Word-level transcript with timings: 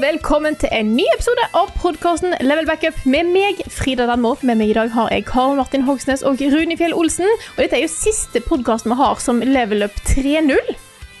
Og 0.00 0.04
velkommen 0.06 0.54
til 0.56 0.70
en 0.72 0.94
ny 0.96 1.04
episode 1.12 1.42
av 1.56 1.68
podkasten 1.76 2.32
Level 2.40 2.64
Backup 2.64 2.96
med 3.10 3.28
meg, 3.34 3.58
Frida 3.68 4.06
Danmo. 4.08 4.30
Med 4.46 4.56
meg 4.56 4.70
i 4.72 4.76
dag 4.76 4.88
har 4.94 5.10
jeg 5.12 5.26
Karl 5.28 5.58
Martin 5.58 5.82
Hogsnes 5.84 6.22
og 6.24 6.40
Rune 6.40 6.76
Fjell 6.78 6.94
Olsen. 6.96 7.28
Og 7.28 7.58
dette 7.60 7.76
er 7.76 7.82
jo 7.84 7.90
siste 7.92 8.40
podkasten 8.46 8.94
vi 8.94 8.96
har 8.96 9.20
som 9.20 9.42
Level 9.44 9.84
Up 9.84 9.98
3.0. 10.08 10.72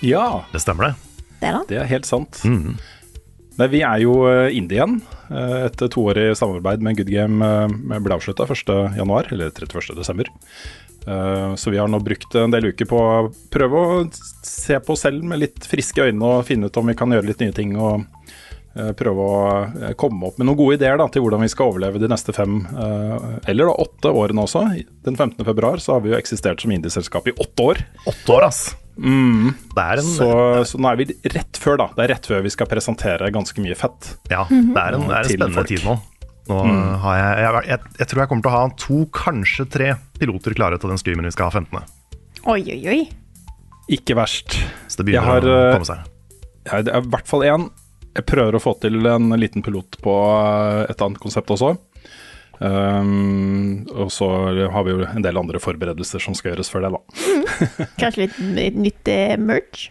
Ja, 0.06 0.46
Det 0.54 0.62
stemmer, 0.64 0.94
det. 0.94 1.18
Det 1.42 1.52
da? 1.52 1.60
det 1.68 1.80
er 1.82 1.90
helt 1.90 2.08
sant. 2.08 2.40
Nei, 2.44 3.68
vi 3.68 3.82
er 3.84 4.00
jo 4.00 4.14
eh, 4.30 4.48
inne 4.56 4.72
igjen. 4.78 5.00
Et 5.28 5.66
Etter 5.68 5.90
toårig 5.92 6.30
samarbeid 6.40 6.80
med 6.80 7.02
Good 7.02 7.12
Game 7.12 7.44
eh, 7.44 8.00
ble 8.00 8.16
avslutta 8.16 8.48
1.1., 8.48 9.34
eller 9.34 9.50
31.12. 9.50 10.30
Så 11.56 11.72
vi 11.72 11.78
har 11.80 11.88
nå 11.88 11.96
brukt 12.04 12.34
en 12.36 12.52
del 12.52 12.70
uker 12.74 12.84
på 12.84 12.98
å 13.00 13.28
prøve 13.52 13.80
å 13.80 14.00
se 14.44 14.76
på 14.84 14.92
oss 14.92 15.06
selv 15.06 15.24
med 15.24 15.40
litt 15.40 15.64
friske 15.64 16.04
øyne 16.04 16.28
og 16.28 16.44
finne 16.48 16.68
ut 16.68 16.76
om 16.76 16.90
vi 16.92 16.96
kan 16.96 17.12
gjøre 17.12 17.30
litt 17.30 17.40
nye 17.40 17.56
ting. 17.56 17.72
og 17.76 18.02
eh, 18.02 18.19
Prøve 18.70 19.24
å 19.26 19.38
eh, 19.82 19.94
komme 19.98 20.28
opp 20.28 20.36
med 20.38 20.46
noen 20.46 20.58
gode 20.60 20.76
ideer 20.78 21.00
da, 21.00 21.08
til 21.10 21.24
hvordan 21.24 21.42
vi 21.42 21.48
skal 21.50 21.72
overleve 21.72 21.98
de 21.98 22.10
neste 22.10 22.34
fem, 22.36 22.60
eh, 22.70 23.24
eller 23.50 23.66
da 23.70 23.74
åtte 23.82 24.12
årene 24.14 24.44
også. 24.46 24.62
Den 25.06 25.16
15. 25.18 25.42
februar 25.48 25.82
så 25.82 25.96
har 25.96 26.04
vi 26.04 26.12
jo 26.12 26.20
eksistert 26.20 26.62
som 26.62 26.70
indieselskap 26.74 27.26
i 27.26 27.34
åtte 27.34 27.66
år. 27.72 27.82
Åtte 28.06 28.36
år, 28.36 28.46
ass. 28.46 28.62
Det 29.00 29.82
er 29.82 30.00
en, 30.02 30.06
Så, 30.06 30.28
så 30.68 30.78
nå 30.78 30.90
er 30.92 30.98
vi 31.00 31.06
rett 31.32 31.58
før, 31.58 31.78
da. 31.80 31.88
Det 31.96 32.04
er 32.04 32.12
rett 32.14 32.26
før 32.30 32.42
vi 32.44 32.52
skal 32.52 32.68
presentere 32.70 33.30
ganske 33.34 33.62
mye 33.64 33.74
fett. 33.78 34.14
ja, 34.30 34.44
det 34.50 34.60
er 34.84 34.98
en, 34.98 35.06
det 35.08 35.16
er 35.16 35.24
en 35.24 35.30
spennende 35.32 35.62
folk. 35.62 35.70
tid 35.72 35.86
nå. 35.88 35.96
Nå 36.50 36.58
har 37.04 37.16
jeg, 37.16 37.32
jeg, 37.44 37.64
jeg, 37.70 37.94
jeg 38.00 38.10
tror 38.10 38.20
jeg 38.22 38.30
kommer 38.30 38.44
til 38.44 38.50
å 38.50 38.54
ha 38.56 38.62
to, 38.84 39.00
kanskje 39.14 39.66
tre 39.70 39.90
piloter 40.18 40.54
klare 40.58 40.78
til 40.82 40.90
den 40.90 40.98
streamen 41.00 41.28
vi 41.28 41.34
skal 41.34 41.50
ha 41.50 41.62
15. 41.62 41.78
Oi, 42.50 42.60
oi, 42.74 42.80
oi. 42.90 43.00
Ikke 43.90 44.16
verst. 44.18 44.56
Så 44.90 45.00
det 45.00 45.08
begynner 45.08 45.26
Jeg 45.26 45.30
har, 45.30 45.46
å 45.46 45.60
eh, 45.60 45.74
komme 45.76 45.88
seg. 45.88 46.08
Ja, 46.68 46.80
det 46.86 46.92
er 46.94 47.04
i 47.06 47.12
hvert 47.14 47.30
fall 47.30 47.46
én. 47.46 47.68
Jeg 48.16 48.26
prøver 48.26 48.56
å 48.56 48.62
få 48.62 48.74
til 48.82 49.06
en 49.06 49.30
liten 49.38 49.62
pilot 49.62 50.00
på 50.02 50.16
eh, 50.34 50.90
et 50.90 51.04
annet 51.04 51.22
konsept 51.22 51.52
også. 51.54 51.76
Um, 52.60 53.86
og 53.88 54.10
så 54.12 54.26
har 54.68 54.84
vi 54.84 54.92
jo 54.92 55.06
en 55.06 55.24
del 55.24 55.38
andre 55.40 55.62
forberedelser 55.62 56.20
som 56.20 56.34
skal 56.36 56.52
gjøres 56.52 56.68
før 56.68 56.84
det, 56.84 56.90
da. 56.92 57.86
Kanskje 58.02 58.26
litt, 58.26 58.40
litt 58.58 58.76
nytt 58.76 59.08
eh, 59.08 59.38
merch. 59.40 59.88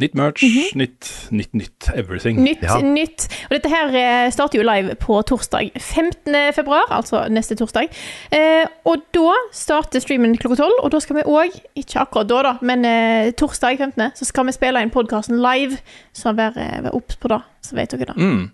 Nytt 0.00 0.14
merch, 0.16 0.42
nytt, 0.80 1.08
nytt, 1.30 1.52
nytt 1.54 1.88
everything. 1.94 2.38
Nytt, 2.40 2.62
Ja. 2.64 2.78
nytt. 2.80 3.26
Og 3.50 3.56
dette 3.58 3.68
her 3.68 3.92
eh, 3.94 4.30
starter 4.32 4.58
jo 4.60 4.64
live 4.64 4.94
på 5.02 5.18
torsdag 5.28 5.70
15. 5.76 6.36
februar, 6.56 6.86
altså 6.90 7.26
neste 7.28 7.56
torsdag. 7.60 7.90
Eh, 8.32 8.64
og 8.88 9.02
da 9.12 9.34
starter 9.52 10.00
streamen 10.00 10.38
klokka 10.40 10.56
tolv, 10.62 10.78
og 10.82 10.90
da 10.94 11.00
skal 11.04 11.20
vi 11.20 11.26
òg, 11.28 11.58
ikke 11.76 12.00
akkurat 12.00 12.30
da, 12.32 12.40
da, 12.48 12.54
men 12.64 12.84
eh, 12.88 13.30
torsdag 13.36 13.76
15., 13.78 14.10
så 14.16 14.24
skal 14.30 14.48
vi 14.48 14.56
spille 14.56 14.80
inn 14.82 14.90
podkasten 14.94 15.36
live. 15.44 15.76
Så 16.16 16.32
vær, 16.32 16.56
eh, 16.56 16.80
vær 16.86 16.96
obs 16.96 17.20
på 17.20 17.28
det, 17.28 17.42
så 17.68 17.76
vet 17.76 17.92
dere 17.92 18.14
det. 18.14 18.16
Mm. 18.16 18.50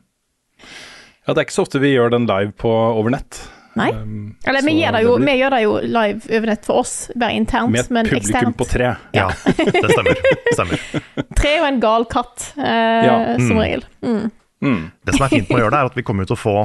Ja, 1.26 1.32
det 1.34 1.38
er 1.40 1.46
ikke 1.46 1.56
så 1.60 1.62
ofte 1.66 1.80
vi 1.82 1.94
gjør 1.94 2.10
den 2.14 2.26
live 2.26 2.52
på 2.58 2.70
over 2.70 3.10
nett. 3.14 3.38
Nei? 3.76 3.90
Um, 3.92 4.36
Eller 4.48 4.62
vi 4.64 4.72
gjør, 4.78 4.92
det 4.96 5.00
det 5.02 5.04
jo, 5.04 5.16
blir- 5.18 5.26
vi 5.28 5.34
gjør 5.42 5.50
det 5.52 5.60
jo 5.62 5.72
live 5.84 6.30
over 6.38 6.46
nett 6.48 6.64
for 6.64 6.78
oss, 6.80 6.94
bare 7.14 7.36
internt, 7.36 7.74
men 7.74 7.82
eksternt. 7.82 7.92
Med 7.92 8.06
et 8.06 8.12
publikum 8.12 8.32
eksternt. 8.32 8.56
på 8.56 8.66
tre. 8.70 8.88
Ja, 9.12 9.26
det 9.56 9.90
stemmer. 9.92 10.20
Stemmer. 10.56 10.84
Tre 11.42 11.52
og 11.60 11.66
en 11.68 11.80
gal 11.84 12.06
katt, 12.08 12.46
uh, 12.56 13.04
Ja. 13.04 13.16
som 13.36 13.60
regel. 13.60 13.84
Mm. 14.02 14.30
Mm. 14.64 14.80
Det 15.04 15.14
som 15.18 15.26
er 15.26 15.34
fint 15.34 15.50
med 15.50 15.58
å 15.58 15.62
gjøre 15.66 15.74
det, 15.76 15.80
er 15.84 15.90
at 15.92 15.98
vi 16.00 16.06
kommer 16.08 16.24
til 16.30 16.36
å 16.38 16.40
få 16.40 16.56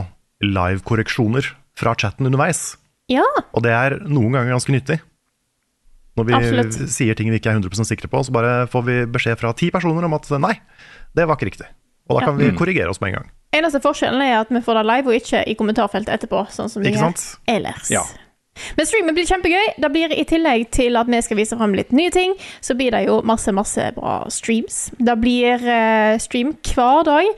live-korreksjoner 0.41 1.51
fra 1.77 1.93
chatten 1.99 2.25
underveis. 2.29 2.77
Ja. 3.11 3.25
Og 3.51 3.63
det 3.65 3.73
er 3.75 3.97
noen 4.07 4.31
ganger 4.37 4.55
ganske 4.55 4.71
nyttig. 4.73 4.99
Når 6.19 6.27
vi 6.27 6.33
Absolutt. 6.35 6.79
sier 6.91 7.15
ting 7.15 7.29
vi 7.31 7.39
ikke 7.39 7.51
er 7.53 7.59
100 7.59 7.85
sikre 7.87 8.07
på, 8.11 8.19
så 8.27 8.31
bare 8.35 8.67
får 8.71 8.83
vi 8.87 8.95
beskjed 9.11 9.39
fra 9.39 9.53
ti 9.57 9.69
personer 9.71 10.03
om 10.07 10.13
at 10.15 10.27
nei, 10.43 10.53
det 11.15 11.27
var 11.27 11.35
ikke 11.39 11.47
riktig. 11.51 11.67
Og 12.09 12.19
da 12.19 12.25
kan 12.27 12.37
vi 12.39 12.49
korrigere 12.55 12.91
oss 12.91 12.99
med 13.03 13.13
en 13.13 13.19
gang. 13.21 13.29
Eneste 13.51 13.81
forskjellen 13.83 14.21
er 14.23 14.37
at 14.39 14.51
vi 14.53 14.61
får 14.63 14.79
det 14.79 14.87
live, 14.87 15.11
og 15.11 15.19
ikke 15.19 15.43
i 15.47 15.55
kommentarfeltet 15.59 16.13
etterpå, 16.15 16.45
sånn 16.55 16.71
som 16.71 16.83
vi 16.83 16.93
gjør 16.95 17.15
ellers. 17.51 17.89
Ja. 17.91 18.05
Men 18.77 18.87
streamen 18.87 19.15
blir 19.15 19.27
kjempegøy. 19.27 19.73
Det 19.79 19.89
blir 19.91 20.13
I 20.13 20.23
tillegg 20.27 20.69
til 20.75 20.99
at 20.99 21.09
vi 21.11 21.19
skal 21.23 21.39
vise 21.39 21.57
fram 21.59 21.75
litt 21.75 21.91
nye 21.95 22.11
ting, 22.13 22.35
så 22.63 22.75
blir 22.79 22.95
det 22.95 23.05
jo 23.07 23.19
masse 23.27 23.51
masse 23.55 23.89
bra 23.95 24.21
streams. 24.31 24.89
Det 24.99 25.17
blir 25.19 25.63
eh, 25.67 26.15
stream 26.21 26.55
hver 26.71 27.05
dag. 27.07 27.31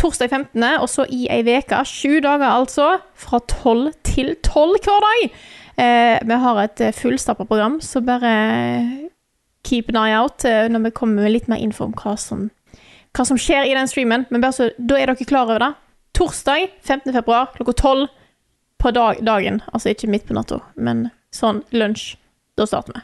Torsdag 0.00 0.30
15., 0.30 0.64
og 0.82 0.88
så 0.90 1.06
i 1.10 1.26
ei 1.30 1.42
uke. 1.46 1.84
Sju 1.86 2.18
dager, 2.24 2.48
altså. 2.50 2.96
Fra 3.14 3.38
tolv 3.50 3.92
til 4.06 4.34
tolv 4.42 4.80
hver 4.82 5.06
dag. 5.06 5.36
Eh, 5.74 6.18
vi 6.22 6.40
har 6.46 6.62
et 6.62 6.80
eh, 6.80 6.94
fullstappa 6.94 7.46
program, 7.50 7.80
så 7.82 8.02
bare 8.02 9.10
keep 9.66 9.90
an 9.90 9.98
eye 9.98 10.18
out 10.18 10.44
eh, 10.44 10.68
når 10.68 10.86
vi 10.86 10.94
kommer 10.94 11.22
med 11.22 11.32
litt 11.34 11.48
mer 11.50 11.62
info 11.62 11.88
om 11.88 11.96
hva 11.98 12.14
som, 12.20 12.48
hva 13.14 13.26
som 13.28 13.38
skjer 13.40 13.68
i 13.70 13.74
den 13.76 13.88
streamen. 13.90 14.26
Men 14.30 14.42
bare 14.42 14.56
så, 14.56 14.68
da 14.78 14.98
er 14.98 15.12
dere 15.12 15.28
klar 15.28 15.48
over 15.48 15.62
det. 15.62 15.72
Torsdag 16.14 16.68
15. 16.82 17.10
februar 17.14 17.50
klokka 17.56 17.74
tolv 17.78 18.12
på 18.82 18.92
dag, 18.94 19.18
dagen. 19.24 19.62
Altså 19.72 19.94
ikke 19.94 20.10
midt 20.10 20.26
på 20.28 20.36
natta, 20.36 20.60
men 20.76 21.08
sånn 21.34 21.62
lunsj. 21.74 22.14
Da 22.54 22.66
starter 22.70 22.94
vi. 22.94 23.00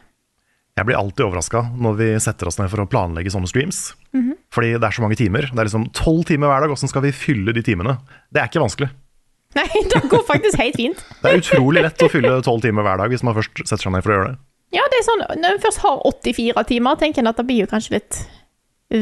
Jeg 0.79 0.87
blir 0.87 0.97
alltid 0.97 1.25
overraska 1.27 1.61
når 1.83 1.97
vi 1.99 2.07
setter 2.23 2.49
oss 2.49 2.61
ned 2.61 2.71
for 2.73 2.81
å 2.85 2.89
planlegge 2.89 3.33
sånne 3.35 3.51
streams. 3.51 3.81
Mhm. 4.15 4.37
Fordi 4.55 4.71
det 4.79 4.87
er 4.87 4.95
så 4.95 5.03
mange 5.03 5.19
timer. 5.19 5.49
Det 5.51 5.59
er 5.59 5.69
liksom 5.69 5.89
tolv 5.95 6.25
timer 6.27 6.51
hver 6.51 6.63
dag. 6.65 6.71
Hvordan 6.73 6.93
skal 6.93 7.03
vi 7.05 7.13
fylle 7.15 7.55
de 7.55 7.63
timene? 7.67 7.99
Det 8.33 8.43
er 8.43 8.49
ikke 8.51 8.63
vanskelig. 8.63 8.91
Nei, 9.59 9.67
det 9.91 10.01
går 10.11 10.23
faktisk 10.29 10.61
helt 10.63 10.79
fint. 10.79 11.03
Det 11.23 11.33
er 11.33 11.43
utrolig 11.43 11.83
lett 11.83 12.03
å 12.07 12.09
fylle 12.13 12.37
tolv 12.47 12.63
timer 12.63 12.87
hver 12.87 13.03
dag 13.03 13.11
hvis 13.11 13.25
man 13.27 13.35
først 13.35 13.65
setter 13.65 13.83
seg 13.83 13.95
ned 13.97 14.07
for 14.07 14.13
å 14.15 14.17
gjøre 14.19 14.31
det. 14.31 14.39
Ja, 14.79 14.85
det 14.87 15.01
er 15.01 15.07
sånn, 15.09 15.25
Når 15.43 15.57
en 15.57 15.63
først 15.65 15.83
har 15.83 16.03
84 16.07 16.65
timer, 16.69 16.99
tenker 17.01 17.25
en 17.25 17.33
at 17.33 17.41
det 17.41 17.47
blir 17.49 17.65
jo 17.65 17.71
kanskje 17.73 17.97
litt 17.97 18.21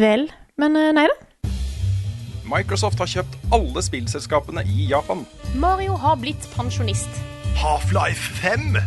vel. 0.01 0.31
Men 0.59 0.77
eh, 0.77 0.93
nei 0.93 1.07
da. 1.07 1.17
Microsoft 2.49 2.99
har 3.03 3.11
kjøpt 3.11 3.37
alle 3.55 3.83
spillselskapene 3.85 4.65
i 4.67 4.89
Japan. 4.91 5.23
Mario 5.61 5.95
har 6.01 6.17
blitt 6.19 6.49
pensjonist. 6.57 7.21
Half-Life 7.61 8.41
5! 8.41 8.79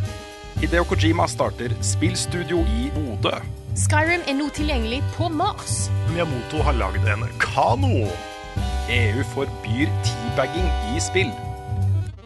Hideo 0.61 0.83
Kojima 0.89 1.27
starter 1.29 1.73
spillstudio 1.85 2.61
i 2.67 2.89
Bodø. 2.95 3.37
Skyrim 3.79 4.25
er 4.27 4.35
nå 4.35 4.49
tilgjengelig 4.53 4.99
på 5.15 5.29
Mars. 5.31 5.85
Miyamoto 6.11 6.59
har 6.65 6.75
lagd 6.75 7.07
en 7.07 7.23
kano. 7.39 8.03
EU 8.91 9.23
forbyr 9.31 9.93
teabagging 10.03 10.67
i 10.91 10.99
spill. 11.01 11.31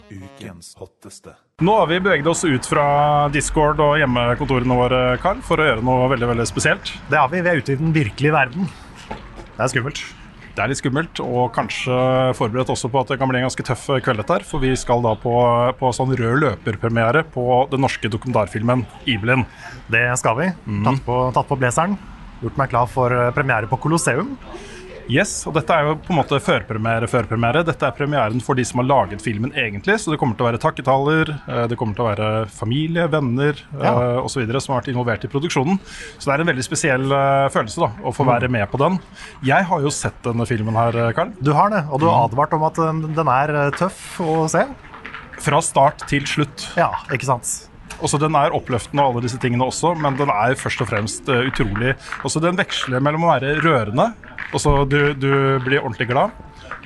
Ukens 0.09 0.73
hotteste. 0.79 1.35
Nå 1.61 1.75
har 1.77 1.91
vi 1.91 1.99
beveget 2.01 2.27
oss 2.31 2.41
ut 2.47 2.65
fra 2.67 2.87
Discord 3.31 3.83
og 3.83 3.99
hjemmekontorene 4.01 4.79
våre, 4.79 5.03
Carl, 5.23 5.43
for 5.45 5.61
å 5.61 5.69
gjøre 5.69 5.85
noe 5.85 6.09
veldig 6.15 6.31
veldig 6.33 6.47
spesielt. 6.49 6.95
Det 7.11 7.21
har 7.21 7.29
vi. 7.31 7.43
Vi 7.45 7.53
er 7.53 7.61
ute 7.61 7.75
i 7.75 7.79
den 7.83 7.93
virkelige 7.95 8.33
verden. 8.35 8.67
Det 9.55 9.63
er 9.63 9.71
skummelt. 9.71 10.03
Det 10.55 10.63
er 10.63 10.71
litt 10.71 10.79
skummelt, 10.79 11.19
og 11.19 11.49
kanskje 11.55 11.95
forberedt 12.37 12.69
også 12.71 12.87
på 12.91 13.01
at 13.01 13.09
det 13.11 13.17
kan 13.19 13.27
bli 13.27 13.41
en 13.41 13.47
ganske 13.49 13.63
tøff 13.67 13.89
kveld 14.03 14.21
dette 14.21 14.37
her. 14.37 14.45
For 14.47 14.63
vi 14.63 14.71
skal 14.79 15.03
da 15.03 15.11
på, 15.19 15.33
på 15.79 15.91
sånn 15.95 16.13
rød 16.15 16.39
løper-premiere 16.45 17.25
på 17.33 17.43
den 17.71 17.83
norske 17.83 18.11
dokumentarfilmen 18.11 18.85
'Ibelin'. 19.03 19.43
Det 19.91 20.05
skal 20.21 20.39
vi. 20.39 20.47
Tatt, 20.87 21.01
på, 21.03 21.17
tatt 21.35 21.49
på 21.51 21.59
blazeren. 21.59 21.97
Gjort 22.39 22.59
meg 22.59 22.71
klar 22.71 22.87
for 22.91 23.11
eh, 23.11 23.33
premiere 23.35 23.67
på 23.67 23.79
Colosseum. 23.83 24.35
Yes, 25.11 25.43
og 25.45 25.53
dette 25.53 25.69
er 25.75 25.85
jo 25.85 25.95
på 26.01 26.13
en 26.13 26.17
måte 26.17 26.37
førpremiere, 26.41 27.05
førpremiere. 27.09 27.61
Dette 27.67 27.85
er 27.85 27.93
premieren 27.93 28.39
for 28.41 28.57
de 28.57 28.63
som 28.65 28.79
har 28.81 28.87
laget 28.89 29.21
filmen 29.21 29.51
egentlig, 29.53 29.99
så 30.01 30.09
det 30.13 30.17
kommer 30.21 30.33
til 30.37 30.47
å 30.47 30.49
være 30.49 30.61
takketaler, 30.63 31.31
eh, 31.45 31.65
det 31.69 31.77
kommer 31.77 31.93
til 31.97 32.05
å 32.05 32.09
være 32.09 32.29
familie, 32.49 33.05
venner 33.13 33.59
Ja. 33.75 33.83
ja. 33.85 33.93
osv. 34.25 34.41
som 34.59 34.73
har 34.73 34.81
vært 34.81 34.89
involvert 34.95 35.27
i 35.27 35.29
produksjonen. 35.29 35.77
Så 36.17 36.25
det 36.25 36.33
er 36.39 36.45
en 36.45 36.49
veldig 36.49 36.65
spesiell 36.65 37.05
eh, 37.13 37.49
følelse 37.53 37.83
da, 37.85 37.91
å 38.01 38.15
få 38.15 38.25
være 38.25 38.49
med 38.49 38.65
på 38.71 38.81
den. 38.81 38.97
Jeg 39.45 39.69
har 39.69 39.85
jo 39.85 39.93
sett 39.93 40.17
denne 40.25 40.47
filmen 40.49 40.73
her, 40.79 40.97
eh, 41.05 41.13
Karl. 41.13 41.35
Du 41.39 41.53
har 41.53 41.69
det, 41.69 41.85
og 41.91 42.01
du 42.01 42.09
har 42.09 42.25
advart 42.25 42.57
om 42.57 42.65
at 42.65 42.81
eh, 42.81 43.05
den 43.21 43.31
er 43.35 43.55
eh, 43.67 43.71
tøff 43.77 44.19
å 44.25 44.49
se. 44.49 44.65
Fra 45.45 45.61
start 45.61 46.07
til 46.09 46.25
slutt. 46.25 46.71
Ja, 46.79 46.89
ikke 47.13 47.27
sant? 47.29 47.69
Også 48.03 48.19
Den 48.21 48.35
er 48.37 48.55
oppløftende 48.55 49.03
og 49.03 49.13
alle 49.13 49.25
disse 49.25 49.39
tingene 49.41 49.67
også, 49.67 49.93
men 49.99 50.17
den 50.19 50.31
er 50.31 50.57
først 50.59 50.83
og 50.83 50.89
fremst 50.89 51.29
uh, 51.31 51.45
utrolig 51.47 51.95
Også 52.27 52.41
Den 52.43 52.57
veksler 52.59 53.03
mellom 53.03 53.27
å 53.27 53.31
være 53.33 53.55
rørende, 53.63 54.11
også 54.55 54.83
du, 54.89 54.99
du 55.17 55.31
blir 55.65 55.81
ordentlig 55.81 56.07
glad, 56.11 56.35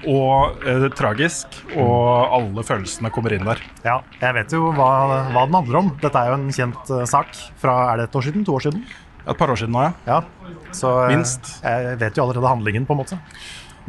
og 0.09 0.63
uh, 0.63 0.87
tragisk, 0.95 1.59
og 1.75 2.33
alle 2.37 2.63
følelsene 2.65 3.11
kommer 3.13 3.35
inn 3.35 3.45
der. 3.47 3.61
Ja, 3.83 3.99
jeg 4.21 4.37
vet 4.37 4.55
jo 4.55 4.71
hva, 4.77 4.89
hva 5.33 5.43
den 5.45 5.57
handler 5.59 5.81
om. 5.81 5.91
Dette 6.01 6.21
er 6.21 6.31
jo 6.31 6.39
en 6.39 6.49
kjent 6.55 6.93
uh, 6.93 7.03
sak 7.09 7.35
fra 7.61 7.75
er 7.91 8.01
det 8.01 8.09
et 8.09 8.19
år 8.19 8.27
siden? 8.29 8.45
To 8.47 8.57
år 8.57 8.69
siden? 8.69 8.85
Et 9.25 9.37
par 9.37 9.51
år 9.51 9.59
siden 9.59 9.75
nå, 9.75 9.85
ja. 9.85 9.93
Ja, 10.07 10.53
så 10.73 10.93
Minst. 11.11 11.51
jeg 11.61 11.97
vet 12.01 12.17
jo 12.17 12.25
allerede 12.25 12.49
handlingen, 12.49 12.87
på 12.87 12.95
en 12.95 13.01
måte. 13.03 13.19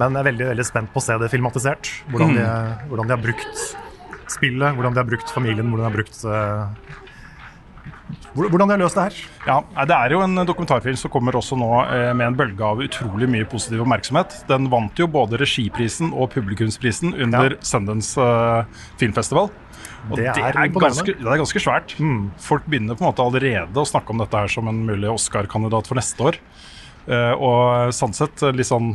Men 0.00 0.16
jeg 0.16 0.22
er 0.22 0.28
veldig 0.30 0.50
veldig 0.50 0.66
spent 0.66 0.92
på 0.92 1.00
å 1.00 1.04
se 1.04 1.16
det 1.20 1.30
filmatisert. 1.32 1.92
Hvordan, 2.10 2.34
de, 2.36 2.44
hvordan 2.90 3.08
de 3.08 3.16
har 3.16 3.22
brukt 3.22 3.64
spillet, 4.30 4.76
hvordan 4.76 4.96
de 4.96 5.02
har 5.02 5.08
brukt 5.08 5.32
familien, 5.34 5.70
hvordan 5.70 5.84
de 5.84 5.88
har 5.88 5.96
brukt 5.96 6.20
Hvordan 8.34 8.68
de 8.68 8.74
har 8.76 8.80
løst 8.82 8.94
det 8.98 9.04
her. 9.08 9.16
Ja, 9.46 9.84
Det 9.86 9.96
er 9.96 10.12
jo 10.14 10.20
en 10.22 10.36
dokumentarfilm 10.46 10.96
som 10.96 11.10
kommer 11.10 11.34
også 11.38 11.58
nå 11.58 11.70
eh, 11.82 12.12
med 12.14 12.28
en 12.28 12.36
bølge 12.38 12.62
av 12.62 12.78
utrolig 12.84 13.28
mye 13.28 13.48
positiv 13.50 13.82
oppmerksomhet. 13.82 14.44
Den 14.50 14.68
vant 14.70 14.94
jo 15.00 15.08
både 15.10 15.40
regiprisen 15.40 16.12
og 16.14 16.30
publikumsprisen 16.36 17.14
under 17.16 17.56
Ja. 17.56 17.60
Sundance 17.66 18.20
eh, 18.20 18.64
filmfestival. 19.00 19.50
Og 20.10 20.16
Det 20.16 20.24
det 20.30 20.42
er 20.42 20.56
er, 20.56 20.68
ganske, 20.68 21.12
det 21.12 21.26
er 21.26 21.42
ganske 21.42 21.60
svært. 21.60 21.94
Folk 22.40 22.64
begynner 22.70 22.96
på 22.96 23.04
en 23.04 23.10
måte 23.10 23.24
allerede 23.24 23.76
å 23.82 23.84
snakke 23.88 24.10
om 24.14 24.18
dette 24.22 24.36
her 24.36 24.48
som 24.48 24.68
en 24.70 24.84
mulig 24.86 25.10
Oscar-kandidat 25.10 25.86
for 25.90 25.98
neste 25.98 26.20
år. 26.30 26.38
Eh, 27.10 27.32
og 27.34 27.92
sånn 27.96 28.14
eh, 28.14 28.52
litt 28.54 28.68
sånn 28.68 28.94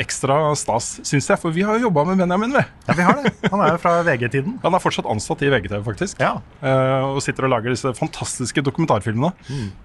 ekstra 0.00 0.36
stas, 0.58 0.98
syns 1.06 1.28
jeg. 1.30 1.40
For 1.40 1.54
vi 1.54 1.64
har 1.66 1.78
jo 1.78 1.88
jobba 1.88 2.04
med 2.08 2.22
Benjamin, 2.22 2.54
vi. 2.56 2.62
Ja, 2.88 2.96
vi 2.98 3.06
har 3.06 3.20
det. 3.20 3.32
Han 3.52 3.62
er 3.62 3.74
jo 3.74 3.82
fra 3.82 3.94
VG-tiden. 4.06 4.56
Han 4.64 4.76
er 4.76 4.82
fortsatt 4.82 5.08
ansatt 5.10 5.44
i 5.46 5.50
VGTV, 5.52 5.82
faktisk. 5.86 6.22
Ja. 6.22 6.38
Eh, 6.64 7.06
og 7.10 7.20
sitter 7.24 7.46
og 7.46 7.54
lager 7.54 7.74
disse 7.74 7.94
fantastiske 7.98 8.64
dokumentarfilmene. 8.66 9.30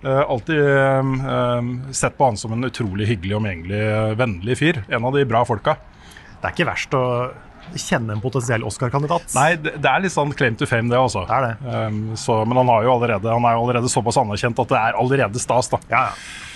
Eh, 0.03 0.23
alltid 0.23 0.63
eh, 0.63 1.69
sett 1.95 2.17
på 2.17 2.31
han 2.31 2.39
som 2.39 2.55
en 2.55 2.69
utrolig 2.69 3.09
hyggelig, 3.11 3.37
omgjengelig, 3.37 3.83
vennlig 4.19 4.57
fyr. 4.59 4.81
En 4.89 5.05
av 5.05 5.15
de 5.15 5.27
bra 5.29 5.45
folka. 5.47 5.77
Det 6.39 6.47
er 6.47 6.55
ikke 6.55 6.69
verst 6.71 6.97
å 6.97 7.05
kjenne 7.77 8.15
en 8.15 8.21
potensiell 8.23 8.63
Oscar-kandidat. 8.65 9.29
Nei, 9.37 9.53
det, 9.61 9.75
det 9.83 9.89
er 9.91 10.03
litt 10.03 10.13
sånn 10.15 10.31
claim 10.33 10.55
to 10.57 10.65
fame, 10.69 10.89
det 10.89 10.97
også. 10.97 11.25
Det 11.29 11.35
er 11.37 11.45
det. 11.45 11.55
Um, 11.69 11.99
så, 12.17 12.41
men 12.47 12.57
han, 12.57 12.71
har 12.71 12.87
jo 12.87 12.93
allerede, 12.95 13.29
han 13.29 13.45
er 13.45 13.57
jo 13.57 13.65
allerede 13.67 13.91
såpass 13.91 14.17
anerkjent 14.21 14.61
at 14.63 14.71
det 14.71 14.79
er 14.79 15.01
allerede 15.03 15.41
stas. 15.43 15.69
da. 15.69 15.81
Ja, 15.91 16.07
ja. 16.09 16.47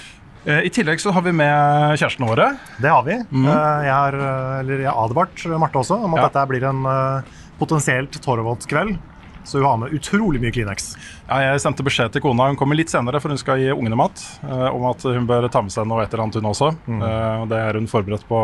Eh, 0.46 0.66
I 0.68 0.70
tillegg 0.76 1.00
så 1.00 1.12
har 1.16 1.24
vi 1.24 1.32
med 1.32 1.96
kjærestene 2.00 2.28
våre. 2.28 2.50
Det 2.84 2.90
har 2.92 3.04
vi. 3.08 3.16
Mm. 3.32 3.48
Jeg 3.48 3.94
har 3.96 4.18
eh, 4.20 4.60
eller 4.60 4.82
jeg 4.84 4.90
har 4.92 5.00
advart 5.06 5.44
Marte 5.62 5.80
også 5.80 5.96
om 6.04 6.14
at 6.18 6.24
Ja. 6.24 6.28
dette 6.30 6.48
blir 6.52 6.66
en 6.68 6.86
eh, 6.86 7.34
potensielt 7.60 8.18
Torvald-kveld. 8.22 8.98
Så 9.44 9.60
hun 9.60 9.66
har 9.68 9.78
med 9.78 9.92
utrolig 9.96 10.40
mye 10.40 10.52
Kleenex. 10.56 10.94
Ja, 11.28 11.40
jeg 11.44 11.60
sendte 11.60 11.84
beskjed 11.84 12.14
til 12.16 12.22
kona, 12.24 12.48
hun 12.48 12.56
kommer 12.56 12.76
litt 12.80 12.88
senere, 12.92 13.20
for 13.20 13.28
hun 13.28 13.38
skal 13.38 13.60
gi 13.60 13.72
ungene 13.76 13.96
mat, 14.00 14.22
eh, 14.44 14.68
om 14.72 14.86
at 14.88 15.04
hun 15.04 15.28
bør 15.28 15.50
ta 15.52 15.62
med 15.62 15.72
seg 15.72 15.88
noe 15.88 16.04
et 16.04 16.14
eller 16.14 16.24
annet, 16.24 16.36
hun 16.40 16.52
også. 16.52 16.72
Mm. 16.88 17.04
det 17.52 17.58
er 17.60 17.74
hun 17.80 17.88
forberedt 17.92 18.24
på, 18.28 18.40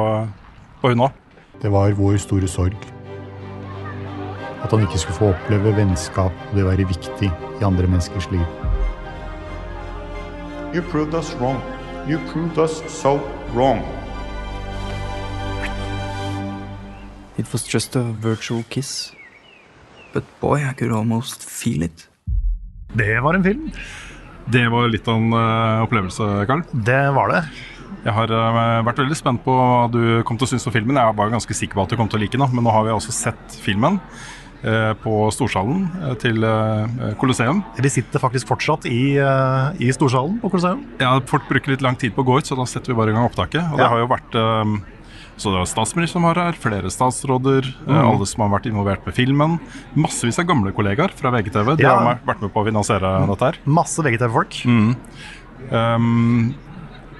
på 0.81 0.91
hun 0.91 1.05
òg. 1.07 1.11
Det 1.61 1.71
var 1.71 1.91
vår 1.95 2.17
store 2.19 2.47
sorg. 2.51 2.75
At 4.63 4.71
han 4.71 4.83
ikke 4.83 4.99
skulle 4.99 5.15
få 5.19 5.29
oppleve 5.31 5.71
vennskap 5.75 6.35
og 6.49 6.55
det 6.55 6.65
være 6.67 6.87
viktig 6.87 7.31
i 7.31 7.63
andre 7.63 7.87
menneskers 7.87 8.27
liv. 8.31 8.43
You 10.75 10.81
proved 10.91 11.15
us 11.15 11.31
wrong. 11.39 11.59
You 12.09 12.17
proved 12.33 12.57
us 12.57 12.81
so 12.87 13.19
wrong. 13.53 13.83
It 17.37 17.53
was 17.53 17.67
just 17.73 17.95
a 17.95 18.01
virtual 18.01 18.63
kiss. 18.69 19.11
But 20.11 20.23
boy, 20.41 20.65
I 20.65 20.73
could 20.73 20.91
almost 20.91 21.45
feel 21.45 21.83
it. 21.83 22.07
Det 22.93 23.19
var 23.21 23.33
en 23.33 23.43
film. 23.43 23.69
Det 24.45 24.65
var 24.69 24.89
litt 24.89 25.07
av 25.07 25.21
en 25.21 25.33
uh, 25.33 25.83
opplevelse, 25.85 26.31
Karl. 26.49 26.65
Det 26.73 27.11
var 27.13 27.29
det. 27.29 27.43
Jeg 28.07 28.17
har 28.17 28.33
uh, 28.33 28.81
vært 28.89 29.03
veldig 29.03 29.19
spent 29.19 29.45
på 29.45 29.53
hva 29.53 29.85
du 29.93 30.01
kom 30.25 30.41
til 30.41 30.49
å 30.49 30.53
synes 30.55 30.65
om 30.65 30.73
filmen. 30.73 30.97
Jeg 30.97 31.19
var 31.21 31.29
ganske 31.29 31.59
sikker 31.61 31.77
på 31.77 31.85
at 31.85 31.93
du 31.93 31.99
kom 31.99 32.09
til 32.09 32.17
å 32.17 32.23
like 32.25 32.41
den, 32.41 32.55
men 32.57 32.65
nå 32.65 32.73
har 32.73 32.89
vi 32.89 32.95
også 32.97 33.13
sett 33.13 33.61
filmen 33.61 34.01
på 34.61 35.31
Storsalen 35.31 35.85
eh, 36.03 36.13
til 36.19 36.43
eh, 36.43 37.13
Colosseum. 37.21 37.63
Vi 37.79 37.89
sitter 37.89 38.19
faktisk 38.19 38.47
fortsatt 38.51 38.85
i, 38.91 39.15
eh, 39.17 39.71
i 39.79 39.91
Storsalen 39.95 40.39
på 40.41 40.49
Colosseum. 40.51 40.81
Ja, 40.99 41.15
folk 41.25 41.47
bruker 41.47 41.71
litt 41.71 41.81
lang 41.85 41.95
tid 41.95 42.13
på 42.15 42.23
å 42.23 42.27
gå 42.27 42.39
ut, 42.39 42.45
så 42.49 42.57
da 42.59 42.65
setter 42.67 42.91
vi 42.93 42.97
bare 42.99 43.11
i 43.11 43.13
gang 43.15 43.29
opptaket. 43.29 43.63
Og 43.71 43.77
det 43.79 43.87
har 43.87 43.99
jo 44.03 44.07
vært 44.11 44.35
eh, 44.35 44.77
så 45.39 45.53
det 45.53 45.61
var 45.61 45.69
statsministeren 45.71 46.19
som 46.19 46.25
var 46.27 46.35
her, 46.35 46.57
flere 46.59 46.89
statsråder, 46.91 47.63
eh, 47.87 47.93
Mm. 47.95 48.09
alle 48.11 48.25
som 48.27 48.41
har 48.43 48.49
vært 48.59 48.65
involvert 48.67 49.05
med 49.07 49.15
filmen. 49.15 49.59
Massevis 49.95 50.37
av 50.43 50.45
gamle 50.49 50.73
kollegaer 50.75 51.13
fra 51.15 51.31
VGTV. 51.31 51.77
De 51.77 51.83
Ja. 51.87 51.95
har 51.97 52.19
vært 52.27 52.41
med 52.41 52.51
på 52.51 52.59
å 52.59 52.65
finansiere 52.67 53.13
dette 53.25 53.39
her. 53.47 53.55
Masse 53.65 54.03
VGTV-folk. 54.03 54.59
Um, 55.71 56.55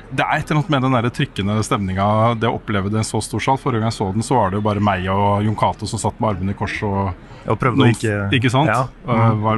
det 0.10 0.26
er 0.26 0.40
et 0.40 0.50
eller 0.50 0.60
annet 0.60 0.70
med 0.74 0.84
den 0.86 0.96
der 0.96 1.08
trykkende 1.14 1.56
stemninga, 1.66 2.06
det 2.42 2.50
å 2.50 2.56
oppleve 2.58 2.90
det 2.90 2.98
i 2.98 3.02
en 3.04 3.08
så 3.08 3.20
stor 3.22 3.44
sal. 3.44 3.60
Forrige 3.62 3.84
gang 3.84 3.92
jeg 3.92 3.98
så 4.00 4.08
den, 4.16 4.26
så 4.26 4.38
var 4.40 4.50
det 4.50 4.60
jo 4.60 4.66
bare 4.66 4.82
meg 4.84 5.06
og 5.14 5.44
Jon 5.46 5.58
Cato 5.60 5.90
som 5.90 6.02
satt 6.02 6.18
med 6.22 6.32
armene 6.34 6.56
i 6.56 6.58
kors 6.58 6.78
og 6.88 7.12
Og 7.50 7.60
prøvde 7.62 7.84
å 7.84 7.86
noen- 7.86 7.96
ikke 7.96 8.16
Ikke 8.40 8.52
sant? 8.54 8.70
Ja, 8.70 8.88
Uh, 9.06 9.34
var, 9.42 9.58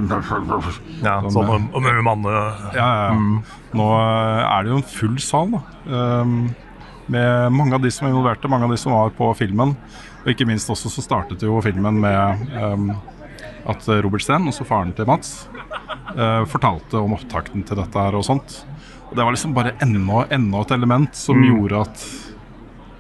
ja 1.02 1.16
Sånn, 1.28 1.44
eh, 1.44 1.56
om, 1.56 1.70
om 1.74 1.86
en 1.86 2.24
ja, 2.32 2.44
ja, 2.76 3.12
Mm. 3.12 3.44
Nå 3.74 3.88
uh, 3.96 4.58
er 4.58 4.64
det 4.64 4.72
jo 4.72 4.78
en 4.78 4.84
full 4.84 5.18
sal, 5.20 5.52
da. 5.52 5.62
Um, 5.88 6.56
med 7.08 7.52
mange 7.52 7.76
av 7.76 7.82
de 7.82 7.92
som 7.92 8.08
er 8.08 8.12
involverte, 8.12 8.48
mange 8.48 8.64
av 8.66 8.72
de 8.72 8.78
som 8.78 8.94
var 8.94 9.10
på 9.10 9.32
filmen. 9.36 9.76
Og 10.24 10.28
ikke 10.32 10.46
minst 10.48 10.70
også 10.70 10.90
så 10.92 11.02
startet 11.02 11.42
jo 11.42 11.60
filmen 11.62 12.00
med 12.00 12.48
um, 12.56 12.92
at 13.68 13.88
Robert 14.04 14.22
Steen, 14.24 14.48
også 14.48 14.68
faren 14.68 14.94
til 14.96 15.06
Mats, 15.10 15.48
uh, 16.16 16.46
fortalte 16.46 17.02
om 17.02 17.16
opptakten 17.18 17.66
til 17.68 17.80
dette 17.82 17.98
her 18.00 18.16
og 18.16 18.24
sånt. 18.28 18.62
Og 19.12 19.18
det 19.20 19.24
var 19.28 19.34
liksom 19.36 19.54
bare 19.54 19.74
enda, 19.84 20.22
enda 20.32 20.62
et 20.64 20.72
element 20.72 21.16
som 21.20 21.36
Mm. 21.36 21.48
gjorde 21.52 21.82
at 21.82 22.06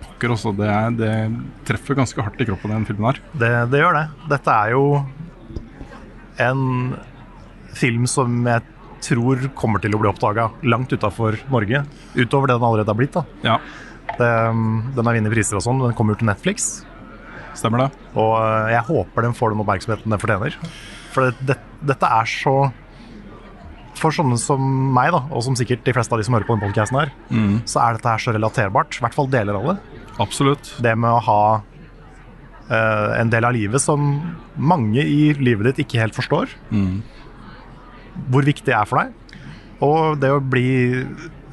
pokker 0.03 0.33
også, 0.35 0.51
det, 0.57 0.67
er- 0.67 0.97
det 0.99 1.13
treffer 1.65 1.95
ganske 1.95 2.21
hardt 2.21 2.41
i 2.41 2.45
kroppen, 2.45 2.69
den 2.75 2.85
filmen 2.85 3.07
her. 3.13 3.21
Det, 3.33 3.51
det 3.71 3.79
gjør 3.79 3.93
det. 3.95 4.07
Dette 4.29 4.51
er 4.51 4.71
jo 4.75 4.83
en 6.39 6.97
film 7.77 8.05
som 8.09 8.43
jeg 8.45 8.61
tror 9.01 9.47
kommer 9.57 9.81
til 9.81 9.95
å 9.95 9.99
bli 10.01 10.09
oppdaga 10.11 10.49
langt 10.67 10.91
utafor 10.93 11.37
Norge. 11.49 11.83
Utover 12.15 12.47
det 12.51 12.57
den 12.59 12.67
allerede 12.67 12.91
har 12.91 12.99
blitt. 12.99 13.13
da. 13.17 13.23
Ja, 13.43 13.57
Det, 14.11 14.27
den 14.95 15.05
har 15.07 15.15
vunnet 15.15 15.31
priser 15.33 15.55
og 15.57 15.63
sånn. 15.63 15.79
Den 15.81 15.93
kommer 15.97 16.13
jo 16.13 16.19
til 16.19 16.27
Netflix. 16.29 16.85
stemmer 17.55 17.85
det? 17.85 17.91
Og 18.15 18.35
eh, 18.41 18.71
jeg 18.75 18.83
håper 18.87 19.21
den 19.25 19.33
får 19.33 19.51
den 19.55 19.63
oppmerksomheten 19.63 20.09
den 20.11 20.19
fortjener. 20.21 20.55
For 21.11 21.31
det, 21.31 21.35
det, 21.47 21.57
dette 21.85 22.07
er 22.07 22.25
så 22.29 22.71
For 24.01 24.15
sånne 24.15 24.37
som 24.41 24.61
meg, 24.95 25.11
da, 25.13 25.19
og 25.29 25.43
som 25.45 25.55
sikkert 25.59 25.83
de 25.85 25.93
fleste 25.93 26.15
av 26.15 26.21
de 26.21 26.25
som 26.25 26.33
hører 26.33 26.47
på 26.47 26.55
denne 26.57 26.65
podcasten 26.71 26.97
her, 26.97 27.11
så 27.69 27.83
er 27.83 27.97
dette 27.99 28.09
her 28.09 28.23
så 28.23 28.33
relaterbart. 28.33 28.97
I 28.97 29.03
hvert 29.05 29.17
fall 29.17 29.29
deler 29.29 29.59
av 29.59 29.67
det. 29.71 29.75
Absolutt. 30.23 30.71
Det 30.81 30.95
med 30.97 31.11
å 31.13 31.19
ha 31.27 31.43
uh, 31.61 33.09
en 33.19 33.29
del 33.29 33.45
av 33.45 33.53
livet 33.53 33.81
som 33.83 34.07
mange 34.57 35.03
i 35.05 35.33
livet 35.37 35.69
ditt 35.69 35.83
ikke 35.85 36.01
helt 36.01 36.17
forstår. 36.17 36.49
Hvor 38.33 38.43
viktig 38.47 38.65
det 38.71 38.73
er 38.79 38.89
for 38.89 39.03
deg. 39.03 39.37
Og 39.85 40.17
det 40.21 40.33
å 40.33 40.41
bli 40.41 41.05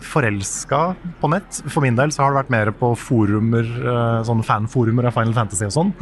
forelska 0.04 0.80
på 1.20 1.30
nett. 1.32 1.60
For 1.68 1.82
min 1.84 1.96
del 1.98 2.12
så 2.14 2.22
har 2.24 2.32
det 2.32 2.40
vært 2.42 2.52
mer 2.54 2.72
på 2.76 2.92
forumer, 2.98 3.66
sånn 4.28 4.44
fanforumer 4.46 5.08
av 5.08 5.16
Final 5.16 5.34
Fantasy 5.36 5.66
og 5.66 5.74
sånn, 5.74 5.92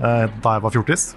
eh, 0.00 0.26
da 0.42 0.54
jeg 0.56 0.64
var 0.64 0.74
fjortis. 0.74 1.10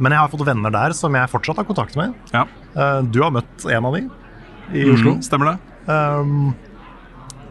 Men 0.00 0.14
jeg 0.16 0.22
har 0.22 0.30
fått 0.32 0.46
venner 0.48 0.72
der 0.72 0.94
som 0.96 1.14
jeg 1.16 1.28
fortsatt 1.32 1.60
har 1.60 1.66
kontakt 1.68 1.96
med. 2.00 2.14
Ja. 2.32 2.46
Eh, 2.74 3.00
Du 3.12 3.20
har 3.22 3.30
møtt 3.34 3.66
en 3.68 3.84
av 3.88 3.94
de 3.96 4.06
i 4.72 4.84
Oslo. 4.88 5.16
Mm, 5.16 5.22
stemmer 5.26 5.52
det? 5.52 5.58
Um, 5.90 6.54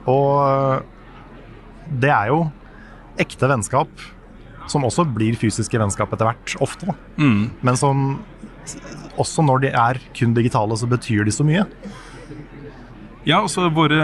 og 0.09 0.83
det 1.99 2.09
er 2.13 2.29
jo 2.31 2.39
ekte 3.19 3.49
vennskap, 3.51 3.89
som 4.69 4.85
også 4.87 5.03
blir 5.13 5.35
fysiske 5.37 5.77
vennskap 5.81 6.11
etter 6.15 6.29
hvert, 6.29 6.55
ofte. 6.63 6.93
Mm. 7.19 7.49
Men 7.65 7.77
som 7.79 8.03
også 9.19 9.43
når 9.43 9.65
de 9.65 9.71
er 9.75 9.99
kun 10.15 10.33
digitale, 10.37 10.77
så 10.79 10.87
betyr 10.89 11.25
de 11.27 11.33
så 11.35 11.43
mye. 11.45 11.65
Ja, 13.29 13.39
altså 13.45 13.67
våre, 13.73 13.99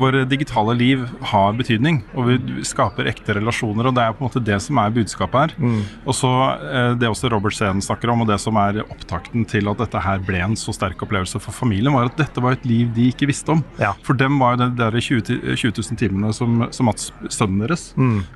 våre 0.00 0.22
digitale 0.30 0.72
liv 0.78 1.02
har 1.32 1.52
betydning, 1.58 1.98
og 2.16 2.30
vi 2.30 2.64
skaper 2.64 3.08
ekte 3.10 3.34
relasjoner. 3.36 3.90
og 3.90 3.94
Det 3.98 4.04
er 4.06 4.14
på 4.16 4.24
en 4.24 4.28
måte 4.30 4.42
det 4.46 4.56
som 4.64 4.78
er 4.80 4.94
budskapet 4.96 5.52
her. 5.58 5.84
Og 6.06 6.16
så 6.16 6.30
eh, 6.56 6.94
Det 7.00 7.10
også 7.10 7.30
Robert 7.32 7.52
Steen 7.56 7.82
snakker 7.84 8.10
om, 8.14 8.22
og 8.24 8.30
det 8.32 8.38
som 8.40 8.56
er 8.62 8.80
opptakten 8.86 9.44
til 9.50 9.68
at 9.68 9.82
dette 9.84 10.00
her 10.00 10.18
ble 10.24 10.40
en 10.46 10.56
så 10.56 10.72
sterk 10.76 11.02
opplevelse 11.04 11.40
for 11.44 11.52
familien, 11.52 11.92
var 11.92 12.08
at 12.08 12.16
dette 12.22 12.40
var 12.42 12.56
et 12.56 12.64
liv 12.68 12.88
de 12.96 13.10
ikke 13.12 13.28
visste 13.30 13.52
om. 13.52 13.62
Ja. 13.78 13.92
For 14.06 14.16
dem 14.16 14.38
var 14.40 14.56
jo 14.56 14.70
der 14.80 14.96
20, 14.98 15.54
20 15.60 15.76
000 15.76 16.00
timene 16.00 16.32
som, 16.36 16.64
som 16.72 16.88
Mats, 16.88 17.10
sønnen 17.28 17.60
deres, 17.66 17.90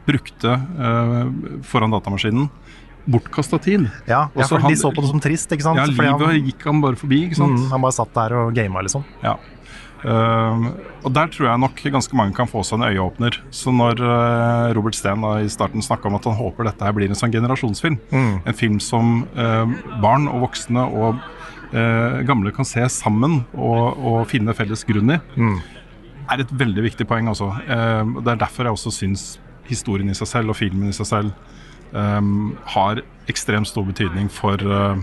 brukte 0.07 0.55
uh, 0.79 1.25
foran 1.65 1.95
datamaskinen. 1.95 2.51
Bortkasta 3.05 3.59
tid. 3.61 3.83
Ja, 4.09 4.31
ja 4.33 4.47
for 4.49 4.59
han- 4.63 4.73
De 4.73 4.77
så 4.81 4.89
på 4.95 5.03
det 5.05 5.11
som 5.11 5.21
trist, 5.21 5.51
ikke 5.53 5.63
sant? 5.67 5.77
Ja, 5.77 5.85
livet 5.85 6.21
han, 6.25 6.47
gikk 6.47 6.63
han 6.65 6.81
bare 6.81 6.97
forbi, 6.97 7.19
ikke 7.27 7.37
sant. 7.37 7.59
mm, 7.59 7.67
han 7.75 7.83
bare 7.85 7.93
satt 7.93 8.15
der 8.17 8.33
og 8.39 8.55
gama, 8.57 8.81
liksom. 8.87 9.05
Ja. 9.23 9.35
Ehm, 10.05 10.67
og 11.05 11.13
der 11.17 11.31
tror 11.33 11.49
jeg 11.49 11.63
nok 11.63 11.81
ganske 11.95 12.17
mange 12.19 12.37
kan 12.37 12.49
få 12.51 12.63
seg 12.67 12.81
en 12.81 12.89
øyeåpner. 12.91 13.39
Så 13.55 13.73
når 13.73 14.01
uh, 14.05 14.73
Robert 14.77 14.97
Steen 14.99 15.25
da 15.25 15.39
i 15.41 15.49
starten 15.53 15.85
snakka 15.85 16.11
om 16.11 16.19
at 16.19 16.29
han 16.29 16.37
håper 16.39 16.69
dette 16.69 16.85
her 16.85 16.93
blir 16.97 17.09
en 17.09 17.19
sånn 17.19 17.33
generasjonsfilm, 17.33 17.99
Mm. 18.13 18.35
en 18.47 18.55
film 18.59 18.81
som 18.81 19.25
uh, 19.37 19.65
barn 20.03 20.29
og 20.29 20.45
voksne 20.49 20.85
og 20.85 21.23
eh, 21.75 22.21
gamle 22.27 22.53
kan 22.55 22.67
se 22.69 22.85
sammen 22.93 23.41
og, 23.55 23.99
og 23.99 24.21
finne 24.31 24.55
felles 24.55 24.85
grunn 24.87 25.11
i, 25.17 25.19
er 26.31 26.41
et 26.45 26.53
veldig 26.53 26.85
viktig 26.87 27.07
poeng. 27.11 27.29
Også. 27.33 27.51
Eh, 27.67 28.13
det 28.21 28.35
er 28.35 28.41
derfor 28.45 28.69
jeg 28.69 28.77
også 28.79 28.93
syns 28.95 29.25
historien 29.69 30.11
i 30.11 30.15
seg 30.17 30.29
selv 30.31 30.53
og 30.55 30.59
filmen 30.61 30.89
i 30.93 30.97
seg 30.97 31.09
selv 31.09 31.33
um, 31.97 32.53
har 32.75 33.01
ekstremt 33.33 33.69
stor 33.71 33.87
betydning 33.89 34.29
for 34.33 34.61
eh, 34.61 35.01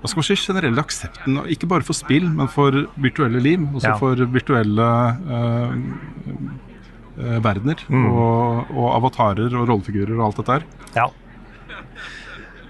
hva 0.00 0.06
skal 0.08 0.20
man 0.20 0.26
si, 0.28 0.34
generelle 0.38 0.78
aksepten, 0.82 1.38
ikke 1.50 1.66
bare 1.70 1.82
for 1.82 1.96
spill, 1.98 2.28
men 2.30 2.46
for 2.52 2.70
virtuelle 3.02 3.40
liv. 3.42 3.64
Også 3.74 3.88
Ja. 3.90 3.96
for 3.98 4.14
virtuelle 4.30 4.88
eh, 5.36 5.72
eh, 7.18 7.38
verdener 7.42 7.80
Mm. 7.90 8.04
og, 8.12 8.70
og 8.76 8.88
avatarer 8.94 9.50
og 9.58 9.66
rollefigurer 9.68 10.14
og 10.20 10.26
alt 10.28 10.36
dette 10.36 10.52
her. 10.58 10.62
Ja. 10.94 11.08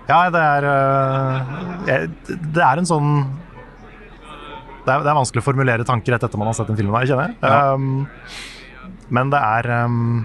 Ja, 0.08 0.30
det 0.32 0.40
er 0.40 0.64
øh, 0.64 2.08
Det 2.54 2.62
er 2.64 2.78
en 2.80 2.86
sånn 2.88 3.10
det 4.86 4.94
er, 4.94 5.02
det 5.04 5.10
er 5.12 5.18
vanskelig 5.18 5.42
å 5.42 5.44
formulere 5.44 5.84
tanker 5.84 6.14
rett 6.14 6.22
etter 6.24 6.38
man 6.40 6.48
har 6.48 6.54
sett 6.56 6.70
en 6.72 6.76
film 6.78 6.94
her, 6.96 7.04
kjenner 7.04 7.26
jeg. 7.28 7.36
Ja. 7.42 7.74
Um, 7.74 8.06
men 9.12 9.28
det 9.28 9.36
er 9.44 9.68
um, 9.84 10.24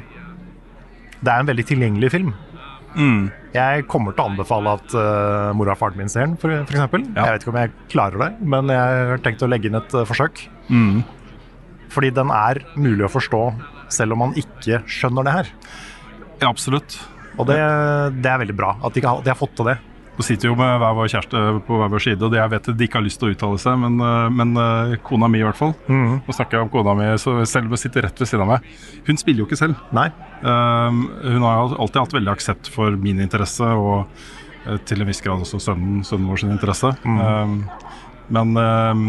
Det 1.19 1.27
er 1.33 1.39
en 1.43 1.49
veldig 1.49 1.65
tilgjengelig 1.67 2.11
film. 2.13 2.31
Mm. 2.95 3.25
Jeg 3.53 3.85
kommer 3.91 4.15
til 4.15 4.23
å 4.23 4.29
anbefale 4.31 4.71
at 4.79 4.95
uh, 4.97 5.51
mora 5.57 5.75
og 5.75 5.79
faren 5.81 5.99
min 5.99 6.09
ser 6.09 6.25
den, 6.25 6.37
for, 6.41 6.49
Ja. 7.13 7.27
Jeg 7.27 7.37
vet 7.37 7.45
ikke 7.45 7.53
om 7.53 7.59
jeg 7.61 7.73
klarer 7.93 8.23
det, 8.23 8.29
men 8.53 8.71
jeg 8.73 9.03
har 9.11 9.23
tenkt 9.25 9.45
å 9.45 9.49
legge 9.51 9.69
inn 9.69 9.77
et 9.77 9.93
uh, 9.93 10.01
forsøk. 10.09 10.41
Mm. 10.73 11.03
Fordi 11.93 12.09
den 12.17 12.33
er 12.33 12.63
mulig 12.73 13.05
å 13.05 13.11
forstå 13.13 13.43
selv 13.93 14.15
om 14.15 14.23
man 14.25 14.37
ikke 14.39 14.81
skjønner 14.89 15.27
det 15.27 15.35
her. 15.35 15.51
Ja, 16.41 16.49
absolutt. 16.49 16.97
Og 17.37 17.45
det, 17.49 17.57
det 18.21 18.29
er 18.29 18.41
veldig 18.41 18.57
bra 18.57 18.75
at 18.81 18.97
de, 18.97 19.03
de 19.03 19.31
har 19.31 19.37
fått 19.37 19.53
til 19.57 19.69
det. 19.69 19.77
Nå 20.13 20.21
sitter 20.21 20.51
jo 20.51 20.57
med 20.57 20.75
hver 20.77 20.93
vår 20.93 21.09
kjæreste 21.09 21.39
på 21.65 21.77
hver 21.79 21.89
vår 21.89 22.03
side, 22.05 22.21
og 22.21 22.35
jeg 22.37 22.51
vet 22.51 22.67
at 22.69 22.77
de 22.77 22.85
ikke 22.85 22.99
har 22.99 23.05
lyst 23.05 23.17
til 23.21 23.31
å 23.31 23.33
uttale 23.33 23.61
seg, 23.61 23.79
men, 23.81 23.95
eh, 23.97 24.27
men 24.29 24.51
eh, 24.61 24.93
kona 25.01 25.29
mi 25.31 25.41
i 25.41 25.47
hvert 25.47 25.57
fall. 25.57 25.73
Mhm. 25.87 26.19
Nå 26.27 26.35
snakker 26.37 26.59
jeg 26.59 26.67
om 26.67 26.71
kona 26.73 26.93
mi, 26.99 27.07
så 27.17 27.33
selv 27.49 27.65
om 27.65 27.73
hun 27.73 27.81
sitter 27.81 28.05
rett 28.05 28.21
ved 28.21 28.29
siden 28.29 28.45
av 28.45 28.53
meg. 28.53 28.67
Hun 29.07 29.17
spiller 29.17 29.41
jo 29.41 29.49
ikke 29.49 29.57
selv. 29.57 29.81
Nei. 29.95 30.11
Um, 30.43 31.07
hun 31.23 31.41
har 31.47 31.73
alltid 31.79 32.01
hatt 32.03 32.13
veldig 32.13 32.33
aksept 32.35 32.69
for 32.69 32.93
min 32.99 33.23
interesse, 33.25 33.65
og 33.65 34.05
eh, 34.67 34.77
til 34.85 35.01
en 35.01 35.09
viss 35.09 35.23
grad 35.25 35.41
også 35.41 35.61
sønnen, 35.71 36.05
sønnen 36.05 36.29
vår 36.29 36.43
sin 36.43 36.53
interesse. 36.53 36.93
Um, 37.07 37.63
men 38.33 38.53
um, 38.55 39.05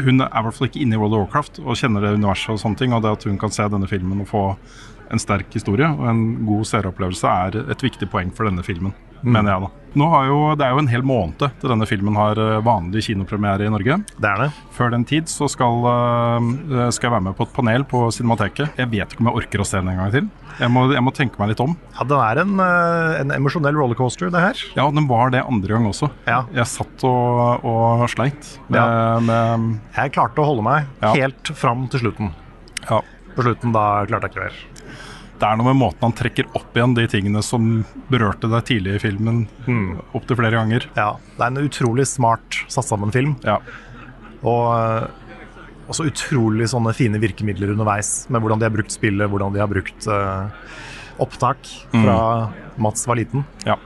hun 0.00 0.24
er 0.24 0.32
i 0.32 0.44
hvert 0.46 0.56
fall 0.56 0.70
ikke 0.70 0.82
inne 0.82 0.96
i 0.96 1.00
World 1.00 1.14
of 1.14 1.26
Warcraft 1.26 1.60
og 1.62 1.76
kjenner 1.78 2.02
det 2.02 2.16
universet 2.16 2.56
og 2.56 2.62
sånne 2.64 2.80
ting. 2.80 2.96
Og 2.96 3.04
det 3.04 3.12
at 3.12 3.28
hun 3.28 3.36
kan 3.40 3.52
se 3.54 3.68
denne 3.72 3.88
filmen 3.90 4.24
og 4.24 4.30
få 4.32 4.46
en 5.12 5.22
sterk 5.22 5.52
historie 5.54 5.86
og 5.86 6.06
en 6.10 6.22
god 6.46 6.66
seeropplevelse, 6.66 7.34
er 7.46 7.60
et 7.72 7.84
viktig 7.84 8.08
poeng 8.10 8.32
for 8.34 8.48
denne 8.48 8.64
filmen, 8.66 8.94
mener 9.22 9.52
jeg 9.52 9.66
da. 9.66 9.72
Nå 9.96 10.06
har 10.12 10.26
jo, 10.28 10.38
det 10.60 10.64
er 10.66 10.74
jo 10.74 10.80
en 10.82 10.90
hel 10.92 11.04
måned 11.08 11.38
til 11.40 11.70
denne 11.72 11.86
filmen 11.88 12.16
har 12.20 12.36
eh, 12.36 12.58
vanlig 12.60 13.00
kinopremiere 13.06 13.64
i 13.64 13.70
Norge. 13.72 13.94
Det 14.20 14.28
er 14.28 14.42
det. 14.42 14.48
Før 14.76 14.90
den 14.92 15.06
tid 15.08 15.24
så 15.32 15.48
skal, 15.48 15.78
eh, 15.88 16.90
skal 16.92 17.08
jeg 17.08 17.14
være 17.14 17.24
med 17.30 17.36
på 17.38 17.46
et 17.46 17.54
panel 17.56 17.86
på 17.88 18.02
Cinemateket. 18.12 18.76
Jeg 18.76 18.90
vet 18.92 19.14
ikke 19.14 19.24
om 19.24 19.30
jeg 19.30 19.38
orker 19.40 19.64
å 19.64 19.66
se 19.70 19.80
den 19.80 19.88
en 19.94 20.02
gang 20.02 20.12
til. 20.12 20.28
Jeg 20.60 20.72
må, 20.72 20.84
jeg 20.92 21.04
må 21.04 21.14
tenke 21.16 21.40
meg 21.40 21.48
litt 21.54 21.60
om. 21.64 21.72
Ja, 21.96 22.04
Det 22.12 22.18
er 22.26 22.42
en, 22.44 22.52
en 22.60 23.32
emosjonell 23.38 23.76
rollercoaster, 23.76 24.28
det 24.32 24.40
her. 24.44 24.60
Ja, 24.76 24.86
den 24.92 25.08
var 25.08 25.32
det 25.32 25.42
andre 25.48 25.68
gang 25.78 25.88
også. 25.88 26.10
Jeg 26.28 26.68
satt 26.68 27.04
og, 27.08 27.64
og 27.64 28.04
sleit 28.12 28.52
med, 28.68 28.80
Ja. 28.80 29.18
med 29.20 29.80
Jeg 29.96 30.12
klarte 30.12 30.44
å 30.44 30.48
holde 30.48 30.64
meg 30.64 30.84
Ja. 31.00 31.12
helt 31.16 31.52
fram 31.56 31.88
til 31.88 32.04
slutten. 32.04 32.34
Ja. 32.90 33.00
På 33.36 33.44
slutten 33.44 33.72
da 33.72 34.04
klarte 34.08 34.28
jeg 34.28 34.36
ikke 34.36 34.44
mer. 34.44 34.64
Det 35.36 35.44
er 35.44 35.58
noe 35.60 35.66
med 35.68 35.76
måten 35.76 36.00
han 36.06 36.14
trekker 36.16 36.46
opp 36.56 36.76
igjen 36.78 36.94
de 36.96 37.04
tingene 37.12 37.42
som 37.44 37.84
berørte 38.08 38.48
deg 38.48 38.64
tidlig 38.70 38.94
i 38.96 39.02
filmen, 39.02 39.42
opptil 40.16 40.38
flere 40.38 40.56
ganger. 40.56 40.86
Ja, 40.96 41.10
Det 41.36 41.42
er 41.44 41.50
en 41.52 41.60
utrolig 41.68 42.06
smart 42.08 42.62
satt 42.72 42.88
sammen 42.88 43.12
film. 43.12 43.34
Ja. 43.44 43.58
Og 44.40 44.62
uh, 44.72 45.08
også 45.92 46.06
utrolig 46.08 46.70
sånne 46.72 46.94
fine 46.96 47.20
virkemidler 47.20 47.74
underveis, 47.74 48.24
med 48.32 48.40
hvordan 48.40 48.62
de 48.62 48.68
har 48.70 48.72
brukt 48.78 48.94
spillet, 48.96 49.28
hvordan 49.28 49.52
de 49.52 49.60
har 49.60 49.68
brukt 49.68 50.08
uh, 50.08 50.48
opptak 51.20 51.68
fra 51.92 52.16
Mats 52.80 53.04
var 53.08 53.20
liten. 53.20 53.44
Ja. 53.68 53.76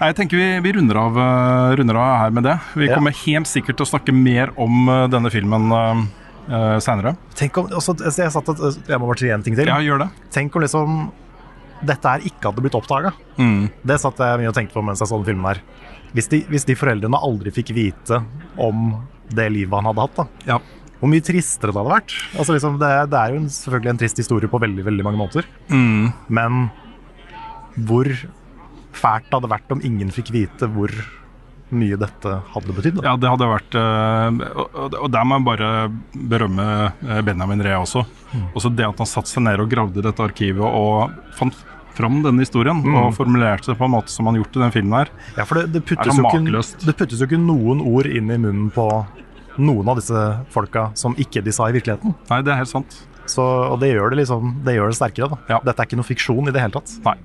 Jeg 0.00 0.16
tenker 0.16 0.40
vi, 0.40 0.46
vi 0.64 0.72
runder, 0.72 0.96
av, 0.96 1.16
eh, 1.20 1.74
runder 1.76 1.96
av 2.00 2.14
her 2.22 2.30
med 2.32 2.46
det. 2.48 2.54
Vi 2.80 2.86
Ja. 2.88 2.94
kommer 2.96 3.12
helt 3.12 3.48
sikkert 3.48 3.76
til 3.76 3.84
å 3.84 3.90
snakke 3.90 4.14
mer 4.16 4.48
om 4.56 4.88
eh, 4.88 5.06
denne 5.12 5.28
filmen 5.32 5.66
uh, 5.72 6.00
seinere. 6.48 7.14
Tenk 7.38 7.58
jeg, 7.60 7.82
satt 7.84 8.00
et, 8.04 8.62
jeg 8.88 9.00
må 9.00 9.08
bare 9.10 9.20
si 9.20 9.30
en 9.32 9.44
ting 9.44 9.58
til. 9.58 9.70
Ja, 9.70 9.80
gjør 9.84 10.04
det. 10.04 10.10
Tenk 10.34 10.56
om 10.56 10.64
liksom 10.64 11.00
dette 11.86 12.12
her 12.12 12.24
ikke 12.28 12.50
hadde 12.50 12.64
blitt 12.64 12.76
oppdaga. 12.76 13.12
Mm. 13.40 13.70
Det 13.86 13.96
satt 14.02 14.20
jeg 14.20 14.40
mye 14.40 14.50
og 14.50 14.56
tenkte 14.56 14.76
på 14.76 14.82
mens 14.84 15.00
jeg 15.00 15.08
så 15.10 15.20
den 15.20 15.28
filmen 15.28 15.48
her. 15.48 15.62
Hvis 16.16 16.28
de, 16.32 16.42
hvis 16.50 16.66
de 16.68 16.76
foreldrene 16.76 17.20
aldri 17.22 17.52
fikk 17.54 17.72
vite 17.76 18.18
om 18.60 18.92
det 19.30 19.46
livet 19.54 19.78
han 19.78 19.88
hadde 19.88 20.04
hatt, 20.04 20.18
da. 20.18 20.26
Ja. 20.56 20.58
Hvor 21.00 21.08
mye 21.08 21.24
tristere 21.24 21.72
det 21.72 21.80
hadde 21.80 21.94
vært. 21.94 22.16
Altså 22.36 22.56
liksom, 22.56 22.76
det, 22.82 22.90
det 23.12 23.20
er 23.20 23.32
jo 23.32 23.40
en, 23.40 23.48
selvfølgelig 23.54 23.92
en 23.94 24.00
trist 24.02 24.20
historie 24.20 24.50
på 24.52 24.60
veldig 24.60 24.84
veldig 24.84 25.06
mange 25.06 25.20
måter. 25.22 25.48
Mm. 25.72 26.10
Men 26.28 26.66
hvor 27.88 28.10
fælt 28.90 29.30
det 29.30 29.38
hadde 29.38 29.52
vært 29.54 29.72
om 29.72 29.80
ingen 29.86 30.10
fikk 30.12 30.32
vite 30.34 30.68
hvor 30.74 30.92
mye 31.76 31.98
dette 32.00 32.36
hadde 32.54 32.76
betydd. 32.76 33.00
da. 33.00 33.10
Ja, 33.10 33.16
det 33.20 33.30
hadde 33.32 33.48
vært 33.50 33.76
eh, 33.78 34.40
og, 35.00 35.08
der 35.12 35.26
må 35.26 35.38
jeg 35.38 35.46
bare 35.48 35.70
berømme 36.14 36.66
eh, 36.90 37.20
Benjamin 37.26 37.64
Ree 37.64 37.78
også. 37.80 38.04
Også 38.54 38.72
det 38.74 38.86
at 38.86 39.02
han 39.02 39.10
satte 39.10 39.32
seg 39.32 39.44
ned 39.46 39.62
og 39.62 39.70
gravde 39.72 40.02
i 40.02 40.06
dette 40.06 40.24
arkivet 40.24 40.64
og 40.64 41.14
fant 41.38 41.56
fram 41.96 42.20
denne 42.24 42.44
historien. 42.44 42.80
Mm. 42.84 42.96
Og 42.96 43.14
formulerte 43.18 43.72
det 43.72 43.78
på 43.80 43.86
en 43.86 43.94
måte 43.96 44.12
som 44.12 44.28
han 44.30 44.38
gjort 44.40 44.56
i 44.56 44.64
den 44.64 44.74
filmen 44.74 44.98
her. 45.02 45.12
Ja, 45.36 45.46
for 45.46 45.60
det, 45.60 45.70
det, 45.74 45.84
puttes 45.88 46.16
jo 46.16 46.26
ikke, 46.26 46.64
det 46.86 46.96
puttes 46.98 47.22
jo 47.22 47.28
ikke 47.28 47.40
noen 47.40 47.82
ord 47.84 48.08
inn 48.10 48.30
i 48.30 48.40
munnen 48.40 48.70
på 48.74 48.88
noen 49.60 49.90
av 49.92 49.98
disse 49.98 50.24
folka 50.54 50.88
som 50.98 51.16
ikke 51.20 51.42
de 51.44 51.54
sa 51.54 51.68
i 51.68 51.76
virkeligheten. 51.76 52.14
Nei, 52.30 52.42
det 52.46 52.54
er 52.54 52.62
helt 52.62 52.72
sant. 52.72 53.02
Så, 53.30 53.44
og 53.44 53.76
det 53.82 53.92
gjør 53.92 54.10
det 54.10 54.24
liksom 54.24 54.54
Det 54.66 54.72
gjør 54.74 54.88
det 54.90 54.96
sterkere. 54.98 55.36
da 55.46 55.60
Dette 55.62 55.76
er 55.76 55.86
ikke 55.86 55.98
noe 56.00 56.08
fiksjon 56.08 56.50
i 56.50 56.54
det 56.54 56.62
hele 56.64 56.74
tatt. 56.74 56.96
Nei. 57.04 57.18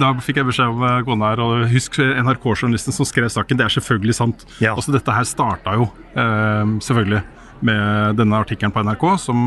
Da 0.00 0.12
fikk 0.22 0.36
jeg 0.40 0.46
beskjed 0.48 0.72
om 0.72 0.82
eh, 0.86 1.02
kona 1.06 1.32
her, 1.32 1.40
og 1.44 1.66
husk 1.72 1.98
NRK-journalisten 1.98 2.94
som 2.96 3.06
skrev 3.08 3.28
saken. 3.32 3.58
Det 3.60 3.64
er 3.66 3.74
selvfølgelig 3.80 4.14
sant. 4.18 4.44
Også 4.76 4.92
dette 4.94 5.14
her 5.16 5.24
starta 5.28 5.74
jo 5.78 5.88
eh, 6.14 6.74
selvfølgelig 6.84 7.22
med 7.62 8.16
denne 8.18 8.34
artikkelen 8.42 8.72
på 8.74 8.82
NRK, 8.82 9.04
som 9.22 9.42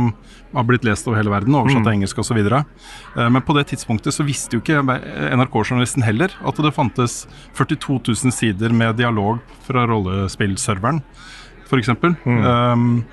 har 0.56 0.64
blitt 0.64 0.86
lest 0.88 1.04
over 1.10 1.18
hele 1.20 1.34
verden, 1.34 1.52
oversatt 1.60 1.82
Mm. 1.82 1.84
til 1.84 1.94
engelsk 1.98 2.20
osv. 2.24 2.38
Eh, 2.40 3.30
men 3.30 3.42
på 3.44 3.56
det 3.58 3.66
tidspunktet 3.74 4.16
så 4.16 4.24
visste 4.24 4.56
jo 4.56 4.62
ikke 4.64 4.80
NRK-journalisten 5.36 6.04
heller 6.08 6.32
at 6.48 6.56
det 6.64 6.72
fantes 6.74 7.26
42 7.60 8.00
000 8.08 8.32
sider 8.32 8.72
med 8.72 8.96
dialog 8.96 9.40
fra 9.68 9.84
rollespillserveren, 9.92 11.02
f.eks. 11.68 11.90
Um, 12.24 13.04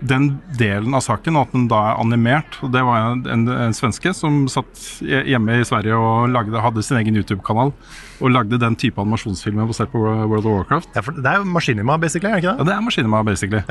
den 0.00 0.26
delen 0.58 0.94
av 0.94 1.00
saken, 1.04 1.36
og 1.38 1.46
at 1.46 1.54
den 1.56 1.68
da 1.70 1.78
er 1.90 2.00
animert 2.02 2.58
Det 2.72 2.82
var 2.84 3.12
en, 3.14 3.22
en, 3.32 3.44
en 3.48 3.76
svenske 3.76 4.12
som 4.16 4.42
satt 4.52 4.82
hjemme 5.00 5.56
i 5.60 5.64
Sverige 5.66 5.96
og 5.96 6.28
lagde, 6.34 6.60
hadde 6.60 6.84
sin 6.84 6.98
egen 7.00 7.16
YouTube-kanal 7.16 7.72
og 8.20 8.32
lagde 8.32 8.58
den 8.60 8.76
type 8.80 9.00
animasjonsfilmer 9.00 9.68
basert 9.68 9.92
på 9.92 10.00
World 10.00 10.46
of 10.46 10.52
Warcraft. 10.60 10.92
Ja, 10.96 11.02
Det 11.06 11.30
er 11.32 11.40
jo 11.40 11.48
Maskinima, 11.52 11.98
basically? 12.00 12.30
er 12.30 12.40
det 12.40 12.44
ikke 12.44 12.52
det? 12.52 12.58
Ja, 12.58 12.68
det 12.68 12.74
er 12.76 12.84
Maskinima, 12.86 13.22
basically. 13.24 13.62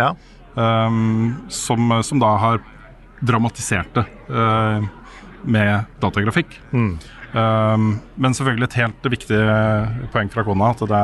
Um, 0.56 1.36
som, 1.50 1.96
som 2.06 2.22
da 2.22 2.36
har 2.42 2.62
dramatisert 3.26 3.94
det 3.98 4.06
uh, 4.30 4.86
med 5.46 5.86
datagrafikk. 6.02 6.58
Um, 6.74 6.96
men 7.36 8.32
selvfølgelig 8.38 8.70
et 8.70 8.78
helt 8.80 9.08
viktig 9.12 9.38
poeng 10.14 10.30
fra 10.32 10.44
kona 10.48 10.70
at 10.72 10.84
det 10.88 11.02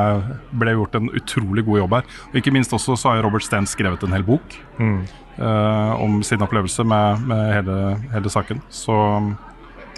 ble 0.62 0.76
gjort 0.78 0.96
en 0.96 1.10
utrolig 1.18 1.66
god 1.68 1.82
jobb 1.82 1.96
her. 1.98 2.06
Og 2.30 2.38
ikke 2.40 2.54
minst 2.56 2.72
også 2.78 2.96
så 2.96 3.12
har 3.12 3.26
Robert 3.26 3.44
Steen 3.44 3.68
skrevet 3.68 4.04
en 4.08 4.16
hel 4.16 4.24
bok 4.24 4.56
Mm. 4.80 5.02
uh, 5.38 5.92
om 6.02 6.22
sin 6.24 6.42
opplevelse 6.42 6.84
med, 6.88 7.26
med 7.28 7.54
hele, 7.54 7.76
hele 8.14 8.30
saken. 8.32 8.62
Så 8.70 8.96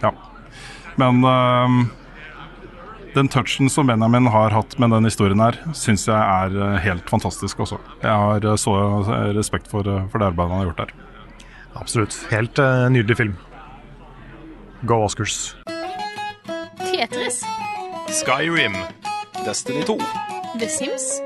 ja. 0.02 0.12
Men 0.98 1.22
um, 1.24 1.78
den 3.14 3.30
touchen 3.30 3.70
som 3.70 3.88
Benjamin 3.88 4.28
har 4.34 4.50
hatt 4.58 4.74
med 4.82 4.90
den 4.92 5.06
historien 5.06 5.40
her, 5.42 5.58
syns 5.78 6.08
jeg 6.10 6.18
er 6.18 6.58
uh, 6.58 6.80
helt 6.82 7.10
fantastisk 7.10 7.60
også. 7.66 7.78
Jeg 8.02 8.10
har 8.26 8.46
uh, 8.50 8.56
så 8.58 8.74
respekt 9.38 9.70
for, 9.70 9.86
for 10.10 10.18
det 10.18 10.32
arbeidet 10.34 10.50
han 10.52 10.64
har 10.64 10.72
gjort 10.72 10.84
der. 10.88 10.94
Absolutt. 11.78 12.18
Helt 12.34 12.58
uh, 12.62 12.90
nydelig 12.90 13.18
film. 13.22 13.38
Go 14.86 15.04
Oscars. 15.06 15.54
Tetris. 16.94 17.44
Skyrim. 18.10 18.74
Destiny 19.46 19.84
2. 19.84 19.98
The 20.60 20.68
Sims. 20.68 21.22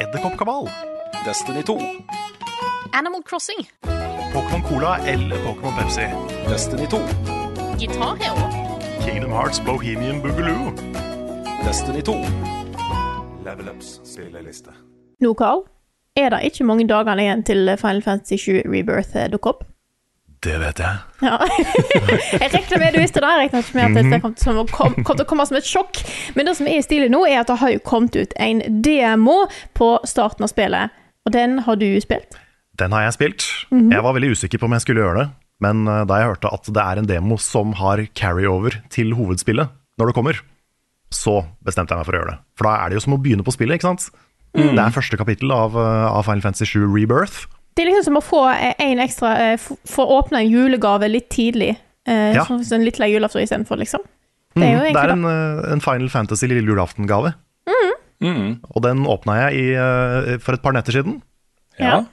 Edderkoppkabal. 0.00 0.68
Destiny 1.24 1.62
2. 1.62 1.78
Animal 2.92 3.22
Crossing. 3.22 3.68
Pokémon 4.32 4.62
Cola 4.62 4.98
eller 5.06 5.36
Pokémon 5.36 5.72
Pepsi. 5.78 6.06
Destiny 6.48 6.86
2. 6.86 6.98
Guitar 7.78 8.16
Hero. 8.16 8.48
Kingdom 9.04 9.30
Hearts 9.30 9.60
Bohemian 9.60 10.20
Boogaloo. 10.22 10.72
Destiny 11.64 12.02
2. 12.02 12.12
Level 13.44 13.68
Ups 13.68 14.00
spilleliste. 14.04 14.70
Nå, 15.20 15.34
Carl, 15.34 15.62
er 16.16 16.28
det 16.34 16.42
ikke 16.42 16.64
mange 16.64 16.88
dagene 16.88 17.22
igjen 17.22 17.44
til 17.46 17.76
Final 17.78 18.02
Fantasy 18.02 18.36
7 18.36 18.62
Rebirth 18.66 19.16
eh, 19.16 19.30
dukker 19.30 19.54
opp? 19.54 19.64
Det 20.42 20.56
vet 20.58 20.80
jeg. 20.82 21.02
Ja. 21.22 21.36
jeg 22.42 22.48
regner 22.50 22.80
med 22.82 22.96
du 22.96 22.98
visste 22.98 23.22
det. 23.22 23.28
Jeg 23.30 23.44
regner 23.44 23.62
ikke 23.62 23.76
med 23.78 24.00
at 24.00 24.08
det 24.10 24.20
kom, 24.24 24.32
som 24.40 24.56
kom, 24.66 24.96
kom 25.06 25.18
til 25.18 25.22
å 25.22 25.28
komme 25.30 25.46
som 25.46 25.58
et 25.58 25.68
sjokk. 25.68 26.00
Men 26.34 26.50
det 26.50 26.56
som 26.58 26.70
er 26.70 26.82
stilig 26.82 27.12
nå, 27.14 27.20
er 27.30 27.44
at 27.44 27.52
det 27.52 27.60
har 27.60 27.74
jo 27.76 27.82
kommet 27.86 28.18
ut 28.18 28.34
en 28.42 28.62
demo 28.82 29.44
på 29.78 29.92
starten 30.08 30.42
av 30.42 30.50
spillet. 30.50 30.98
Og 31.22 31.36
den 31.36 31.60
har 31.62 31.78
du 31.78 31.86
spilt. 32.02 32.40
Den 32.80 32.94
har 32.96 33.06
jeg 33.06 33.16
spilt. 33.18 33.46
Mhm. 33.70 33.92
Jeg 33.94 34.02
var 34.02 34.16
veldig 34.16 34.32
usikker 34.34 34.58
på 34.58 34.66
om 34.66 34.74
jeg 34.74 34.86
skulle 34.86 35.04
gjøre 35.04 35.20
det, 35.20 35.28
men 35.62 35.86
eh, 35.86 36.02
da 36.10 36.18
jeg 36.18 36.32
hørte 36.32 36.54
at 36.58 36.72
det 36.74 36.82
er 36.88 36.98
en 36.98 37.10
demo 37.10 37.38
som 37.38 37.76
har 37.78 38.02
carryover 38.18 38.80
til 38.90 39.14
hovedspillet 39.14 39.70
når 40.00 40.10
det 40.10 40.16
kommer, 40.16 40.42
så 41.12 41.42
bestemte 41.62 41.92
jeg 41.92 42.00
meg 42.00 42.08
for 42.08 42.16
å 42.16 42.22
gjøre 42.22 42.32
det. 42.32 42.38
For 42.58 42.66
da 42.66 42.76
er 42.80 42.90
det 42.90 42.98
jo 42.98 43.04
som 43.04 43.14
å 43.14 43.20
begynne 43.22 43.44
på 43.46 43.54
spillet, 43.54 43.78
ikke 43.78 43.92
sant? 43.92 44.08
Mm. 44.56 44.74
Det 44.74 44.82
er 44.82 44.94
første 44.96 45.18
kapittel 45.20 45.52
av, 45.54 45.76
eh, 45.76 46.06
av 46.10 46.24
Final 46.26 46.42
Fantasy 46.44 46.66
7 46.72 46.88
Rebirth. 46.88 47.46
Det 47.74 47.82
er 47.84 47.88
liksom 47.90 48.04
som 48.10 48.18
å 48.20 48.24
få 48.24 48.42
eh, 48.52 48.74
en 48.84 49.00
ekstra 49.00 49.58
For 49.60 49.76
å 49.76 49.92
Få 49.94 50.06
åpne 50.18 50.42
en 50.42 50.50
julegave 50.50 51.08
litt 51.08 51.30
tidlig. 51.32 51.76
Eh, 52.06 52.32
Ja. 52.36 52.44
Sånn 52.44 52.64
som 52.64 52.80
en 52.80 52.84
litt 52.84 52.98
lei 53.00 53.12
julaften 53.14 53.42
istedenfor, 53.44 53.78
liksom. 53.80 54.02
Det 54.54 54.66
er 54.66 54.72
jo 54.74 54.80
Mm, 54.82 54.92
det 54.92 55.02
er 55.02 55.10
en, 55.14 55.24
eh, 55.24 55.72
en 55.72 55.80
Final 55.80 56.08
Fantasy 56.12 56.46
lille 56.46 56.66
julaften-gave. 56.68 57.34
Og 58.22 58.82
den 58.84 59.04
åpna 59.10 59.50
jeg 59.50 59.54
i, 59.58 59.68
eh, 59.74 60.38
for 60.38 60.54
et 60.54 60.62
par 60.62 60.72
netter 60.72 60.92
siden. 60.92 61.22
Ja. 61.80 62.04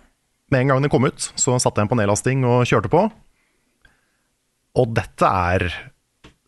Med 0.49 0.61
en 0.61 0.67
gang 0.71 0.81
den 0.81 0.89
kom 0.89 1.05
ut, 1.05 1.31
så 1.35 1.59
satte 1.61 1.77
jeg 1.77 1.87
den 1.87 1.91
på 1.91 1.99
nedlasting 1.99 2.45
og 2.45 2.65
kjørte 2.65 2.89
på. 2.89 3.11
Og 4.75 4.93
dette 4.95 5.21
er 5.25 5.67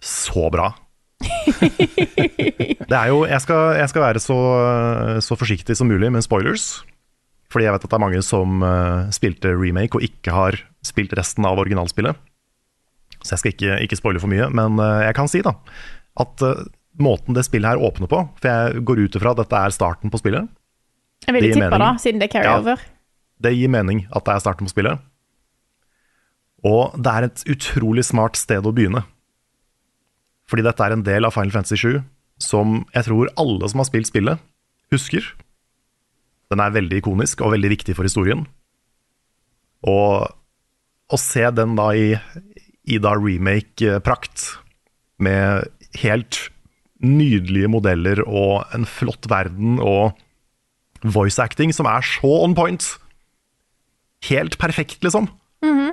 så 0.01 0.49
bra. 0.49 0.71
det 1.21 2.97
er 2.97 3.07
jo, 3.11 3.25
jeg 3.29 3.41
skal, 3.43 3.75
jeg 3.77 3.89
skal 3.91 4.01
være 4.01 4.19
så, 4.23 4.37
så 5.21 5.37
forsiktig 5.37 5.75
som 5.77 5.87
mulig 5.91 6.09
med 6.11 6.23
spoilers. 6.25 6.81
Fordi 7.51 7.67
jeg 7.67 7.75
vet 7.75 7.85
at 7.85 7.91
det 7.91 7.97
er 7.97 8.03
mange 8.05 8.21
som 8.25 8.61
eh, 8.63 9.09
spilte 9.15 9.51
remake 9.53 9.97
og 9.97 10.05
ikke 10.05 10.35
har 10.35 10.59
spilt 10.85 11.13
resten 11.17 11.47
av 11.47 11.59
originalspillet. 11.61 12.15
Så 13.21 13.35
jeg 13.35 13.41
skal 13.41 13.53
ikke, 13.53 13.79
ikke 13.85 13.99
spoile 13.99 14.21
for 14.23 14.31
mye, 14.31 14.47
men 14.55 14.79
eh, 14.81 15.01
jeg 15.07 15.17
kan 15.17 15.29
si 15.31 15.43
da 15.45 15.53
at 16.21 16.43
eh, 16.45 16.63
måten 17.01 17.35
det 17.35 17.45
spillet 17.47 17.71
her 17.71 17.79
åpner 17.79 18.09
på 18.11 18.17
For 18.41 18.49
jeg 18.49 18.81
går 18.87 19.05
ut 19.05 19.15
ifra 19.15 19.31
at 19.31 19.39
dette 19.43 19.61
er 19.67 19.75
starten 19.75 20.11
på 20.11 20.19
spillet. 20.19 20.49
Jeg 21.27 21.37
ville 21.37 21.53
tippa 21.55 21.79
da, 21.79 21.93
siden 22.01 22.21
det 22.21 22.29
er 22.29 22.33
carryover. 22.39 22.83
Det 23.41 23.53
gir 23.55 23.71
mening 23.73 24.05
at 24.09 24.25
det 24.25 24.33
er 24.35 24.43
starten 24.43 24.67
på 24.67 24.73
spillet. 24.73 25.03
Og 26.67 26.97
det 26.97 27.11
er 27.11 27.27
et 27.27 27.43
utrolig 27.49 28.03
smart 28.05 28.37
sted 28.37 28.65
å 28.67 28.73
begynne. 28.75 29.03
Fordi 30.49 30.65
dette 30.65 30.83
er 30.83 30.93
en 30.93 31.05
del 31.05 31.25
av 31.25 31.33
Final 31.33 31.53
Fantasy 31.53 31.79
7 31.79 32.01
som 32.41 32.81
jeg 32.95 33.05
tror 33.05 33.29
alle 33.39 33.69
som 33.69 33.81
har 33.81 33.87
spilt 33.87 34.09
spillet, 34.09 34.41
husker. 34.93 35.25
Den 36.51 36.59
er 36.59 36.73
veldig 36.75 36.99
ikonisk 37.01 37.41
og 37.45 37.53
veldig 37.55 37.69
viktig 37.77 37.95
for 37.95 38.03
historien. 38.07 38.45
Og 39.87 40.27
å 41.11 41.19
se 41.19 41.45
den 41.55 41.75
da 41.79 41.89
i, 41.97 42.09
Ida 42.91 43.13
remake-prakt, 43.17 44.47
med 45.21 45.67
helt 46.01 46.37
nydelige 47.01 47.69
modeller 47.71 48.21
og 48.27 48.65
en 48.75 48.85
flott 48.89 49.25
verden 49.29 49.79
og 49.81 50.17
voice 51.01 51.39
acting 51.41 51.71
som 51.73 51.87
er 51.89 52.03
så 52.05 52.29
on 52.45 52.53
point. 52.57 52.83
Helt 54.29 54.57
perfekt, 54.61 54.99
liksom. 55.05 55.29
Mhm. 55.65 55.91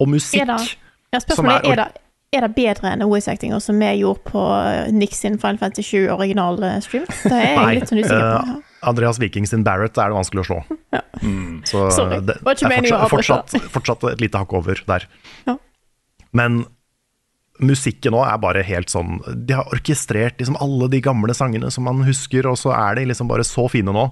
Og 0.00 0.10
musikk. 0.12 0.42
Er 0.42 0.50
det, 0.52 0.76
ja, 1.14 1.20
som 1.32 1.46
er, 1.48 1.62
er- 1.64 1.80
det, 1.80 1.86
er 2.36 2.44
det 2.44 2.54
bedre 2.56 2.90
enn 2.92 3.04
voice 3.08 3.28
acting 3.32 3.54
som 3.64 3.78
vi 3.80 3.92
gjorde 4.02 4.20
på 4.28 4.42
Nix 4.92 5.22
sin 5.24 5.38
Final 5.40 5.56
Fantasy 5.62 5.86
7 6.04 6.10
original-stream? 6.12 7.06
Det 7.24 7.32
er 7.32 7.54
jeg 7.54 7.78
litt 7.80 7.88
sånn 7.92 8.02
usikker 8.02 8.26
på. 8.34 8.56
eh, 8.58 8.65
Andreas 8.86 9.18
Viking 9.22 9.46
sin 9.48 9.64
Barrett 9.66 9.98
er 9.98 10.12
det 10.12 10.18
vanskelig 10.18 10.44
å 10.44 10.48
slå. 10.50 10.58
Mm, 11.22 11.62
Så 11.66 11.86
Sorry, 11.94 12.20
det 12.24 12.38
var 12.44 12.54
er 12.54 13.08
fortsatt, 13.10 13.50
fortsatt, 13.50 13.70
fortsatt 13.74 14.06
et 14.12 14.22
lite 14.22 14.40
hakk 14.40 14.52
over 14.58 14.82
der. 14.88 15.06
Ja. 15.48 15.56
Men 16.36 16.64
musikken 17.62 18.12
nå 18.12 18.20
er 18.26 18.36
bare 18.42 18.60
helt 18.68 18.92
sånn 18.92 19.14
De 19.48 19.54
har 19.56 19.70
orkestrert 19.72 20.36
liksom 20.36 20.58
alle 20.60 20.90
de 20.92 21.00
gamle 21.00 21.32
sangene 21.36 21.70
som 21.72 21.86
man 21.88 22.04
husker, 22.04 22.46
og 22.50 22.58
så 22.60 22.74
er 22.76 22.98
de 22.98 23.06
liksom 23.08 23.30
bare 23.30 23.46
så 23.48 23.64
fine 23.72 23.94
nå. 23.96 24.06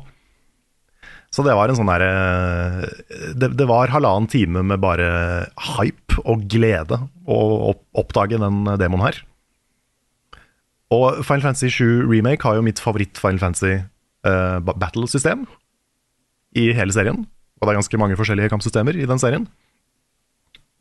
Så 1.34 1.42
det 1.42 1.54
var 1.58 1.68
en 1.68 1.76
sånn 1.76 1.90
derre 1.90 2.88
det, 3.34 3.50
det 3.58 3.66
var 3.66 3.90
halvannen 3.90 4.30
time 4.30 4.62
med 4.62 4.80
bare 4.82 5.48
hype 5.76 6.20
og 6.24 6.44
glede 6.50 7.00
å 7.26 7.74
oppdage 7.98 8.38
den 8.38 8.62
demoen 8.78 9.02
her. 9.08 9.18
Og 10.94 11.24
Final 11.26 11.42
Fantasy 11.48 11.72
7 11.74 12.06
Remake 12.06 12.46
har 12.46 12.58
jo 12.58 12.64
mitt 12.64 12.78
favoritt 12.82 13.18
Final 13.18 13.42
Fantasy 13.42 13.80
ba- 14.64 14.76
battle-system 14.80 15.44
i 16.56 16.68
hele 16.76 16.94
serien. 16.94 17.22
Og 17.60 17.66
det 17.66 17.72
er 17.74 17.78
ganske 17.80 18.00
mange 18.00 18.16
forskjellige 18.18 18.50
kampsystemer 18.52 18.96
i 18.98 19.06
den 19.08 19.20
serien. 19.22 19.46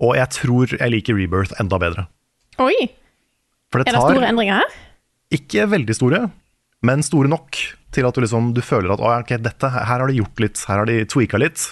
Og 0.04 0.16
jeg 0.18 0.30
tror 0.36 0.74
jeg 0.78 0.92
liker 0.92 1.16
Rebirth 1.18 1.54
enda 1.62 1.78
bedre. 1.82 2.08
Oi! 2.62 2.90
For 3.72 3.82
Er 3.82 3.90
det 3.90 3.96
store 3.98 4.28
endringer 4.30 4.60
her? 4.62 4.74
ikke 5.34 5.64
veldig 5.66 5.96
store, 5.98 6.20
men 6.86 7.02
store 7.02 7.30
nok 7.32 7.58
til 7.94 8.06
at 8.06 8.14
du 8.14 8.22
liksom 8.22 8.52
du 8.54 8.60
føler 8.62 8.92
at 8.94 9.02
«Å, 9.02 9.14
ok, 9.24 9.32
dette, 9.42 9.70
her 9.74 9.88
har 9.88 10.06
de 10.10 10.18
gjort 10.20 10.42
litt, 10.44 10.60
her 10.70 10.82
har 10.84 10.86
de 10.90 10.98
tweaka 11.10 11.40
litt. 11.42 11.64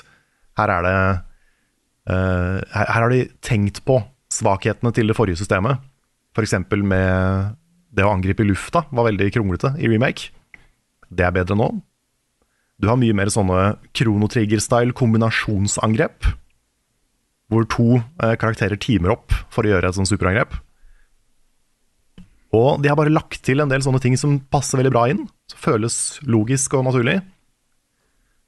Her 0.58 0.72
er 0.80 0.86
det 0.88 0.96
uh, 2.10 2.58
her, 2.74 2.88
her 2.90 3.04
har 3.06 3.14
de 3.14 3.20
tenkt 3.46 3.84
på 3.86 4.00
svakhetene 4.34 4.90
til 4.96 5.12
det 5.12 5.18
forrige 5.18 5.38
systemet. 5.44 5.78
F.eks. 6.34 6.56
med 6.74 7.54
det 7.94 8.06
å 8.08 8.14
angripe 8.16 8.42
i 8.46 8.50
lufta 8.50 8.86
var 8.90 9.10
veldig 9.12 9.30
kronglete 9.36 9.76
i 9.78 9.90
remake. 9.92 10.32
Det 11.12 11.28
er 11.28 11.36
bedre 11.36 11.58
nå. 11.60 11.70
Du 12.82 12.88
har 12.90 12.98
mye 12.98 13.14
mer 13.14 13.30
sånne 13.30 13.76
kronotrigger-style 13.98 14.96
kombinasjonsangrep. 14.98 16.32
Hvor 17.52 17.68
to 17.70 17.88
eh, 18.00 18.36
karakterer 18.40 18.80
teamer 18.80 19.14
opp 19.18 19.36
for 19.52 19.68
å 19.68 19.74
gjøre 19.74 19.92
et 19.92 19.98
sånt 20.00 20.10
superangrep. 20.10 20.56
Og 22.56 22.82
de 22.84 22.90
har 22.92 22.98
bare 23.00 23.14
lagt 23.14 23.44
til 23.48 23.64
en 23.64 23.70
del 23.72 23.84
sånne 23.84 24.02
ting 24.04 24.18
som 24.20 24.40
passer 24.52 24.80
veldig 24.80 24.94
bra 24.96 25.06
inn. 25.12 25.26
Som 25.52 25.62
føles 25.68 25.96
logisk 26.28 26.76
og 26.80 26.88
naturlig. 26.88 27.20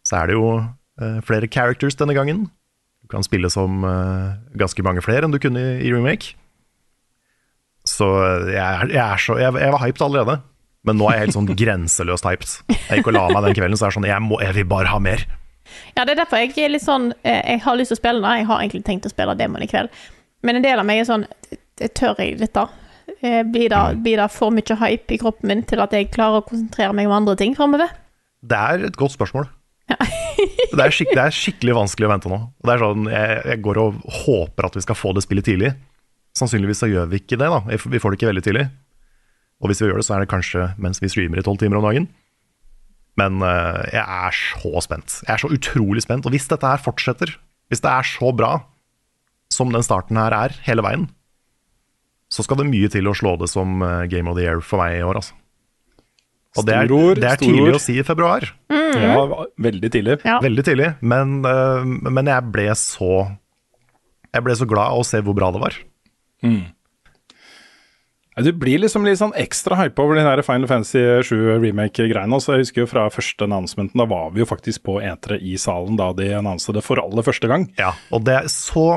Så 0.07 0.17
er 0.19 0.31
det 0.31 0.39
jo 0.39 0.47
eh, 0.57 1.19
flere 1.27 1.51
characters 1.51 1.99
denne 1.99 2.15
gangen. 2.17 2.47
Du 3.03 3.11
kan 3.11 3.23
spille 3.23 3.51
som 3.51 3.83
eh, 3.87 4.39
ganske 4.59 4.87
mange 4.87 5.03
flere 5.03 5.27
enn 5.27 5.35
du 5.35 5.39
kunne 5.43 5.61
i, 5.61 5.83
i 5.87 5.93
remake. 5.93 6.33
Så 7.87 8.07
eh, 8.23 8.55
jeg, 8.55 8.89
jeg 8.95 9.23
så 9.23 9.37
jeg, 9.39 9.55
jeg 9.59 9.75
var 9.75 9.83
hyped 9.85 10.07
allerede. 10.07 10.39
Men 10.83 10.99
nå 10.99 11.07
er 11.07 11.15
jeg 11.15 11.25
helt 11.27 11.37
sånn 11.37 11.47
grenseløst 11.55 12.25
hyped. 12.27 12.53
Jeg 12.89 12.99
gikk 12.99 13.07
og 13.13 13.15
la 13.15 13.27
meg 13.31 13.45
den 13.47 13.55
kvelden, 13.55 13.79
så 13.79 13.87
er 13.87 13.93
det 13.93 13.97
sånn 13.99 14.07
Jeg, 14.09 14.23
må, 14.25 14.39
jeg 14.43 14.55
vil 14.57 14.67
bare 14.67 14.91
ha 14.91 14.99
mer. 14.99 15.23
Ja, 15.95 16.03
det 16.03 16.13
er 16.13 16.19
derfor 16.25 16.41
jeg 16.41 16.51
er 16.59 16.73
litt 16.73 16.83
sånn 16.83 17.13
eh, 17.23 17.39
Jeg 17.53 17.61
har 17.63 17.77
lyst 17.79 17.93
til 17.93 17.97
å 17.97 18.01
spille 18.01 18.19
det. 18.25 18.33
Jeg 18.41 18.47
har 18.49 18.59
egentlig 18.61 18.83
tenkt 18.89 19.07
å 19.07 19.11
spille 19.13 19.35
Demon 19.39 19.63
i 19.63 19.69
kveld. 19.71 19.93
Men 20.43 20.59
en 20.59 20.65
del 20.65 20.81
av 20.81 20.87
meg 20.87 20.99
er 21.01 21.07
sånn 21.07 21.23
Tør 21.97 22.19
jeg 22.21 22.35
dette? 22.41 22.67
Eh, 23.23 23.41
Blir 23.47 23.71
det, 23.71 23.81
blir 24.03 24.19
det 24.19 24.27
for 24.35 24.53
mye 24.53 24.75
hype 24.83 25.15
i 25.15 25.19
kroppen 25.21 25.49
min 25.49 25.63
til 25.67 25.81
at 25.83 25.95
jeg 25.95 26.11
klarer 26.13 26.43
å 26.43 26.45
konsentrere 26.45 26.93
meg 26.95 27.07
om 27.09 27.15
andre 27.15 27.35
ting 27.39 27.55
framover? 27.57 27.95
Det 28.43 28.59
er 28.59 28.85
et 28.89 28.99
godt 28.99 29.15
spørsmål. 29.15 29.47
det, 29.89 30.83
er 30.83 30.91
det 30.91 31.23
er 31.23 31.33
skikkelig 31.35 31.75
vanskelig 31.79 32.07
å 32.07 32.11
vente 32.13 32.31
nå. 32.31 32.39
Det 32.67 32.77
sånn, 32.81 33.07
jeg, 33.11 33.41
jeg 33.53 33.63
går 33.65 33.79
og 33.81 33.97
håper 34.23 34.67
at 34.67 34.77
vi 34.77 34.83
skal 34.85 34.99
få 34.99 35.15
det 35.15 35.23
spillet 35.25 35.47
tidlig. 35.47 35.73
Sannsynligvis 36.37 36.83
så 36.83 36.89
gjør 36.91 37.09
vi 37.11 37.21
ikke 37.23 37.39
det. 37.39 37.49
da 37.49 37.61
Vi 37.67 38.01
får 38.01 38.13
det 38.13 38.19
ikke 38.19 38.31
veldig 38.31 38.45
tidlig. 38.45 38.65
Og 39.63 39.71
hvis 39.71 39.79
vi 39.79 39.87
gjør 39.87 40.01
det, 40.01 40.07
så 40.07 40.17
er 40.17 40.23
det 40.23 40.31
kanskje 40.33 40.67
mens 40.81 40.99
vi 40.99 41.09
streamer 41.11 41.39
i 41.39 41.45
tolv 41.45 41.61
timer 41.61 41.79
om 41.79 41.87
dagen. 41.87 42.09
Men 43.19 43.39
uh, 43.45 43.79
jeg 43.93 44.03
er 44.03 44.35
så 44.35 44.83
spent. 44.83 45.19
Jeg 45.23 45.33
er 45.35 45.43
så 45.43 45.51
utrolig 45.53 46.03
spent. 46.03 46.27
Og 46.27 46.33
hvis 46.35 46.49
dette 46.51 46.67
her 46.67 46.81
fortsetter, 46.81 47.35
hvis 47.71 47.83
det 47.83 47.91
er 47.91 48.07
så 48.07 48.33
bra 48.35 48.57
som 49.53 49.71
den 49.73 49.85
starten 49.85 50.17
her 50.19 50.33
er 50.35 50.57
hele 50.65 50.83
veien, 50.85 51.07
så 52.33 52.43
skal 52.45 52.59
det 52.59 52.71
mye 52.71 52.89
til 52.89 53.07
å 53.07 53.13
slå 53.15 53.35
det 53.37 53.47
som 53.51 53.83
eh, 53.85 54.07
Game 54.09 54.29
of 54.31 54.39
the 54.39 54.45
Year 54.47 54.63
for 54.65 54.81
meg 54.81 54.97
i 54.97 55.03
år, 55.05 55.19
altså. 55.21 55.37
Og 56.57 56.65
det 56.65 56.73
er, 56.73 56.89
det 57.17 57.29
er 57.29 57.39
tidlig 57.41 57.75
å 57.77 57.81
si 57.81 57.95
i 57.97 58.05
februar. 58.05 58.45
Ja, 58.69 59.21
veldig 59.61 59.89
tidlig. 59.93 60.19
Veldig 60.21 60.65
tidlig, 60.65 60.89
men, 61.01 61.39
uh, 61.45 61.81
men 61.85 62.29
jeg 62.29 62.49
ble 62.53 62.67
så 62.77 63.13
Jeg 64.33 64.45
ble 64.45 64.53
så 64.57 64.67
glad 64.69 64.93
av 64.93 65.01
å 65.01 65.05
se 65.05 65.21
hvor 65.25 65.37
bra 65.37 65.49
det 65.53 65.61
var. 65.61 65.77
Ja, 66.45 66.82
Du 68.41 68.49
blir 68.57 68.79
liksom 68.81 69.03
litt 69.05 69.19
sånn 69.19 69.35
ekstra 69.37 69.77
hype 69.77 70.01
over 70.01 70.17
den 70.17 70.25
der 70.25 70.41
Final 70.41 70.65
Fantasy 70.67 71.01
7 71.29 71.59
remake-greiene. 71.61 72.33
også. 72.33 72.55
Jeg 72.55 72.63
husker 72.65 72.81
jo 72.81 72.87
fra 72.89 73.03
første 73.13 73.45
annonsementen, 73.45 73.99
da 74.01 74.07
var 74.09 74.31
vi 74.33 74.41
jo 74.41 74.47
faktisk 74.49 74.81
på 74.87 74.95
E3 75.05 75.37
i 75.41 75.53
salen 75.61 75.95
da 75.99 76.11
de 76.17 76.31
annonset 76.39 76.73
det 76.73 76.83
for 76.85 76.97
aller 76.97 77.21
første 77.21 77.47
gang. 77.51 77.67
Ja, 77.77 77.91
og 78.11 78.23
det 78.25 78.33
er 78.39 78.49
så 78.49 78.87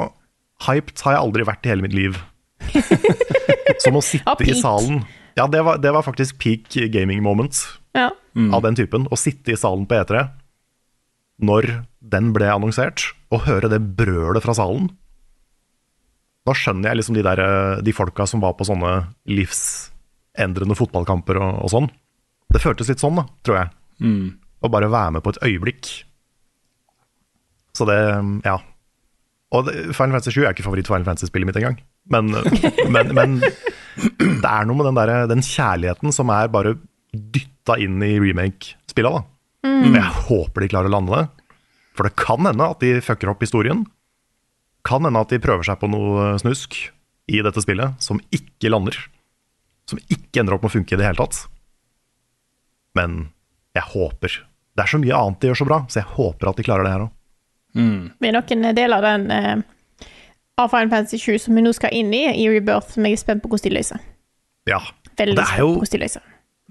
hyped 0.65 1.03
har 1.05 1.19
jeg 1.19 1.21
aldri 1.27 1.45
vært 1.45 1.67
i 1.69 1.73
hele 1.75 1.85
mitt 1.85 1.93
liv. 1.97 2.17
Som 3.85 3.99
å 3.99 4.03
sitte 4.05 4.25
Ja, 4.41 4.49
i 4.49 4.57
salen. 4.57 5.03
Ja, 5.37 5.45
det 5.53 5.61
var, 5.67 5.77
det 5.85 5.93
var 5.93 6.07
faktisk 6.07 6.39
peak 6.41 6.73
gaming 6.95 7.21
moment 7.23 7.59
Ja. 7.95 8.09
av 8.53 8.63
den 8.65 8.75
typen. 8.79 9.05
Å 9.13 9.17
sitte 9.21 9.53
i 9.53 9.57
salen 9.61 9.85
på 9.87 9.99
E3 10.01 10.31
når 11.45 11.83
den 12.01 12.31
ble 12.33 12.47
annonsert, 12.49 13.11
og 13.29 13.43
høre 13.45 13.69
det 13.69 13.83
brølet 13.99 14.41
fra 14.41 14.55
salen. 14.57 14.87
Da 16.47 16.55
skjønner 16.55 16.93
jeg 16.93 17.01
liksom 17.01 17.17
de, 17.19 17.25
der, 17.27 17.43
eh, 17.43 17.83
de 17.83 17.95
folka 17.97 18.27
som 18.31 18.43
var 18.45 18.55
på 18.59 18.67
sånne 18.69 18.93
livsendrende 19.31 20.77
fotballkamper 20.79 21.41
og, 21.43 21.63
og 21.67 21.73
sånn. 21.73 21.91
Det 22.53 22.63
føltes 22.63 22.93
litt 22.93 23.03
sånn, 23.03 23.19
da, 23.19 23.27
tror 23.47 23.61
jeg. 23.61 23.73
Å 24.63 24.71
bare 24.73 24.91
være 24.93 25.17
med 25.17 25.25
på 25.25 25.35
et 25.35 25.43
øyeblikk. 25.49 25.91
Så 27.77 27.87
det, 27.89 27.99
ja. 28.47 28.57
Og 29.57 29.69
Final 29.69 30.17
Fantasy 30.17 30.35
7 30.35 30.45
er 30.45 30.55
ikke 30.55 30.67
favoritt-Final 30.67 31.07
Fantasy-spillet 31.07 31.51
mitt 31.51 31.59
engang. 31.61 31.81
Men, 32.13 32.31
men, 32.95 33.13
men 33.17 33.39
det 33.43 34.51
er 34.51 34.69
noe 34.69 34.79
med 34.79 34.89
den, 34.91 34.99
der, 34.99 35.15
den 35.31 35.45
kjærligheten 35.45 36.15
som 36.15 36.31
er 36.35 36.53
bare 36.53 36.77
dytta 37.13 37.79
inn 37.83 37.99
i 38.05 38.17
remake-spilla. 38.23 39.13
Mm. 39.67 39.97
Jeg 39.97 40.15
håper 40.29 40.63
de 40.63 40.71
klarer 40.73 40.91
å 40.91 40.97
lande 40.97 41.19
det. 41.19 41.53
For 41.97 42.09
det 42.09 42.17
kan 42.21 42.45
hende 42.45 42.71
at 42.71 42.83
de 42.85 42.99
fucker 43.05 43.33
opp 43.33 43.45
historien. 43.45 43.85
Kan 44.87 45.07
hende 45.07 45.23
at 45.23 45.33
de 45.33 45.41
prøver 45.43 45.67
seg 45.67 45.79
på 45.81 45.89
noe 45.91 46.35
snusk 46.43 46.77
i 47.27 47.41
dette 47.43 47.63
spillet 47.65 47.99
som 48.03 48.21
ikke 48.35 48.71
lander. 48.71 48.97
Som 49.91 49.99
ikke 50.07 50.43
ender 50.43 50.57
opp 50.57 50.67
med 50.67 50.71
å 50.71 50.77
funke 50.79 50.95
i 50.95 51.01
det 51.01 51.07
hele 51.09 51.19
tatt. 51.19 51.41
Men 52.97 53.29
jeg 53.77 53.85
håper. 53.93 54.37
Det 54.77 54.85
er 54.85 54.93
så 54.93 55.01
mye 55.03 55.17
annet 55.19 55.41
de 55.43 55.51
gjør 55.51 55.61
så 55.63 55.69
bra, 55.69 55.81
så 55.91 56.01
jeg 56.01 56.11
håper 56.17 56.51
at 56.51 56.61
de 56.61 56.67
klarer 56.67 56.87
det 56.87 56.93
her 56.95 57.07
òg. 57.07 57.13
Vi 57.77 58.29
er 58.31 58.33
noen 58.37 58.69
deler 58.77 58.97
av 58.97 59.05
den 59.05 59.27
uh, 59.33 60.07
av 60.57 60.71
Final 60.73 60.89
Fantasy 60.93 61.19
7 61.21 61.39
som 61.45 61.59
vi 61.59 61.65
nå 61.65 61.73
skal 61.77 61.93
inn 61.93 62.13
i, 62.17 62.23
i 62.41 62.47
Rebirth, 62.49 62.95
som 62.95 63.05
jeg 63.05 63.19
er 63.19 63.21
spent 63.21 63.43
på 63.45 63.51
hvordan 63.53 63.67
de 63.69 63.75
løser. 63.77 64.07
Ja. 64.71 64.81
Veldig 65.19 65.37
det 65.37 65.45
er 65.45 65.61
jo- 65.61 65.75
hvordan 65.77 65.93
de 65.93 66.03
løser. 66.07 66.23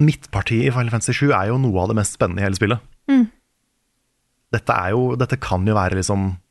Midtpartiet 0.01 0.65
i 0.67 0.71
Final 0.73 0.89
Fantasy 0.91 1.13
7 1.15 1.29
er 1.31 1.51
jo 1.51 1.59
noe 1.61 1.83
av 1.83 1.91
det 1.91 1.95
mest 2.01 2.17
spennende 2.17 2.41
i 2.41 2.45
hele 2.47 2.57
spillet. 2.57 2.79
Mm. 3.07 3.27
Dette, 4.55 4.73
er 4.73 4.89
jo, 4.91 5.15
dette 5.15 5.37
kan 5.39 5.65
jo 5.67 5.75
være 5.77 5.95
liksom 5.99 6.31
det 6.31 6.44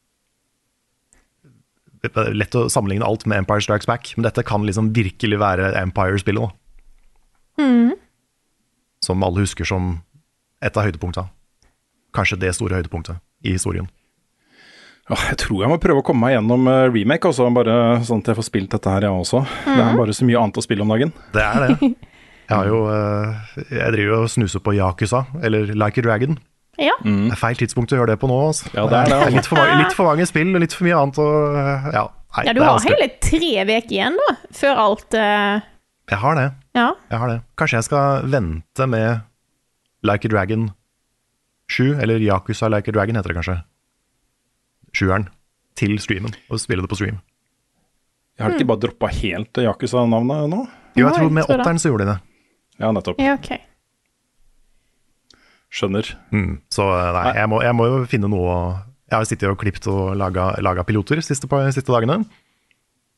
Lett 2.34 2.54
å 2.58 2.66
sammenligne 2.70 3.06
alt 3.06 3.24
med 3.26 3.38
Empire 3.38 3.60
Strikes 3.64 3.86
Back, 3.86 4.12
men 4.16 4.24
dette 4.26 4.42
kan 4.44 4.64
liksom 4.66 4.92
virkelig 4.96 5.38
være 5.40 5.72
Empire-spillet. 5.80 6.50
Mm. 7.60 7.92
Som 9.04 9.22
alle 9.24 9.44
husker 9.44 9.64
som 9.68 10.00
et 10.64 10.76
av 10.76 10.84
høydepunktene. 10.88 11.28
Kanskje 12.14 12.38
det 12.40 12.54
store 12.56 12.78
høydepunktet 12.80 13.18
i 13.44 13.52
historien. 13.56 13.88
Jeg 15.10 15.36
tror 15.42 15.60
jeg 15.60 15.68
må 15.68 15.76
prøve 15.82 16.00
å 16.00 16.04
komme 16.06 16.24
meg 16.24 16.32
gjennom 16.38 16.68
eh, 16.70 16.86
remake, 16.88 17.28
også, 17.28 17.50
bare 17.52 17.74
sånn 18.08 18.22
at 18.22 18.30
jeg 18.32 18.38
får 18.38 18.46
spilt 18.46 18.70
dette 18.72 18.88
her, 18.88 19.04
jeg 19.04 19.12
også. 19.12 19.42
Det 19.66 19.74
er 19.76 19.90
Mhm. 19.92 19.98
bare 20.00 20.14
så 20.16 20.24
mye 20.24 20.40
annet 20.40 20.56
å 20.56 20.64
spille 20.64 20.80
om 20.86 20.88
dagen. 20.94 21.12
Det 21.34 21.42
er 21.42 21.66
det. 21.68 21.76
Jeg 22.44 22.58
har 22.58 22.66
jo 22.68 22.78
eh, 22.92 23.36
Jeg 23.72 23.92
driver 23.94 24.10
jo 24.12 24.22
og 24.22 24.28
snuser 24.28 24.60
på 24.60 24.74
Yakuza, 24.76 25.22
eller 25.42 25.70
Like 25.74 25.96
a 25.98 26.02
Dragon. 26.04 26.38
Ja. 26.80 26.94
Det 27.04 27.34
er 27.34 27.40
feil 27.40 27.58
tidspunkt 27.60 27.92
å 27.94 27.98
gjøre 28.00 28.14
det 28.14 28.20
på 28.22 28.28
nå. 28.30 28.38
Altså. 28.48 28.70
Ja, 28.72 28.86
det 28.90 28.98
er 28.98 29.10
det, 29.10 29.18
altså. 29.18 29.34
litt, 29.36 29.48
for 29.50 29.60
mange, 29.60 29.76
litt 29.82 29.96
for 29.96 30.10
mange 30.10 30.26
spill 30.30 30.50
og 30.54 30.64
litt 30.64 30.76
for 30.76 30.88
mye 30.88 31.00
annet. 31.00 31.20
Og, 31.22 31.58
ja, 31.94 32.04
nei, 32.38 32.46
Ja, 32.48 32.54
du 32.56 32.62
har 32.64 32.88
hele 32.88 33.08
tre 33.22 33.52
uker 33.62 33.94
igjen, 33.98 34.18
da, 34.20 34.34
før 34.62 34.82
alt 34.86 35.18
uh... 35.18 35.62
Jeg 36.10 36.20
har 36.20 36.36
det. 36.36 36.48
Ja. 36.76 36.88
Jeg 37.08 37.20
har 37.22 37.30
det. 37.30 37.36
Kanskje 37.60 37.78
jeg 37.78 37.86
skal 37.86 38.26
vente 38.32 38.88
med 38.92 39.22
Like 40.04 40.28
a 40.28 40.32
Dragon 40.34 40.66
7, 41.72 41.94
eller 42.04 42.20
Yakuza 42.20 42.68
Like 42.68 42.92
a 42.92 42.96
Dragon 42.96 43.16
heter 43.16 43.32
det 43.32 43.38
kanskje. 43.38 43.56
Sjueren. 44.94 45.30
Til 45.74 45.96
streamen, 45.98 46.36
og 46.52 46.60
spille 46.62 46.84
det 46.84 46.90
på 46.92 46.98
stream. 47.00 47.16
Jeg 48.38 48.44
har 48.44 48.52
ikke 48.54 48.66
bare 48.68 48.82
droppa 48.84 49.08
helt 49.10 49.58
Yakuza-navnet 49.58 50.50
nå? 50.52 50.60
Jo, 50.94 51.08
jeg 51.08 51.16
tror 51.16 51.32
med 51.34 51.48
åtteren 51.50 51.80
så 51.82 51.90
gjorde 51.90 52.06
de 52.06 52.12
det. 52.12 52.18
Ja, 52.82 52.90
nettopp. 52.94 53.22
Ja, 53.22 53.34
OK. 53.38 53.50
Skjønner. 55.74 56.06
Mm, 56.30 56.58
så 56.72 56.86
eh, 56.94 57.10
nei, 57.16 57.28
jeg 57.40 57.50
må, 57.50 57.60
jeg 57.64 57.74
må 57.74 57.86
jo 57.90 58.02
finne 58.10 58.30
noe 58.30 58.50
å 58.54 58.58
Jeg 59.10 59.16
har 59.18 59.26
sittet 59.28 59.50
og 59.50 59.58
klippet 59.60 59.86
og 59.90 60.14
laga, 60.18 60.52
piloter 60.58 60.84
piloter 60.86 61.22
siste, 61.22 61.48
siste 61.74 61.92
dagene. 61.92 62.22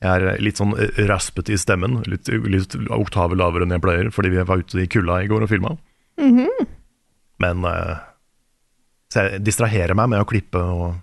Jeg 0.05 0.13
er 0.13 0.41
litt 0.45 0.59
sånn 0.61 0.75
eh, 0.81 1.05
raspete 1.09 1.55
i 1.55 1.61
stemmen, 1.61 2.01
litt, 2.09 2.29
litt 2.29 2.77
oktaver 2.93 3.39
lavere 3.39 3.65
enn 3.65 3.77
jeg 3.77 3.85
pleier, 3.85 4.11
fordi 4.13 4.33
vi 4.35 4.45
var 4.49 4.65
ute 4.65 4.83
i 4.83 4.89
kulda 4.93 5.23
i 5.25 5.31
går 5.31 5.47
og 5.47 5.53
filma. 5.53 5.77
Mhm. 6.21 6.67
Men 7.45 7.65
eh, 7.69 7.97
Så 9.13 9.27
jeg 9.27 9.45
distraherer 9.45 9.95
meg 9.95 10.09
med 10.09 10.25
å 10.25 10.29
klippe 10.29 10.61
og 10.61 10.97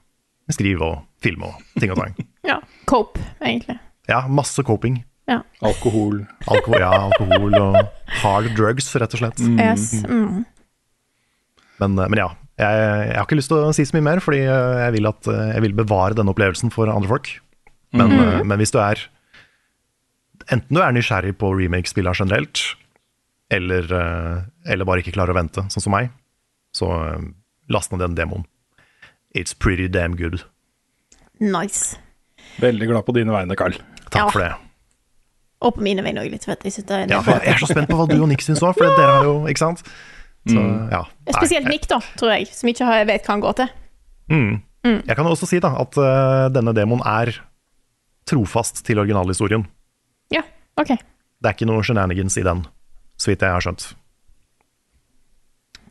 skrive 0.52 0.88
og 0.90 1.02
filme 1.24 1.52
og 1.54 1.80
ting 1.80 1.94
og 1.94 2.02
tang. 2.02 2.18
Ja. 2.44 2.58
Cope, 2.90 3.22
egentlig. 3.40 3.78
Ja, 4.10 4.26
masse 4.28 4.66
coping. 4.68 4.98
Ja. 5.32 5.38
Alkohol. 5.64 6.26
Alko 6.52 6.76
ja, 6.76 6.90
alkohol 7.06 7.56
og 7.56 7.78
hard 8.20 8.50
drugs, 8.58 8.90
rett 9.00 9.16
og 9.16 9.22
slett. 9.22 9.40
Yes. 9.56 9.94
Mm. 10.04 10.42
Men, 11.84 11.96
men 12.00 12.20
ja, 12.22 12.30
jeg, 12.62 12.82
jeg 13.10 13.16
har 13.18 13.26
ikke 13.28 13.38
lyst 13.40 13.52
til 13.52 13.60
å 13.60 13.74
si 13.76 13.86
så 13.90 13.96
mye 13.98 14.06
mer, 14.08 14.22
fordi 14.24 14.44
jeg 14.46 14.94
vil, 14.96 15.08
at, 15.10 15.28
jeg 15.56 15.64
vil 15.66 15.76
bevare 15.78 16.16
denne 16.18 16.32
opplevelsen 16.34 16.72
for 16.74 16.88
andre 16.92 17.10
folk. 17.12 17.32
Men, 17.94 18.10
Mhm. 18.16 18.48
men 18.50 18.58
hvis 18.62 18.72
du 18.74 18.80
er 18.82 18.98
Enten 20.52 20.76
du 20.76 20.82
er 20.84 20.92
nysgjerrig 20.92 21.38
på 21.40 21.54
remake-spillene 21.56 22.18
generelt, 22.20 22.60
eller, 23.54 23.86
eh, 23.96 24.42
eller 24.74 24.84
bare 24.90 25.00
ikke 25.00 25.14
klarer 25.16 25.32
å 25.32 25.38
vente, 25.38 25.62
sånn 25.72 25.84
som 25.86 25.94
meg, 25.96 26.10
så 26.76 26.90
eh, 27.14 27.22
last 27.72 27.94
ned 27.94 28.02
den 28.04 28.16
demoen. 28.18 28.44
It's 29.34 29.54
pretty 29.56 29.88
damn 29.88 30.18
good. 30.20 30.42
Nice. 31.40 31.96
Veldig 32.60 32.90
glad 32.92 33.06
på 33.08 33.16
dine 33.16 33.32
vegne, 33.32 33.56
Carl. 33.56 33.78
Takk 34.10 34.20
Ja. 34.20 34.30
for 34.30 34.40
det. 34.44 34.52
Og 35.64 35.76
på 35.78 35.82
mine 35.86 36.04
vegne 36.04 36.20
òg, 36.26 36.30
litt. 36.34 36.44
Vet. 36.46 36.62
Jeg, 36.68 36.84
Ja, 37.10 37.22
jeg 37.24 37.48
er 37.54 37.58
så 37.64 37.70
spent 37.72 37.88
på 37.88 37.96
hva 37.96 38.08
du 38.10 38.20
og 38.22 38.28
Nick 38.28 38.42
syns 38.44 38.60
òg, 38.60 38.76
for 38.76 38.84
dere 38.84 39.16
har 39.16 39.24
jo 39.24 39.46
Ikke 39.48 39.64
sant? 39.64 39.84
Så, 40.44 40.60
ja. 40.92 41.02
Nei, 41.24 41.34
Spesielt 41.38 41.70
Nick, 41.72 41.88
da, 41.88 42.02
tror 42.20 42.34
jeg, 42.36 42.50
som 42.52 42.68
ikke 42.68 43.00
vet 43.08 43.24
hva 43.24 43.36
han 43.36 43.44
går 43.44 43.58
til. 43.62 43.74
Mm. 44.32 44.52
Mm. 44.84 45.00
Jeg 45.08 45.16
kan 45.16 45.28
også 45.30 45.48
si 45.48 45.62
da 45.64 45.72
at 45.80 45.98
uh, 46.00 46.52
denne 46.52 46.74
demoen 46.76 47.04
er 47.08 47.32
trofast 48.28 48.84
til 48.88 49.00
originalhistorien. 49.00 49.64
Ja, 50.34 50.44
OK. 50.80 50.92
Det 50.98 51.50
er 51.50 51.56
ikke 51.56 51.68
noe 51.70 51.84
shenanigans 51.84 52.36
i 52.40 52.44
den, 52.44 52.66
så 53.20 53.32
vidt 53.32 53.44
jeg 53.46 53.56
har 53.56 53.64
skjønt. 53.64 53.88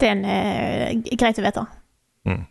Det 0.00 0.10
er 0.10 0.16
en, 0.18 0.26
uh, 0.28 1.16
greit 1.16 1.40
å 1.40 1.46
vite. 1.46 1.66
Mm. 2.28 2.42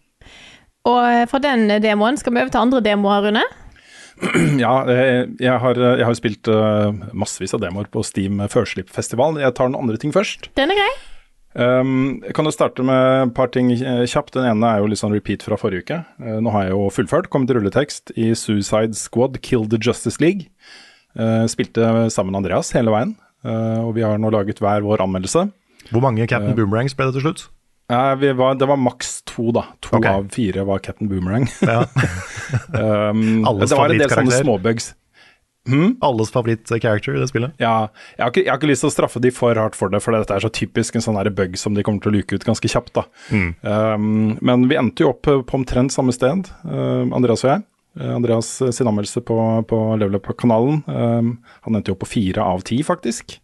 Og 0.89 0.99
eh, 1.05 1.27
fra 1.29 1.37
den 1.37 1.69
demoen 1.83 2.15
skal 2.17 2.33
vi 2.33 2.41
over 2.41 2.49
til 2.49 2.63
andre 2.63 2.79
demoer, 2.81 3.27
Rune. 3.27 3.45
Ja, 4.61 4.73
jeg 4.89 5.53
har, 5.61 5.77
jeg 5.77 6.05
har 6.05 6.17
spilt 6.17 6.49
massevis 7.17 7.55
av 7.57 7.61
demoer 7.63 7.87
på 7.89 8.03
Steam 8.05 8.41
Førslippfestival. 8.49 9.39
Jeg 9.41 9.55
tar 9.57 9.69
noen 9.69 9.85
andre 9.85 10.01
ting 10.01 10.13
først. 10.13 10.49
Den 10.57 10.73
er 10.73 10.77
grei. 10.77 10.91
Um, 11.51 12.21
jeg 12.23 12.31
kan 12.37 12.47
jo 12.47 12.53
starte 12.55 12.83
med 12.87 13.25
et 13.25 13.33
par 13.35 13.49
ting 13.51 13.71
eh, 13.75 14.03
kjapt. 14.07 14.33
Den 14.37 14.47
ene 14.47 14.69
er 14.69 14.81
jo 14.81 14.87
litt 14.91 15.01
sånn 15.01 15.13
repeat 15.15 15.43
fra 15.43 15.57
forrige 15.59 15.83
uke. 15.83 15.99
Uh, 16.21 16.37
nå 16.43 16.53
har 16.55 16.67
jeg 16.67 16.75
jo 16.75 16.85
fullført, 16.95 17.31
kommet 17.31 17.51
til 17.51 17.59
rulletekst 17.59 18.13
i 18.15 18.31
Suicide 18.37 18.95
Squad 18.97 19.41
Kill 19.43 19.67
the 19.71 19.79
Justice 19.81 20.23
League. 20.23 20.47
Uh, 21.17 21.43
spilte 21.51 22.07
sammen 22.13 22.31
med 22.31 22.45
Andreas 22.45 22.71
hele 22.75 22.93
veien, 22.93 23.17
uh, 23.43 23.83
og 23.83 23.97
vi 23.97 24.05
har 24.07 24.21
nå 24.21 24.31
laget 24.31 24.63
hver 24.63 24.85
vår 24.85 25.03
anmeldelse. 25.03 25.49
Hvor 25.91 26.05
mange 26.05 26.23
Captain 26.29 26.55
Boomerangs 26.55 26.95
ble 26.95 27.09
det 27.09 27.19
til 27.19 27.27
slutt? 27.27 27.49
Var, 27.91 28.55
det 28.55 28.67
var 28.69 28.79
maks 28.79 29.17
to, 29.27 29.49
da. 29.51 29.65
To 29.83 29.97
okay. 29.97 30.13
av 30.13 30.29
fire 30.31 30.63
var 30.63 30.79
Captain 30.79 31.09
Boomerang. 31.11 31.49
Ja. 31.59 31.81
um, 33.11 33.43
Alles 33.49 33.73
det 33.73 33.79
var 33.79 33.91
en 33.91 33.99
del 33.99 34.07
sånne 34.07 34.37
favorittkarakter. 34.39 34.95
Småbugs. 35.67 35.97
Alles 36.01 36.31
favoritt-character 36.31 37.15
i 37.15 37.19
det 37.21 37.27
spillet? 37.29 37.51
Ja, 37.61 37.89
jeg 38.17 38.23
har, 38.23 38.31
ikke, 38.31 38.43
jeg 38.45 38.49
har 38.51 38.57
ikke 38.57 38.69
lyst 38.71 38.81
til 38.81 38.89
å 38.89 38.93
straffe 38.95 39.21
de 39.21 39.31
for 39.31 39.55
hardt 39.55 39.75
for 39.77 39.89
det, 39.93 40.01
for 40.01 40.11
dette 40.15 40.33
er 40.33 40.41
så 40.41 40.49
typisk 40.49 40.95
en 40.97 41.01
sånn 41.05 41.19
bug 41.35 41.57
som 41.57 41.75
de 41.75 41.83
kommer 41.83 42.01
til 42.01 42.11
å 42.11 42.15
luke 42.17 42.33
ut 42.35 42.43
ganske 42.47 42.67
kjapt. 42.71 42.93
da. 42.97 43.03
Mm. 43.29 43.51
Um, 43.61 44.37
men 44.41 44.67
vi 44.71 44.75
endte 44.79 45.03
jo 45.05 45.11
opp 45.13 45.21
på 45.27 45.43
omtrent 45.53 45.93
samme 45.93 46.11
sted, 46.13 46.49
uh, 46.65 47.05
Andreas 47.13 47.43
og 47.45 47.51
jeg. 47.51 47.63
Uh, 47.99 48.15
Andreas 48.15 48.49
sin 48.73 48.87
anmeldelse 48.89 49.21
på, 49.21 49.37
på 49.69 49.79
Level 50.01 50.17
Up-kanalen, 50.17 50.81
um, 50.87 51.31
han 51.67 51.75
endte 51.77 51.91
jo 51.93 51.97
opp 51.99 52.03
på 52.07 52.11
fire 52.15 52.41
av 52.41 52.65
ti, 52.65 52.81
faktisk. 52.87 53.37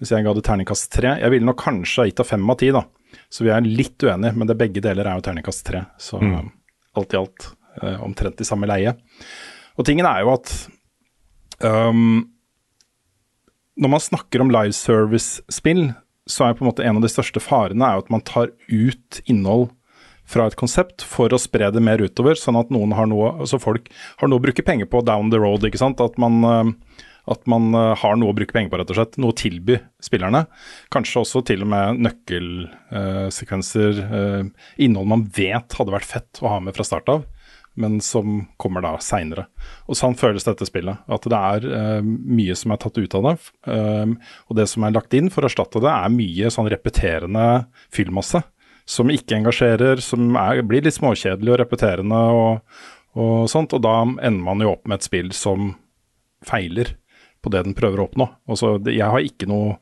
Hvis 0.00 0.10
jeg 0.10 0.24
ga 0.24 0.32
det 0.34 0.42
terningkast 0.48 0.88
tre. 0.90 1.18
Jeg 1.20 1.30
ville 1.30 1.46
nok 1.46 1.60
kanskje 1.62 2.00
ha 2.02 2.08
gitt 2.08 2.16
det 2.18 2.26
fem 2.26 2.48
av 2.50 2.56
ti, 2.58 2.72
da. 2.74 2.86
Så 3.30 3.44
vi 3.44 3.52
er 3.54 3.60
litt 3.62 4.02
uenige, 4.02 4.32
men 4.34 4.48
det 4.48 4.56
begge 4.58 4.80
deler 4.82 5.06
er 5.06 5.18
jo 5.20 5.22
terningkast 5.28 5.66
tre. 5.68 5.84
Så 6.00 6.18
Mm. 6.18 6.48
alt 6.96 7.12
i 7.12 7.16
alt 7.20 7.46
uh, 7.82 8.00
omtrent 8.02 8.40
i 8.40 8.44
samme 8.48 8.66
leie. 8.66 8.96
Og 9.78 9.84
tingen 9.86 10.06
er 10.08 10.24
jo 10.24 10.32
at 10.32 10.50
um, 11.64 12.24
når 13.80 13.94
man 13.94 14.04
snakker 14.04 14.42
om 14.42 14.50
live 14.52 14.74
service-spill, 14.76 15.92
så 16.28 16.46
er 16.46 16.56
på 16.56 16.64
en 16.64 16.70
måte 16.70 16.84
en 16.86 16.98
av 17.00 17.04
de 17.04 17.10
største 17.10 17.42
farene 17.42 17.86
er 17.86 18.02
at 18.02 18.10
man 18.12 18.22
tar 18.26 18.52
ut 18.70 19.22
innhold 19.26 19.70
fra 20.28 20.46
et 20.48 20.56
konsept 20.58 21.02
for 21.06 21.32
å 21.34 21.40
spre 21.40 21.70
det 21.74 21.82
mer 21.82 22.02
utover, 22.02 22.38
sånn 22.38 22.58
at 22.60 22.70
noen 22.72 22.94
har 22.96 23.08
noe, 23.10 23.34
altså 23.42 23.60
folk 23.60 23.90
har 24.20 24.30
noe 24.30 24.40
å 24.40 24.44
bruke 24.44 24.64
penger 24.64 24.88
på 24.90 25.02
down 25.06 25.32
the 25.32 25.40
road. 25.40 25.64
ikke 25.66 25.80
sant? 25.80 26.00
At 26.00 26.18
man, 26.22 26.38
eh, 26.46 26.70
at 27.32 27.42
man 27.50 27.74
eh, 27.74 27.94
har 27.98 28.16
noe 28.18 28.32
å 28.32 28.36
bruke 28.36 28.54
penger 28.54 28.70
på, 28.72 28.78
rett 28.80 28.92
og 28.94 28.98
slett. 29.00 29.18
Noe 29.20 29.34
å 29.34 29.40
tilby 29.42 29.80
spillerne. 30.02 30.46
Kanskje 30.94 31.24
også 31.24 31.42
til 31.50 31.66
og 31.66 31.72
med 31.74 32.00
nøkkelsekvenser, 32.06 34.02
eh, 34.06 34.42
innhold 34.86 35.10
man 35.10 35.26
vet 35.26 35.78
hadde 35.78 35.96
vært 35.96 36.12
fett 36.14 36.42
å 36.42 36.54
ha 36.54 36.62
med 36.62 36.76
fra 36.78 36.86
start 36.86 37.12
av, 37.12 37.26
men 37.74 38.00
som 38.04 38.42
kommer 38.60 38.84
da 38.84 38.92
seinere. 39.00 39.46
Og 39.88 39.96
sånn 39.96 40.16
føles 40.18 40.44
dette 40.44 40.66
spillet. 40.68 41.02
At 41.08 41.26
det 41.28 41.38
er 41.38 41.66
uh, 41.68 42.00
mye 42.04 42.56
som 42.58 42.74
er 42.74 42.80
tatt 42.82 42.98
ut 43.00 43.16
av 43.18 43.28
det. 43.28 43.34
eh, 43.72 44.32
og 44.48 44.58
det 44.58 44.66
som 44.70 44.84
er 44.84 44.94
lagt 44.94 45.14
inn 45.16 45.30
for 45.32 45.44
å 45.44 45.50
erstatte 45.50 45.80
det, 45.82 45.92
er 45.92 46.12
mye 46.12 46.50
sånn 46.52 46.70
repeterende 46.72 47.46
fyllmasse. 47.94 48.42
Som 48.88 49.12
ikke 49.14 49.38
engasjerer, 49.38 50.02
som 50.04 50.34
er, 50.36 50.64
blir 50.66 50.84
litt 50.84 50.98
småkjedelig 50.98 51.54
og 51.54 51.60
repeterende 51.62 52.18
og, 52.36 52.82
og 53.16 53.46
sånt. 53.50 53.72
Og 53.76 53.84
da 53.84 54.00
ender 54.04 54.42
man 54.44 54.64
jo 54.64 54.74
opp 54.74 54.84
med 54.84 55.00
et 55.00 55.08
spill 55.08 55.32
som 55.36 55.72
feiler 56.44 56.96
på 57.42 57.50
det 57.54 57.64
den 57.66 57.78
prøver 57.78 58.02
å 58.02 58.08
oppnå. 58.10 58.28
Altså, 58.50 58.76
jeg 58.90 59.08
har 59.08 59.24
ikke 59.24 59.48
noe 59.50 59.78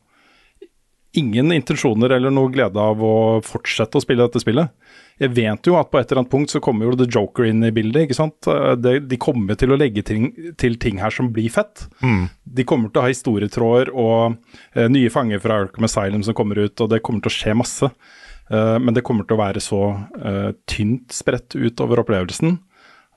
ingen 1.17 1.51
intensjoner 1.53 2.15
eller 2.15 2.31
noe 2.31 2.51
glede 2.55 2.79
av 2.81 3.01
å 3.03 3.15
fortsette 3.45 3.99
å 3.99 4.05
spille 4.05 4.27
dette 4.27 4.43
spillet. 4.43 4.71
Jeg 5.21 5.35
vet 5.37 5.69
jo 5.69 5.75
at 5.77 5.91
på 5.93 5.99
et 6.01 6.09
eller 6.09 6.23
annet 6.23 6.33
punkt 6.33 6.53
så 6.55 6.63
kommer 6.65 6.89
jo 6.89 6.97
The 6.97 7.09
Joker 7.13 7.45
inn 7.45 7.61
i 7.67 7.73
bildet. 7.77 8.07
ikke 8.07 8.17
sant? 8.17 8.49
Eh, 8.49 8.73
De, 8.81 8.95
de 9.05 9.19
kommer 9.21 9.59
til 9.61 9.75
å 9.75 9.79
legge 9.81 10.03
ting, 10.07 10.31
til 10.57 10.79
ting 10.81 11.01
her 11.03 11.13
som 11.13 11.29
blir 11.35 11.51
fett. 11.53 11.85
Mm. 12.01 12.25
De 12.61 12.65
kommer 12.65 12.89
til 12.89 13.03
å 13.03 13.05
ha 13.05 13.13
historietråder 13.13 13.93
og 13.93 14.39
eh, 14.75 14.89
nye 14.89 15.13
fanger 15.13 15.43
fra 15.45 15.61
Arkham 15.67 15.85
Asylum 15.85 16.25
som 16.25 16.37
kommer 16.39 16.63
ut, 16.65 16.81
og 16.81 16.91
det 16.95 17.03
kommer 17.05 17.21
til 17.21 17.33
å 17.33 17.37
skje 17.37 17.57
masse. 17.61 17.91
Eh, 18.51 18.79
men 18.81 18.97
det 18.97 19.05
kommer 19.07 19.29
til 19.29 19.37
å 19.37 19.43
være 19.43 19.61
så 19.63 19.83
eh, 20.25 20.51
tynt 20.71 21.13
spredt 21.15 21.55
utover 21.55 22.01
opplevelsen 22.03 22.57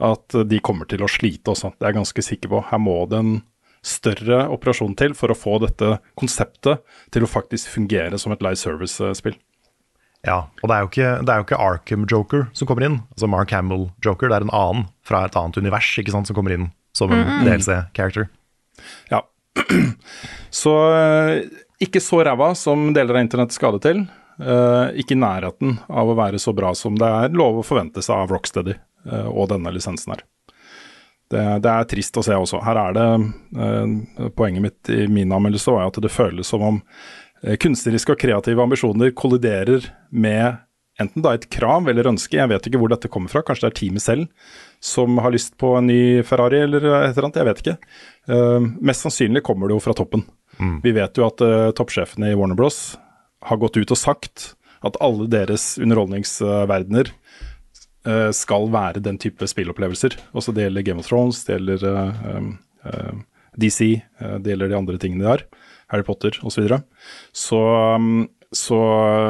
at 0.03 0.35
eh, 0.35 0.45
de 0.49 0.59
kommer 0.59 0.89
til 0.89 1.05
å 1.05 1.09
slite 1.11 1.55
også. 1.55 1.71
Det 1.77 1.87
er 1.87 1.93
jeg 1.93 2.01
ganske 2.01 2.27
sikker 2.27 2.51
på. 2.51 2.61
Her 2.69 2.83
må 2.83 2.99
det 3.09 3.23
en 3.23 3.33
større 3.83 4.45
operasjon 4.53 4.93
til 4.99 5.15
for 5.17 5.31
å 5.33 5.35
få 5.35 5.57
dette 5.63 5.97
konseptet 6.19 6.83
til 7.11 7.25
å 7.25 7.31
faktisk 7.31 7.71
fungere 7.73 8.19
som 8.21 8.31
et 8.35 8.43
live 8.45 8.59
service-spill. 8.59 9.35
Ja, 10.23 10.45
og 10.61 10.69
det 10.69 10.75
er, 10.75 10.83
jo 10.85 10.89
ikke, 10.91 11.09
det 11.19 11.33
er 11.33 11.41
jo 11.41 11.45
ikke 11.47 11.59
Arkham 11.59 12.05
Joker 12.07 12.45
som 12.55 12.67
kommer 12.69 12.85
inn, 12.87 13.01
altså 13.11 13.27
Mark 13.27 13.51
Hamill 13.51 13.89
Joker. 14.05 14.31
Det 14.31 14.37
er 14.37 14.45
en 14.45 14.55
annen 14.55 14.85
fra 15.03 15.25
et 15.27 15.35
annet 15.35 15.59
univers 15.59 15.89
ikke 15.99 16.13
sant, 16.15 16.29
som 16.29 16.37
kommer 16.37 16.55
inn 16.55 16.69
som 16.95 17.11
en 17.11 17.25
mm. 17.27 17.43
DLC-character. 17.43 18.29
Ja. 19.11 19.23
Så 20.53 20.73
eh, 20.95 21.43
ikke 21.83 21.99
så 22.01 22.21
ræva 22.23 22.53
som 22.55 22.91
deler 22.93 23.17
av 23.17 23.25
internett 23.25 23.55
skader 23.55 23.81
til. 23.83 24.05
Uh, 24.41 24.89
ikke 24.97 25.13
i 25.13 25.19
nærheten 25.19 25.75
av 25.93 26.09
å 26.09 26.15
være 26.17 26.39
så 26.41 26.55
bra 26.57 26.71
som 26.73 26.95
det 26.97 27.05
er 27.05 27.35
lov 27.37 27.59
å 27.59 27.65
forvente 27.65 28.01
seg 28.01 28.23
av 28.23 28.31
Rocksteady 28.33 28.73
uh, 29.05 29.27
og 29.29 29.51
denne 29.51 29.69
lisensen 29.75 30.15
her. 30.15 30.23
Det, 31.29 31.43
det 31.61 31.69
er 31.69 31.89
trist 31.89 32.17
å 32.17 32.23
se 32.25 32.37
også. 32.37 32.61
Her 32.65 32.79
er 32.81 32.95
det 32.97 33.05
uh, 33.59 34.29
Poenget 34.33 34.65
mitt 34.65 34.93
i 34.93 35.05
min 35.05 35.33
anmeldelse 35.33 35.75
var 35.75 35.91
at 35.91 35.99
det 36.01 36.13
føles 36.13 36.49
som 36.49 36.65
om 36.65 36.81
kunstneriske 37.59 38.13
og 38.15 38.21
kreative 38.21 38.63
ambisjoner 38.63 39.11
kolliderer 39.17 39.89
med 40.09 40.61
enten 41.01 41.23
da 41.25 41.33
et 41.35 41.47
krav 41.51 41.89
eller 41.89 42.07
ønske, 42.11 42.37
jeg 42.37 42.51
vet 42.51 42.67
ikke 42.69 42.79
hvor 42.79 42.91
dette 42.93 43.09
kommer 43.11 43.31
fra, 43.31 43.41
kanskje 43.45 43.65
det 43.65 43.71
er 43.71 43.77
teamet 43.79 44.03
selv 44.05 44.53
som 44.83 45.17
har 45.23 45.33
lyst 45.33 45.55
på 45.59 45.73
en 45.79 45.87
ny 45.89 46.21
Ferrari 46.27 46.61
eller 46.65 46.85
et 46.85 47.15
eller 47.15 47.27
annet, 47.27 47.39
jeg 47.39 47.49
vet 47.49 47.61
ikke. 47.63 47.75
Uh, 48.29 48.67
mest 48.83 49.05
sannsynlig 49.05 49.43
kommer 49.47 49.67
det 49.67 49.77
jo 49.77 49.83
fra 49.83 49.95
toppen. 49.97 50.25
Vi 50.83 50.91
vet 50.93 51.17
jo 51.17 51.25
at 51.25 51.41
uh, 51.41 51.71
toppsjefene 51.75 52.29
i 52.29 52.35
Warner 52.37 52.59
Bros 52.59 52.81
har 53.47 53.59
gått 53.61 53.79
ut 53.79 53.95
og 53.95 53.99
sagt 53.99 54.51
at 54.83 54.99
alle 55.03 55.29
deres 55.31 55.73
underholdningsverdener 55.81 57.09
uh, 58.07 58.31
skal 58.35 58.69
være 58.73 59.03
den 59.03 59.19
type 59.21 59.47
spillopplevelser. 59.49 60.17
Også 60.35 60.53
det 60.55 60.67
gjelder 60.67 60.87
Game 60.87 61.03
of 61.03 61.09
Thrones, 61.09 61.43
det 61.47 61.57
gjelder 61.57 61.85
eh, 61.87 62.49
eh, 62.91 63.21
DC, 63.63 63.87
eh, 64.19 64.35
det 64.43 64.53
gjelder 64.53 64.71
de 64.71 64.77
andre 64.77 64.99
tingene 65.01 65.23
de 65.23 65.31
har. 65.31 65.45
Harry 65.93 66.05
Potter 66.07 66.35
osv. 66.41 66.57
Så, 66.57 66.65
videre. 66.65 66.83
så 67.31 67.61
um, 67.95 68.25
så 68.53 68.79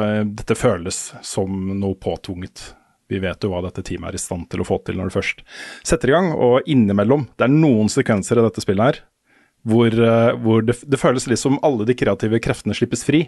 eh, 0.04 0.22
dette 0.24 0.56
føles 0.56 0.98
som 1.24 1.68
noe 1.80 1.96
påtvunget. 1.96 2.74
Vi 3.08 3.20
vet 3.20 3.44
jo 3.44 3.50
hva 3.52 3.62
dette 3.64 3.84
teamet 3.84 4.12
er 4.12 4.18
i 4.18 4.20
stand 4.20 4.46
til 4.52 4.62
å 4.62 4.68
få 4.68 4.78
til 4.84 4.98
når 4.98 5.10
det 5.10 5.16
først 5.16 5.42
setter 5.86 6.10
i 6.10 6.14
gang. 6.14 6.30
Og 6.36 6.68
innimellom, 6.70 7.26
det 7.36 7.46
er 7.46 7.52
noen 7.52 7.90
sekvenser 7.92 8.40
i 8.40 8.46
dette 8.46 8.64
spillet 8.64 8.90
her 8.90 9.02
hvor, 9.64 9.88
eh, 9.88 10.30
hvor 10.44 10.64
det, 10.64 10.76
det 10.84 11.00
føles 11.00 11.24
litt 11.30 11.40
som 11.40 11.56
alle 11.64 11.86
de 11.88 11.96
kreative 11.96 12.40
kreftene 12.44 12.76
slippes 12.76 13.00
fri, 13.08 13.22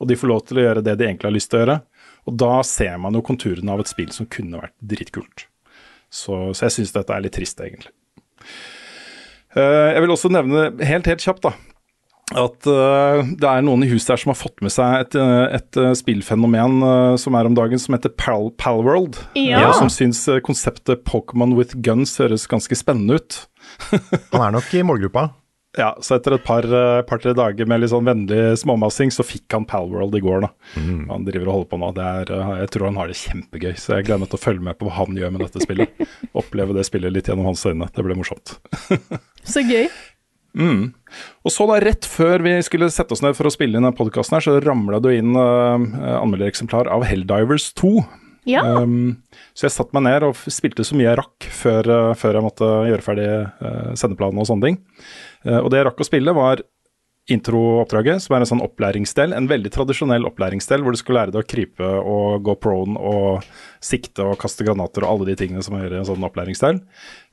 og 0.00 0.08
de 0.08 0.16
får 0.16 0.30
lov 0.30 0.44
til 0.48 0.60
å 0.60 0.62
gjøre 0.64 0.84
det 0.86 0.94
de 0.96 1.04
egentlig 1.04 1.28
har 1.28 1.34
lyst 1.36 1.50
til 1.52 1.60
å 1.60 1.64
gjøre. 1.66 1.80
Og 2.30 2.38
da 2.40 2.52
ser 2.64 2.94
man 3.02 3.18
jo 3.18 3.24
konturene 3.26 3.74
av 3.74 3.82
et 3.82 3.92
spill 3.92 4.08
som 4.16 4.28
kunne 4.32 4.62
vært 4.62 4.76
dritkult. 4.80 5.44
Så, 6.08 6.38
så 6.56 6.64
jeg 6.64 6.78
syns 6.78 6.94
dette 6.96 7.12
er 7.12 7.24
litt 7.24 7.36
trist, 7.36 7.60
egentlig. 7.60 7.92
Uh, 9.52 9.92
jeg 9.92 10.00
vil 10.00 10.14
også 10.14 10.30
nevne 10.32 10.64
helt, 10.80 11.08
helt 11.12 11.24
kjapt, 11.24 11.44
da. 11.44 11.52
At 12.38 12.68
uh, 12.68 13.20
det 13.24 13.48
er 13.48 13.64
noen 13.64 13.84
i 13.84 13.90
huset 13.90 14.14
her 14.14 14.22
som 14.22 14.32
har 14.32 14.38
fått 14.38 14.62
med 14.64 14.72
seg 14.72 14.96
et, 15.02 15.18
eh, 15.18 15.44
et 15.58 15.78
eh, 15.80 15.92
spillfenomen 15.98 16.80
uh, 16.84 17.18
som 17.20 17.36
er 17.38 17.48
om 17.48 17.56
dagen, 17.56 17.80
som 17.80 17.96
heter 17.96 18.12
Pal 18.16 18.50
Palworld. 18.60 19.20
Ja. 19.38 19.66
Uh, 19.68 19.76
som 19.76 19.92
syns 19.92 20.24
konseptet 20.46 21.04
Pokémon 21.08 21.56
with 21.58 21.78
guns 21.84 22.16
høres 22.22 22.48
ganske 22.50 22.76
spennende 22.78 23.20
ut. 23.20 23.44
Han 24.32 24.44
er 24.48 24.58
nok 24.58 24.74
i 24.74 24.84
målgruppa. 24.86 25.30
Ja, 25.78 25.94
så 26.04 26.18
etter 26.18 26.34
et 26.36 26.44
par, 26.44 26.66
par-tre 27.08 27.32
dager 27.32 27.64
med 27.64 27.80
litt 27.80 27.88
sånn 27.88 28.04
vennlig 28.04 28.58
småmassing, 28.60 29.08
så 29.08 29.24
fikk 29.24 29.54
han 29.56 29.64
Palworld 29.64 30.12
i 30.18 30.20
går, 30.20 30.44
da. 30.44 30.50
Han 31.08 31.24
driver 31.24 31.48
og 31.48 31.54
holder 31.54 31.70
på 31.70 31.78
nå. 31.80 31.88
Det 31.96 32.08
er, 32.10 32.32
jeg 32.60 32.72
tror 32.74 32.90
han 32.90 32.98
har 33.00 33.08
det 33.08 33.16
kjempegøy, 33.16 33.70
så 33.80 33.96
jeg 33.96 34.04
gleder 34.10 34.20
meg 34.20 34.28
til 34.34 34.36
å 34.36 34.42
følge 34.42 34.66
med 34.68 34.76
på 34.76 34.90
hva 34.90 34.98
han 34.98 35.16
gjør 35.16 35.32
med 35.32 35.46
dette 35.46 35.64
spillet. 35.64 36.04
Oppleve 36.42 36.76
det 36.76 36.84
spillet 36.84 37.16
litt 37.16 37.32
gjennom 37.32 37.48
hans 37.48 37.64
øyne. 37.64 37.88
Det 37.88 38.04
blir 38.04 38.20
morsomt. 38.20 38.58
Så 39.54 39.64
gøy. 39.64 39.88
Mm. 40.58 40.92
Og 41.44 41.52
så 41.54 41.66
da, 41.68 41.78
rett 41.82 42.08
før 42.08 42.44
vi 42.44 42.56
skulle 42.64 42.90
sette 42.92 43.14
oss 43.16 43.22
ned 43.24 43.36
for 43.38 43.48
å 43.48 43.52
spille 43.54 43.78
inn 43.78 43.94
podkasten 43.96 44.38
her, 44.38 44.44
så 44.44 44.58
ramla 44.62 45.00
du 45.02 45.10
inn 45.12 45.36
uh, 45.36 45.76
anmeldereksemplar 46.20 46.90
av 46.92 47.06
Helldivers 47.08 47.70
2. 47.80 47.94
Ja. 48.48 48.62
Um, 48.82 49.22
så 49.54 49.68
jeg 49.68 49.74
satte 49.76 49.94
meg 49.94 50.06
ned 50.08 50.26
og 50.26 50.38
spilte 50.50 50.84
så 50.86 50.96
mye 50.98 51.10
jeg 51.10 51.18
rakk 51.20 51.46
før, 51.54 51.90
uh, 51.90 52.14
før 52.18 52.38
jeg 52.38 52.46
måtte 52.46 52.70
gjøre 52.90 53.06
ferdig 53.06 53.28
uh, 53.62 53.92
sendeplanen 53.98 54.42
og 54.42 54.48
sånne 54.48 54.70
ting. 54.70 54.80
Uh, 55.46 55.60
og 55.60 55.70
det 55.70 55.80
jeg 55.80 55.88
rakk 55.90 56.02
å 56.02 56.08
spille, 56.08 56.34
var 56.36 56.64
introoppdraget, 57.30 58.24
som 58.24 58.34
er 58.34 58.42
en 58.42 58.50
sånn 58.50 58.64
opplæringsdel. 58.64 59.34
En 59.36 59.46
veldig 59.50 59.70
tradisjonell 59.74 60.26
opplæringsdel 60.26 60.82
hvor 60.82 60.94
du 60.94 60.98
skal 60.98 61.18
lære 61.20 61.34
deg 61.34 61.44
å 61.44 61.48
krype 61.48 61.90
og 62.00 62.42
gå 62.48 62.56
prone 62.58 62.98
og 62.98 63.44
sikte 63.82 64.26
og 64.26 64.40
kaste 64.42 64.66
granater 64.66 65.06
og 65.06 65.12
alle 65.12 65.30
de 65.30 65.36
tingene 65.38 65.62
som 65.62 65.78
hører 65.78 66.00
en 66.00 66.08
sånn 66.08 66.26
opplæringsdel. 66.26 66.80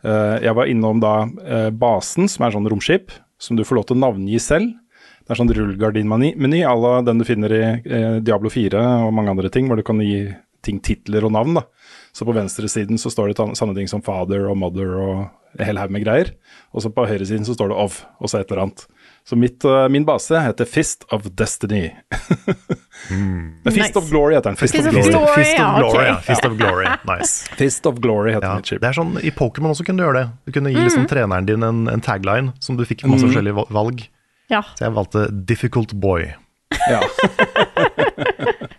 Eh, 0.06 0.36
jeg 0.46 0.58
var 0.60 0.70
innom 0.70 1.02
da 1.02 1.16
eh, 1.26 1.72
basen, 1.74 2.30
som 2.30 2.46
er 2.46 2.54
sånn 2.54 2.70
romskip, 2.70 3.16
som 3.42 3.58
du 3.58 3.66
får 3.66 3.80
lov 3.80 3.90
til 3.90 3.98
å 3.98 4.04
navngi 4.04 4.44
selv. 4.44 4.78
Det 5.26 5.34
er 5.34 5.42
sånn 5.42 5.54
rullegardinmeny 5.54 6.62
à 6.66 6.76
la 6.78 6.94
den 7.06 7.22
du 7.22 7.26
finner 7.26 7.54
i 7.54 7.64
eh, 7.66 8.22
Diablo 8.22 8.54
4 8.54 8.86
og 9.08 9.16
mange 9.18 9.34
andre 9.34 9.50
ting, 9.54 9.70
hvor 9.70 9.80
du 9.80 9.86
kan 9.86 10.02
gi 10.06 10.28
ting 10.66 10.80
titler 10.84 11.26
og 11.26 11.34
navn. 11.34 11.58
da. 11.58 11.66
Så 12.14 12.26
på 12.28 12.36
venstresiden 12.36 12.98
så 13.02 13.10
står 13.10 13.32
det 13.32 13.58
samme 13.58 13.76
ting 13.78 13.88
som 13.90 14.04
father 14.06 14.50
og 14.50 14.58
mother 14.60 14.96
og 15.00 15.14
en 15.58 15.66
hel 15.66 15.80
haug 15.82 15.94
med 15.94 16.04
greier. 16.04 16.34
Og 16.74 16.84
så 16.84 16.92
på 16.94 17.06
høyresiden 17.10 17.48
så 17.48 17.56
står 17.56 17.72
det 17.72 17.80
of, 17.80 18.04
og 18.20 18.30
så 18.30 18.42
et 18.42 18.52
eller 18.52 18.68
annet. 18.68 18.86
Så 19.26 19.36
mitt, 19.36 19.66
eh, 19.66 19.88
min 19.90 20.06
base 20.06 20.40
heter 20.40 20.66
Fist 20.66 21.04
of 21.14 21.24
Destiny. 21.38 21.92
mm. 23.12 23.64
Fist 23.64 23.78
Nice. 23.78 23.96
of 24.00 24.10
Glory 24.10 24.34
heter 24.36 24.50
den. 24.50 24.56
Fist 24.58 24.76
of 24.76 24.82
Glory, 24.90 25.04
Fist 25.04 25.60
of 25.60 25.78
Glory, 25.80 26.06
ja, 26.06 26.14
okay. 26.16 26.22
Fist 26.34 26.46
of 26.46 26.58
Glory. 26.58 26.86
Nice. 27.06 27.48
Fist 27.58 27.86
of 27.86 28.00
Glory 28.02 28.32
heter 28.34 28.48
Ja, 28.48 28.56
mitt 28.56 28.66
chip. 28.66 28.82
det 28.82 28.90
er 28.90 28.94
sånn, 28.98 29.18
I 29.24 29.30
Pokémon 29.32 29.70
også 29.76 29.86
kunne 29.86 30.02
du 30.02 30.08
gjøre 30.08 30.24
det. 30.24 30.30
Du 30.46 30.52
kunne 30.58 30.72
gi 30.74 30.82
liksom, 30.82 31.04
Mm. 31.06 31.10
treneren 31.12 31.46
din 31.46 31.64
en, 31.64 31.88
en 31.88 32.02
tagline 32.02 32.54
som 32.60 32.78
du 32.78 32.86
fikk 32.86 33.06
masse 33.06 33.24
Mm. 33.26 33.30
forskjellige 33.34 33.68
valg. 33.70 34.08
Ja. 34.50 34.62
Så 34.76 34.86
jeg 34.88 34.94
valgte 34.98 35.28
'Difficult 35.46 35.94
Boy'. 35.94 36.34
Ja. 36.90 37.02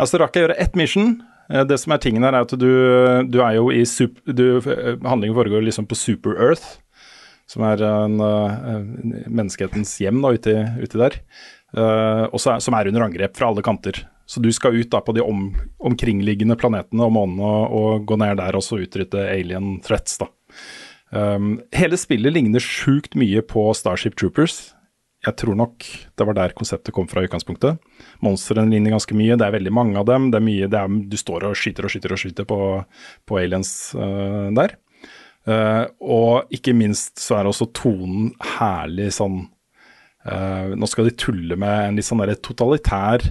altså 0.00 0.18
rakk 0.20 0.34
jeg 0.36 0.46
gjøre 0.48 0.58
ett 0.58 0.74
mission. 0.76 1.22
Eh, 1.50 1.64
Det 1.64 1.78
som 1.80 1.92
er 1.92 1.98
tingen 2.02 2.22
her, 2.24 2.34
er 2.34 2.40
at 2.46 2.54
du, 2.58 2.70
du 3.30 3.40
er 3.44 3.54
jo 3.58 3.70
i 3.70 3.84
super, 3.84 4.20
du, 4.32 4.58
eh, 4.58 4.96
Handlingen 5.04 5.36
foregår 5.36 5.62
liksom 5.64 5.86
på 5.86 5.94
Super 5.98 6.34
Earth, 6.40 6.78
som 7.50 7.64
er 7.68 7.82
en, 7.84 8.20
eh, 8.20 9.26
menneskehetens 9.28 9.98
hjem 10.00 10.22
da, 10.24 10.32
uti, 10.34 10.56
uti 10.80 11.00
der. 11.00 11.20
Eh, 11.74 12.24
og 12.30 12.40
som 12.40 12.76
er 12.78 12.88
under 12.90 13.06
angrep 13.06 13.36
fra 13.36 13.50
alle 13.50 13.64
kanter. 13.66 14.04
Så 14.26 14.40
du 14.40 14.50
skal 14.52 14.76
ut 14.78 14.90
da 14.92 15.02
på 15.04 15.12
de 15.16 15.22
om, 15.24 15.50
omkringliggende 15.84 16.56
planetene 16.56 17.04
og 17.04 17.12
månene 17.12 17.44
og, 17.44 17.74
og 17.76 18.06
gå 18.08 18.16
ned 18.20 18.38
der 18.40 18.56
og 18.56 18.64
så 18.64 18.80
utrydde 18.80 19.26
alien 19.28 19.76
threats. 19.84 20.16
da. 20.22 20.30
Um, 21.14 21.58
hele 21.76 21.98
spillet 22.00 22.32
ligner 22.34 22.62
sjukt 22.62 23.14
mye 23.20 23.42
på 23.44 23.68
Starship 23.76 24.16
Troopers. 24.18 24.72
Jeg 25.24 25.36
tror 25.40 25.56
nok 25.56 25.84
det 26.16 26.26
var 26.28 26.36
der 26.36 26.54
konseptet 26.56 26.92
kom 26.96 27.06
fra 27.08 27.22
i 27.22 27.28
utgangspunktet. 27.28 27.78
Monstrene 28.24 28.72
ligner 28.72 28.96
ganske 28.96 29.16
mye, 29.16 29.36
det 29.40 29.46
er 29.46 29.54
veldig 29.54 29.72
mange 29.72 30.00
av 30.00 30.08
dem. 30.08 30.30
Det 30.32 30.40
er 30.40 30.46
mye, 30.48 30.70
det 30.72 30.80
er, 30.80 30.96
du 31.12 31.16
står 31.20 31.46
og 31.48 31.58
skyter 31.58 31.86
og 31.86 31.92
skyter 31.92 32.16
og 32.16 32.20
skyter 32.20 32.48
på, 32.48 32.58
på 33.28 33.38
aliens 33.40 33.74
uh, 33.96 34.50
der. 34.56 34.76
Uh, 35.44 35.84
og 36.00 36.52
ikke 36.56 36.72
minst 36.72 37.18
så 37.20 37.36
er 37.36 37.48
også 37.50 37.66
tonen 37.76 38.30
herlig 38.56 39.10
sånn 39.12 39.42
uh, 40.24 40.70
Nå 40.72 40.88
skal 40.88 41.04
de 41.10 41.12
tulle 41.20 41.58
med 41.60 41.90
en 41.90 41.98
litt 41.98 42.06
sånn 42.08 42.22
derre 42.22 42.38
totalitær 42.40 43.26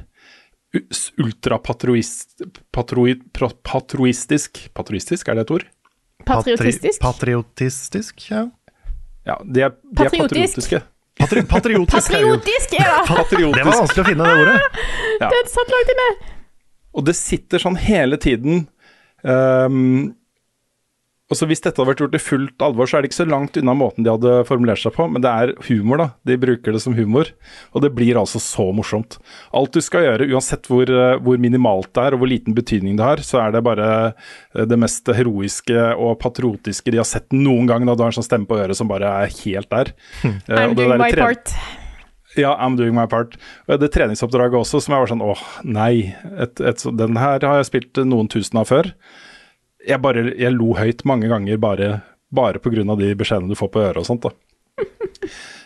u- 0.78 0.84
s- 0.94 1.08
ultrapatroist... 1.18 2.36
Patroi, 2.72 3.16
pra- 3.34 3.50
patroistisk 3.66 5.28
er 5.34 5.40
det 5.40 5.48
et 5.48 5.56
ord? 5.58 5.66
Patriotistisk? 6.30 7.02
Patri 7.02 7.34
patriotistisk, 7.34 8.28
ja. 8.30 8.44
Ja, 9.26 9.40
de 9.44 9.66
er, 9.66 9.74
de 9.82 10.06
er 10.06 10.14
patriotiske. 10.14 10.84
Patri 11.20 11.42
patriotisk. 11.50 12.14
er 12.14 12.24
jo- 12.28 12.38
Patriotisk 12.38 12.78
det! 12.78 12.88
Patriotisk. 13.10 13.58
Det 13.58 13.66
var 13.72 13.80
vanskelig 13.82 14.04
å 14.06 14.10
finne, 14.14 14.30
det 14.30 14.46
ordet. 14.46 14.82
Ja. 15.22 15.30
Det 15.34 15.42
satt 15.52 15.74
langt 15.74 15.92
inne. 15.98 16.08
Og 16.94 17.06
det 17.10 17.18
sitter 17.18 17.62
sånn 17.66 17.78
hele 17.90 18.18
tiden 18.22 18.68
ehm, 19.26 20.14
Og 21.34 21.40
så 21.40 21.48
Hvis 21.50 21.64
dette 21.66 21.82
hadde 21.82 21.90
vært 21.90 22.02
gjort 22.04 22.16
i 22.18 22.22
fullt 22.22 22.62
alvor, 22.62 22.86
så 22.86 22.98
er 22.98 23.04
det 23.04 23.10
ikke 23.10 23.24
så 23.24 23.26
langt 23.26 23.58
unna 23.58 23.74
måten 23.78 24.06
de 24.06 24.12
hadde 24.14 24.34
formulert 24.46 24.84
seg 24.84 24.94
på, 24.94 25.08
men 25.10 25.24
det 25.24 25.32
er 25.32 25.54
humor, 25.66 25.98
da. 25.98 26.08
De 26.30 26.38
bruker 26.38 26.76
det 26.76 26.82
som 26.84 26.94
humor. 26.94 27.32
Og 27.74 27.82
det 27.82 27.90
blir 27.98 28.20
altså 28.22 28.38
så 28.44 28.68
morsomt. 28.76 29.18
Alt 29.58 29.74
du 29.74 29.82
skal 29.82 30.06
gjøre, 30.06 30.30
uansett 30.30 30.70
hvor, 30.70 30.86
eh, 30.86 31.18
hvor 31.26 31.42
minimalt 31.42 31.90
det 31.98 32.06
er 32.06 32.16
og 32.16 32.22
hvor 32.22 32.30
liten 32.30 32.54
betydning 32.54 33.00
det 33.00 33.08
har, 33.08 33.24
så 33.26 33.42
er 33.42 33.56
det 33.56 33.64
bare 33.66 33.90
eh, 34.14 34.68
det 34.70 34.78
mest 34.78 35.10
heroiske 35.10 35.88
og 35.98 36.20
patriotiske 36.22 36.94
de 36.94 37.02
har 37.02 37.10
sett 37.10 37.34
noen 37.34 37.70
gang. 37.72 37.90
Da 37.90 37.98
du 37.98 38.06
har 38.06 38.14
en 38.14 38.20
sånn 38.20 38.30
stemme 38.30 38.50
på 38.50 38.62
øret 38.62 38.78
som 38.78 38.92
bare 38.92 39.10
er 39.26 39.34
helt 39.42 39.74
der. 39.74 39.96
Eh, 40.24 40.60
I'm 40.60 40.76
doing 40.78 40.94
der 40.94 41.02
my 41.02 41.12
part. 41.18 41.56
Ja, 42.38 42.54
I'm 42.62 42.78
doing 42.78 42.94
my 42.96 43.06
part. 43.10 43.38
Og 43.68 43.82
det 43.82 43.94
treningsoppdraget 43.96 44.58
også, 44.60 44.82
som 44.84 44.96
jeg 44.96 45.04
var 45.04 45.12
sånn 45.12 45.24
åh, 45.26 45.44
nei. 45.66 46.14
Et, 46.34 46.62
et, 46.62 46.88
den 47.00 47.18
her 47.22 47.42
har 47.42 47.62
jeg 47.62 47.70
spilt 47.70 48.02
noen 48.06 48.30
tusen 48.32 48.60
av 48.62 48.70
før. 48.70 48.92
Jeg, 49.84 50.00
bare, 50.04 50.30
jeg 50.40 50.56
lo 50.56 50.74
høyt 50.78 51.04
mange 51.08 51.30
ganger 51.32 51.60
bare, 51.62 51.90
bare 52.34 52.62
pga. 52.64 52.84
de 53.00 53.14
beskjedene 53.20 53.52
du 53.52 53.60
får 53.60 53.72
på 53.74 53.84
øret 53.84 54.02
og 54.04 54.08
sånt. 54.08 54.28
da. 54.28 54.32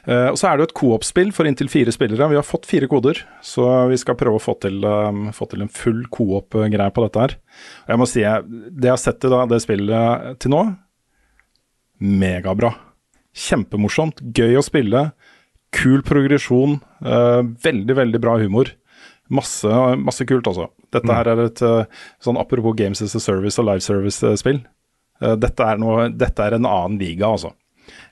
uh, 0.08 0.30
og 0.34 0.40
så 0.40 0.50
er 0.50 0.58
det 0.58 0.66
jo 0.66 0.70
et 0.70 0.78
co-op-spill 0.80 1.32
for 1.36 1.50
inntil 1.50 1.70
fire 1.70 1.94
spillere. 1.94 2.30
Vi 2.32 2.40
har 2.40 2.48
fått 2.48 2.66
fire 2.70 2.90
koder, 2.90 3.22
så 3.46 3.88
vi 3.92 4.00
skal 4.02 4.18
prøve 4.20 4.42
å 4.42 4.44
få 4.44 4.58
til, 4.64 4.82
um, 4.84 5.30
få 5.36 5.50
til 5.52 5.64
en 5.66 5.72
full 5.72 6.04
co-op-greie 6.14 6.94
på 6.94 7.06
dette 7.06 7.24
her. 7.24 7.38
Og 7.86 7.94
jeg 7.94 8.02
må 8.02 8.10
si, 8.10 8.26
det 8.26 8.90
jeg 8.90 8.96
har 8.96 9.02
sett 9.02 9.24
i 9.28 9.34
da, 9.34 9.46
det 9.50 9.62
spillet 9.64 10.42
til 10.42 10.56
nå, 10.56 10.66
megabra. 12.02 12.74
Kjempemorsomt, 13.38 14.24
gøy 14.34 14.58
å 14.58 14.66
spille, 14.66 15.10
kul 15.76 16.02
progresjon, 16.06 16.80
Uh, 16.98 17.46
veldig, 17.62 17.94
veldig 17.94 18.20
bra 18.24 18.32
humor. 18.42 18.72
Masse, 19.30 19.70
masse 20.02 20.26
kult, 20.26 20.48
altså. 20.50 20.72
Dette 20.98 21.18
her 21.20 21.30
er 21.34 21.44
et 21.46 21.62
eh, 21.66 22.02
sånn 22.24 22.40
apropos 22.42 22.76
Games 22.78 23.02
as 23.06 23.16
a 23.18 23.22
Service 23.24 23.60
og 23.62 23.70
Live 23.70 23.86
Service-spill. 23.86 24.64
dette, 25.18 25.66
er 25.66 26.10
dette 26.14 26.44
er 26.46 26.54
en 26.60 26.68
annen 26.70 27.00
liga, 27.02 27.32
altså. 27.32 27.54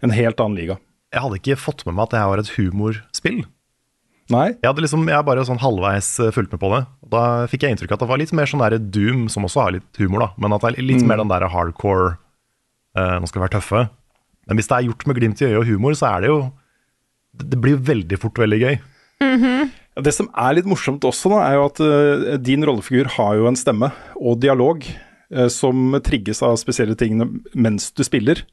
En 0.02 0.14
helt 0.16 0.40
annen 0.42 0.58
liga. 0.58 0.78
Jeg 1.14 1.22
hadde 1.22 1.38
ikke 1.38 1.60
fått 1.62 1.84
med 1.86 1.94
meg 1.96 2.08
at 2.08 2.16
det 2.16 2.20
her 2.24 2.32
var 2.32 2.42
et 2.42 2.54
humorspill. 2.58 3.44
Nei? 4.34 4.48
Jeg 4.58 4.66
hadde 4.66 4.82
liksom, 4.82 5.04
jeg 5.06 5.26
bare 5.28 5.44
sånn 5.46 5.62
halvveis 5.62 6.08
eh, 6.24 6.32
fulgt 6.34 6.54
med 6.56 6.62
på 6.64 6.72
det. 6.74 6.80
Da 7.14 7.22
fikk 7.52 7.62
jeg 7.66 7.76
inntrykk 7.76 7.92
av 7.94 8.00
at 8.00 8.04
det 8.06 8.10
var 8.10 8.22
litt 8.24 8.34
mer 8.34 8.50
sånn 8.50 8.64
der 8.64 8.78
Doom, 8.82 9.28
som 9.30 9.46
også 9.46 9.62
har 9.62 9.76
litt 9.76 10.00
humor, 10.02 10.24
da. 10.26 10.30
Men 10.42 10.56
at 10.56 10.66
det 10.66 10.72
er 10.72 10.82
litt 10.82 11.04
Mm. 11.04 11.08
mer 11.12 11.22
den 11.22 11.30
der 11.30 11.46
hardcore 11.54 12.18
uh, 12.98 13.20
Nå 13.22 13.28
skal 13.30 13.40
vi 13.42 13.46
være 13.46 13.58
tøffe. 13.60 13.84
Men 14.50 14.58
hvis 14.58 14.68
det 14.72 14.78
er 14.80 14.88
gjort 14.90 15.06
med 15.06 15.18
glimt 15.20 15.42
i 15.42 15.46
øyet 15.46 15.60
og 15.62 15.68
humor, 15.70 15.94
så 15.94 16.10
er 16.16 16.22
det 16.26 16.30
jo 16.34 16.40
Det, 17.36 17.58
blir 17.60 17.76
jo 17.76 17.84
veldig 17.84 18.18
fort 18.18 18.38
veldig 18.40 18.60
gøy. 18.62 18.76
Ja, 19.20 19.28
Det 19.96 20.12
som 20.12 20.28
er 20.36 20.58
litt 20.58 20.68
morsomt 20.68 21.06
også, 21.08 21.32
da, 21.32 21.42
er 21.46 21.56
jo 21.56 21.68
at 21.70 21.80
uh, 21.80 22.32
din 22.44 22.66
rollefigur 22.68 23.08
har 23.16 23.38
jo 23.40 23.48
en 23.48 23.60
stemme 23.60 23.92
og 24.20 24.42
dialog 24.44 24.84
uh, 24.84 25.48
som 25.52 25.96
trigges 26.04 26.44
av 26.44 26.58
spesielle 26.60 26.98
ting 27.00 27.22
mens 27.56 27.94
du 27.96 28.04
spiller. 28.04 28.44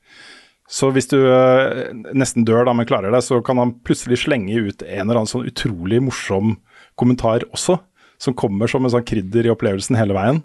Så 0.71 0.93
hvis 0.95 1.11
du 1.11 1.19
uh, 1.19 1.91
nesten 2.15 2.47
dør 2.47 2.69
da, 2.69 2.77
men 2.77 2.87
klarer 2.87 3.11
deg, 3.11 3.25
så 3.27 3.41
kan 3.45 3.59
han 3.59 3.75
plutselig 3.83 4.23
slenge 4.23 4.55
ut 4.55 4.87
en 4.87 5.09
eller 5.09 5.23
annen 5.25 5.33
sånn 5.33 5.49
utrolig 5.51 5.99
morsom 6.07 6.57
kommentar 7.01 7.49
også, 7.51 7.81
som 8.23 8.39
kommer 8.39 8.71
som 8.71 8.87
en 8.87 8.95
sånn 8.95 9.07
krydder 9.09 9.49
i 9.49 9.53
opplevelsen 9.53 9.99
hele 9.99 10.15
veien. 10.15 10.45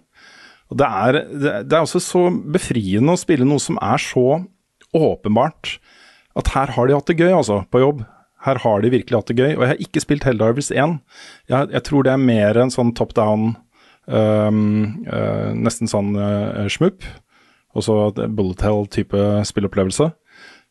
Og 0.68 0.82
det 0.82 0.88
er, 0.88 1.22
det, 1.30 1.72
er 1.72 1.80
også 1.80 2.00
så 2.02 2.26
befriende 2.28 3.14
å 3.14 3.20
spille 3.20 3.46
noe 3.46 3.62
som 3.62 3.78
er 3.80 4.02
så 4.02 4.42
åpenbart 4.96 5.78
at 6.38 6.50
her 6.54 6.74
har 6.74 6.88
de 6.88 6.96
hatt 6.96 7.08
det 7.08 7.18
gøy, 7.18 7.32
altså, 7.38 7.62
på 7.70 7.80
jobb. 7.82 8.02
Her 8.46 8.60
har 8.62 8.82
de 8.82 8.92
virkelig 8.92 9.18
hatt 9.18 9.30
det 9.30 9.38
gøy. 9.38 9.54
Og 9.56 9.64
jeg 9.64 9.70
har 9.72 9.80
ikke 9.82 10.02
spilt 10.04 10.26
Helldivers 10.26 10.70
1. 10.70 10.98
Jeg, 11.50 11.70
jeg 11.74 11.84
tror 11.88 12.06
det 12.06 12.12
er 12.14 12.28
mer 12.28 12.60
en 12.62 12.72
sånn 12.72 12.92
top 12.98 13.14
down, 13.18 13.50
um, 14.06 14.60
uh, 15.08 15.50
nesten 15.58 15.90
sånn 15.90 16.12
uh, 16.18 16.68
smupp. 16.70 17.06
Og 17.76 17.84
så 17.84 17.96
bullet 18.14 18.62
hell-type 18.64 19.24
spillopplevelse. 19.50 20.10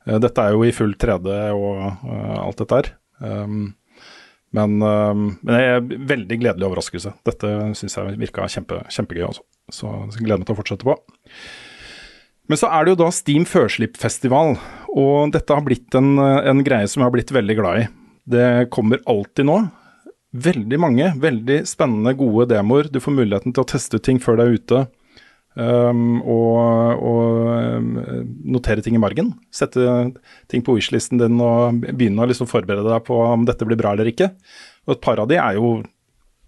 Uh, 0.08 0.16
dette 0.24 0.44
er 0.44 0.56
jo 0.56 0.64
i 0.64 0.74
full 0.76 0.96
3D 0.96 1.36
og 1.58 1.84
uh, 2.08 2.40
alt 2.46 2.64
dette 2.64 2.82
her. 2.82 2.94
Um, 3.20 3.76
men, 4.56 4.80
men 4.80 5.50
det 5.52 5.60
er 5.60 5.82
veldig 6.08 6.38
gledelig 6.40 6.66
overraskelse. 6.70 7.12
Dette 7.28 7.50
syns 7.78 7.98
jeg 7.98 8.16
virka 8.18 8.46
kjempe, 8.50 8.80
kjempegøy, 8.96 9.26
altså. 9.28 9.44
Så 9.76 9.92
gleder 10.16 10.40
meg 10.40 10.48
til 10.48 10.56
å 10.56 10.60
fortsette 10.62 10.88
på. 10.88 10.96
Men 12.48 12.60
så 12.60 12.70
er 12.72 12.86
det 12.86 12.94
jo 12.94 13.00
da 13.04 13.10
Steam 13.12 13.44
Førslipp-festival, 13.46 14.56
og 14.94 15.34
dette 15.36 15.54
har 15.54 15.66
blitt 15.66 15.96
en, 15.98 16.16
en 16.20 16.64
greie 16.66 16.88
som 16.90 17.02
jeg 17.02 17.10
har 17.10 17.16
blitt 17.16 17.34
veldig 17.36 17.58
glad 17.60 17.82
i. 17.82 17.88
Det 18.28 18.48
kommer 18.74 19.04
alltid 19.08 19.48
nå. 19.48 19.58
Veldig 20.38 20.78
mange 20.84 21.12
veldig 21.22 21.62
spennende, 21.70 22.16
gode 22.20 22.50
demoer. 22.52 22.90
Du 22.92 23.00
får 23.04 23.16
muligheten 23.16 23.56
til 23.56 23.64
å 23.64 23.70
teste 23.72 24.00
ut 24.00 24.06
ting 24.06 24.20
før 24.22 24.40
det 24.40 24.48
er 24.48 24.58
ute. 24.58 24.82
Um, 25.58 26.20
og, 26.22 27.00
og 27.02 27.78
um, 27.80 27.94
notere 28.54 28.84
ting 28.86 28.98
i 28.98 29.02
margen. 29.02 29.32
Sette 29.50 29.82
ting 30.52 30.62
på 30.66 30.76
wish-listen 30.76 31.18
din 31.22 31.40
og 31.42 31.80
begynne 31.88 32.22
å 32.22 32.30
liksom 32.30 32.50
forberede 32.50 32.92
deg 32.92 33.06
på 33.08 33.18
om 33.26 33.48
dette 33.48 33.66
blir 33.66 33.80
bra 33.80 33.96
eller 33.96 34.12
ikke. 34.12 34.30
Og 34.86 34.98
et 34.98 35.06
par 35.08 35.24
av 35.24 35.32
de 35.32 35.40
er 35.42 35.58
jo 35.58 35.80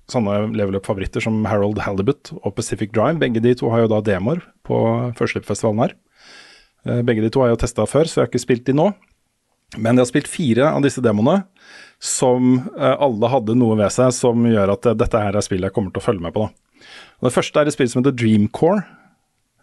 sånne 0.10 0.52
level 0.58 0.78
up-favoritter 0.78 1.24
som 1.24 1.42
Harold 1.48 1.82
Halibut 1.86 2.34
og 2.42 2.54
Pacific 2.58 2.94
Drive. 2.94 3.20
Begge 3.22 3.42
de 3.42 3.56
to 3.58 3.72
har 3.74 3.86
jo 3.86 3.92
da 3.92 4.02
demoer 4.06 4.44
på 4.68 4.78
Førslippfestivalen 5.18 5.88
her. 5.88 5.98
Eh, 6.88 7.02
Begge 7.04 7.22
de 7.26 7.30
to 7.34 7.42
har 7.44 7.50
jeg 7.52 7.58
jo 7.58 7.64
testa 7.66 7.86
før, 7.90 8.06
så 8.08 8.20
jeg 8.22 8.26
har 8.28 8.32
ikke 8.32 8.44
spilt 8.46 8.66
de 8.70 8.76
nå. 8.78 8.90
Men 9.78 9.96
jeg 10.00 10.02
har 10.06 10.10
spilt 10.10 10.28
fire 10.32 10.70
av 10.74 10.82
disse 10.82 11.02
demoene 11.06 11.44
som 12.02 12.56
eh, 12.80 12.96
alle 12.96 13.30
hadde 13.30 13.54
noe 13.60 13.76
ved 13.78 13.92
seg 13.94 14.14
som 14.16 14.46
gjør 14.50 14.72
at 14.74 14.88
eh, 14.90 14.96
dette 14.98 15.20
her 15.22 15.36
er 15.38 15.46
spillet 15.46 15.70
jeg 15.70 15.76
kommer 15.76 15.94
til 15.94 16.02
å 16.02 16.08
følge 16.08 16.26
med 16.26 16.34
på. 16.34 16.48
Da. 16.48 16.88
Det 17.28 17.34
første 17.36 17.60
er 17.62 17.70
et 17.70 17.76
spill 17.76 17.90
som 17.92 18.02
heter 18.02 18.16
Dreamcore. 18.18 18.86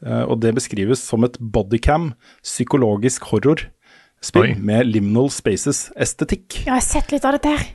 eh, 0.05 0.23
Og 0.29 0.39
det 0.45 0.53
beskrives 0.59 1.01
som 1.03 1.25
et 1.27 1.39
bodycam, 1.41 2.13
psykologisk 2.45 3.27
horror-spill 3.33 4.53
Oi. 4.53 4.55
med 4.61 4.87
liminal 4.93 5.31
spaces-estetikk. 5.33 6.61
Ja, 6.67 6.77
jeg 6.77 6.79
har 6.79 6.87
sett 6.87 7.11
litt 7.17 7.25
av 7.27 7.35
dette 7.39 7.57
her. 7.57 7.67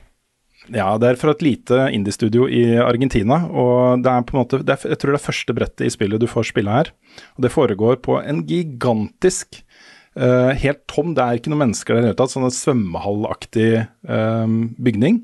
Ja, 0.70 0.92
det 1.00 1.08
er 1.08 1.18
fra 1.18 1.32
et 1.34 1.42
lite 1.42 1.88
indie-studio 1.90 2.46
i 2.46 2.76
Argentina. 2.78 3.40
og 3.50 4.04
det 4.04 4.12
er 4.12 4.22
på 4.22 4.36
en 4.36 4.42
måte, 4.44 4.62
er, 4.62 4.78
Jeg 4.92 4.98
tror 4.98 5.12
det 5.12 5.18
er 5.18 5.26
første 5.26 5.54
brettet 5.54 5.86
i 5.86 5.90
spillet 5.90 6.20
du 6.20 6.28
får 6.30 6.52
spille 6.52 6.70
her. 6.70 6.92
og 7.36 7.42
Det 7.42 7.50
foregår 7.52 7.96
på 8.02 8.22
en 8.22 8.46
gigantisk, 8.46 9.64
Uh, 10.12 10.52
helt 10.60 10.82
tom, 10.92 11.14
det 11.16 11.24
er 11.24 11.38
ikke 11.38 11.48
noen 11.48 11.62
mennesker 11.70 11.94
der 11.94 12.02
i 12.02 12.04
det 12.04 12.10
hele 12.10 12.18
tatt, 12.20 12.32
sånn 12.34 12.44
en 12.44 12.52
svømmehallaktig 12.52 13.68
eh, 13.80 14.56
bygning. 14.76 15.22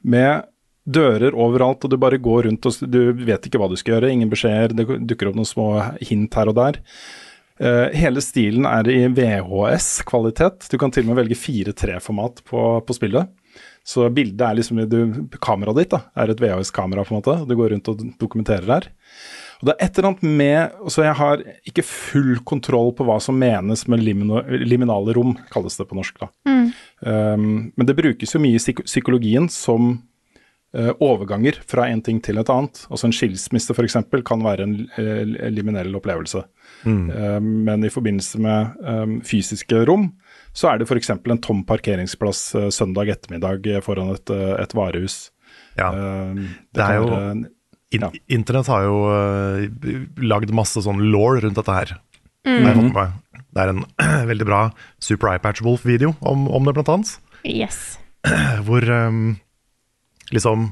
Med 0.00 0.46
dører 0.88 1.36
overalt, 1.36 1.84
og 1.84 1.92
du 1.92 1.98
bare 2.00 2.20
går 2.20 2.48
rundt 2.48 2.66
og 2.66 2.78
du 2.88 3.12
vet 3.20 3.44
ikke 3.46 3.60
hva 3.60 3.68
du 3.68 3.76
skal 3.76 3.98
gjøre. 3.98 4.12
Ingen 4.14 4.30
beskjeder, 4.32 4.72
det 4.72 4.86
dukker 5.10 5.28
opp 5.28 5.36
noen 5.36 5.48
små 5.48 5.68
hint 6.08 6.38
her 6.38 6.50
og 6.50 6.56
der. 6.56 6.80
Uh, 7.60 7.92
hele 7.92 8.22
stilen 8.24 8.64
er 8.64 8.88
i 8.88 9.02
VHS-kvalitet. 9.12 10.70
Du 10.72 10.78
kan 10.80 10.94
til 10.94 11.04
og 11.04 11.12
med 11.12 11.20
velge 11.20 11.36
4-3-format 11.36 12.40
på, 12.48 12.64
på 12.80 12.96
spillet. 12.96 13.28
Så 13.86 14.04
bildet 14.12 14.42
er 14.44 14.56
liksom 14.58 14.82
du, 14.90 14.98
Kameraet 15.42 15.82
ditt 15.82 15.94
da, 15.94 16.02
er 16.18 16.32
et 16.32 16.40
VHS-kamera, 16.42 17.04
på 17.06 17.14
en 17.14 17.20
måte. 17.20 17.36
Du 17.48 17.56
går 17.58 17.72
rundt 17.74 17.88
og 17.90 18.02
dokumenterer 18.20 18.68
der. 18.68 18.90
Og 19.60 19.68
det 19.68 19.74
er 19.74 19.84
et 19.84 19.98
eller 19.98 20.08
annet 20.10 20.22
med 20.40 20.90
Så 20.92 21.04
jeg 21.04 21.16
har 21.18 21.42
ikke 21.68 21.84
full 21.84 22.38
kontroll 22.48 22.94
på 22.96 23.04
hva 23.08 23.18
som 23.22 23.36
menes 23.40 23.86
med 23.92 24.04
limino, 24.04 24.40
liminale 24.48 25.14
rom, 25.16 25.34
kalles 25.52 25.76
det 25.76 25.88
på 25.88 25.98
norsk. 25.98 26.20
da. 26.22 26.30
Mm. 26.48 26.70
Um, 27.00 27.50
men 27.76 27.88
det 27.88 27.96
brukes 27.96 28.34
jo 28.34 28.40
mye 28.42 28.56
i 28.56 28.62
psyk 28.62 28.82
psykologien 28.84 29.48
som 29.52 29.92
uh, 30.76 30.92
overganger 31.00 31.60
fra 31.68 31.88
en 31.88 32.02
ting 32.04 32.20
til 32.24 32.40
et 32.40 32.52
annet. 32.52 32.84
Altså 32.88 33.08
En 33.08 33.16
skilsmisse 33.16 33.76
f.eks. 33.76 33.98
kan 34.26 34.44
være 34.44 34.64
en 34.64 34.76
uh, 34.96 35.48
liminell 35.52 35.96
opplevelse. 35.96 36.44
Mm. 36.84 37.04
Uh, 37.10 37.40
men 37.40 37.84
i 37.84 37.92
forbindelse 37.92 38.40
med 38.40 38.80
um, 38.80 39.18
fysiske 39.26 39.84
rom, 39.88 40.10
så 40.56 40.72
er 40.72 40.78
det 40.80 40.88
f.eks. 40.88 41.10
en 41.14 41.38
tom 41.42 41.62
parkeringsplass 41.68 42.42
eh, 42.58 42.68
søndag 42.74 43.08
ettermiddag 43.14 43.66
eh, 43.70 43.80
foran 43.84 44.14
et, 44.16 44.30
eh, 44.34 44.54
et 44.62 44.74
varehus. 44.74 45.30
Ja. 45.78 45.90
Eh, 45.94 46.44
Det 46.74 46.84
er 46.84 46.94
jo 47.00 47.08
være- 47.10 47.48
ja. 47.90 48.10
Internett 48.30 48.68
har 48.70 48.84
jo 48.86 48.98
uh, 49.10 49.64
lagd 50.22 50.52
masse 50.54 50.78
sånn 50.84 51.00
law 51.10 51.32
rundt 51.42 51.56
dette 51.58 51.74
her. 51.74 51.96
Mm. 52.46 52.62
Har 52.62 52.70
jeg 52.70 52.92
fått. 52.94 53.40
Det 53.50 53.62
er 53.64 53.72
en 53.72 53.80
veldig 54.30 54.46
bra 54.46 54.60
Super 55.02 55.32
Eyepatch 55.32 55.62
Wolf-video 55.66 56.12
om, 56.22 56.44
om 56.46 56.68
det, 56.68 56.74
blant 56.76 56.92
annet. 56.94 57.16
Yes. 57.42 57.98
Hvor 58.68 58.86
um, 58.94 59.40
liksom 60.30 60.68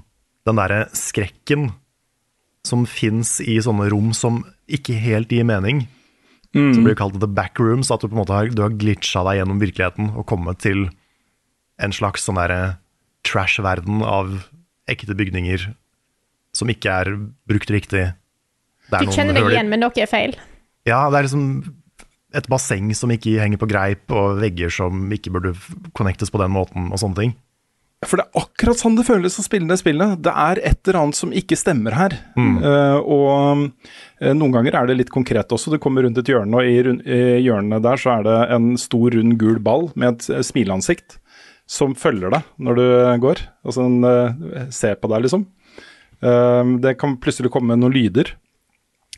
den 0.46 0.60
derre 0.62 0.84
skrekken 0.94 1.72
som 2.66 2.86
fins 2.86 3.40
i 3.42 3.58
sånne 3.64 3.88
rom 3.90 4.12
som 4.14 4.44
ikke 4.70 4.94
helt 5.02 5.32
gir 5.34 5.46
mening, 5.48 5.86
Mm. 6.56 6.72
som 6.72 6.84
blir 6.87 6.96
kalt 6.96 7.18
the 7.20 7.28
backrooms, 7.28 7.90
at 7.92 8.00
du 8.00 8.08
på 8.08 8.16
en 8.16 8.22
måte 8.22 8.32
har, 8.32 8.48
du 8.48 8.62
har 8.64 8.72
glitcha 8.72 9.20
deg 9.26 9.42
gjennom 9.42 9.58
virkeligheten 9.61 10.14
og 10.16 10.24
kommet 10.30 10.62
til 10.64 10.87
en 11.78 11.92
slags 11.92 12.24
sånn 12.24 12.38
derre 12.40 12.78
trash-verden 13.28 14.00
av 14.00 14.48
ekte 14.88 15.12
bygninger 15.18 15.66
som 16.56 16.70
ikke 16.72 16.94
er 17.02 17.11
brukt 17.48 17.70
riktig. 17.70 18.06
Er 18.88 19.04
Du 19.04 19.12
kjenner 19.12 19.37
deg 19.37 19.50
igjen, 19.52 19.68
men 19.68 19.84
noe 19.84 20.00
er 20.00 20.08
feil. 20.08 20.32
Ja, 20.88 21.04
det 21.12 21.18
er 21.20 21.28
liksom 21.28 21.44
et 22.38 22.48
basseng 22.48 22.88
som 22.96 23.12
ikke 23.12 23.37
henger 23.40 23.61
på 23.61 23.68
greip, 23.68 24.08
og 24.08 24.40
vegger 24.40 24.73
som 24.73 25.06
ikke 25.12 25.33
burde 25.35 25.52
connectes 25.96 26.33
på 26.33 26.40
den 26.40 26.52
måten, 26.54 26.88
og 26.92 27.00
sånne 27.00 27.20
ting. 27.20 27.37
For 28.07 28.21
det 28.21 28.29
er 28.29 28.38
akkurat 28.44 28.79
sånn 28.79 28.94
det 28.94 29.09
føles 29.09 29.40
å 29.40 29.42
spille 29.42 29.67
det 29.67 29.81
spillet. 29.81 30.21
Det 30.23 30.31
er 30.31 30.61
et 30.71 30.87
eller 30.87 31.01
annet 31.01 31.19
som 31.19 31.33
ikke 31.35 31.57
stemmer 31.59 31.96
her. 31.99 32.15
Mm. 32.38 32.53
Uh, 32.63 32.99
og 33.03 33.65
uh, 34.23 34.31
noen 34.31 34.55
ganger 34.55 34.77
er 34.79 34.90
det 34.90 35.01
litt 35.01 35.11
konkret 35.11 35.51
også. 35.55 35.73
Du 35.75 35.81
kommer 35.83 36.07
rundt 36.07 36.21
et 36.23 36.31
hjørne, 36.31 36.61
og 36.61 36.69
i, 36.69 36.77
rund, 36.87 37.03
i 37.03 37.40
hjørnet 37.42 37.83
der 37.83 37.99
så 37.99 38.15
er 38.15 38.29
det 38.29 38.37
en 38.55 38.71
stor, 38.79 39.11
rund, 39.17 39.35
gul 39.40 39.59
ball 39.63 39.88
med 39.99 40.13
et 40.13 40.29
eh, 40.31 40.44
smileansikt 40.46 41.19
som 41.69 41.96
følger 41.99 42.31
deg 42.33 42.46
når 42.63 42.79
du 42.79 42.85
går. 43.27 43.42
Altså 43.67 43.88
den 43.88 44.71
ser 44.73 44.94
på 44.96 45.11
deg, 45.13 45.27
liksom. 45.27 45.42
Det 46.19 46.94
kan 46.96 47.19
plutselig 47.21 47.51
komme 47.53 47.77
noen 47.77 47.92
lyder 47.92 48.31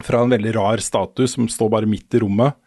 fra 0.03 0.25
en 0.25 0.33
veldig 0.35 0.57
rar 0.57 0.83
statue 0.83 1.31
som 1.31 1.47
står 1.53 1.71
bare 1.77 1.89
midt 1.89 2.19
i 2.19 2.23
rommet. 2.25 2.59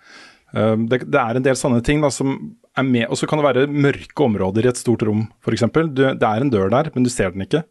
Det, 0.54 1.02
det 1.04 1.20
er 1.20 1.36
en 1.36 1.44
del 1.44 1.60
sånne 1.60 1.84
ting 1.84 2.00
da, 2.00 2.14
som 2.16 2.38
er 2.78 2.88
med, 2.88 3.06
og 3.10 3.20
så 3.20 3.30
kan 3.30 3.40
det 3.40 3.46
være 3.46 3.68
mørke 3.70 4.26
områder 4.26 4.66
i 4.66 4.72
et 4.72 4.80
stort 4.82 5.06
rom, 5.06 5.28
f.eks. 5.44 5.68
Det 5.94 6.30
er 6.30 6.42
en 6.42 6.52
dør 6.54 6.72
der, 6.74 6.90
men 6.96 7.06
du 7.06 7.12
ser 7.14 7.34
den 7.34 7.46
ikke. 7.46 7.64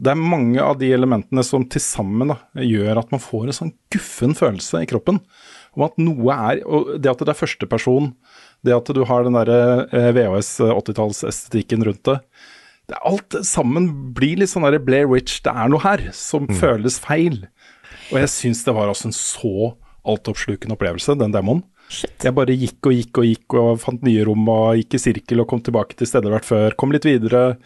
Det 0.00 0.14
er 0.14 0.20
mange 0.20 0.62
av 0.64 0.78
de 0.80 0.88
elementene 0.96 1.42
som 1.44 1.66
til 1.68 1.82
sammen 1.84 2.32
gjør 2.56 3.02
at 3.02 3.10
man 3.12 3.20
får 3.20 3.50
en 3.50 3.56
sånn 3.56 3.72
guffen 3.92 4.32
følelse 4.36 4.80
i 4.80 4.88
kroppen. 4.88 5.20
Om 5.76 5.84
at 5.86 6.00
noe 6.00 6.36
er 6.50 6.62
Og 6.64 6.94
det 6.98 7.10
at 7.12 7.20
det 7.20 7.34
er 7.34 7.38
førsteperson, 7.38 8.08
det 8.66 8.74
at 8.74 8.88
du 8.96 9.02
har 9.06 9.26
den 9.26 9.36
derre 9.36 9.84
eh, 9.92 10.08
VHS 10.16 10.54
80-tallsestetikken 10.64 11.84
rundt 11.86 12.02
det. 12.08 12.16
det 12.90 13.02
alt 13.06 13.36
sammen 13.46 13.90
blir 14.16 14.40
litt 14.40 14.50
sånn 14.50 14.64
der 14.66 14.80
Blair 14.82 15.06
Witch. 15.10 15.42
Det 15.44 15.52
er 15.52 15.68
noe 15.70 15.84
her 15.84 16.08
som 16.16 16.48
føles 16.62 16.96
feil. 17.04 17.44
Og 18.10 18.22
jeg 18.22 18.32
syns 18.32 18.64
det 18.64 18.74
var 18.74 18.88
altså 18.88 19.10
en 19.10 19.16
så 19.16 19.74
altoppslukende 20.08 20.74
opplevelse, 20.78 21.18
den 21.20 21.36
demoen. 21.36 21.62
Jeg 21.90 22.34
bare 22.36 22.54
gikk 22.54 22.86
og 22.86 22.94
gikk 22.94 23.18
og 23.18 23.26
gikk 23.26 23.54
og 23.58 23.70
fant 23.82 24.04
nye 24.06 24.22
rom 24.26 24.46
og 24.52 24.78
gikk 24.78 24.94
i 24.94 25.00
sirkel 25.02 25.42
og 25.42 25.48
kom 25.50 25.62
tilbake 25.66 25.96
til 25.98 26.06
steder 26.06 26.30
hvert 26.30 26.46
før. 26.46 26.76
Kom 26.78 26.94
litt 26.94 27.06
videre, 27.08 27.56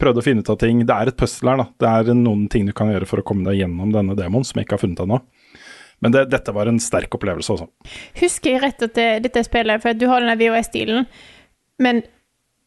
prøvde 0.00 0.22
å 0.22 0.24
finne 0.24 0.44
ut 0.44 0.52
av 0.52 0.58
ting. 0.62 0.80
Det 0.88 0.96
er 0.96 1.10
et 1.10 1.18
puzzle 1.20 1.52
her, 1.52 1.60
da. 1.60 1.66
Det 1.82 1.92
er 1.92 2.16
noen 2.16 2.46
ting 2.52 2.64
du 2.68 2.72
kan 2.76 2.92
gjøre 2.92 3.08
for 3.10 3.20
å 3.20 3.26
komme 3.26 3.44
deg 3.48 3.60
gjennom 3.60 3.92
denne 3.92 4.16
demoen 4.18 4.46
som 4.48 4.56
jeg 4.56 4.68
ikke 4.68 4.78
har 4.78 4.84
funnet 4.86 5.04
ennå. 5.04 5.20
Men 6.04 6.12
det, 6.12 6.26
dette 6.32 6.52
var 6.56 6.68
en 6.68 6.80
sterk 6.82 7.16
opplevelse, 7.16 7.56
altså. 7.56 7.68
Husker 8.20 8.54
jeg 8.54 8.64
rett 8.64 8.84
at 8.84 8.96
det, 8.96 9.08
dette 9.24 9.44
spillet 9.46 9.84
For 9.84 9.96
du 9.96 10.06
har 10.10 10.24
denne 10.24 10.36
VHS-stilen, 10.40 11.06
men 11.84 12.02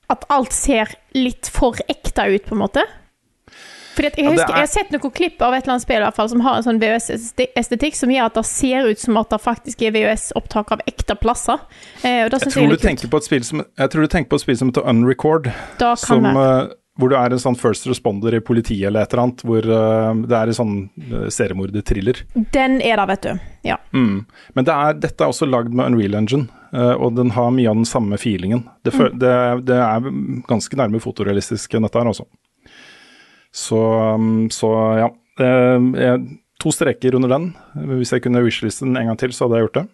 at 0.10 0.26
alt 0.34 0.54
ser 0.56 0.94
litt 1.18 1.50
for 1.54 1.78
ekte 1.90 2.26
ut, 2.34 2.46
på 2.48 2.58
en 2.58 2.64
måte? 2.64 2.86
At 3.98 4.16
jeg, 4.16 4.26
husker, 4.30 4.44
er- 4.46 4.56
jeg 4.56 4.64
har 4.64 4.72
sett 4.72 4.92
noen 4.94 5.12
klipp 5.12 5.42
av 5.42 5.54
et 5.54 5.64
eller 5.64 5.74
annet 5.74 5.84
spill 5.84 5.98
i 5.98 6.06
hvert 6.06 6.16
fall, 6.16 6.30
som 6.30 6.40
har 6.46 6.56
en 6.60 6.64
sånn 6.64 6.80
VHS-estetikk 6.80 7.96
som 8.00 8.10
gjør 8.14 8.30
at 8.30 8.34
det 8.40 8.46
ser 8.46 8.88
ut 8.90 9.00
som 9.02 9.18
at 9.20 9.30
det 9.34 9.40
faktisk 9.44 9.82
er 9.82 9.92
VHS-opptak 9.92 10.72
av 10.72 10.84
ekte 10.88 11.16
plasser. 11.20 11.60
Eh, 12.04 12.22
Jeg 12.30 12.32
tror, 12.32 12.40
jeg 12.40 13.44
som, 13.44 13.66
jeg 13.78 13.90
tror 13.90 14.02
du 14.02 14.08
tenker 14.08 14.30
på 14.30 14.36
et 14.40 14.42
spill 14.46 14.58
som 14.58 14.70
heter 14.72 14.88
Unrecord. 14.88 15.52
Som, 15.98 16.26
eh, 16.26 16.68
hvor 17.00 17.10
du 17.10 17.16
er 17.16 17.32
en 17.32 17.40
sånn 17.40 17.56
first 17.56 17.88
responder 17.88 18.36
i 18.36 18.40
politiet 18.44 18.88
eller 18.88 19.02
et 19.06 19.14
eller 19.14 19.24
annet. 19.24 19.44
Hvor 19.48 19.64
uh, 19.64 20.14
det 20.28 20.36
er 20.36 20.48
en 20.52 20.58
sånn 20.58 20.74
uh, 21.12 21.28
seriemorder-thriller. 21.32 22.24
Den 22.52 22.82
er 22.82 22.98
der, 23.00 23.06
vet 23.08 23.22
du. 23.24 23.40
Ja. 23.64 23.78
Mm. 23.94 24.26
Men 24.56 24.66
det 24.68 24.74
er, 24.76 24.98
dette 25.08 25.24
er 25.24 25.32
også 25.32 25.48
lagd 25.48 25.72
med 25.72 25.94
Unreal 25.94 26.18
Engine, 26.20 26.50
uh, 26.76 26.96
og 27.00 27.16
den 27.16 27.32
har 27.38 27.52
mye 27.56 27.70
av 27.72 27.80
den 27.80 27.88
samme 27.88 28.20
feelingen. 28.20 28.66
Det, 28.84 28.92
Mm. 29.00 29.16
det, 29.20 29.66
det 29.70 29.78
er 29.80 30.12
ganske 30.50 30.76
nærme 30.76 31.00
fotorealistisk 31.00 31.74
enn 31.80 31.84
dette 31.88 32.00
her, 32.02 32.10
altså. 32.12 32.26
Så, 33.56 33.80
um, 34.16 34.50
så 34.54 34.70
ja. 35.00 35.08
Eh, 35.40 35.88
jeg, 36.00 36.26
to 36.60 36.74
streker 36.76 37.16
under 37.16 37.32
den. 37.32 37.48
Hvis 37.96 38.12
jeg 38.14 38.26
kunne 38.26 38.44
wishliste 38.46 38.86
den 38.86 38.98
en 39.00 39.10
gang 39.12 39.20
til, 39.20 39.34
så 39.36 39.48
hadde 39.48 39.60
jeg 39.60 39.68
gjort 39.70 39.80
det. 39.80 39.88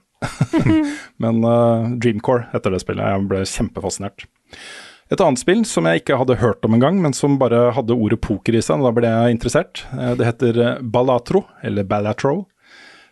Men 1.24 1.43
uh, 1.45 1.93
Dreamcore 2.01 2.47
heter 2.53 2.74
det 2.74 2.82
spillet. 2.84 3.06
Jeg 3.06 3.30
ble 3.30 3.43
kjempefascinert. 3.45 4.26
Et 5.14 5.22
annet 5.22 5.38
spill 5.38 5.62
som 5.70 5.86
jeg 5.86 6.01
ikke 6.01 6.18
hadde 6.18 6.39
hørt 6.41 6.66
om 6.66 6.74
engang, 6.74 6.97
men 6.97 7.14
som 7.14 7.36
bare 7.38 7.68
hadde 7.76 7.93
ordet 7.93 8.18
poker 8.26 8.56
i 8.58 8.62
seg, 8.66 8.82
da 8.82 8.89
ble 8.95 9.12
jeg 9.12 9.36
interessert. 9.36 9.84
Eh, 9.93 10.16
Det 10.18 10.26
heter 10.26 10.62
Balatro, 10.82 11.43
eller 11.62 11.86
Ballatro. 11.86 12.47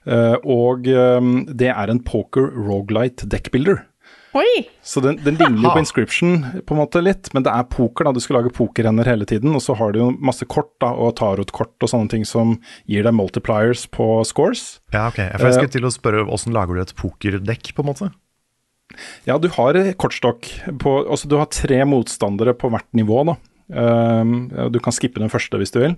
Og 0.03 0.83
det 0.83 1.69
er 1.71 1.91
en 1.93 1.99
poker 2.03 2.49
rogelight 2.65 3.21
deckbuilder. 3.31 3.85
Oi! 4.33 4.63
Så 4.81 5.01
den, 5.03 5.19
den 5.21 5.37
ligner 5.37 5.67
jo 5.67 5.71
på 5.75 5.81
Inscription 5.83 6.39
på 6.65 6.73
en 6.73 6.79
måte 6.81 7.03
litt, 7.05 7.29
men 7.35 7.45
det 7.45 7.51
er 7.53 7.67
poker. 7.69 8.07
da, 8.07 8.15
Du 8.15 8.23
skal 8.23 8.39
lage 8.39 8.53
pokerrenner 8.55 9.05
hele 9.09 9.27
tiden, 9.29 9.53
og 9.53 9.61
så 9.61 9.75
har 9.77 9.93
du 9.93 9.99
jo 10.01 10.09
masse 10.17 10.47
kort 10.49 10.71
da, 10.81 10.89
og 10.89 11.13
tarotkort 11.19 11.85
og 11.85 11.91
sånne 11.91 12.09
ting 12.09 12.25
som 12.25 12.55
gir 12.89 13.05
deg 13.05 13.13
multipliers 13.13 13.85
på 13.93 14.07
scores. 14.25 14.79
Ja, 14.95 15.05
ok. 15.11 15.21
For 15.37 15.49
jeg 15.49 15.59
skulle 15.59 15.75
til 15.77 15.89
å 15.89 15.93
spørre 15.93 16.25
hvordan 16.25 16.57
lager 16.57 16.79
du 16.79 16.83
et 16.83 16.95
pokerdekk, 16.97 17.73
på 17.77 17.85
en 17.85 17.91
måte? 17.91 18.09
Ja, 19.27 19.37
du 19.41 19.47
har 19.55 19.77
eh, 19.79 19.93
kortstokk 19.97 20.49
på 20.81 20.91
Altså, 21.07 21.29
du 21.29 21.37
har 21.39 21.49
tre 21.53 21.79
motstandere 21.87 22.53
på 22.57 22.69
hvert 22.73 22.89
nivå, 22.97 23.23
da. 23.29 23.37
Um, 23.73 24.51
du 24.73 24.77
kan 24.83 24.93
skippe 24.93 25.21
den 25.21 25.31
første 25.33 25.57
hvis 25.57 25.71
du 25.73 25.79
vil. 25.81 25.95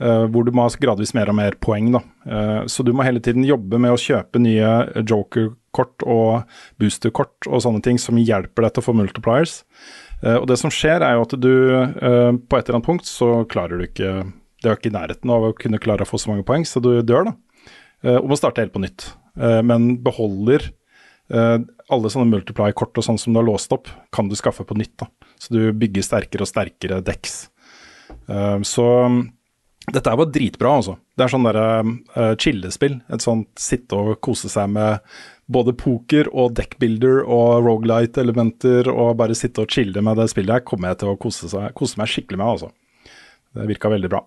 Eh, 0.00 0.24
hvor 0.30 0.46
du 0.46 0.52
må 0.54 0.66
ha 0.66 0.80
gradvis 0.80 1.14
mer 1.16 1.30
og 1.32 1.38
mer 1.38 1.56
poeng, 1.62 1.90
da. 1.94 2.02
Eh, 2.26 2.62
så 2.70 2.84
du 2.86 2.92
må 2.96 3.06
hele 3.06 3.22
tiden 3.22 3.46
jobbe 3.46 3.80
med 3.82 3.94
å 3.94 4.00
kjøpe 4.00 4.42
nye 4.42 4.72
joker-kort 5.02 6.06
og 6.06 6.56
booster-kort 6.80 7.50
og 7.50 7.62
sånne 7.64 7.84
ting 7.84 8.00
som 8.02 8.20
hjelper 8.20 8.66
deg 8.66 8.76
til 8.76 8.84
å 8.84 8.88
få 8.88 8.96
multipliers. 8.96 9.60
Eh, 10.22 10.38
og 10.38 10.48
det 10.50 10.60
som 10.62 10.72
skjer, 10.72 11.04
er 11.04 11.16
jo 11.16 11.26
at 11.26 11.36
du 11.36 11.52
på 11.52 12.58
et 12.58 12.64
eller 12.64 12.78
annet 12.78 12.88
punkt 12.88 13.08
så 13.08 13.44
klarer 13.50 13.78
du 13.78 13.88
ikke 13.88 14.12
Det 14.64 14.70
er 14.70 14.78
ikke 14.78 14.88
i 14.88 14.96
nærheten 14.96 15.30
av 15.30 15.44
å 15.44 15.54
kunne 15.54 15.78
klare 15.78 16.02
å 16.02 16.08
få 16.08 16.18
så 16.18 16.32
mange 16.32 16.46
poeng, 16.48 16.64
så 16.66 16.80
du 16.82 16.90
dør, 17.04 17.28
da. 17.28 17.36
Og 18.16 18.30
må 18.30 18.38
starte 18.38 18.62
helt 18.62 18.72
på 18.74 18.80
nytt. 18.82 19.04
Men 19.36 19.98
beholder 20.02 20.64
Eh, 21.26 21.58
alle 21.90 22.10
sånne 22.10 22.30
multiply-kort 22.30 22.98
og 23.00 23.06
sånn 23.06 23.18
som 23.18 23.34
du 23.34 23.40
har 23.40 23.46
låst 23.46 23.72
opp, 23.74 23.90
kan 24.14 24.28
du 24.30 24.36
skaffe 24.38 24.66
på 24.66 24.76
nytt. 24.78 24.96
da. 24.98 25.08
Så 25.38 25.54
du 25.54 25.72
bygger 25.72 26.02
sterkere 26.02 26.46
og 26.46 26.50
sterkere 26.50 27.02
deks. 27.04 27.48
Så 28.66 28.86
dette 29.86 30.10
er 30.10 30.18
bare 30.18 30.32
dritbra, 30.34 30.72
altså. 30.80 30.96
Det 31.14 31.24
er 31.24 31.30
sånn 31.30 31.46
derre 31.46 31.66
uh, 31.84 32.32
chillespill. 32.42 32.98
Et 33.12 33.22
sånt 33.22 33.48
sitte 33.60 33.94
og 33.94 34.18
kose 34.24 34.50
seg 34.50 34.72
med 34.74 35.04
både 35.52 35.76
poker 35.78 36.26
og 36.34 36.56
deckbuilder 36.58 37.20
og 37.22 37.62
rogelight-elementer, 37.68 38.90
og 38.90 39.14
bare 39.20 39.36
sitte 39.38 39.62
og 39.62 39.70
chille 39.70 40.02
med 40.02 40.18
det 40.18 40.26
spillet 40.32 40.58
her, 40.58 40.64
kommer 40.66 40.90
jeg 40.90 41.02
til 41.04 41.12
å 41.12 41.20
kose, 41.22 41.50
seg, 41.52 41.70
kose 41.78 42.00
meg 42.00 42.10
skikkelig 42.10 42.40
med, 42.42 42.48
altså. 42.56 43.14
Det 43.54 43.68
virka 43.70 43.92
veldig 43.92 44.10
bra. 44.10 44.24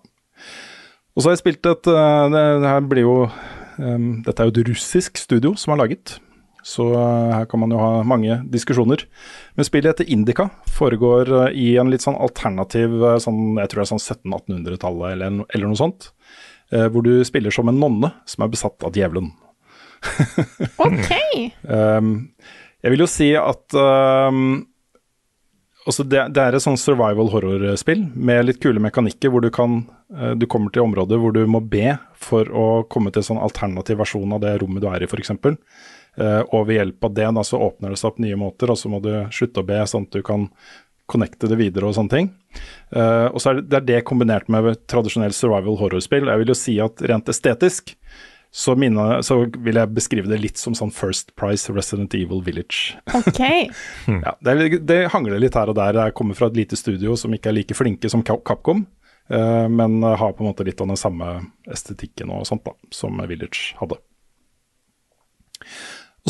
Og 1.12 1.20
så 1.20 1.28
har 1.28 1.36
jeg 1.36 1.42
spilt 1.42 1.68
et 1.68 1.92
uh, 1.92 2.24
det, 2.32 2.44
det 2.64 3.04
jo 3.04 3.14
um, 3.26 4.08
Dette 4.24 4.40
er 4.40 4.48
jo 4.48 4.54
et 4.54 4.66
russisk 4.70 5.20
studio 5.20 5.52
som 5.60 5.74
har 5.74 5.82
laget. 5.82 6.16
Så 6.62 6.92
eh, 6.94 7.32
her 7.34 7.46
kan 7.48 7.62
man 7.62 7.72
jo 7.72 7.80
ha 7.80 7.90
mange 8.06 8.40
diskusjoner. 8.52 9.06
Men 9.56 9.66
spillet 9.66 9.92
heter 9.92 10.12
Indica. 10.12 10.48
Foregår 10.76 11.32
eh, 11.44 11.56
i 11.56 11.68
en 11.80 11.90
litt 11.92 12.04
sånn 12.04 12.18
alternativ 12.20 12.96
eh, 13.00 13.18
sånn, 13.22 13.58
Jeg 13.60 13.72
tror 13.72 13.82
det 13.82 13.86
er 13.86 13.92
sånn 13.94 14.04
1700-1800-tallet 14.04 15.14
eller, 15.16 15.44
eller 15.48 15.70
noe 15.70 15.80
sånt. 15.80 16.12
hvor 16.70 17.02
du 17.02 17.24
spiller 17.26 17.50
som 17.50 17.66
en 17.66 17.80
nonne 17.82 18.12
som 18.30 18.44
er 18.44 18.50
besatt 18.52 18.84
av 18.86 18.94
djevelen. 18.94 19.32
OK! 20.84 21.08
Um, 21.66 22.12
jeg 22.80 22.92
vil 22.94 23.02
jo 23.02 23.08
si 23.10 23.32
at 23.34 23.74
um, 23.74 24.60
det, 26.06 26.20
det 26.30 26.44
er 26.44 26.54
et 26.54 26.62
sånn 26.62 26.78
survival 26.78 27.32
horror-spill 27.32 28.04
med 28.14 28.46
litt 28.46 28.60
kule 28.62 28.78
mekanikker 28.84 29.32
hvor 29.34 29.42
du 29.42 29.50
kan 29.50 29.82
Du 30.38 30.46
kommer 30.46 30.70
til 30.70 30.84
områder 30.84 31.18
hvor 31.18 31.34
du 31.34 31.42
må 31.50 31.58
be 31.58 31.96
for 32.14 32.46
å 32.46 32.84
komme 32.86 33.10
til 33.10 33.24
en 33.24 33.28
sånn 33.32 33.42
alternativ 33.42 33.98
versjon 33.98 34.36
av 34.36 34.44
det 34.44 34.54
rommet 34.62 34.84
du 34.84 34.88
er 34.92 35.02
i, 35.02 35.10
f.eks. 35.10 35.34
Uh, 36.18 36.42
og 36.50 36.66
ved 36.68 36.80
hjelp 36.80 37.06
av 37.06 37.16
det 37.16 37.28
da, 37.38 37.44
så 37.46 37.60
åpner 37.62 37.92
det 37.92 38.00
seg 38.00 38.10
opp 38.10 38.22
nye 38.22 38.38
måter, 38.38 38.72
og 38.72 38.78
så 38.78 38.90
må 38.92 39.02
du 39.04 39.12
slutte 39.34 39.62
å 39.62 39.68
be 39.68 39.78
sånn 39.88 40.08
at 40.08 40.16
du 40.18 40.24
kan 40.26 40.48
connecte 41.10 41.50
det 41.50 41.58
videre 41.58 41.88
og 41.88 41.96
sånne 41.96 42.14
ting. 42.14 42.32
Uh, 42.94 43.30
og 43.30 43.38
så 43.42 43.52
er 43.52 43.60
det, 43.60 43.68
det 43.70 43.78
er 43.78 43.86
det 43.88 44.02
kombinert 44.08 44.50
med 44.52 44.74
tradisjonell 44.90 45.34
survival 45.34 45.78
horror-spill. 45.80 46.30
Jeg 46.30 46.42
vil 46.42 46.52
jo 46.52 46.58
si 46.58 46.76
at 46.82 47.02
rent 47.10 47.30
estetisk 47.32 47.94
så, 48.50 48.74
mine, 48.74 49.22
så 49.22 49.44
vil 49.62 49.78
jeg 49.78 49.94
beskrive 49.94 50.30
det 50.30 50.40
litt 50.42 50.58
som 50.58 50.74
sånn 50.74 50.90
First 50.94 51.36
Price 51.38 51.70
Resident 51.70 52.14
Evil 52.18 52.42
Village. 52.46 52.96
OK. 53.14 53.42
Ja, 54.26 54.34
det, 54.42 54.80
det 54.90 55.04
hangler 55.14 55.38
litt 55.42 55.58
her 55.58 55.70
og 55.70 55.78
der. 55.78 56.00
Jeg 56.08 56.16
kommer 56.18 56.38
fra 56.38 56.50
et 56.50 56.58
lite 56.58 56.78
studio 56.78 57.14
som 57.18 57.34
ikke 57.34 57.52
er 57.52 57.60
like 57.60 57.76
flinke 57.78 58.10
som 58.10 58.24
Capcom, 58.26 58.82
eh, 59.30 59.68
men 59.70 60.02
har 60.02 60.34
på 60.34 60.42
en 60.42 60.50
måte 60.50 60.66
litt 60.66 60.82
av 60.82 60.90
den 60.90 60.98
samme 60.98 61.30
estetikken 61.70 62.34
og 62.34 62.42
sånt 62.50 62.66
da, 62.66 62.74
som 62.94 63.22
Village 63.30 63.78
hadde. 63.78 64.00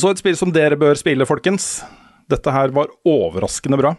Og 0.00 0.06
så 0.06 0.14
et 0.14 0.20
spill 0.22 0.36
som 0.38 0.48
dere 0.48 0.78
bør 0.80 0.96
spille, 0.96 1.26
folkens. 1.28 1.82
Dette 2.32 2.52
her 2.54 2.70
var 2.72 2.88
overraskende 3.04 3.76
bra. 3.76 3.90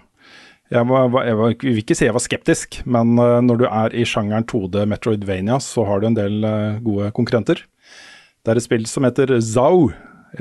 Jeg, 0.74 0.88
var, 0.89 1.12
jeg, 1.28 1.38
var, 1.38 1.54
vil 1.62 1.78
ikke 1.78 1.93
si 1.99 2.08
jeg 2.08 2.16
var 2.16 2.24
skeptisk, 2.26 2.80
men 2.89 3.12
eh, 3.22 3.36
når 3.45 3.60
du 3.60 3.66
er 3.68 3.93
i 3.93 4.08
sjangeren 4.10 4.47
2D 4.49 4.88
Metroidvania, 4.89 5.60
så 5.62 5.86
har 5.86 6.02
du 6.02 6.08
en 6.10 6.18
del 6.18 6.41
eh, 6.41 6.82
gode 6.82 7.12
konkurrenter. 7.14 7.62
Det 8.41 8.49
er 8.49 8.58
et 8.58 8.66
spill 8.66 8.89
som 8.89 9.06
heter 9.06 9.36
Zau, 9.45 9.91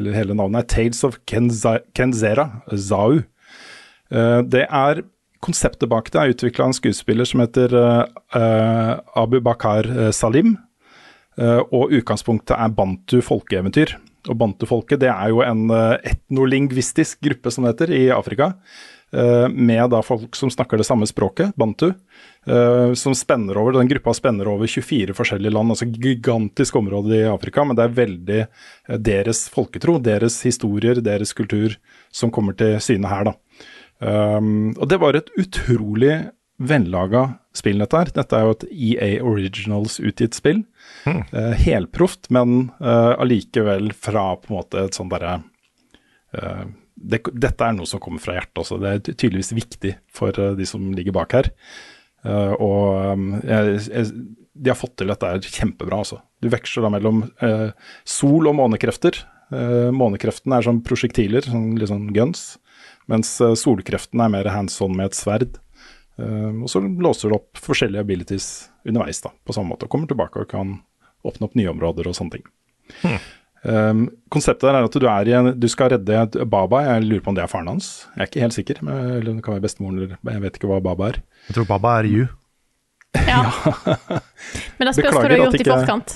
eller 0.01 0.17
hele 0.17 0.39
navnet 0.39 0.65
er 0.65 0.71
Tales 0.73 1.05
of 1.05 1.21
Kenza 1.29 1.77
Kenzera. 1.93 2.49
Zau. 2.73 3.21
Eh, 3.21 4.41
det 4.49 4.65
er 4.65 5.05
Konseptet 5.45 5.93
bak 5.93 6.09
det 6.13 6.21
er 6.21 6.33
utvikla 6.35 6.67
av 6.67 6.73
en 6.73 6.77
skuespiller 6.77 7.25
som 7.25 7.41
heter 7.41 7.73
Abu 9.17 9.39
Bakar 9.41 9.87
Salim. 10.13 10.51
Og 11.41 11.95
utgangspunktet 11.97 12.53
er 12.61 12.75
bantu 12.77 13.23
folkeeventyr. 13.25 13.95
Og 14.29 14.37
bantu-folket 14.41 15.01
det 15.03 15.11
er 15.13 15.33
jo 15.33 15.43
en 15.45 15.69
eh, 15.75 16.13
etnolingvistisk 16.13 17.21
gruppe, 17.25 17.53
som 17.53 17.65
det 17.65 17.75
heter, 17.75 17.93
i 17.97 18.03
Afrika. 18.15 18.53
eh, 19.13 19.49
med 19.49 19.91
da 19.91 20.03
folk 20.07 20.37
som 20.37 20.51
snakker 20.51 20.79
det 20.79 20.87
samme 20.87 21.07
språket, 21.09 21.55
bantu. 21.57 21.95
eh, 22.47 22.93
som 22.95 23.15
spenner 23.15 23.57
over, 23.57 23.73
Den 23.73 23.89
gruppa 23.89 24.15
spenner 24.15 24.49
over 24.49 24.67
24 24.67 25.15
forskjellige 25.15 25.53
land, 25.53 25.71
altså 25.71 25.87
gigantisk 25.87 26.77
område 26.77 27.17
i 27.17 27.29
Afrika. 27.29 27.65
Men 27.65 27.77
det 27.77 27.85
er 27.85 27.99
veldig 28.01 28.47
deres 29.03 29.49
folketro, 29.49 29.99
deres 29.99 30.43
historier, 30.43 31.01
deres 31.01 31.33
kultur 31.33 31.77
som 32.13 32.31
kommer 32.31 32.57
til 32.57 32.79
syne 32.81 33.09
her. 33.09 33.25
da. 33.25 33.35
Og 34.01 34.89
det 34.89 34.99
var 34.99 35.15
et 35.15 35.29
utrolig 35.37 36.31
vellaga 36.61 37.39
spill, 37.57 37.81
dette 37.81 37.97
her. 37.97 38.13
Dette 38.15 38.37
er 38.37 38.47
jo 38.47 38.55
et 38.55 38.67
EA 38.71 39.11
Originals 39.25 39.99
utgitt 40.01 40.37
spill. 40.37 40.63
Eh, 41.07 41.55
helproft, 41.65 42.29
men 42.31 42.71
allikevel 42.81 43.93
fra 43.97 44.35
på 44.37 44.51
en 44.51 44.59
måte 44.59 44.85
et 44.85 44.97
sånn 44.97 45.09
derre 45.13 45.39
uh, 46.37 46.67
det, 47.01 47.23
dette 47.33 47.65
er 47.65 47.73
noe 47.73 47.89
som 47.89 48.03
kommer 48.03 48.21
fra 48.21 48.35
hjertet 48.37 48.61
også. 48.61 48.77
Det 48.83 48.91
er 48.91 49.01
tydeligvis 49.09 49.55
viktig 49.57 49.95
for 50.13 50.37
de 50.37 50.67
som 50.69 50.91
ligger 50.93 51.15
bak 51.17 51.33
her. 51.33 51.49
Og 52.61 53.15
um, 53.17 53.31
jeg, 53.41 53.79
jeg, 53.87 54.11
de 54.53 54.69
har 54.69 54.77
fått 54.77 54.99
til 55.01 55.09
dette 55.09 55.31
er 55.31 55.41
kjempebra, 55.41 56.03
altså. 56.03 56.19
Du 56.45 56.51
veksler 56.53 56.85
da 56.85 56.91
mellom 56.93 57.23
sol- 58.05 58.51
og 58.51 58.59
månekrefter. 58.59 59.17
Uh, 59.49 59.89
månekreftene 59.97 60.59
er 60.61 60.67
sånn 60.67 60.83
prosjektiler, 60.85 61.49
sånn, 61.49 61.73
litt 61.81 61.89
sånn 61.89 62.11
guns. 62.13 62.45
Mens 63.11 63.33
uh, 63.41 63.57
solkreften 63.57 64.21
er 64.21 64.35
mer 64.37 64.53
hands 64.53 64.77
on 64.85 64.93
med 65.01 65.09
et 65.09 65.19
sverd. 65.19 65.57
Og 66.21 66.67
så 66.69 66.83
låser 66.85 67.31
du 67.31 67.39
opp 67.39 67.57
forskjellige 67.57 68.03
abilities 68.05 68.47
underveis 68.85 69.23
da, 69.25 69.31
på 69.33 69.55
samme 69.57 69.73
måte. 69.73 69.87
Og 69.87 69.95
kommer 69.95 70.11
tilbake 70.11 70.43
og 70.43 70.51
kan 70.51 70.75
åpne 71.27 71.49
opp 71.49 71.59
nye 71.59 71.71
områder 71.73 72.09
og 72.11 72.17
sånne 72.17 72.39
ting. 72.39 72.49
Um, 73.61 74.07
konseptet 74.33 74.65
der 74.65 74.79
er 74.79 74.87
at 74.89 74.97
du, 74.97 75.07
er 75.11 75.29
i 75.29 75.35
en, 75.37 75.53
du 75.61 75.69
skal 75.69 75.93
redde 75.95 76.17
et 76.17 76.39
Baba. 76.49 76.83
Jeg 76.87 77.07
lurer 77.07 77.25
på 77.25 77.33
om 77.33 77.37
det 77.37 77.45
er 77.45 77.53
faren 77.53 77.69
hans. 77.69 77.91
Jeg 78.15 78.25
er 78.25 78.31
ikke 78.31 78.45
helt 78.47 78.57
sikker. 78.57 78.83
Men, 78.87 79.01
eller 79.19 79.31
det 79.35 79.45
kan 79.47 79.57
være 79.57 79.67
bestemoren, 79.67 80.01
eller 80.01 80.35
jeg 80.35 80.45
vet 80.47 80.61
ikke 80.61 80.71
hva 80.71 80.83
Baba 80.85 81.11
er. 81.13 81.21
Jeg 81.49 81.59
tror 81.59 81.71
Baba 81.75 81.97
er 82.01 82.11
you. 82.11 82.29
Ja. 83.27 83.43
Men 84.79 84.87
det 84.87 84.93
spørs 84.95 85.17
hva 85.17 85.23
du 85.27 85.33
har 85.35 85.41
gjort 85.41 85.59
i 85.59 85.65
forkant. 85.67 86.13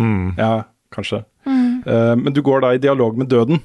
Mm. 0.00 0.32
Ja, 0.34 0.54
kanskje. 0.94 1.20
Mm. 1.46 1.84
Uh, 1.86 2.14
men 2.18 2.34
du 2.34 2.40
går 2.42 2.64
da 2.64 2.72
i 2.74 2.82
dialog 2.82 3.20
med 3.20 3.30
døden. 3.30 3.62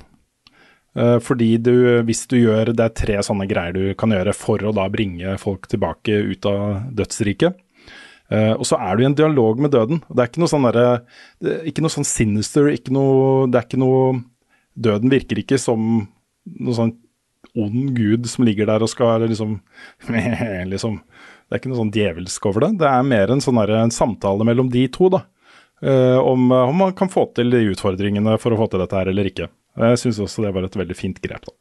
Eh, 0.97 1.19
fordi 1.21 1.57
du, 1.61 1.73
hvis 2.07 2.25
du 2.29 2.39
gjør 2.39 2.71
Det 2.73 2.85
er 2.85 2.95
tre 2.97 3.17
sånne 3.25 3.45
greier 3.49 3.75
du 3.75 3.93
kan 3.99 4.13
gjøre 4.13 4.33
for 4.33 4.63
å 4.65 4.73
da 4.73 4.88
bringe 4.89 5.35
folk 5.41 5.69
tilbake 5.69 6.15
ut 6.33 6.47
av 6.49 6.88
dødsriket. 6.97 7.57
Eh, 8.28 8.53
og 8.53 8.65
så 8.67 8.80
er 8.84 8.97
du 8.97 9.03
i 9.03 9.07
en 9.07 9.15
dialog 9.15 9.59
med 9.63 9.71
døden. 9.71 10.01
Det 10.09 10.23
er 10.23 10.30
ikke 10.32 10.41
noe 10.43 10.51
sånn 10.51 10.65
derre 10.67 10.86
er 10.91 11.67
Ikke 11.69 11.84
noe 11.84 11.93
sånn 11.93 12.07
sinister, 12.07 12.67
ikke 12.67 12.91
noe 12.91 13.45
Det 13.47 13.59
er 13.59 13.67
ikke 13.69 13.80
noe 13.80 14.17
Døden 14.75 15.13
virker 15.13 15.39
ikke 15.39 15.59
som 15.61 15.86
noe 16.57 16.75
sånn 16.75 16.91
ond 17.57 17.95
gud 17.97 18.28
som 18.30 18.43
ligger 18.45 18.67
der 18.69 18.84
og 18.86 18.91
skal 18.91 19.23
liksom 19.25 19.55
liksom 20.73 20.99
Det 20.99 21.55
er 21.55 21.61
ikke 21.61 21.71
noe 21.71 21.80
sånn 21.80 21.93
djevelsk 21.95 22.49
over 22.49 22.67
det. 22.67 22.73
Det 22.84 22.91
er 22.91 23.07
mer 23.07 23.32
en 23.34 23.41
sånn 23.41 23.61
en 23.63 23.95
samtale 23.95 24.45
mellom 24.45 24.69
de 24.73 24.84
to, 24.91 25.07
da. 25.13 25.23
Uh, 25.78 26.17
om, 26.19 26.51
om 26.51 26.75
man 26.75 26.93
kan 26.97 27.09
få 27.09 27.28
til 27.38 27.53
de 27.53 27.61
utfordringene 27.71 28.36
for 28.41 28.51
å 28.51 28.59
få 28.59 28.67
til 28.73 28.84
dette 28.84 28.97
her 28.97 29.09
eller 29.13 29.30
ikke. 29.32 29.47
Jeg 29.80 30.01
syns 30.01 30.19
også 30.25 30.43
det 30.43 30.51
var 30.55 30.67
et 30.67 30.78
veldig 30.78 30.97
fint 30.97 31.21
grep. 31.23 31.47
da. 31.47 31.55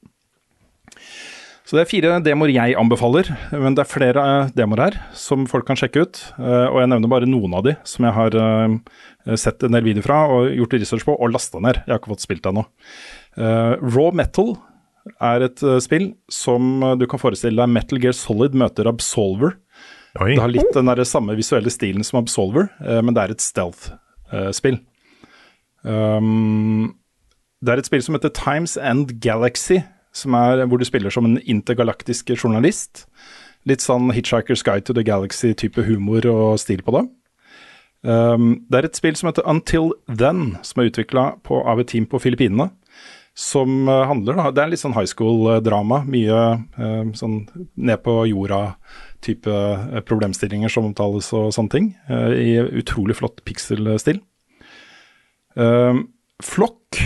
Så 1.67 1.75
det 1.75 1.83
er 1.83 1.91
fire 1.91 2.19
demoer 2.23 2.53
jeg 2.55 2.77
anbefaler, 2.79 3.27
men 3.59 3.75
det 3.75 3.83
er 3.83 3.91
flere 3.91 4.23
eh, 4.23 4.51
demoer 4.55 4.85
her 4.85 4.97
som 5.19 5.49
folk 5.51 5.67
kan 5.67 5.79
sjekke 5.79 6.05
ut. 6.07 6.21
Eh, 6.39 6.67
og 6.69 6.79
jeg 6.79 6.91
nevner 6.93 7.11
bare 7.11 7.27
noen 7.27 7.57
av 7.59 7.65
de 7.67 7.75
som 7.83 8.07
jeg 8.07 8.15
har 8.15 8.37
eh, 8.39 8.77
sett 9.35 9.67
en 9.67 9.75
del 9.75 9.83
videoer 9.89 10.07
fra 10.07 10.21
og 10.31 10.53
gjort 10.55 10.77
research 10.79 11.07
på 11.09 11.17
og 11.19 11.33
lasta 11.35 11.59
ned. 11.59 11.81
Jeg 11.83 11.91
har 11.91 11.99
ikke 11.99 12.13
fått 12.15 12.23
spilt 12.23 12.45
det 12.45 12.53
ennå. 12.53 12.63
Raw 13.37 14.15
Metal 14.17 14.55
er 15.27 15.43
et 15.49 15.65
spill 15.83 16.07
som 16.33 16.79
du 16.99 17.05
kan 17.11 17.21
forestille 17.21 17.59
deg 17.59 17.75
Metal 17.75 18.01
Gear 18.01 18.15
Solid 18.17 18.55
møter 18.57 18.89
Absolver. 18.89 19.59
Det 20.17 20.39
har 20.41 20.53
litt 20.55 20.71
den 20.73 20.89
der 20.89 21.03
samme 21.05 21.35
visuelle 21.37 21.71
stilen 21.75 22.07
som 22.07 22.23
Absolver, 22.23 22.71
men 22.81 23.13
det 23.13 23.27
er 23.27 23.35
et 23.35 23.45
stealth-spill. 23.45 24.79
Um, 25.85 26.97
det 27.61 27.75
er 27.75 27.83
et 27.83 27.91
spill 27.91 28.07
som 28.07 28.17
heter 28.17 28.33
Times 28.35 28.79
and 28.81 29.19
Galaxy, 29.21 29.83
er 30.25 30.65
hvor 30.65 30.81
du 30.81 30.87
spiller 30.89 31.13
som 31.13 31.29
en 31.29 31.37
intergalaktisk 31.43 32.33
journalist. 32.37 33.05
Litt 33.67 33.83
sånn 33.85 34.13
Hitchhiker's 34.15 34.65
Guide 34.65 34.87
to 34.87 34.95
the 34.95 35.05
Galaxy-type 35.05 35.85
humor 35.89 36.27
og 36.31 36.61
stil 36.63 36.83
på 36.87 36.95
det. 36.97 37.05
Um, 38.07 38.63
det 38.71 38.79
er 38.79 38.87
et 38.87 38.99
spill 38.99 39.17
som 39.19 39.29
heter 39.31 39.47
Until 39.51 39.91
Then, 40.07 40.59
som 40.63 40.81
er 40.81 40.93
utvikla 40.93 41.25
av 41.43 41.81
et 41.83 41.91
team 41.91 42.07
på 42.07 42.21
Filippinene. 42.23 42.71
Som 43.37 43.85
eh, 43.89 44.07
handler 44.09 44.39
da, 44.39 44.51
Det 44.51 44.63
er 44.63 44.71
litt 44.73 44.81
sånn 44.81 44.95
high 44.97 45.09
school-drama. 45.11 46.01
Mye 46.09 46.37
um, 46.81 47.11
sånn 47.13 47.43
ned 47.77 48.01
på 48.01 48.15
jorda-type 48.31 49.53
eh, 49.53 49.99
problemstillinger 50.09 50.73
som 50.73 50.89
omtales 50.89 51.29
og 51.37 51.51
sånne 51.53 51.75
ting. 51.75 51.91
Uh, 52.09 52.33
I 52.33 52.55
utrolig 52.81 53.19
flott 53.19 53.45
pixel-stil. 53.45 54.23
Um, 55.53 56.07
Flokk 56.45 56.99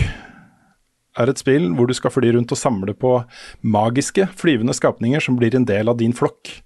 er 1.19 1.29
et 1.31 1.41
spill 1.41 1.69
hvor 1.75 1.87
du 1.89 1.93
skal 1.97 2.13
fly 2.13 2.31
rundt 2.35 2.51
og 2.53 2.59
samle 2.59 2.93
på 2.95 3.15
magiske 3.63 4.27
flyvende 4.39 4.75
skapninger 4.77 5.19
som 5.23 5.35
blir 5.39 5.55
en 5.57 5.65
del 5.67 5.89
av 5.91 5.97
din 5.99 6.13
flokk. 6.15 6.61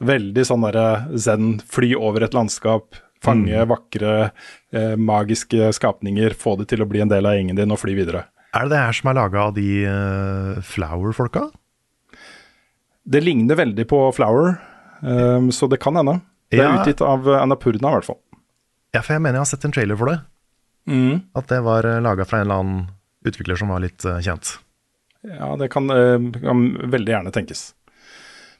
Veldig 0.00 0.44
sånn 0.48 0.64
derre 0.64 1.18
zen, 1.20 1.58
fly 1.68 1.92
over 1.98 2.24
et 2.24 2.32
landskap, 2.36 2.96
fange 3.20 3.66
vakre, 3.68 4.30
eh, 4.72 4.94
magiske 4.96 5.68
skapninger, 5.76 6.32
få 6.32 6.56
det 6.58 6.70
til 6.72 6.80
å 6.80 6.88
bli 6.88 7.02
en 7.04 7.10
del 7.12 7.26
av 7.28 7.36
gjengen 7.36 7.56
din 7.58 7.70
og 7.74 7.78
fly 7.82 7.92
videre. 7.98 8.24
Er 8.56 8.64
det 8.64 8.72
det 8.72 8.78
her 8.80 8.96
som 8.96 9.10
er 9.10 9.14
laga 9.20 9.42
av 9.44 9.52
de 9.54 9.66
uh, 9.86 10.60
Flower-folka? 10.66 11.44
Det 13.06 13.20
ligner 13.22 13.54
veldig 13.60 13.84
på 13.90 14.00
Flower, 14.16 14.56
um, 15.02 15.50
så 15.54 15.68
det 15.70 15.78
kan 15.84 15.94
hende. 16.00 16.20
Det 16.50 16.58
er 16.58 16.64
Ja. 16.64 16.80
utgitt 16.82 17.00
av 17.04 17.28
Anapurna, 17.28 17.92
i 17.92 17.94
hvert 17.98 18.08
fall. 18.08 18.18
Ja, 18.94 19.02
for 19.02 19.12
jeg 19.14 19.22
mener 19.22 19.38
jeg 19.38 19.44
har 19.44 19.52
sett 19.52 19.64
en 19.64 19.72
trailer 19.72 19.96
for 19.96 20.06
det. 20.10 20.20
Mm. 20.88 21.22
At 21.36 21.46
det 21.46 21.60
var 21.62 21.82
laga 22.02 22.24
fra 22.26 22.40
en 22.40 22.46
eller 22.48 22.58
annen 22.58 22.88
utvikler 23.26 23.58
som 23.60 23.72
var 23.72 23.82
litt 23.84 24.04
eh, 24.04 24.20
kjent. 24.24 24.56
Ja, 25.26 25.52
det 25.60 25.68
kan, 25.72 25.90
eh, 25.92 26.18
kan 26.40 26.64
veldig 26.90 27.16
gjerne 27.16 27.34
tenkes. 27.34 27.70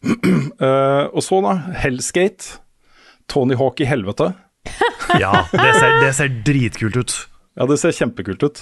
Eh, 0.60 1.04
og 1.12 1.22
så, 1.24 1.38
da, 1.44 1.54
Hellskate. 1.80 2.60
Tony 3.30 3.56
Hawk 3.56 3.80
i 3.80 3.88
helvete. 3.88 4.32
Ja, 5.20 5.46
det 5.50 5.72
ser, 5.74 5.94
det 6.04 6.10
ser 6.14 6.34
dritkult 6.46 6.96
ut. 7.00 7.14
Ja, 7.58 7.64
det 7.66 7.80
ser 7.80 7.94
kjempekult 7.96 8.44
ut. 8.46 8.60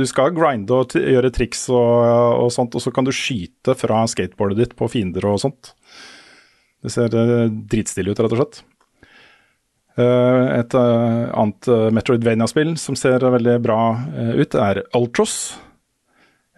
Du 0.00 0.02
skal 0.08 0.32
grinde 0.34 0.74
og 0.74 0.96
gjøre 0.96 1.30
triks 1.34 1.66
og, 1.70 2.00
og 2.42 2.48
sånt, 2.54 2.74
og 2.74 2.82
så 2.82 2.90
kan 2.94 3.06
du 3.06 3.12
skyte 3.14 3.76
fra 3.78 4.00
skateboardet 4.10 4.58
ditt 4.58 4.74
på 4.78 4.88
fiender 4.90 5.28
og 5.30 5.38
sånt. 5.44 5.70
Det 6.82 6.90
ser 6.90 7.14
dritstilig 7.70 8.16
ut, 8.16 8.24
rett 8.24 8.34
og 8.34 8.40
slett. 8.40 8.62
Eh, 10.00 10.44
et 10.60 10.76
eh, 10.76 11.24
annet 11.36 11.68
uh, 11.70 11.88
Metroidvania-spill 11.94 12.74
som 12.80 12.96
ser 12.98 13.24
veldig 13.24 13.56
bra 13.64 13.80
eh, 14.14 14.32
ut, 14.40 14.56
er 14.56 14.82
Ultros. 14.96 15.36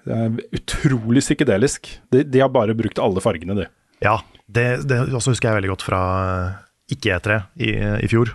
Det 0.02 0.18
er 0.18 0.58
utrolig 0.58 1.22
psykedelisk. 1.24 1.88
De, 2.12 2.24
de 2.26 2.42
har 2.42 2.50
bare 2.54 2.76
brukt 2.78 3.00
alle 3.02 3.22
fargene, 3.22 3.56
de. 3.58 3.68
Ja, 4.02 4.18
det, 4.50 4.66
det 4.90 5.04
også 5.14 5.34
husker 5.34 5.50
jeg 5.50 5.60
veldig 5.60 5.72
godt 5.74 5.86
fra 5.86 6.02
eh, 6.24 6.58
ikke-E3 6.96 7.38
i, 7.62 7.72
i 8.02 8.10
fjor. 8.10 8.34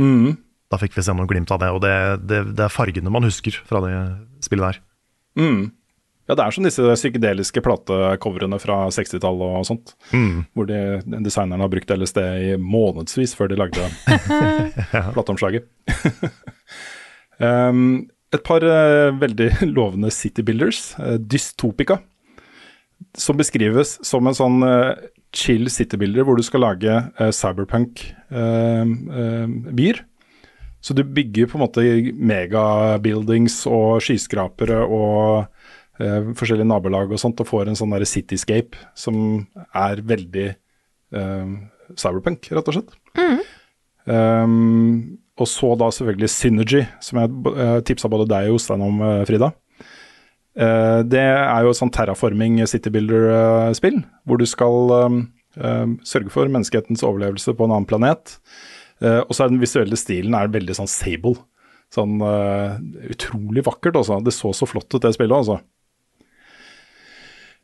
Mm. 0.00 0.36
Da 0.68 0.78
fikk 0.80 0.98
vi 0.98 1.04
se 1.04 1.14
noen 1.16 1.30
glimt 1.30 1.50
av 1.54 1.62
det, 1.62 1.72
og 1.72 1.80
det, 1.84 1.94
det, 2.28 2.42
det 2.58 2.66
er 2.66 2.72
fargene 2.72 3.12
man 3.12 3.26
husker 3.26 3.56
fra 3.68 3.80
det 3.84 3.94
spillet 4.44 4.68
der. 4.68 4.82
Mm. 5.40 5.62
Ja, 6.28 6.34
det 6.36 6.44
er 6.44 6.52
som 6.52 6.66
disse 6.66 6.84
psykedeliske 6.92 7.62
platecoverne 7.64 8.58
fra 8.60 8.90
60-tallet 8.92 9.48
og 9.48 9.64
sånt. 9.64 9.94
Mm. 10.12 10.44
Hvor 10.52 10.68
de, 10.68 11.00
designerne 11.24 11.64
har 11.64 11.72
brukt 11.72 11.88
LSD 11.94 12.18
i 12.20 12.60
månedsvis 12.60 13.32
før 13.38 13.48
de 13.48 13.56
lagde 13.56 13.80
plateomslaget. 15.16 15.64
um, 17.40 18.12
et 18.28 18.44
par 18.44 18.60
uh, 18.60 19.08
veldig 19.16 19.56
lovende 19.78 20.12
city 20.12 20.44
builders. 20.44 20.92
uh, 21.00 21.16
Dystopica. 21.16 21.96
Som 23.16 23.40
beskrives 23.40 23.96
som 24.04 24.28
en 24.28 24.36
sånn 24.36 24.60
uh, 24.66 24.92
chill 25.32 25.70
city 25.72 25.96
builder 25.96 26.28
hvor 26.28 26.36
du 26.36 26.44
skal 26.44 26.60
lage 26.66 26.92
uh, 26.92 27.32
cyberpunk-byer. 27.32 30.04
Så 30.84 30.92
du 30.94 31.02
bygger 31.04 31.46
på 31.48 31.58
en 31.58 31.64
måte 31.64 31.80
megabuildings 32.14 33.66
og 33.66 34.02
skyskrapere 34.04 34.84
og 34.84 35.46
eh, 36.02 36.32
forskjellige 36.38 36.68
nabolag 36.68 37.12
og 37.12 37.20
sånt, 37.22 37.40
og 37.42 37.50
får 37.50 37.70
en 37.70 37.78
sånn 37.78 37.94
der 37.94 38.06
cityscape 38.08 38.78
som 38.98 39.46
er 39.76 40.02
veldig 40.06 40.48
eh, 40.48 41.54
cyberpunk, 41.94 42.50
rett 42.52 42.70
og 42.70 42.78
slett. 42.78 42.98
Um, 44.08 45.18
og 45.38 45.46
så 45.46 45.74
da 45.78 45.90
selvfølgelig 45.92 46.30
Synergy, 46.32 46.84
som 47.04 47.20
jeg 47.20 47.32
uh, 47.52 47.78
tipsa 47.86 48.10
både 48.10 48.26
deg 48.30 48.48
og 48.48 48.56
Jostein 48.56 48.84
om, 48.84 49.02
eh, 49.04 49.24
Frida. 49.28 49.52
Eh, 50.58 51.00
det 51.06 51.22
er 51.22 51.62
jo 51.62 51.70
et 51.70 51.78
sånn 51.78 51.92
terraforming 51.94 52.56
citybuilder-spill, 52.66 54.00
hvor 54.26 54.40
du 54.40 54.46
skal 54.48 55.28
sørge 56.06 56.30
for 56.30 56.46
menneskehetens 56.46 57.00
overlevelse 57.02 57.50
på 57.56 57.66
en 57.66 57.72
annen 57.74 57.86
planet. 57.88 58.36
Eh, 59.02 59.20
og 59.22 59.32
så 59.34 59.44
er 59.44 59.52
den 59.52 59.62
visuelle 59.62 59.98
stilen 59.98 60.34
er 60.36 60.50
veldig 60.52 60.76
sånn 60.78 60.90
sable. 60.90 61.38
Sånn 61.94 62.18
uh, 62.20 62.76
utrolig 63.08 63.62
vakkert, 63.64 63.96
altså. 63.96 64.18
Det 64.20 64.34
så 64.36 64.50
så 64.52 64.66
flott 64.68 64.92
ut, 64.92 65.00
det 65.00 65.14
spillet, 65.14 65.32
altså. 65.32 65.56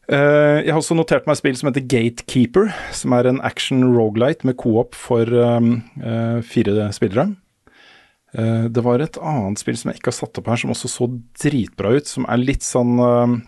Eh, 0.05 0.59
jeg 0.65 0.73
har 0.73 0.81
også 0.81 0.97
notert 0.99 1.25
meg 1.25 1.37
et 1.37 1.41
spill 1.41 1.57
som 1.57 1.71
heter 1.71 1.87
Gatekeeper, 1.89 2.73
som 2.93 3.15
er 3.17 3.29
en 3.29 3.41
action 3.47 3.85
rogelight 3.95 4.45
med 4.45 4.59
co-op 4.61 4.97
for 4.99 5.25
um, 5.25 5.79
eh, 6.03 6.41
fire 6.45 6.91
spillere. 6.93 7.31
Eh, 8.35 8.67
det 8.75 8.85
var 8.85 9.01
et 9.01 9.17
annet 9.23 9.63
spill 9.63 9.79
som 9.81 9.91
jeg 9.91 10.01
ikke 10.01 10.13
har 10.13 10.19
satt 10.19 10.41
opp 10.41 10.51
her, 10.51 10.61
som 10.61 10.75
også 10.75 10.91
så 10.93 11.09
dritbra 11.41 11.95
ut, 11.97 12.11
som 12.11 12.29
er 12.29 12.43
litt 12.43 12.67
sånn 12.67 12.99
um, 13.01 13.39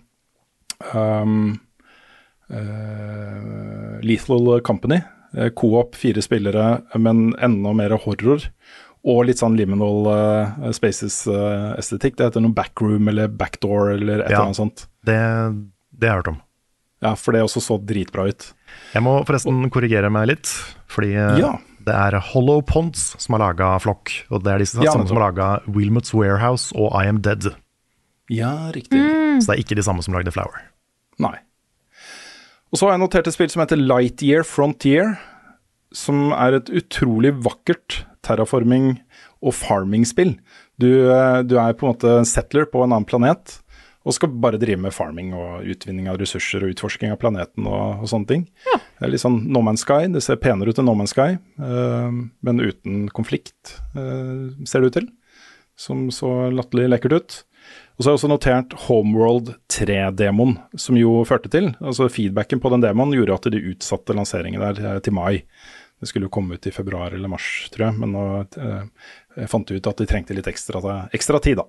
eh, 2.49 4.01
Lethal 4.07 4.57
Company. 4.65 5.03
Co-op, 5.59 5.93
fire 5.99 6.21
spillere, 6.23 6.79
men 6.97 7.35
enda 7.43 7.73
mer 7.75 7.93
horror. 8.01 8.47
Og 9.07 9.27
litt 9.27 9.41
sånn 9.43 9.57
liminal 9.59 10.07
uh, 10.09 10.71
spaces-estetikk. 10.73 12.15
det 12.17 12.29
heter 12.31 12.41
noe 12.41 12.55
backroom 12.55 13.11
eller 13.11 13.29
backdoor 13.29 13.91
eller 13.93 14.23
et 14.23 14.31
eller 14.31 14.47
annet 14.47 14.59
sånt. 14.63 14.87
Det, 15.05 15.19
Det 15.91 16.09
har 16.09 16.15
jeg 16.15 16.23
hørt 16.23 16.31
om. 16.33 16.39
Ja, 17.03 17.13
for 17.19 17.35
det 17.35 17.43
også 17.45 17.61
så 17.61 17.77
dritbra 17.85 18.25
ut. 18.31 18.47
Jeg 18.95 19.03
må 19.05 19.19
forresten 19.27 19.69
korrigere 19.73 20.09
meg 20.13 20.27
litt, 20.31 20.49
fordi 20.89 21.11
eh, 21.13 21.37
Ja. 21.43 21.51
det 21.85 21.93
er 21.93 22.17
Hollow 22.33 22.61
Ponds 22.65 23.15
som 23.21 23.35
har 23.37 23.43
laga 23.45 23.75
Flock. 23.83 24.11
Og 24.33 24.43
det 24.43 24.53
er 24.55 24.63
de 24.63 24.69
Ja, 24.85 24.91
som 24.95 25.05
har 25.05 25.27
laga 25.31 25.49
Wilmots 25.67 26.13
Warehouse 26.17 26.73
og 26.75 26.91
I 26.97 27.05
Am 27.07 27.21
Dead. 27.21 27.51
Ja, 28.33 28.71
riktig. 28.75 28.97
Så 29.41 29.47
det 29.47 29.53
er 29.59 29.61
ikke 29.63 29.77
de 29.77 29.85
samme 29.85 30.01
som 30.03 30.13
lagde 30.17 30.33
Flower. 30.33 30.57
Nei. 31.21 31.35
Og 32.73 32.79
så 32.79 32.87
har 32.89 32.97
jeg 32.97 33.03
notert 33.05 33.27
et 33.29 33.33
spill 33.37 33.49
som 33.53 33.61
heter 33.63 33.79
Lightyear 33.79 34.43
Frontier, 34.43 35.13
som 35.95 36.33
er 36.35 36.57
et 36.57 36.67
utrolig 36.81 37.31
vakkert 37.45 38.01
terraforming- 38.27 38.97
og 39.39 39.53
farming-spill. 39.53 40.33
Du, 40.81 40.89
eh, 41.13 41.43
du 41.47 41.55
er 41.61 41.73
på 41.77 41.85
en 41.87 41.93
måte 41.93 42.25
settler 42.27 42.65
på 42.65 42.81
en 42.83 42.91
annen 42.91 43.05
planet, 43.07 43.59
og 44.07 44.15
skal 44.15 44.31
bare 44.43 44.59
drive 44.61 44.79
med 44.79 44.95
farming 44.95 45.33
og 45.35 45.67
utvinning 45.67 46.07
av 46.07 46.19
ressurser 46.21 46.63
og 46.63 46.71
utforsking 46.71 47.11
av 47.11 47.19
planeten 47.19 47.67
og, 47.67 48.05
og 48.05 48.11
sånne 48.11 48.29
ting. 48.29 48.45
Det 48.63 49.03
er 49.03 49.11
litt 49.11 49.23
sånn 49.23 49.41
No 49.51 49.59
Man's 49.65 49.83
Sky. 49.83 50.07
Det 50.13 50.23
ser 50.23 50.39
penere 50.41 50.71
ut 50.71 50.79
enn 50.79 50.87
No 50.87 50.95
Man's 50.97 51.11
Sky, 51.13 51.35
uh, 51.59 52.07
men 52.47 52.63
uten 52.63 53.05
konflikt, 53.13 53.75
uh, 53.97 54.47
ser 54.63 54.81
det 54.81 54.89
ut 54.89 54.97
til. 55.01 55.11
Som 55.77 56.07
så 56.15 56.47
latterlig 56.55 56.87
lekkert 56.95 57.19
ut. 57.19 57.37
Og 57.97 58.03
så 58.03 58.09
har 58.09 58.13
jeg 58.13 58.19
også 58.19 58.29
notert 58.29 58.73
Homeworld 58.85 59.51
3-demoen, 59.73 60.55
som 60.77 60.97
jo 60.99 61.23
førte 61.27 61.49
til 61.53 61.71
altså 61.81 62.07
Feedbacken 62.13 62.61
på 62.61 62.71
den 62.73 62.83
demoen 62.85 63.15
gjorde 63.17 63.37
at 63.39 63.47
de 63.53 63.61
utsatte 63.73 64.15
lanseringen 64.17 64.61
der 64.61 64.81
eh, 64.83 64.99
til 65.03 65.15
mai. 65.17 65.41
Det 65.97 66.09
skulle 66.11 66.29
jo 66.29 66.33
komme 66.33 66.57
ut 66.57 66.67
i 66.69 66.73
februar 66.73 67.15
eller 67.17 67.31
mars, 67.31 67.47
tror 67.73 67.87
jeg, 67.87 67.97
men 67.97 68.13
nå 68.13 68.25
eh, 68.45 68.83
jeg 69.41 69.49
fant 69.49 69.65
de 69.65 69.79
ut 69.79 69.89
at 69.89 70.03
de 70.03 70.09
trengte 70.09 70.37
litt 70.37 70.49
ekstra, 70.49 70.99
ekstra 71.17 71.41
tid, 71.41 71.63
da. 71.63 71.65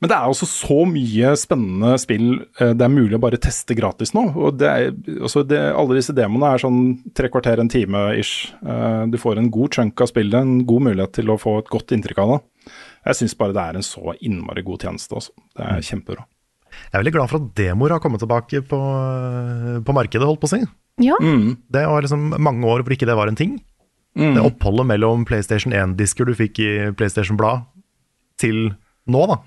Men 0.00 0.08
det 0.08 0.16
er 0.16 0.30
også 0.32 0.46
så 0.48 0.78
mye 0.88 1.34
spennende 1.36 1.92
spill 2.00 2.26
eh, 2.56 2.72
det 2.72 2.84
er 2.86 2.92
mulig 2.92 3.18
å 3.18 3.20
bare 3.20 3.40
teste 3.42 3.76
gratis 3.76 4.14
nå. 4.16 4.30
og 4.32 4.56
det 4.60 4.68
er, 4.70 4.94
altså 5.20 5.42
det, 5.44 5.58
Alle 5.76 5.98
disse 5.98 6.14
demoene 6.16 6.54
er 6.54 6.62
sånn 6.62 6.80
tre 7.16 7.28
kvarter, 7.32 7.60
en 7.60 7.68
time 7.72 8.06
ish. 8.16 8.48
Eh, 8.64 9.02
du 9.12 9.18
får 9.20 9.40
en 9.40 9.50
god 9.52 9.76
chunk 9.76 10.00
av 10.00 10.08
spillet, 10.08 10.40
en 10.40 10.64
god 10.68 10.86
mulighet 10.88 11.18
til 11.20 11.32
å 11.32 11.38
få 11.40 11.58
et 11.60 11.68
godt 11.72 11.92
inntrykk 11.96 12.22
av 12.24 12.32
det. 12.32 12.40
Jeg 13.10 13.20
syns 13.20 13.36
bare 13.36 13.56
det 13.56 13.66
er 13.66 13.80
en 13.80 13.86
så 13.86 14.16
innmari 14.24 14.64
god 14.64 14.88
tjeneste. 14.88 15.20
Også. 15.20 15.36
Det 15.56 15.68
er 15.68 15.84
kjempebra. 15.90 16.24
Jeg 16.70 16.94
er 16.94 17.02
veldig 17.02 17.16
glad 17.18 17.32
for 17.32 17.42
at 17.42 17.52
demoer 17.58 17.96
har 17.96 18.00
kommet 18.00 18.22
tilbake 18.22 18.62
på, 18.70 18.80
på 19.84 19.96
markedet, 19.96 20.24
holdt 20.24 20.40
på 20.40 20.48
å 20.48 20.54
si. 20.54 20.62
Ja. 21.00 21.16
Det 21.20 21.84
var 21.88 22.04
liksom 22.04 22.30
mange 22.40 22.68
år 22.68 22.84
hvor 22.84 22.94
ikke 22.94 23.08
det 23.08 23.16
var 23.18 23.28
en 23.28 23.38
ting. 23.38 23.58
Mm. 24.16 24.34
Det 24.36 24.44
oppholdet 24.48 24.88
mellom 24.88 25.26
PlayStation 25.28 25.74
1-disker 25.76 26.28
du 26.28 26.34
fikk 26.38 26.60
i 26.62 26.70
PlayStation-blad, 26.96 27.66
til 28.40 28.70
nå, 29.10 29.24
da. 29.28 29.40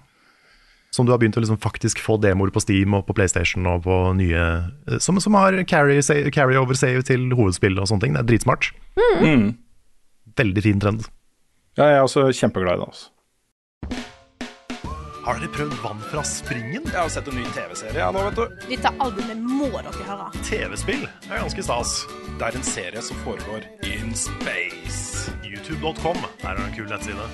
Som 0.94 1.08
du 1.08 1.14
har 1.14 1.18
begynt 1.22 1.38
å 1.40 1.42
liksom 1.42 1.58
faktisk 1.58 2.02
få 2.04 2.20
demoer 2.22 2.52
på 2.54 2.62
Steam 2.62 2.94
og 2.94 3.08
på 3.08 3.16
PlayStation 3.18 3.66
og 3.66 3.88
på 3.88 3.98
nye 4.20 4.44
Som, 5.02 5.18
som 5.24 5.34
har 5.40 5.58
carry-over-save 5.66 6.30
carry 6.36 7.08
til 7.08 7.34
hovedspill 7.34 7.82
og 7.82 7.90
sånne 7.90 8.06
ting. 8.06 8.14
Det 8.14 8.22
er 8.22 8.30
dritsmart. 8.30 8.70
Mm. 9.24 9.48
Veldig 10.38 10.64
fin 10.66 10.84
trend. 10.84 11.10
Ja, 11.80 11.90
jeg 11.90 11.98
er 11.98 12.06
også 12.06 12.28
kjempeglad 12.30 12.78
i 12.78 12.84
det. 12.84 12.92
Altså. 12.92 13.10
Har 15.24 15.40
dere 15.40 15.50
prøvd 15.56 15.76
Vann 15.80 16.02
fra 16.12 16.22
springen? 16.28 16.84
Jeg 16.84 17.00
har 17.00 17.12
sett 17.12 17.30
en 17.32 17.38
ny 17.40 17.46
TV-serie 17.56 18.02
ja, 18.02 18.10
nå, 18.12 18.26
vet 18.28 18.42
du. 18.42 18.58
Dette 18.68 18.92
albumet 19.02 19.40
må 19.40 19.70
dere 19.78 20.08
høre. 20.10 20.28
TV-spill 20.44 21.06
er 21.08 21.38
ganske 21.40 21.64
stas. 21.64 22.02
Det 22.36 22.50
er 22.50 22.60
en 22.60 22.68
serie 22.68 23.06
som 23.08 23.22
foregår 23.24 23.64
in 23.88 24.12
space. 24.20 25.32
YouTube.com 25.48 26.20
er 26.44 26.60
en 26.60 26.76
kul 26.76 26.92
nettside. 26.92 27.32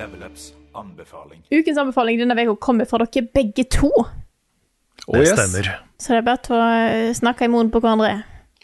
Level 0.00 0.24
Ups 0.30 0.54
anbefaling. 0.76 1.42
Ukens 1.50 1.78
anbefaling 1.80 2.20
denne 2.20 2.46
uka 2.48 2.58
kommer 2.70 2.88
fra 2.88 3.02
dere 3.04 3.26
begge 3.34 3.66
to. 3.70 3.90
Det 5.10 5.26
stemmer. 5.32 5.72
Så 6.00 6.14
det 6.14 6.20
er 6.20 6.28
bare 6.28 6.54
å 6.54 6.60
eh, 6.84 7.10
snakke 7.16 7.46
i 7.46 7.52
munnen 7.52 7.72
på 7.72 7.82
hverandre. 7.82 8.20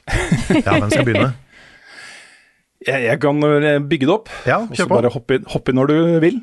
Ja, 0.63 0.77
hvem 0.79 0.91
skal 0.93 1.07
begynne? 1.09 1.35
Jeg, 2.87 3.03
jeg 3.03 3.19
kan 3.19 3.41
eh, 3.43 3.81
bygge 3.83 4.07
det 4.07 4.13
opp, 4.13 4.29
Ja, 4.47 4.61
og 4.63 4.75
kjør 4.77 4.85
så 4.85 4.87
på. 4.87 4.95
bare 4.95 5.11
hoppe, 5.11 5.39
hoppe 5.51 5.73
når 5.75 5.89
du 5.91 5.97
vil. 6.23 6.37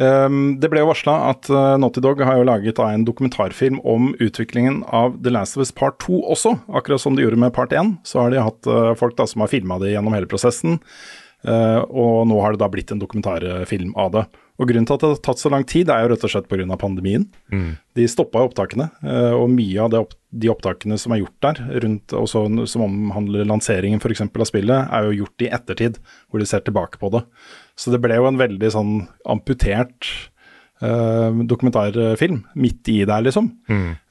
Um, 0.00 0.54
det 0.62 0.70
ble 0.72 0.80
jo 0.80 0.88
varsla 0.88 1.16
at 1.28 1.50
uh, 1.52 1.74
Naughty 1.76 2.00
Dog 2.00 2.22
har 2.24 2.38
jo 2.38 2.46
laget 2.48 2.78
uh, 2.80 2.86
en 2.88 3.02
dokumentarfilm 3.04 3.82
om 3.84 4.14
utviklingen 4.22 4.78
av 4.86 5.18
The 5.20 5.32
Last 5.34 5.58
of 5.58 5.66
Us 5.66 5.74
Part 5.76 5.98
2 6.06 6.22
også. 6.32 6.54
Akkurat 6.72 7.02
som 7.02 7.18
de 7.18 7.26
gjorde 7.26 7.40
med 7.42 7.52
Part 7.52 7.74
1, 7.76 7.98
så 8.08 8.22
har 8.22 8.32
de 8.32 8.40
hatt 8.40 8.70
uh, 8.70 8.94
folk 8.96 9.18
da, 9.18 9.26
som 9.28 9.44
har 9.44 9.52
filma 9.52 9.76
det 9.82 9.92
gjennom 9.92 10.16
hele 10.16 10.30
prosessen. 10.30 10.78
Uh, 11.44 11.82
og 11.92 12.30
nå 12.30 12.38
har 12.40 12.54
det 12.54 12.62
da 12.62 12.70
blitt 12.72 12.94
en 12.94 13.02
dokumentarfilm 13.02 13.92
av 14.00 14.14
det. 14.16 14.24
Og 14.60 14.68
Grunnen 14.68 14.86
til 14.86 14.98
at 14.98 15.02
det 15.02 15.08
har 15.08 15.20
tatt 15.24 15.40
så 15.40 15.50
lang 15.52 15.64
tid, 15.64 15.88
er 15.88 16.04
jo 16.04 16.10
rett 16.12 16.24
og 16.26 16.32
slett 16.34 16.48
pga. 16.50 16.76
pandemien. 16.76 17.26
De 17.96 18.08
stoppa 18.08 18.42
opptakene, 18.44 18.90
uh, 19.02 19.32
og 19.38 19.48
mye 19.54 19.86
av 19.86 19.94
opp, 20.02 20.12
de 20.30 20.50
opptakene 20.52 20.98
som 21.00 21.14
er 21.14 21.22
gjort 21.22 21.46
der, 21.46 21.62
rundt, 21.84 22.12
også, 22.12 22.44
som 22.68 22.84
omhandler 22.84 23.48
lanseringen 23.48 24.02
f.eks. 24.02 24.26
av 24.28 24.48
spillet, 24.48 24.90
er 24.92 25.08
jo 25.08 25.22
gjort 25.22 25.46
i 25.46 25.48
ettertid, 25.48 25.96
hvor 26.28 26.42
de 26.42 26.48
ser 26.50 26.66
tilbake 26.66 27.00
på 27.00 27.10
det. 27.16 27.24
Så 27.80 27.94
det 27.94 28.02
ble 28.04 28.20
jo 28.20 28.28
en 28.28 28.40
veldig 28.40 28.70
sånn 28.74 28.92
amputert 29.24 30.06
eh, 30.84 31.40
dokumentarfilm 31.48 32.42
midt 32.60 32.92
i 32.92 32.98
der, 33.08 33.24
liksom. 33.24 33.48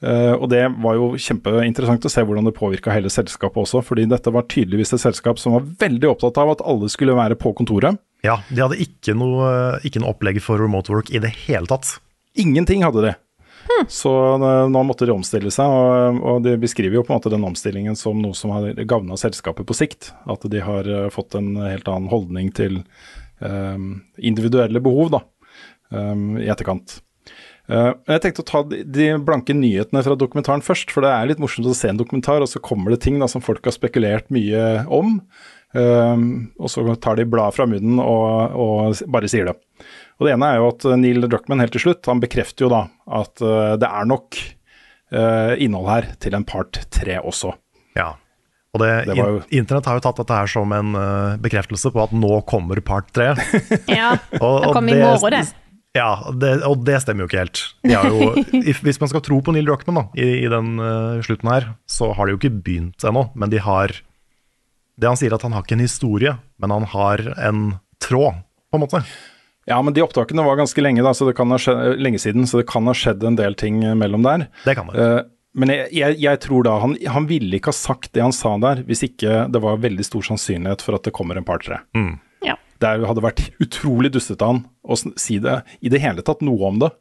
Eh, 0.02 0.34
og 0.34 0.48
det 0.52 0.64
var 0.82 0.98
jo 0.98 1.12
kjempeinteressant 1.14 2.06
å 2.06 2.12
se 2.12 2.24
hvordan 2.26 2.50
det 2.50 2.56
påvirka 2.58 2.94
hele 2.94 3.12
selskapet 3.12 3.62
også, 3.62 3.84
fordi 3.86 4.08
dette 4.10 4.34
var 4.34 4.48
tydeligvis 4.50 4.94
et 4.96 5.04
selskap 5.06 5.40
som 5.40 5.56
var 5.56 5.68
veldig 5.86 6.10
opptatt 6.10 6.42
av 6.42 6.56
at 6.56 6.64
alle 6.66 6.90
skulle 6.92 7.16
være 7.18 7.38
på 7.40 7.54
kontoret. 7.58 8.00
Ja, 8.26 8.40
de 8.50 8.60
hadde 8.60 8.80
ikke 8.82 9.14
noe, 9.16 9.80
ikke 9.86 10.02
noe 10.02 10.12
opplegg 10.12 10.40
for 10.44 10.60
remote 10.60 10.92
work 10.92 11.12
i 11.12 11.22
det 11.22 11.32
hele 11.46 11.70
tatt. 11.70 11.96
Ingenting 12.38 12.84
hadde 12.84 13.04
de. 13.08 13.16
Så 13.88 14.12
eh, 14.34 14.68
nå 14.68 14.82
måtte 14.86 15.06
de 15.08 15.14
omstille 15.14 15.52
seg, 15.54 15.70
og, 15.70 16.20
og 16.26 16.40
de 16.44 16.56
beskriver 16.60 16.98
jo 16.98 17.04
på 17.04 17.12
en 17.12 17.20
måte 17.20 17.32
den 17.32 17.46
omstillingen 17.46 17.96
som 17.98 18.20
noe 18.20 18.36
som 18.36 18.52
har 18.54 18.72
gagna 18.88 19.18
selskapet 19.20 19.68
på 19.68 19.76
sikt. 19.76 20.10
At 20.30 20.44
de 20.52 20.62
har 20.64 20.88
eh, 20.88 21.10
fått 21.12 21.36
en 21.38 21.54
helt 21.62 21.88
annen 21.88 22.10
holdning 22.12 22.50
til 22.56 22.82
um, 23.40 24.02
individuelle 24.16 24.82
behov 24.84 25.14
da, 25.16 25.22
um, 25.94 26.34
i 26.40 26.50
etterkant. 26.50 26.98
Uh, 27.70 27.94
jeg 28.10 28.24
tenkte 28.24 28.42
å 28.42 28.48
ta 28.48 28.64
de, 28.66 28.82
de 28.82 29.12
blanke 29.22 29.54
nyhetene 29.54 30.02
fra 30.02 30.16
dokumentaren 30.18 30.64
først, 30.64 30.90
for 30.90 31.06
det 31.06 31.12
er 31.14 31.30
litt 31.30 31.42
morsomt 31.42 31.68
å 31.70 31.76
se 31.76 31.92
en 31.92 32.00
dokumentar, 32.00 32.42
og 32.42 32.50
så 32.50 32.62
kommer 32.62 32.94
det 32.94 33.04
ting 33.04 33.20
da, 33.22 33.30
som 33.30 33.44
folk 33.44 33.64
har 33.68 33.76
spekulert 33.76 34.32
mye 34.34 34.84
om. 34.90 35.20
Eh, 35.74 36.22
og 36.60 36.70
så 36.72 36.84
tar 37.00 37.16
de 37.20 37.26
bladet 37.30 37.56
fra 37.58 37.66
munnen 37.70 38.00
og, 38.02 38.56
og 38.56 39.02
bare 39.12 39.28
sier 39.30 39.50
det. 39.50 39.56
Og 40.20 40.26
Det 40.28 40.34
ene 40.34 40.48
er 40.52 40.58
jo 40.60 40.68
at 40.72 40.84
Neil 41.00 41.24
Druckmann 41.28 41.62
helt 41.62 41.72
til 41.72 41.80
slutt 41.86 42.04
han 42.10 42.20
bekrefter 42.20 42.66
jo 42.66 42.72
da 42.72 42.80
at 43.20 43.40
uh, 43.40 43.76
det 43.80 43.88
er 43.88 44.08
nok 44.10 44.36
uh, 45.16 45.54
innhold 45.56 45.88
her 45.88 46.10
til 46.20 46.36
en 46.36 46.44
part 46.44 46.76
tre 46.92 47.16
også. 47.22 47.54
Ja. 47.96 48.10
Og 48.76 48.82
det, 48.84 48.90
Det 49.08 49.16
jo- 49.16 49.40
Internett 49.56 49.88
har 49.88 49.96
jo 49.96 50.02
tatt 50.04 50.20
dette 50.20 50.36
her 50.42 50.46
som 50.52 50.70
en 50.76 50.92
uh, 50.94 51.38
bekreftelse 51.42 51.90
på 51.94 52.02
at 52.04 52.12
nå 52.12 52.36
kommer 52.46 52.78
part 52.84 53.08
tre. 53.16 53.32
Ja, 53.88 54.12
Og- 54.36 54.60
det 54.60 54.68
og 54.68 54.76
kommer 54.76 54.92
i 54.92 55.00
morgen, 55.00 55.32
det. 55.38 55.56
Ja, 55.96 56.10
det, 56.38 56.52
og 56.68 56.84
det 56.86 57.00
stemmer 57.02 57.24
jo 57.24 57.30
ikke 57.32 57.40
helt. 57.40 57.64
De 57.82 57.96
har 57.96 58.06
jo, 58.12 58.44
hvis 58.86 59.00
man 59.02 59.10
skal 59.10 59.24
tro 59.26 59.40
på 59.42 59.56
Neil 59.56 59.66
Druckmann 59.66 59.98
da, 59.98 60.04
i, 60.20 60.28
i 60.44 60.52
den 60.52 60.76
eh, 60.78 61.16
slutten 61.26 61.50
her, 61.50 61.66
så 61.90 62.12
har 62.14 62.28
de 62.28 62.36
jo 62.36 62.38
ikke 62.38 62.52
begynt 62.62 63.02
ennå. 63.08 63.24
Men 63.34 63.50
de 63.50 63.58
har 63.64 63.96
Det 65.00 65.08
han 65.08 65.16
sier 65.18 65.32
at 65.34 65.44
han 65.46 65.54
har 65.56 65.64
ikke 65.64 65.78
en 65.78 65.84
historie, 65.86 66.36
men 66.60 66.74
han 66.74 66.86
har 66.92 67.22
en 67.40 67.60
tråd, 68.04 68.40
på 68.70 68.78
en 68.78 68.84
måte. 68.84 69.00
Ja, 69.68 69.78
men 69.84 69.94
de 69.96 70.02
opptakene 70.04 70.44
var 70.44 70.58
ganske 70.58 70.82
lenge, 70.82 71.02
da, 71.06 71.12
så 71.16 71.28
det 71.28 71.36
kan 71.38 71.52
ha 71.52 71.58
skjedd, 71.60 72.00
lenge 72.02 72.20
siden, 72.20 72.46
så 72.48 72.60
det 72.60 72.68
kan 72.70 72.88
ha 72.90 72.94
skjedd 72.96 73.24
en 73.24 73.36
del 73.38 73.56
ting 73.58 73.82
eh, 73.84 73.94
mellom 73.96 74.24
der. 74.26 74.48
Det 74.64 74.74
kan 74.76 74.90
det. 74.90 74.96
Uh, 75.00 75.20
men 75.60 75.72
jeg, 75.74 75.88
jeg, 75.96 76.16
jeg 76.22 76.40
tror 76.44 76.64
da 76.66 76.76
han, 76.82 76.94
han 77.10 77.26
ville 77.30 77.56
ikke 77.58 77.72
ha 77.72 77.76
sagt 77.76 78.12
det 78.14 78.22
han 78.22 78.34
sa 78.34 78.52
der, 78.62 78.84
hvis 78.86 79.02
ikke 79.08 79.44
det 79.50 79.62
var 79.64 79.80
veldig 79.82 80.04
stor 80.06 80.26
sannsynlighet 80.28 80.84
for 80.86 80.98
at 80.98 81.08
det 81.08 81.14
kommer 81.16 81.38
en 81.40 81.46
par 81.46 81.62
tre. 81.64 81.80
Ja. 82.46 82.54
Det 82.80 82.92
hadde 83.08 83.24
vært 83.24 83.42
utrolig 83.62 84.12
dustete 84.14 84.46
av 84.46 84.54
han 84.54 84.60
å 84.86 84.98
si 85.18 85.40
det 85.42 85.56
i 85.82 85.90
det 85.92 86.00
hele 86.04 86.22
tatt 86.26 86.44
noe 86.46 86.70
om 86.70 86.78
det, 86.82 86.92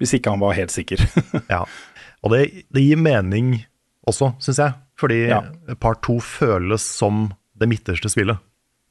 hvis 0.00 0.14
ikke 0.16 0.32
han 0.32 0.40
var 0.40 0.56
helt 0.56 0.72
sikker. 0.74 1.04
Ja, 1.52 1.64
og 2.24 2.32
det, 2.32 2.40
det 2.74 2.82
gir 2.82 2.98
mening 2.98 3.58
også, 4.08 4.32
syns 4.42 4.62
jeg. 4.64 4.74
Fordi 4.98 5.20
Ja. 5.28 5.42
part 5.78 6.00
to 6.02 6.16
føles 6.24 6.82
som 6.82 7.28
det 7.58 7.68
midterste 7.70 8.10
spillet. 8.12 8.40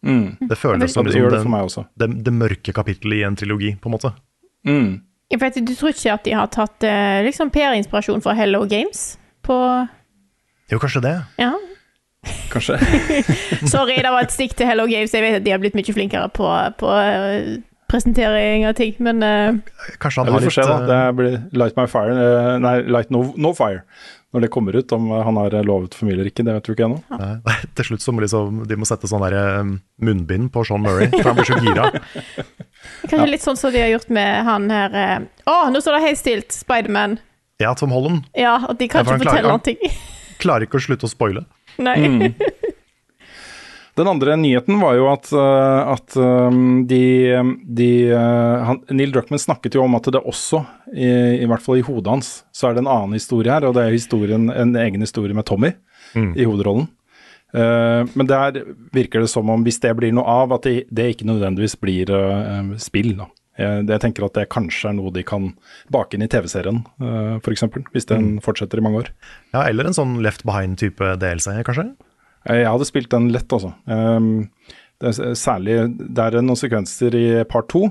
Mm. 0.05 0.37
Det 0.49 0.55
føles 0.55 0.93
som 0.93 1.05
det 1.05 1.15
liksom 1.15 1.51
det, 1.51 1.59
det. 1.75 2.07
Det, 2.07 2.23
det 2.23 2.33
mørke 2.33 2.73
kapittelet 2.73 3.21
i 3.21 3.23
en 3.27 3.35
trilogi, 3.35 3.75
på 3.81 3.89
en 3.89 3.95
måte. 3.97 4.13
Mm. 4.67 4.89
Jeg 5.31 5.41
vet, 5.41 5.61
du 5.67 5.73
tror 5.75 5.91
ikke 5.91 6.13
at 6.13 6.23
de 6.23 6.35
har 6.37 6.51
tatt 6.53 6.85
eh, 6.87 7.21
liksom 7.25 7.49
PR-inspirasjon 7.51 8.21
fra 8.23 8.35
Hello 8.37 8.63
Games? 8.69 9.17
På 9.43 9.57
Jo, 10.71 10.79
kanskje 10.79 11.01
det. 11.03 11.15
Ja. 11.39 11.53
Kanskje. 12.51 12.77
Sorry, 13.73 13.97
det 14.03 14.11
var 14.11 14.23
et 14.23 14.35
stikk 14.35 14.55
til 14.59 14.69
Hello 14.69 14.87
Games. 14.87 15.13
Jeg 15.13 15.25
vet 15.25 15.41
at 15.41 15.45
de 15.45 15.51
har 15.51 15.59
blitt 15.63 15.75
mye 15.75 15.95
flinkere 15.95 16.29
på, 16.35 16.47
på 16.79 16.93
eh, 17.01 17.57
presentering 17.91 18.67
av 18.67 18.75
ting, 18.79 18.95
men 19.03 19.23
uh... 19.23 19.59
Kanskje 19.99 20.23
han 20.23 20.31
har 20.31 20.39
vi 20.39 20.47
får 20.47 20.51
litt 20.51 20.57
se, 20.59 20.67
da. 20.67 20.79
Det 20.87 21.17
blir 21.19 21.37
Light 21.59 21.77
My 21.79 21.87
Fire 21.91 22.57
Nei, 22.63 22.77
Light 22.87 23.11
No, 23.15 23.23
no 23.39 23.53
Fire. 23.57 23.83
Når 24.37 24.43
det 24.45 24.49
kommer 24.53 24.75
ut, 24.77 24.91
om 24.93 25.07
eh, 25.09 25.21
han 25.25 25.37
har 25.41 25.55
lovet 25.65 25.95
for 25.97 26.05
mye 26.05 26.13
eller 26.13 26.27
ikke, 26.29 26.43
det 26.45 26.53
vet 26.53 26.67
vi 26.69 26.75
ikke 26.75 26.85
ennå. 26.85 26.99
Nei, 27.17 27.55
Til 27.79 27.87
slutt 27.89 28.03
så 28.05 28.13
må 28.13 28.21
liksom, 28.21 28.59
de 28.69 28.77
må 28.77 28.85
sette 28.85 29.09
sånn 29.09 29.23
der, 29.25 29.35
eh, 29.41 29.71
munnbind 30.05 30.51
på 30.53 30.61
Sean 30.67 30.85
Murray, 30.85 31.09
for 31.15 31.31
han 31.31 31.39
blir 31.39 31.49
så 31.49 31.57
gira. 31.65 31.87
kanskje 33.09 33.29
litt 33.31 33.45
sånn 33.45 33.57
som 33.57 33.73
de 33.73 33.81
har 33.81 33.89
gjort 33.95 34.11
med 34.13 34.45
han 34.45 34.69
her 34.71 34.93
Å, 35.01 35.53
oh, 35.55 35.65
nå 35.73 35.81
står 35.81 35.97
det 35.97 36.03
helt 36.05 36.21
stilt! 36.21 36.53
Spiderman. 36.53 37.17
Ja, 37.57 37.73
Tom 37.73 37.89
Holland 37.95 38.29
Ja, 38.37 38.59
at 38.69 38.77
de 38.77 38.85
kan 38.91 39.01
ikke 39.01 39.17
fortelle 39.23 39.41
han- 39.41 39.57
noen 39.57 39.65
ting. 39.65 39.81
klarer 40.37 40.67
ikke 40.67 40.77
å 40.77 40.85
slutte 40.85 41.09
å 41.09 41.09
spoile. 41.09 41.47
Nei. 41.81 41.97
Mm. 41.97 42.33
Den 43.97 44.07
andre 44.07 44.35
nyheten 44.37 44.77
var 44.77 44.93
jo 44.93 45.07
at, 45.09 45.31
eh, 45.33 45.91
at 45.93 46.17
um, 46.21 46.83
de, 46.89 47.01
de 47.79 47.87
eh, 48.13 48.65
han, 48.67 48.83
Neil 48.93 49.13
Druckmann 49.15 49.41
snakket 49.41 49.73
jo 49.73 49.81
om 49.87 49.97
at 49.97 50.09
det 50.13 50.21
også, 50.21 50.61
i, 50.93 51.07
i 51.41 51.47
hvert 51.49 51.63
fall 51.65 51.79
i 51.79 51.85
hodet 51.85 52.13
hans, 52.13 52.29
så 52.53 52.69
er 52.69 52.77
det 52.77 52.83
en 52.83 52.91
annen 52.93 53.17
historie 53.17 53.49
her, 53.53 53.65
og 53.65 53.73
det 53.73 53.87
er 53.87 53.95
historien, 53.95 54.51
en 54.53 54.75
egen 54.77 55.01
historie 55.01 55.33
med 55.33 55.47
Tommy 55.49 55.73
i 56.13 56.45
hovedrollen. 56.45 56.91
Uh, 57.55 58.03
men 58.13 58.27
der 58.29 58.59
virker 58.93 59.23
det 59.23 59.31
som 59.31 59.49
om 59.49 59.63
hvis 59.65 59.79
det 59.81 59.95
blir 59.97 60.13
noe 60.13 60.29
av, 60.29 60.53
at 60.57 60.67
det, 60.67 60.75
det 60.93 61.13
ikke 61.15 61.29
nødvendigvis 61.29 61.77
blir 61.81 62.11
uh, 62.13 62.75
spill. 62.81 63.15
da. 63.17 63.29
Jeg, 63.57 63.87
jeg 63.89 64.03
tenker 64.03 64.27
at 64.27 64.37
det 64.37 64.49
kanskje 64.53 64.91
er 64.91 64.97
noe 64.99 65.13
de 65.15 65.23
kan 65.25 65.49
bake 65.93 66.17
inn 66.17 66.25
i 66.25 66.29
TV-serien, 66.29 66.83
uh, 67.01 67.39
f.eks. 67.41 67.65
Hvis 67.95 68.09
den 68.11 68.35
fortsetter 68.45 68.77
i 68.77 68.85
mange 68.85 69.05
år. 69.05 69.13
Ja, 69.55 69.65
Eller 69.65 69.89
en 69.89 69.97
sånn 69.97 70.19
Left 70.21 70.45
Behind-type 70.45 71.15
DLC, 71.23 71.49
kanskje? 71.65 71.89
Eh, 72.47 72.63
Jeg 72.63 72.71
hadde 72.71 72.87
spilt 72.87 73.11
den 73.13 73.29
lett, 73.33 73.51
altså. 73.53 73.73
Um, 73.85 74.49
det 74.97 75.11
er 75.13 75.35
særlig 75.37 75.77
Det 75.93 76.23
er 76.23 76.39
noen 76.41 76.57
sekvenser 76.57 77.13
i 77.13 77.25
part 77.45 77.67
to 77.69 77.83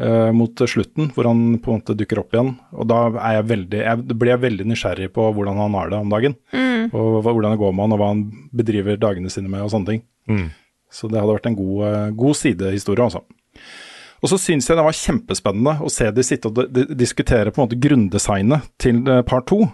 eh, 0.00 0.30
mot 0.32 0.56
slutten 0.56 1.10
hvor 1.12 1.28
han 1.28 1.58
på 1.60 1.70
en 1.70 1.82
måte 1.82 1.96
dukker 1.98 2.22
opp 2.22 2.34
igjen. 2.34 2.54
Og 2.72 2.88
da 2.88 3.00
er 3.12 3.38
jeg 3.38 3.48
veldig, 3.52 3.80
jeg, 3.82 4.04
blir 4.14 4.32
jeg 4.32 4.44
veldig 4.46 4.68
nysgjerrig 4.70 5.10
på 5.14 5.28
hvordan 5.36 5.60
han 5.60 5.78
har 5.78 5.92
det 5.92 6.00
om 6.00 6.12
dagen. 6.14 6.36
Mm. 6.54 6.92
Og 6.92 7.20
hvordan 7.26 7.54
det 7.54 7.60
går 7.60 7.74
med 7.74 7.84
han, 7.86 7.96
og 7.96 8.00
hva 8.02 8.12
han 8.14 8.24
bedriver 8.56 9.00
dagene 9.00 9.32
sine 9.32 9.52
med 9.52 9.66
og 9.66 9.72
sånne 9.74 9.92
ting. 9.92 10.04
Mm. 10.30 10.46
Så 10.94 11.10
det 11.10 11.20
hadde 11.20 11.36
vært 11.36 11.50
en 11.50 11.58
god, 11.58 11.78
eh, 11.90 12.10
god 12.24 12.40
sidehistorie, 12.40 13.10
altså. 13.10 13.24
Og 14.24 14.30
så 14.30 14.38
syns 14.40 14.70
jeg 14.70 14.78
det 14.78 14.84
var 14.86 14.96
kjempespennende 14.96 15.72
å 15.84 15.90
se 15.92 16.06
de 16.14 16.22
sitte 16.24 16.48
og 16.48 16.78
diskutere 16.96 17.52
på 17.52 17.60
en 17.60 17.66
måte 17.66 17.76
grunndesignet 17.76 18.70
til 18.80 19.02
part 19.28 19.44
to. 19.50 19.66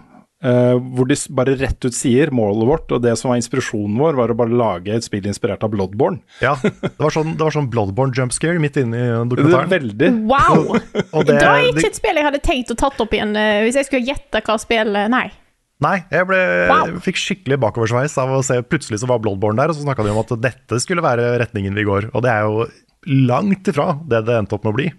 Eh, 0.43 0.75
hvor 0.95 1.07
de 1.09 1.15
bare 1.37 1.55
rett 1.59 1.85
ut 1.85 1.93
sier 1.95 2.31
målet 2.35 2.67
vårt, 2.69 2.91
og 2.95 3.01
det 3.03 3.13
som 3.19 3.29
var 3.31 3.37
inspirasjonen 3.41 3.97
vår, 4.01 4.17
var 4.19 4.33
å 4.33 4.37
bare 4.37 4.55
lage 4.57 4.93
et 4.95 5.05
spill 5.05 5.25
inspirert 5.29 5.63
av 5.63 5.71
Bloodborne. 5.73 6.21
Ja, 6.41 6.55
det 6.63 6.97
var 6.99 7.13
sånn, 7.13 7.35
det 7.37 7.45
var 7.45 7.55
sånn 7.55 7.69
Bloodborne 7.73 8.13
jump 8.17 8.33
scare 8.35 8.59
midt 8.61 8.77
inne 8.81 8.97
i 8.97 9.11
dokumentaren. 9.31 9.69
veldig 9.71 10.11
Wow! 10.31 10.75
Og 11.13 11.25
det- 11.25 11.37
det 11.39 11.43
er 11.47 11.67
ikke 11.71 11.87
et 11.91 11.99
spill 12.01 12.15
jeg 12.21 12.25
hadde 12.25 12.41
tenkt 12.45 12.71
å 12.73 12.77
tatt 12.77 12.99
opp 13.01 13.13
igjen 13.13 13.35
eh, 13.37 13.61
hvis 13.65 13.75
jeg 13.81 13.85
skulle 13.89 14.05
gjette 14.13 14.41
hva 14.45 14.57
spillet 14.61 15.09
Nei. 15.09 15.27
Nei, 15.81 15.95
jeg 16.13 16.27
ble, 16.29 16.37
Wow. 16.69 16.91
fikk 17.01 17.17
skikkelig 17.17 17.57
bakoversveis 17.63 18.13
av 18.21 18.29
å 18.29 18.43
se 18.45 18.59
plutselig 18.61 18.99
så 19.01 19.07
var 19.09 19.17
Bloodborne 19.23 19.57
der, 19.57 19.69
og 19.73 19.75
så 19.75 19.81
snakka 19.81 20.03
de 20.05 20.11
om 20.13 20.19
at 20.21 20.33
dette 20.39 20.77
skulle 20.79 21.01
være 21.01 21.39
retningen 21.41 21.73
vi 21.73 21.83
går. 21.87 22.11
Og 22.13 22.21
det 22.21 22.29
er 22.29 22.43
jo 22.45 22.67
langt 23.25 23.65
ifra 23.71 23.95
det 24.07 24.19
det 24.27 24.35
endte 24.37 24.53
opp 24.59 24.63
med 24.67 24.73
å 24.73 24.77
bli. 24.77 24.91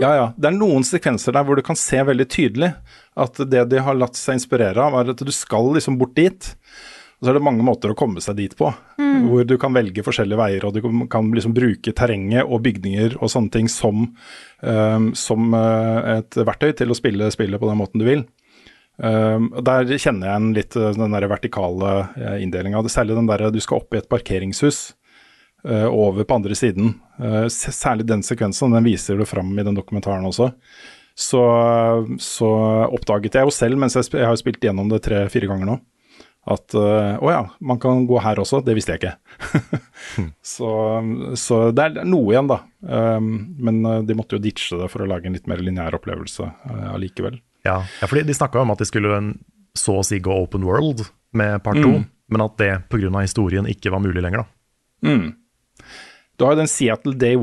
Ja, 0.00 0.12
ja. 0.16 0.26
Det 0.38 0.48
er 0.52 0.54
noen 0.56 0.84
sekvenser 0.86 1.34
der 1.34 1.42
hvor 1.44 1.58
du 1.58 1.62
kan 1.66 1.76
se 1.76 1.98
veldig 2.06 2.28
tydelig 2.30 2.70
at 3.16 3.42
det 3.50 3.68
de 3.70 3.82
har 3.82 3.98
latt 3.98 4.16
seg 4.18 4.38
inspirere 4.38 4.78
av, 4.78 4.94
er 5.00 5.12
at 5.12 5.24
du 5.24 5.32
skal 5.34 5.72
liksom 5.74 5.98
bort 5.98 6.14
dit. 6.14 6.54
Og 7.20 7.26
så 7.26 7.32
er 7.32 7.36
det 7.36 7.44
mange 7.44 7.64
måter 7.64 7.92
å 7.92 7.96
komme 7.98 8.22
seg 8.24 8.38
dit 8.38 8.54
på, 8.56 8.70
Mm. 8.96 9.28
hvor 9.28 9.44
du 9.44 9.58
kan 9.58 9.74
velge 9.74 10.02
forskjellige 10.02 10.38
veier, 10.38 10.64
og 10.64 10.72
du 10.72 10.80
kan- 11.08 11.32
liksom 11.32 11.52
bruke 11.52 11.92
terrenget 11.92 12.48
og 12.48 12.62
bygninger 12.62 13.16
og 13.20 13.28
sånne 13.28 13.50
ting 13.50 13.68
som, 13.68 14.14
um, 14.62 15.14
som 15.14 15.52
eh, 15.52 16.18
et 16.18 16.30
verktøy 16.30 16.74
til 16.74 16.88
å 16.88 16.96
spille 16.96 17.30
spillet 17.30 17.60
på 17.60 17.68
den 17.68 17.78
måten 17.78 17.98
du 17.98 18.04
vil. 18.06 18.24
Um, 19.02 19.52
og 19.54 19.64
Der 19.64 19.84
kjenner 19.84 20.26
jeg 20.28 20.36
en 20.36 20.54
litt 20.54 20.76
eh, 20.76 20.92
den 20.92 21.10
der 21.10 21.28
vertikale 21.28 22.08
uh, 22.16 22.40
inndelinga. 22.40 22.82
Særlig 22.88 23.16
den 23.16 23.26
der 23.26 23.50
du 23.50 23.60
skal 23.60 23.78
opp 23.78 23.92
i 23.92 23.98
et 23.98 24.08
parkeringshus 24.08 24.94
Uh, 25.62 25.84
over 25.92 26.24
på 26.24 26.36
andre 26.38 26.54
siden. 26.56 26.94
Uh, 27.20 27.44
særlig 27.44 28.06
den 28.06 28.22
sekvensen, 28.22 28.72
den 28.72 28.82
viser 28.82 29.18
du 29.18 29.26
fram 29.26 29.58
i 29.58 29.62
den 29.62 29.76
dokumentaren 29.76 30.24
også. 30.24 30.54
Så, 31.14 31.40
så 32.22 32.48
oppdaget 32.88 33.36
jeg 33.36 33.48
jo 33.48 33.52
selv, 33.54 33.78
mens 33.80 33.96
jeg, 33.98 34.08
jeg 34.14 34.28
har 34.28 34.38
spilt 34.40 34.62
gjennom 34.64 34.88
det 34.88 35.02
tre-fire 35.04 35.50
ganger 35.50 35.68
nå, 35.68 35.74
at 36.50 36.74
eh, 36.74 37.16
å 37.20 37.28
ja, 37.28 37.40
man 37.60 37.78
kan 37.82 38.06
gå 38.08 38.16
her 38.24 38.40
også. 38.40 38.62
Det 38.64 38.74
visste 38.78 38.94
jeg 38.94 39.02
ikke. 39.02 39.12
så, 40.54 40.70
så 41.36 41.58
det 41.76 41.84
er 41.90 42.08
noe 42.08 42.32
igjen, 42.32 42.48
da. 42.48 42.62
Um, 42.80 43.28
men 43.60 43.82
eh, 43.84 44.00
de 44.08 44.16
måtte 44.16 44.38
jo 44.38 44.42
ditche 44.42 44.78
det 44.80 44.88
for 44.92 45.04
å 45.04 45.10
lage 45.10 45.28
en 45.28 45.36
litt 45.36 45.50
mer 45.50 45.60
lineær 45.62 45.98
opplevelse 46.00 46.48
allikevel. 46.94 47.36
Uh, 47.36 47.46
Ja, 47.66 47.76
ja 48.00 48.08
fordi 48.08 48.24
de 48.30 48.38
snakka 48.38 48.62
om 48.62 48.72
at 48.72 48.80
de 48.80 48.88
skulle 48.88 49.12
en, 49.18 49.34
så 49.76 49.98
å 50.00 50.06
si 50.06 50.18
gå 50.24 50.32
open 50.32 50.64
world 50.64 51.04
med 51.36 51.60
part 51.66 51.76
to, 51.76 51.98
Mm. 52.00 52.08
men 52.32 52.46
at 52.46 52.56
det 52.58 52.70
pga. 52.88 53.20
historien 53.20 53.68
ikke 53.68 53.92
var 53.92 54.00
mulig 54.00 54.22
lenger, 54.24 54.46
da. 54.46 55.10
Mm. 55.10 55.34
Du 56.38 56.44
har 56.46 56.54
jo 56.54 56.62
den 56.62 56.72
Seattle 56.72 57.12
Day 57.20 57.36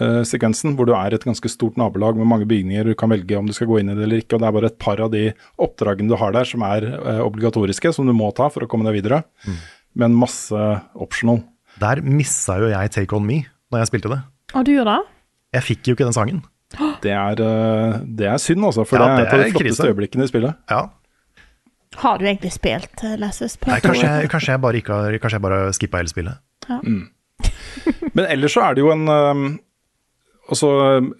One-sekvensen, 0.00 0.74
hvor 0.76 0.86
du 0.88 0.92
er 0.96 1.12
et 1.14 1.24
ganske 1.24 1.48
stort 1.52 1.76
nabolag 1.76 2.16
med 2.16 2.26
mange 2.26 2.46
bygninger. 2.48 2.84
Du 2.88 2.94
kan 2.98 3.10
velge 3.12 3.36
om 3.38 3.46
du 3.46 3.52
skal 3.52 3.68
gå 3.68 3.80
inn 3.80 3.90
i 3.92 3.94
det 3.94 4.04
eller 4.06 4.22
ikke. 4.22 4.34
og 4.36 4.40
Det 4.40 4.48
er 4.48 4.56
bare 4.56 4.70
et 4.70 4.78
par 4.80 5.00
av 5.04 5.10
de 5.12 5.32
oppdragene 5.60 6.08
du 6.08 6.16
har 6.16 6.32
der 6.32 6.44
som 6.48 6.62
er 6.62 6.86
eh, 6.88 7.20
obligatoriske, 7.24 7.92
som 7.94 8.06
du 8.08 8.12
må 8.16 8.30
ta 8.34 8.48
for 8.48 8.64
å 8.64 8.68
komme 8.70 8.86
deg 8.88 9.02
videre. 9.02 9.22
Men 9.94 10.14
masse 10.16 10.56
optional. 10.94 11.42
Der 11.80 12.00
missa 12.02 12.58
jo 12.60 12.70
jeg 12.72 12.90
Take 12.94 13.16
On 13.16 13.26
Me 13.26 13.42
når 13.70 13.84
jeg 13.84 13.90
spilte 13.92 14.10
det. 14.12 14.20
Og 14.54 14.64
du 14.66 14.72
gjorde 14.74 14.96
det? 14.96 15.06
Jeg 15.58 15.62
fikk 15.66 15.86
jo 15.90 15.94
ikke 15.98 16.08
den 16.08 16.16
sangen. 16.16 16.40
Det 17.02 17.10
er, 17.10 17.40
eh, 17.42 17.94
det 18.06 18.26
er 18.30 18.36
synd, 18.38 18.62
altså. 18.62 18.84
For 18.86 19.00
Ja, 19.00 19.16
det 19.16 19.22
er 19.24 19.26
et 19.26 19.32
av 19.32 19.40
de 19.40 19.52
flotteste 19.54 19.82
krise. 19.82 19.88
øyeblikkene 19.90 20.26
i 20.26 20.30
spillet. 20.30 20.54
Ja. 20.70 20.82
Har 21.98 22.18
du 22.20 22.24
egentlig 22.28 22.52
spilt 22.54 23.02
Lasses? 23.18 23.56
Nei, 23.66 23.80
kanskje, 23.82 24.04
jeg- 24.06 24.28
kanskje, 24.30 24.52
jeg 24.54 24.60
bare 24.62 24.78
ikke 24.78 24.94
har, 24.94 25.72
skippa 25.74 25.98
hele 25.98 26.12
spillet. 26.12 26.38
Ja. 26.68 26.78
Mm. 26.84 27.08
Men 28.14 28.26
ellers 28.26 28.52
så 28.54 28.62
er 28.68 28.74
det 28.76 28.84
jo 28.84 28.90
en 28.92 29.08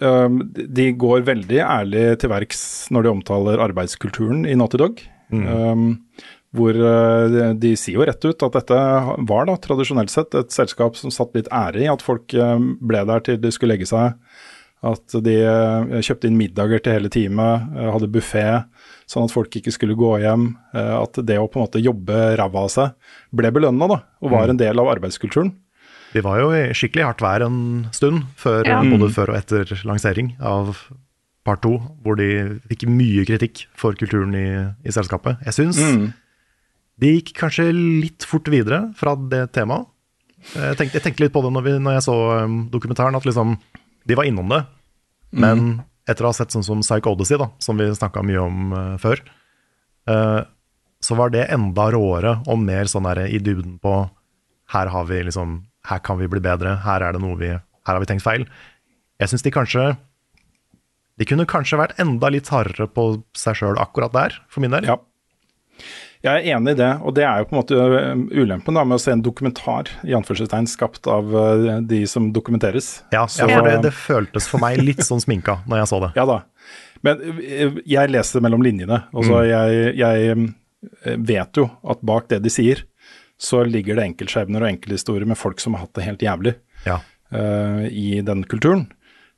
um, 0.00 0.40
De 0.54 0.90
går 0.98 1.22
veldig 1.28 1.60
ærlig 1.62 2.04
til 2.22 2.32
verks 2.32 2.62
når 2.90 3.06
de 3.06 3.12
omtaler 3.14 3.62
arbeidskulturen 3.62 4.44
i 4.48 4.56
Naughty 4.58 4.80
Dog. 4.80 5.02
Um, 5.30 6.00
hvor 6.50 6.74
uh, 6.74 7.28
de, 7.30 7.44
de 7.62 7.74
sier 7.78 8.00
jo 8.00 8.06
rett 8.08 8.24
ut 8.26 8.42
at 8.42 8.56
dette 8.58 8.78
var 9.30 9.46
da 9.46 9.54
tradisjonelt 9.62 10.10
sett 10.10 10.34
et 10.34 10.50
selskap 10.50 10.98
som 10.98 11.12
satt 11.14 11.36
litt 11.38 11.50
ære 11.54 11.84
i 11.84 11.90
at 11.92 12.02
folk 12.02 12.34
ble 12.34 13.04
der 13.06 13.22
til 13.28 13.38
de 13.38 13.52
skulle 13.54 13.76
legge 13.76 13.86
seg. 13.86 14.18
At 14.82 15.14
de 15.22 15.36
uh, 15.44 16.00
kjøpte 16.02 16.26
inn 16.26 16.38
middager 16.40 16.82
til 16.82 16.96
hele 16.96 17.12
teamet, 17.12 17.70
uh, 17.76 17.90
hadde 17.94 18.10
buffé, 18.10 18.46
sånn 19.06 19.28
at 19.28 19.34
folk 19.34 19.54
ikke 19.60 19.74
skulle 19.76 19.94
gå 19.98 20.16
hjem. 20.24 20.50
At 20.74 21.18
det 21.26 21.38
å 21.38 21.46
på 21.50 21.60
en 21.60 21.66
måte 21.68 21.82
jobbe 21.82 22.18
ræva 22.40 22.66
av 22.66 22.70
seg 22.72 23.14
ble 23.34 23.50
belønna, 23.54 23.90
og 24.00 24.30
var 24.30 24.46
Mm. 24.46 24.50
en 24.54 24.60
del 24.64 24.80
av 24.80 24.90
arbeidskulturen. 24.96 25.54
Vi 26.12 26.20
var 26.24 26.40
jo 26.40 26.48
i 26.56 26.62
skikkelig 26.74 27.04
hardt 27.06 27.22
vær 27.22 27.44
en 27.46 27.88
stund, 27.94 28.24
før, 28.36 28.64
Ja. 28.66 28.80
både 28.82 29.08
Mm. 29.08 29.14
før 29.14 29.28
og 29.30 29.36
etter 29.36 29.64
lansering 29.86 30.32
av 30.40 30.76
part 31.44 31.62
to, 31.62 31.78
hvor 32.02 32.16
de 32.16 32.58
fikk 32.68 32.88
mye 32.88 33.24
kritikk 33.24 33.66
for 33.74 33.92
kulturen 33.94 34.34
i, 34.34 34.74
i 34.84 34.90
selskapet. 34.90 35.38
Jeg 35.46 35.54
syns 35.54 35.78
Mm. 35.78 36.12
de 36.98 37.20
gikk 37.20 37.34
kanskje 37.38 37.72
litt 37.72 38.24
fort 38.24 38.44
videre 38.50 38.92
fra 38.94 39.14
det 39.16 39.52
temaet. 39.52 39.86
Jeg 40.54 40.76
tenkte, 40.76 40.92
jeg 40.98 41.02
tenkte 41.02 41.20
litt 41.20 41.32
på 41.32 41.42
det 41.42 41.52
når, 41.52 41.62
vi, 41.64 41.70
når 41.78 41.92
jeg 41.98 42.02
så 42.08 42.44
um, 42.44 42.68
dokumentaren, 42.70 43.14
at 43.14 43.24
liksom, 43.24 43.58
de 44.06 44.14
var 44.16 44.24
innom 44.24 44.48
det. 44.48 44.66
Men 45.32 45.82
etter 46.08 46.24
å 46.24 46.28
ha 46.28 46.32
sett 46.32 46.48
sånn 46.50 46.64
som 46.64 46.80
Psych 46.80 47.06
Odyssey, 47.06 47.36
da, 47.38 47.50
som 47.60 47.76
vi 47.78 47.84
snakka 47.94 48.22
mye 48.24 48.40
om 48.42 48.72
uh, 48.72 48.96
før, 48.98 49.20
uh, 50.08 50.42
så 51.00 51.16
var 51.16 51.30
det 51.30 51.46
enda 51.50 51.90
råere 51.92 52.42
og 52.48 52.58
mer 52.58 52.84
sånn 52.84 53.04
der 53.04 53.26
i 53.28 53.38
dybden 53.38 53.78
på 53.80 54.10
her 54.72 54.86
har 54.88 55.04
vi 55.04 55.22
liksom 55.22 55.62
Her 55.88 55.98
kan 56.04 56.18
vi 56.20 56.26
bli 56.28 56.40
bedre, 56.44 56.76
her 56.84 57.00
er 57.02 57.12
det 57.16 57.20
noe 57.22 57.36
vi 57.40 57.48
Her 57.54 57.94
har 57.96 58.00
vi 58.00 58.06
tenkt 58.10 58.22
feil. 58.26 58.44
Jeg 59.20 59.28
syns 59.32 59.42
de 59.42 59.50
kanskje 59.50 59.96
De 61.18 61.24
kunne 61.28 61.44
kanskje 61.48 61.76
vært 61.80 61.98
enda 62.00 62.28
litt 62.32 62.48
hardere 62.48 62.86
på 62.88 63.22
seg 63.36 63.54
sjøl 63.60 63.76
akkurat 63.80 64.12
der, 64.12 64.36
for 64.48 64.60
min 64.64 64.70
del. 64.72 64.84
Ja. 64.88 64.96
Jeg 66.24 66.32
er 66.44 66.56
enig 66.56 66.72
i 66.74 66.78
det, 66.78 66.88
og 67.00 67.14
det 67.16 67.24
er 67.24 67.38
jo 67.40 67.46
på 67.48 67.54
en 67.54 67.60
måte 67.62 67.76
ulempen 68.36 68.76
da, 68.76 68.82
med 68.84 68.98
å 68.98 69.00
se 69.00 69.12
en 69.12 69.22
dokumentar 69.24 69.88
i 70.04 70.12
anførselstegn 70.16 70.66
skapt 70.68 71.08
av 71.08 71.28
de 71.88 72.02
som 72.08 72.30
dokumenteres. 72.32 73.02
Ja, 73.12 73.26
Så- 73.26 73.48
ja 73.48 73.60
det, 73.64 73.82
det 73.82 73.92
føltes 73.96 74.48
for 74.48 74.60
meg 74.60 74.80
litt 74.84 75.00
sånn 75.04 75.20
sminka 75.20 75.62
når 75.68 75.78
jeg 75.82 75.88
så 75.92 76.00
det. 76.04 76.10
Ja 76.16 76.26
da. 76.28 76.38
Men 77.02 77.20
jeg 77.88 78.10
leser 78.12 78.40
mellom 78.44 78.60
linjene. 78.64 79.04
og 79.14 79.24
Mm. 79.24 79.48
jeg, 79.48 79.96
jeg 79.96 81.18
vet 81.24 81.56
jo 81.56 81.70
at 81.88 82.00
bak 82.04 82.28
det 82.28 82.42
de 82.42 82.48
sier, 82.52 82.82
så 83.40 83.62
ligger 83.64 83.96
det 83.96 84.04
enkeltskjebner 84.10 84.64
og 84.64 84.74
enkelthistorier 84.74 85.28
med 85.28 85.38
folk 85.40 85.62
som 85.62 85.76
har 85.76 85.86
hatt 85.86 85.94
det 85.96 86.06
helt 86.06 86.24
jævlig 86.24 86.56
Ja. 86.84 86.98
uh, 87.32 87.86
i 87.88 88.20
den 88.24 88.44
kulturen. 88.44 88.90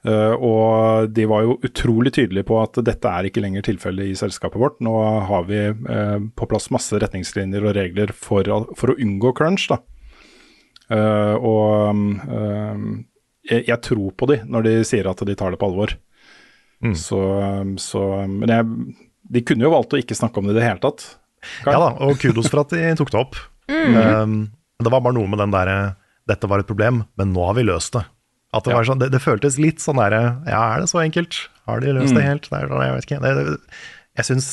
Uh, 0.02 0.34
og 0.34 1.12
de 1.14 1.28
var 1.30 1.44
jo 1.46 1.60
utrolig 1.62 2.10
tydelige 2.16 2.48
på 2.48 2.56
at 2.58 2.80
dette 2.82 3.06
er 3.06 3.28
ikke 3.28 3.44
lenger 3.44 3.62
tilfellet 3.68 4.10
i 4.10 4.18
selskapet 4.18 4.58
vårt. 4.58 4.80
Nå 4.82 4.94
har 5.28 5.46
vi 5.46 5.60
uh, 5.70 6.18
på 6.34 6.48
plass 6.50 6.66
masse 6.74 6.98
retningslinjer 6.98 7.68
og 7.68 7.76
regler 7.78 8.10
for, 8.10 8.50
for 8.74 8.90
å 8.90 8.98
unngå 8.98 9.34
crunch. 9.38 9.68
Da. 9.70 9.78
Og 10.92 11.94
um, 11.94 13.04
jeg, 13.46 13.62
jeg 13.70 13.78
tror 13.86 14.10
på 14.18 14.26
de 14.28 14.42
når 14.44 14.66
de 14.66 14.74
sier 14.84 15.06
at 15.08 15.22
de 15.24 15.36
tar 15.38 15.54
det 15.54 15.60
på 15.62 15.70
alvor. 15.70 15.94
Mm. 16.82 16.96
Så, 16.98 17.20
så 17.78 18.02
Men 18.26 18.50
jeg, 18.50 18.98
de 19.32 19.44
kunne 19.46 19.64
jo 19.64 19.72
valgt 19.72 19.94
å 19.94 20.02
ikke 20.02 20.18
snakke 20.18 20.42
om 20.42 20.50
det 20.50 20.56
i 20.56 20.58
det 20.58 20.66
hele 20.66 20.82
tatt. 20.82 21.06
Ja 21.66 21.78
da, 21.78 21.94
og 22.02 22.18
kudos 22.22 22.50
for 22.50 22.62
at 22.62 22.74
de 22.74 22.92
tok 22.98 23.14
det 23.14 23.22
opp. 23.22 23.38
Mm. 23.70 23.94
Um, 23.96 24.50
det 24.82 24.90
var 24.90 25.00
bare 25.04 25.14
noe 25.14 25.28
med 25.30 25.38
den 25.38 25.52
derre 25.54 25.96
Dette 26.28 26.46
var 26.50 26.60
et 26.62 26.66
problem, 26.68 27.04
men 27.18 27.32
nå 27.34 27.44
har 27.46 27.54
vi 27.54 27.62
løst 27.66 27.92
det. 27.96 28.04
At 28.54 28.64
det, 28.64 28.70
Ja. 28.72 28.76
var 28.78 28.84
sånn, 28.84 28.98
det, 29.00 29.10
det 29.10 29.20
føltes 29.22 29.58
litt 29.58 29.78
sånn 29.82 29.96
derre 29.98 30.20
Ja, 30.46 30.74
er 30.76 30.80
det 30.80 30.88
så 30.90 31.00
enkelt? 31.02 31.48
Har 31.66 31.80
de 31.80 31.92
løst 31.94 32.14
det 32.14 32.22
Mm. 32.22 32.28
helt? 32.28 32.48
Det 32.50 32.58
er, 32.58 32.68
sånn, 32.68 32.82
jeg 32.84 32.94
vet 32.94 33.06
ikke. 33.06 33.20
Det, 33.22 33.58
Jeg 34.16 34.24
syns 34.26 34.48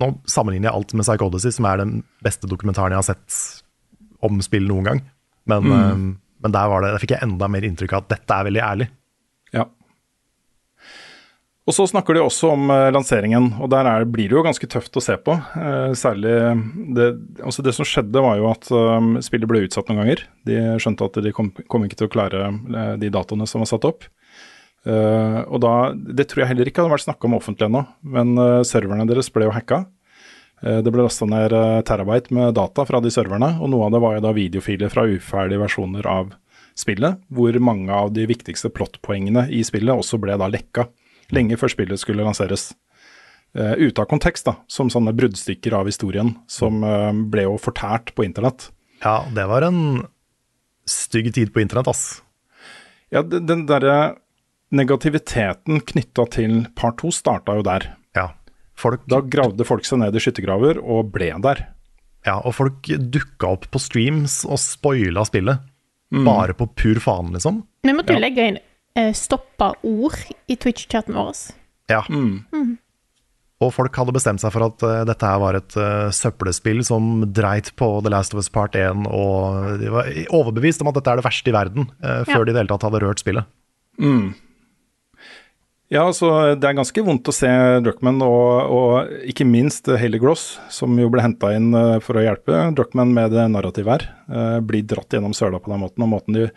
Nå 0.00 0.10
sammenligner 0.28 0.68
jeg 0.68 0.74
alt 0.76 0.92
med 0.94 1.04
Psychodesy 1.06 1.50
som 1.56 1.64
er 1.64 1.76
den 1.78 2.02
beste 2.22 2.46
dokumentaren 2.46 2.92
jeg 2.92 3.00
har 3.00 3.08
sett 3.14 3.62
om 4.22 4.42
spill 4.44 4.66
noen 4.68 4.84
gang. 4.84 5.00
Men, 5.46 5.62
Mm. 5.64 5.72
um, 5.92 6.20
men 6.42 6.52
der, 6.52 6.68
var 6.68 6.82
det, 6.82 6.90
der 6.92 6.98
fikk 6.98 7.14
jeg 7.16 7.22
enda 7.22 7.48
mer 7.48 7.62
inntrykk 7.64 7.92
av 7.94 8.02
at 8.04 8.08
dette 8.10 8.30
er 8.34 8.44
veldig 8.44 8.60
ærlig. 8.62 8.88
Og 11.66 11.74
så 11.74 11.82
snakker 11.90 12.14
de 12.14 12.22
også 12.22 12.52
om 12.54 12.68
eh, 12.70 12.88
lanseringen, 12.94 13.48
og 13.58 13.70
der 13.72 13.88
er, 13.90 14.04
blir 14.06 14.30
det 14.30 14.36
jo 14.36 14.44
ganske 14.46 14.68
tøft 14.70 14.96
å 14.96 15.02
se 15.02 15.16
på. 15.18 15.34
Eh, 15.34 15.90
særlig 15.98 16.34
det, 16.94 17.08
altså 17.42 17.64
det 17.66 17.74
som 17.74 17.86
skjedde 17.88 18.22
var 18.22 18.38
jo 18.38 18.46
at 18.52 18.68
um, 18.70 19.16
spillet 19.24 19.50
ble 19.50 19.64
utsatt 19.64 19.90
noen 19.90 20.04
ganger. 20.04 20.22
De 20.46 20.60
skjønte 20.82 21.08
at 21.08 21.18
de 21.24 21.32
kom, 21.34 21.50
kom 21.66 21.86
ikke 21.86 21.98
til 21.98 22.06
å 22.06 22.12
klare 22.12 22.44
eh, 22.52 22.92
de 23.02 23.10
datoene 23.10 23.48
som 23.50 23.64
var 23.64 23.70
satt 23.72 23.86
opp. 23.88 24.06
Og 24.86 25.56
da, 25.58 25.70
Det 26.14 26.28
tror 26.30 26.44
jeg 26.44 26.48
heller 26.52 26.68
ikke 26.70 26.78
hadde 26.78 26.92
vært 26.92 27.02
snakka 27.02 27.26
om 27.26 27.32
offentlig 27.40 27.66
ennå, 27.66 27.80
men 28.06 28.38
serverne 28.62 29.02
deres 29.10 29.32
ble 29.34 29.48
jo 29.48 29.54
hacka. 29.56 29.80
Det 30.62 30.92
ble 30.94 31.02
lasta 31.02 31.26
ned 31.26 31.50
terabyte 31.88 32.30
med 32.30 32.54
data 32.54 32.84
fra 32.86 33.00
de 33.02 33.10
serverne, 33.10 33.48
og 33.58 33.72
noe 33.72 33.88
av 33.88 33.96
det 33.96 34.00
var 34.04 34.14
jo 34.14 34.22
da 34.28 34.32
videofiler 34.36 34.92
fra 34.92 35.08
uferdige 35.10 35.58
versjoner 35.64 36.06
av 36.06 36.30
spillet, 36.78 37.18
hvor 37.34 37.58
mange 37.58 37.98
av 37.98 38.14
de 38.14 38.28
viktigste 38.30 38.70
plottpoengene 38.78 39.48
i 39.50 39.64
spillet 39.66 39.90
også 39.90 40.22
ble 40.22 40.38
da 40.38 40.46
lekka 40.54 40.86
lenge 41.34 41.56
før 41.58 41.72
spillet 41.72 41.98
skulle 42.02 42.24
lanseres. 42.26 42.70
Uh, 43.56 43.72
ute 43.80 44.02
av 44.02 44.08
kontekst, 44.10 44.44
da, 44.44 44.58
som 44.68 44.90
sånne 44.92 45.14
bruddstykker 45.16 45.72
av 45.78 45.86
historien, 45.88 46.34
som 46.50 46.82
uh, 46.84 47.12
ble 47.32 47.46
jo 47.46 47.56
fortært 47.62 48.12
på 48.14 48.26
internett. 48.26 48.68
Ja, 49.04 49.22
det 49.32 49.46
var 49.48 49.64
en 49.64 50.02
stygg 50.86 51.32
tid 51.34 51.52
på 51.54 51.62
internett, 51.64 51.88
ass. 51.88 52.22
Ja, 53.10 53.22
den, 53.22 53.46
den 53.48 53.64
derre 53.68 54.16
negativiteten 54.74 55.80
knytta 55.86 56.26
til 56.34 56.58
part 56.76 56.98
to 57.00 57.12
starta 57.14 57.54
jo 57.58 57.64
der. 57.66 57.88
Ja, 58.18 58.28
folk, 58.78 59.04
Da 59.08 59.20
gravde 59.22 59.64
folk 59.66 59.86
seg 59.88 60.02
ned 60.02 60.16
i 60.16 60.22
skyttergraver 60.22 60.80
og 60.82 61.12
ble 61.14 61.30
der. 61.44 61.66
ja, 62.26 62.40
og 62.42 62.54
folk 62.58 62.82
dukka 63.14 63.52
opp 63.54 63.68
på 63.70 63.78
streams 63.80 64.40
og 64.44 64.58
spoila 64.58 65.22
spillet. 65.28 65.62
Mm. 66.10 66.24
Bare 66.26 66.54
på 66.54 66.66
pur 66.74 66.98
faen, 67.02 67.32
liksom. 67.34 67.62
Vi 67.86 67.92
måtte 67.94 68.12
jo 68.14 68.18
Ja. 68.20 68.26
legge 68.28 68.48
inn 68.50 68.58
eh, 68.96 69.12
stoppa 69.16 69.74
ord 69.86 70.16
i 70.48 70.56
Twitch-chatten 70.56 71.14
vår. 71.14 71.36
Ja. 71.92 72.02
Mhm. 72.10 72.78
Og 73.64 73.70
folk 73.72 73.94
hadde 73.96 74.12
bestemt 74.12 74.42
seg 74.42 74.52
for 74.52 74.66
at 74.66 74.82
uh, 74.84 74.98
dette 75.08 75.24
her 75.24 75.38
var 75.40 75.56
et 75.56 75.76
uh, 75.80 76.10
søppelspill 76.12 76.82
som 76.84 77.22
dreit 77.32 77.70
på 77.80 77.86
The 78.04 78.10
Last 78.12 78.34
of 78.34 78.42
Us 78.42 78.50
Part 78.52 78.76
1, 78.76 79.06
og 79.08 79.78
de 79.80 79.88
var 79.94 80.10
overbevist 80.36 80.84
om 80.84 80.90
at 80.92 80.98
dette 80.98 81.14
er 81.14 81.22
det 81.22 81.24
verste 81.24 81.48
i 81.48 81.54
verden, 81.56 81.88
uh, 82.04 82.20
før 82.28 82.42
Ja. 82.42 82.44
de 82.44 82.52
i 82.52 82.52
det 82.52 82.60
hele 82.60 82.72
tatt 82.74 82.84
hadde 82.84 83.00
rørt 83.00 83.22
spillet. 83.24 83.48
Mm. 83.96 84.34
Ja, 85.88 86.02
altså 86.02 86.28
det 86.58 86.66
er 86.66 86.74
ganske 86.74 87.02
vondt 87.06 87.28
å 87.30 87.32
se 87.32 87.48
Druckman 87.86 88.18
og, 88.26 88.72
og 88.74 89.10
ikke 89.30 89.46
minst 89.46 89.86
Haley 89.86 90.18
Gross, 90.18 90.58
som 90.68 90.96
jo 90.98 91.06
ble 91.14 91.22
henta 91.22 91.52
inn 91.54 91.68
for 92.02 92.18
å 92.18 92.24
hjelpe 92.26 92.58
Druckman 92.74 93.12
med 93.14 93.30
det 93.30 93.44
narrativet 93.54 93.92
her, 94.02 94.06
eh, 94.26 94.56
bli 94.66 94.80
dratt 94.82 95.14
gjennom 95.14 95.30
søla 95.36 95.60
på 95.62 95.70
den 95.70 95.84
måten. 95.84 96.02
Og 96.02 96.10
måten 96.10 96.34
de, 96.34 96.48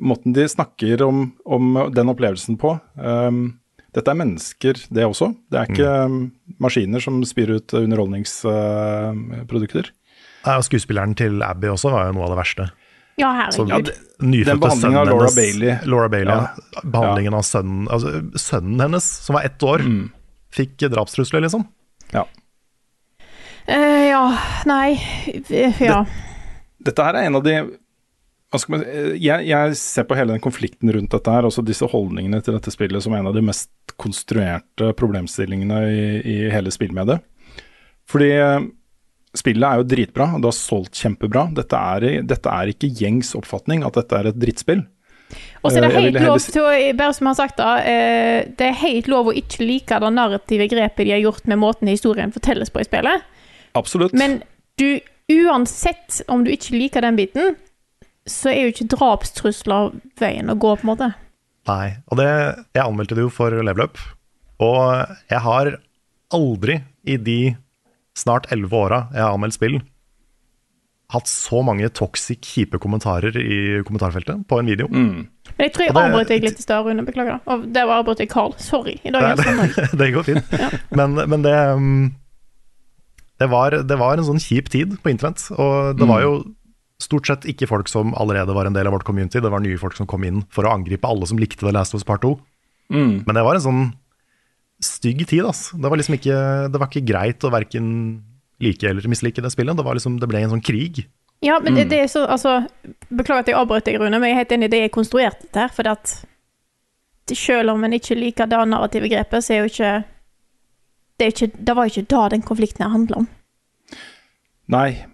måten 0.00 0.32
de 0.36 0.44
snakker 0.48 1.02
om, 1.06 1.32
om 1.44 1.78
den 1.94 2.08
opplevelsen 2.12 2.56
på. 2.60 2.76
Um, 2.94 3.58
dette 3.96 4.10
er 4.12 4.16
mennesker, 4.20 4.74
det 4.92 5.04
også. 5.08 5.30
Det 5.50 5.58
er 5.58 5.64
ikke 5.72 5.92
mm. 6.12 6.18
maskiner 6.60 7.00
som 7.00 7.22
spyr 7.24 7.50
ut 7.56 7.72
underholdningsprodukter. 7.78 9.84
Ja, 10.46 10.52
og 10.58 10.64
skuespilleren 10.66 11.14
til 11.18 11.40
Abby 11.42 11.66
også 11.72 11.90
var 11.94 12.06
jo 12.08 12.12
noe 12.18 12.24
av 12.26 12.30
det 12.34 12.40
verste. 12.42 12.64
Ja, 13.16 13.30
herregud. 13.32 13.70
herregud. 13.72 13.92
Den 14.46 14.60
behandlingen 14.60 14.98
av 15.00 15.06
Laura 15.08 15.24
hennes- 15.24 15.36
Bailey. 15.36 15.78
Laura 15.88 16.08
Bailey 16.12 16.34
Ja. 16.34 16.46
ja. 16.74 16.80
Behandlingen 16.84 17.34
av 17.34 17.42
sønnen 17.48 17.88
altså, 17.88 18.12
Sønnen 18.36 18.80
hennes, 18.80 19.04
som 19.24 19.34
var 19.34 19.42
ett 19.48 19.62
år, 19.62 19.78
Mm. 19.80 20.10
fikk 20.52 20.76
drapstrusler, 20.76 21.40
liksom. 21.40 21.64
Ja. 22.12 22.24
Uh, 23.68 24.06
ja, 24.06 24.38
nei 24.66 25.00
Ja. 25.48 25.72
Ja. 25.80 26.04
Dette 26.84 27.02
her 27.02 27.14
er 27.16 27.22
en 27.26 27.34
av 27.34 27.42
de 27.42 27.62
jeg, 28.54 29.46
jeg 29.48 29.76
ser 29.78 30.06
på 30.06 30.16
hele 30.16 30.36
den 30.36 30.42
konflikten 30.42 30.92
rundt 30.94 31.10
dette 31.12 31.32
her, 31.32 31.48
også 31.48 31.64
disse 31.66 31.86
holdningene 31.90 32.38
til 32.44 32.54
dette 32.54 32.70
spillet, 32.70 33.02
som 33.02 33.14
en 33.16 33.26
av 33.26 33.34
de 33.34 33.42
mest 33.44 33.70
konstruerte 33.98 34.92
problemstillingene 34.96 35.80
i, 35.90 36.04
i 36.22 36.36
hele 36.52 36.70
spillmediet. 36.70 37.24
Fordi 38.06 38.30
eh, 38.38 38.68
spillet 39.36 39.66
er 39.66 39.80
jo 39.80 39.88
dritbra, 39.90 40.28
og 40.36 40.44
det 40.44 40.52
har 40.52 40.58
solgt 40.58 41.00
kjempebra. 41.00 41.48
Dette 41.56 41.80
er, 41.96 42.06
dette 42.22 42.52
er 42.52 42.70
ikke 42.72 42.92
gjengs 43.00 43.34
oppfatning 43.38 43.82
at 43.86 43.98
dette 43.98 44.20
er 44.20 44.30
et 44.30 44.38
drittspill. 44.38 44.84
Og 45.64 45.72
så 45.72 45.80
er 45.80 45.88
det 45.88 45.90
Eh, 45.90 46.02
helt 46.04 46.20
lov 46.22 46.38
til 46.38 46.62
å, 46.62 46.72
bare 46.94 47.14
som 47.16 47.26
jeg 47.26 47.32
har 47.32 47.40
sagt 47.40 47.58
da, 47.58 47.70
eh, 47.82 48.46
det 48.46 48.68
er 48.68 48.82
helt 48.84 49.08
lov 49.10 49.32
å 49.32 49.34
ikke 49.34 49.66
like 49.66 49.98
det 50.02 50.12
narrative 50.14 50.68
grepet 50.70 51.04
de 51.04 51.16
har 51.16 51.24
gjort 51.24 51.46
med 51.50 51.58
måten 51.58 51.90
historien 51.90 52.32
fortelles 52.32 52.70
på 52.70 52.80
i 52.80 52.86
spillet. 52.86 53.26
Absolutt. 53.74 54.14
Men 54.14 54.42
du, 54.78 55.00
uansett 55.32 56.22
om 56.28 56.44
du 56.46 56.52
ikke 56.54 56.78
liker 56.78 57.02
den 57.02 57.18
biten, 57.18 57.56
så 58.26 58.50
er 58.52 58.66
jo 58.66 58.74
ikke 58.74 58.90
drapstrusler 58.96 59.94
veien 60.20 60.50
å 60.50 60.58
gå, 60.58 60.74
på 60.76 60.86
en 60.86 60.92
måte. 60.92 61.10
Nei. 61.70 61.96
Og 62.10 62.20
det, 62.20 62.28
jeg 62.76 62.84
anmeldte 62.84 63.18
det 63.18 63.26
jo 63.26 63.32
for 63.32 63.54
leveløp. 63.54 63.98
Og 64.62 64.80
jeg 65.30 65.42
har 65.44 65.76
aldri 66.34 66.80
i 67.06 67.18
de 67.22 67.40
snart 68.16 68.48
elleve 68.54 68.78
åra 68.78 69.04
jeg 69.12 69.22
har 69.22 69.34
anmeldt 69.36 69.58
spill, 69.58 69.76
hatt 71.12 71.28
så 71.30 71.60
mange 71.62 71.86
toxic, 71.94 72.40
kjipe 72.42 72.80
kommentarer 72.82 73.36
i 73.38 73.58
kommentarfeltet 73.86 74.42
på 74.50 74.58
en 74.58 74.70
video. 74.72 74.88
Men 74.90 75.68
jeg 75.68 75.74
tror 75.76 75.84
jeg 75.84 75.94
avbrøt 75.94 76.32
deg 76.32 76.46
litt 76.48 76.58
i 76.58 76.64
stad, 76.64 76.82
Rune. 76.82 77.04
Beklager. 77.06 77.38
Og 77.46 77.68
det 77.70 77.84
var 77.86 78.02
avbrøt 78.02 78.24
jeg 78.24 78.32
Carl. 78.32 78.56
Sorry. 78.58 78.96
I 79.06 79.12
dag 79.14 79.28
er 79.28 79.38
det 79.38 79.46
sånn. 79.46 79.60
det, 79.76 79.90
det 80.02 80.08
går 80.16 80.26
fint. 80.26 80.56
Men, 80.98 81.14
men 81.30 81.46
det 81.46 81.54
um, 81.78 81.92
det 83.36 83.50
var, 83.52 83.74
det 83.84 83.98
var 84.00 84.16
en 84.16 84.26
sånn 84.26 84.40
kjip 84.40 84.70
tid 84.72 84.94
på 85.02 85.12
internett, 85.12 85.42
og 85.60 85.98
det 86.00 86.08
var 86.08 86.22
jo 86.24 86.36
stort 87.02 87.28
sett 87.28 87.44
ikke 87.50 87.68
folk 87.68 87.90
som 87.92 88.14
allerede 88.16 88.54
var 88.56 88.68
en 88.68 88.76
del 88.76 88.88
av 88.88 88.94
vårt 88.96 89.04
community, 89.04 89.40
det 89.42 89.50
var 89.52 89.60
nye 89.60 89.78
folk 89.80 89.96
som 89.98 90.08
kom 90.08 90.24
inn 90.24 90.42
for 90.52 90.64
å 90.64 90.72
angripe 90.72 91.08
alle 91.08 91.26
som 91.28 91.38
likte 91.40 91.60
The 91.66 91.72
Last 91.74 91.92
of 91.94 92.00
Us 92.00 92.06
Part 92.08 92.22
2. 92.24 92.34
Mm. 92.94 93.24
Men 93.26 93.34
det 93.36 93.44
var 93.44 93.58
en 93.58 93.64
sånn 93.66 93.82
stygg 94.82 95.26
tid, 95.28 95.44
ass. 95.48 95.70
Det 95.76 95.88
var 95.90 95.96
liksom 96.00 96.16
ikke, 96.18 96.38
det 96.72 96.80
var 96.80 96.88
ikke 96.90 97.04
greit 97.08 97.44
å 97.44 97.50
verken 97.52 97.86
like 98.62 98.88
eller 98.88 99.08
mislike 99.12 99.42
det 99.44 99.50
spillet. 99.52 99.76
Det, 99.76 99.84
var 99.84 99.96
liksom, 99.98 100.16
det 100.20 100.28
ble 100.30 100.40
en 100.44 100.54
sånn 100.56 100.64
krig. 100.64 101.04
Ja, 101.44 101.58
men 101.60 101.74
Mm. 101.76 101.88
det, 101.90 101.98
er 102.00 102.06
så 102.08 102.22
Altså, 102.24 102.66
beklager 103.12 103.44
at 103.44 103.48
jeg 103.52 103.56
avbrøt 103.56 103.84
deg, 103.84 103.98
Rune, 104.00 104.16
men 104.18 104.30
jeg 104.30 104.32
er 104.32 104.40
helt 104.40 104.52
enig 104.56 104.68
i 104.70 104.72
det 104.72 104.80
jeg 104.86 104.92
konstruerte 104.94 105.42
dette 105.44 105.60
her, 105.60 105.68
For 105.68 105.88
at 105.88 106.24
selv 107.28 107.72
om 107.74 107.84
en 107.84 107.92
ikke 107.92 108.16
liker 108.16 108.46
det 108.46 108.60
narrative 108.70 109.08
grepet, 109.10 109.44
så 109.44 109.52
er 109.52 109.58
jo 109.58 109.68
ikke 109.68 110.04
det, 111.18 111.26
er 111.26 111.32
ikke, 111.32 111.50
det 111.64 111.74
var 111.76 111.84
jo 111.88 111.92
ikke 111.92 112.08
da 112.14 112.28
den 112.28 112.42
konflikten 112.42 112.84
her 112.84 112.92
handla 112.92 113.16
om. 113.24 113.28
Nei, 114.68 115.04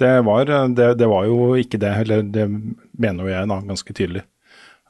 det 0.00 0.12
var, 0.26 0.44
det, 0.76 0.94
det 1.00 1.08
var 1.10 1.26
jo 1.28 1.52
ikke 1.60 1.80
det. 1.82 1.92
Eller 2.04 2.22
det 2.22 2.46
mener 2.92 3.26
jo 3.26 3.32
jeg 3.32 3.50
da 3.50 3.58
ganske 3.68 3.96
tydelig. 3.96 4.24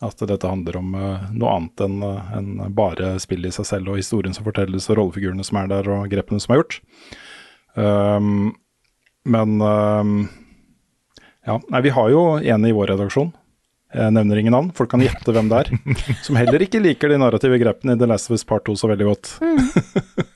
At 0.03 0.19
dette 0.27 0.51
handler 0.51 0.81
om 0.81 0.95
eh, 0.99 1.27
noe 1.39 1.51
annet 1.57 1.83
enn 1.85 2.01
eh, 2.03 2.31
enn 2.39 2.49
bare 2.75 3.15
spillet 3.23 3.53
i 3.53 3.57
seg 3.59 3.69
selv 3.69 3.93
og 3.93 4.01
historien 4.01 4.35
som 4.35 4.47
fortelles 4.47 4.89
og 4.91 4.99
rollefigurene 4.99 5.47
som 5.47 5.61
er 5.61 5.71
der 5.71 5.91
og 5.95 6.09
grepene 6.11 6.43
som 6.43 6.55
er 6.55 6.63
gjort. 6.63 6.81
Um, 7.79 8.51
men 9.23 9.63
um, 9.63 10.17
ja, 11.47 11.61
nei, 11.71 11.81
vi 11.87 11.95
har 11.95 12.11
jo 12.11 12.25
en 12.39 12.67
i 12.67 12.75
vår 12.75 12.93
redaksjon. 12.95 13.31
Jeg 13.93 14.13
nevner 14.17 14.41
ingen 14.41 14.55
navn, 14.55 14.71
folk 14.77 14.89
kan 14.95 15.03
gjette 15.05 15.35
hvem 15.35 15.51
det 15.53 15.59
er. 15.63 15.71
Som 16.27 16.39
heller 16.41 16.65
ikke 16.65 16.81
liker 16.81 17.13
de 17.13 17.19
narrative 17.21 17.59
grepene 17.61 17.97
i 17.97 18.01
The 18.01 18.09
Last 18.09 18.31
of 18.31 18.39
Us 18.39 18.47
Part 18.49 18.65
2 18.69 18.77
så 18.81 18.93
veldig 18.93 19.11
godt. 19.13 19.37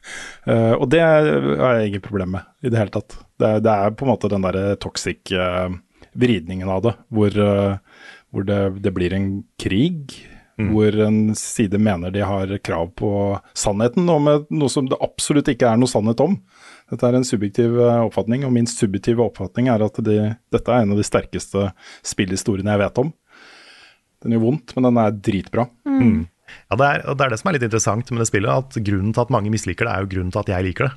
Eh, 0.47 0.73
og 0.79 0.87
det 0.93 1.01
har 1.03 1.81
jeg 1.81 1.89
ingen 1.89 2.03
problem 2.05 2.37
med 2.37 2.45
i 2.63 2.71
det 2.71 2.79
hele 2.79 2.93
tatt. 2.95 3.17
Det, 3.35 3.49
det 3.67 3.73
er 3.73 3.97
på 3.99 4.07
en 4.07 4.13
måte 4.13 4.29
den 4.31 4.45
derre 4.47 4.77
toxic 4.79 5.33
eh, 5.35 5.73
vridningen 6.15 6.71
av 6.71 6.85
det, 6.85 6.93
hvor, 7.11 7.35
eh, 7.35 8.05
hvor 8.31 8.47
det, 8.47 8.61
det 8.85 8.93
blir 8.95 9.17
en 9.17 9.27
krig. 9.59 10.15
Hvor 10.57 10.95
en 11.03 11.35
side 11.35 11.77
mener 11.83 12.15
de 12.15 12.23
har 12.25 12.55
krav 12.65 12.95
på 12.97 13.11
sannheten, 13.59 14.07
om 14.09 14.31
noe 14.47 14.71
som 14.73 14.87
det 14.89 15.03
absolutt 15.05 15.51
ikke 15.51 15.67
er 15.69 15.83
noe 15.83 15.91
sannhet 15.91 16.23
om. 16.23 16.39
Dette 16.95 17.11
er 17.11 17.19
en 17.19 17.27
subjektiv 17.27 17.75
oppfatning, 17.83 18.47
og 18.47 18.55
min 18.55 18.71
subjektive 18.71 19.27
oppfatning 19.27 19.69
er 19.75 19.83
at 19.85 19.99
de, 20.07 20.31
dette 20.55 20.71
er 20.71 20.87
en 20.87 20.95
av 20.95 21.03
de 21.03 21.11
sterkeste 21.11 21.67
spillhistoriene 22.07 22.73
jeg 22.73 22.85
vet 22.87 23.03
om. 23.03 23.11
Den 24.27 24.37
gjør 24.37 24.45
vondt, 24.45 24.75
men 24.77 24.89
den 24.89 25.01
er 25.03 25.17
dritbra. 25.29 25.67
Mm. 25.89 26.27
Ja, 26.71 26.79
det 26.79 26.87
er, 26.87 27.03
det 27.09 27.27
er 27.27 27.33
det 27.33 27.41
som 27.41 27.51
er 27.51 27.57
litt 27.57 27.67
interessant 27.67 28.13
med 28.13 28.23
det 28.23 28.29
spillet, 28.29 28.67
at 28.67 28.79
grunnen 28.87 29.15
til 29.15 29.25
at 29.25 29.35
mange 29.35 29.51
misliker 29.55 29.89
det, 29.89 29.95
er 29.95 30.05
jo 30.05 30.13
grunnen 30.15 30.35
til 30.35 30.43
at 30.43 30.53
jeg 30.53 30.67
liker 30.69 30.89
det. 30.89 30.95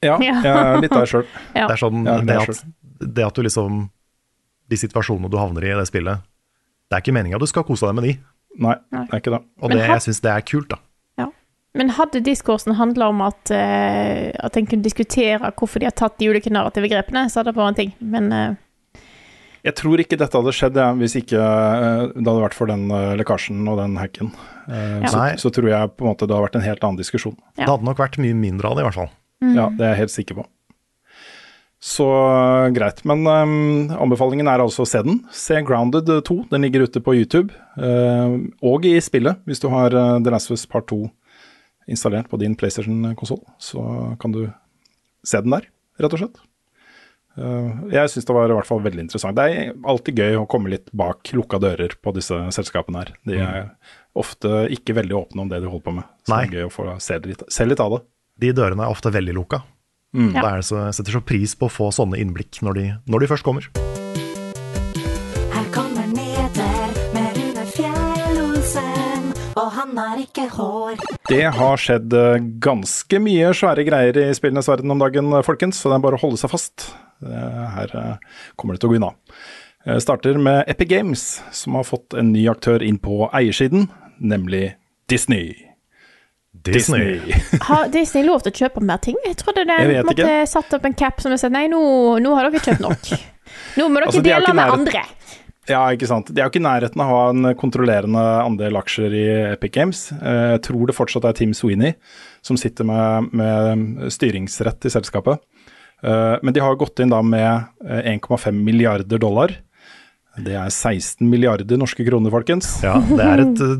Ja, 0.00 0.16
jeg 0.22 0.40
er 0.40 0.80
litt 0.80 0.94
der 0.94 1.08
sjøl. 1.10 1.26
Ja. 1.58 1.66
Det 1.66 1.74
er 1.76 1.82
sånn, 1.82 2.04
Ja, 2.06 2.18
det 2.22 2.28
det, 2.30 2.36
er 2.38 2.52
at, 2.54 3.08
det 3.18 3.24
at 3.26 3.36
du 3.36 3.44
liksom 3.44 3.80
De 4.70 4.78
situasjonene 4.80 5.28
du 5.28 5.36
havner 5.36 5.66
i 5.66 5.72
i 5.74 5.76
det 5.76 5.88
spillet, 5.90 6.22
det 6.88 6.96
er 6.96 7.02
ikke 7.02 7.14
meninga 7.14 7.40
du 7.42 7.46
skal 7.50 7.66
kose 7.66 7.88
deg 7.88 7.98
med 7.98 8.06
de. 8.06 8.12
Nei, 8.62 8.76
Nei. 8.94 9.02
det 9.10 9.16
er 9.16 9.22
ikke 9.22 9.34
det. 9.34 9.40
Og 9.60 9.74
det, 9.74 9.82
jeg 9.82 10.04
syns 10.06 10.22
det 10.24 10.30
er 10.30 10.46
kult, 10.46 10.70
da. 10.70 10.78
Men 11.78 11.92
hadde 11.94 12.22
diskursen 12.26 12.74
handla 12.74 13.10
om 13.12 13.20
at, 13.22 13.52
uh, 13.54 14.30
at 14.42 14.56
en 14.58 14.66
kunne 14.66 14.82
diskutere 14.82 15.52
hvorfor 15.54 15.82
de 15.82 15.86
har 15.86 15.94
tatt 15.94 16.16
de 16.18 16.30
ulike 16.30 16.50
narrative 16.50 16.90
grepene, 16.90 17.28
så 17.30 17.40
hadde 17.40 17.52
det 17.52 17.60
vært 17.60 17.74
en 17.74 17.78
ting. 17.78 17.92
Men 18.02 18.32
eh, 18.34 18.56
Jeg 19.66 19.76
tror 19.76 20.00
ikke 20.00 20.16
dette 20.20 20.38
hadde 20.38 20.54
skjedd 20.56 20.78
ja, 20.80 20.88
hvis 20.96 21.16
ikke 21.20 21.40
eh, 21.40 22.04
det 22.14 22.24
hadde 22.24 22.44
vært 22.46 22.56
for 22.56 22.70
den 22.70 22.86
eh, 22.94 23.12
lekkasjen 23.20 23.60
og 23.68 23.80
den 23.82 23.98
hacken. 24.00 24.30
Eh, 24.70 25.00
Ja. 25.04 25.10
så, 25.12 25.26
så 25.42 25.52
tror 25.52 25.68
jeg 25.68 25.92
på 25.96 26.06
en 26.06 26.12
måte 26.12 26.24
det 26.28 26.32
hadde 26.36 26.46
vært 26.46 26.56
en 26.60 26.64
helt 26.68 26.86
annen 26.86 27.00
diskusjon. 27.00 27.36
Det 27.58 27.68
hadde 27.68 27.84
nok 27.88 28.00
vært 28.00 28.16
mye 28.22 28.36
mindre 28.36 28.70
av 28.70 28.78
det, 28.78 28.84
i 28.84 28.88
hvert 28.88 29.00
fall. 29.02 29.12
Ja, 29.40 29.68
det 29.72 29.84
er 29.86 29.94
jeg 29.94 30.02
helt 30.04 30.14
sikker 30.14 30.40
på. 30.42 30.46
Så 31.80 32.04
eh, 32.04 32.70
greit. 32.76 33.00
Men 33.08 33.24
um, 33.24 33.52
anbefalingen 33.96 34.48
er 34.52 34.60
altså 34.60 34.84
å 34.84 34.88
se 34.88 35.00
den. 35.04 35.22
Se 35.32 35.56
Grounded 35.64 36.10
2. 36.28 36.36
Den 36.50 36.66
ligger 36.66 36.84
ute 36.84 37.00
på 37.00 37.14
YouTube. 37.16 37.56
Uh, 37.80 38.36
og 38.68 38.84
i 38.84 38.98
spillet, 39.00 39.40
hvis 39.48 39.62
du 39.62 39.70
har 39.72 39.96
uh, 39.96 40.18
The 40.20 40.34
Last 40.34 40.52
of 40.52 40.58
Us 40.58 40.66
Part 40.68 40.90
2 40.92 41.06
installert 41.90 42.28
på 42.30 42.38
din 42.40 42.52
PlayStation-konsoll. 42.54 43.40
Så 43.58 43.80
kan 44.20 44.36
du 44.36 44.42
se 45.26 45.40
den 45.40 45.56
der, 45.56 45.66
rett 46.00 46.14
og 46.16 46.20
slett. 46.20 46.42
Eh, 47.38 47.82
jeg 47.94 48.10
syns 48.10 48.26
det 48.26 48.34
var 48.34 48.50
i 48.50 48.56
hvert 48.56 48.68
fall 48.68 48.82
veldig 48.84 49.04
interessant. 49.06 49.38
Det 49.38 49.46
er 49.46 49.74
alltid 49.92 50.22
gøy 50.22 50.38
å 50.40 50.46
komme 50.50 50.72
litt 50.72 50.90
bak 50.96 51.32
lukka 51.36 51.60
dører 51.62 51.94
på 52.02 52.14
disse 52.16 52.38
selskapene 52.56 53.04
her. 53.04 53.12
De 53.28 53.38
er 53.40 53.68
ofte 54.18 54.64
ikke 54.74 54.96
veldig 54.98 55.18
åpne 55.24 55.44
om 55.44 55.50
det 55.52 55.62
de 55.62 55.70
holder 55.70 55.86
på 55.86 55.98
med. 56.00 56.08
Så 56.26 56.34
Nei. 56.34 56.44
det 56.46 56.50
er 56.50 56.62
gøy 56.62 56.70
å 56.70 56.74
få 56.74 56.88
se 57.02 57.20
litt, 57.28 57.44
se 57.52 57.68
litt 57.68 57.82
av 57.82 57.96
det. 57.96 58.02
De 58.40 58.54
dørene 58.56 58.86
er 58.86 58.94
ofte 58.94 59.12
veldig 59.14 59.36
lukka. 59.36 59.62
Mm. 60.16 60.32
Er 60.34 60.58
det 60.58 60.66
så, 60.66 60.88
setter 60.96 61.14
så 61.14 61.22
pris 61.22 61.54
på 61.54 61.68
å 61.68 61.72
få 61.72 61.90
sånne 61.94 62.18
innblikk 62.18 62.58
når 62.66 62.78
de, 62.78 62.86
når 63.06 63.22
de 63.22 63.30
først 63.30 63.46
kommer. 63.46 63.68
Her 65.54 65.68
kommer 65.70 66.08
Neder 66.10 66.96
med 67.14 67.38
Rune 67.38 67.66
Fjell-Olsen, 67.76 69.28
og 69.54 69.68
han 69.76 70.00
har 70.00 70.24
ikke 70.24 70.48
hår. 70.56 71.04
Det 71.30 71.44
har 71.54 71.78
skjedd 71.84 72.16
eh, 72.18 72.42
ganske 72.64 73.22
mye 73.22 73.52
svære 73.54 73.86
greier 73.86 74.18
i 74.18 74.26
spillenes 74.34 74.72
verden 74.72 74.90
om 74.90 75.04
dagen, 75.04 75.30
folkens, 75.46 75.78
så 75.78 75.92
det 75.92 76.00
er 76.00 76.04
bare 76.08 76.18
å 76.18 76.24
holde 76.24 76.42
seg 76.42 76.50
fast. 76.50 76.88
Eh, 77.24 77.66
Her 77.76 77.96
eh, 77.96 78.36
kommer 78.56 78.74
det 78.76 78.82
til 78.82 78.90
å 78.90 78.92
gå 78.94 79.00
unna. 79.00 79.12
Jeg 79.86 80.04
starter 80.04 80.36
med 80.36 80.68
Epic 80.68 80.90
Games, 80.90 81.24
som 81.56 81.78
har 81.78 81.86
fått 81.88 82.14
en 82.20 82.32
ny 82.34 82.44
aktør 82.52 82.82
inn 82.84 82.98
på 83.00 83.24
eiersiden, 83.32 83.88
nemlig 84.20 84.74
Disney. 85.08 85.54
Disney. 86.52 87.20
Har 87.62 87.88
Disney 87.88 88.26
lov 88.26 88.42
til 88.44 88.52
å 88.52 88.58
kjøpe 88.64 88.82
mer 88.84 89.00
ting? 89.00 89.16
Jeg 89.24 89.38
trodde 89.40 89.64
måte 89.64 90.16
ikke. 90.16 90.40
satt 90.50 90.74
opp 90.76 90.84
en 90.88 90.96
cap 90.98 91.22
som 91.22 91.32
sa 91.38 91.48
nei, 91.48 91.66
nå, 91.72 91.80
nå 92.20 92.34
har 92.36 92.50
dere 92.50 92.60
kjøpt 92.66 92.84
nok. 92.84 93.10
Nå 93.78 93.86
må 93.88 94.00
dere 94.00 94.10
Altså, 94.10 94.22
de 94.24 94.32
dele 94.34 94.54
med 94.58 94.74
andre. 94.74 95.04
Ja, 95.70 95.84
ikke 95.94 96.08
sant. 96.10 96.32
De 96.34 96.40
er 96.40 96.48
jo 96.48 96.50
ikke 96.50 96.60
i 96.62 96.66
nærheten 96.66 97.02
av 97.04 97.10
å 97.12 97.16
ha 97.20 97.24
en 97.30 97.52
kontrollerende 97.58 98.22
andel 98.42 98.78
aksjer 98.80 99.14
i 99.14 99.24
Epic 99.52 99.72
Games. 99.76 100.00
Eh, 100.18 100.56
Jeg 100.56 100.62
tror 100.66 100.90
det 100.90 100.96
fortsatt 100.96 101.28
er 101.28 101.36
Tim 101.38 101.52
Sweeney 101.54 101.94
som 102.42 102.58
sitter 102.58 102.88
med, 102.88 103.30
med 103.36 104.10
styringsrett 104.10 104.88
i 104.88 104.92
selskapet. 104.92 105.38
Eh, 106.02 106.36
Men 106.42 106.54
de 106.56 106.62
har 106.64 106.78
gått 106.80 107.00
inn 107.02 107.12
da 107.12 107.20
med 107.22 107.66
eh, 107.84 108.14
1,5 108.16 108.52
milliarder 108.56 109.20
dollar. 109.20 109.54
Det 110.40 110.54
er 110.56 110.70
16 110.70 111.26
milliarder 111.28 111.80
norske 111.80 112.04
kroner, 112.06 112.32
folkens. 112.32 112.78
Ja, 112.84 112.96
det 113.02 113.26
er 113.26 113.42
et 113.44 113.60
eh, 113.66 113.76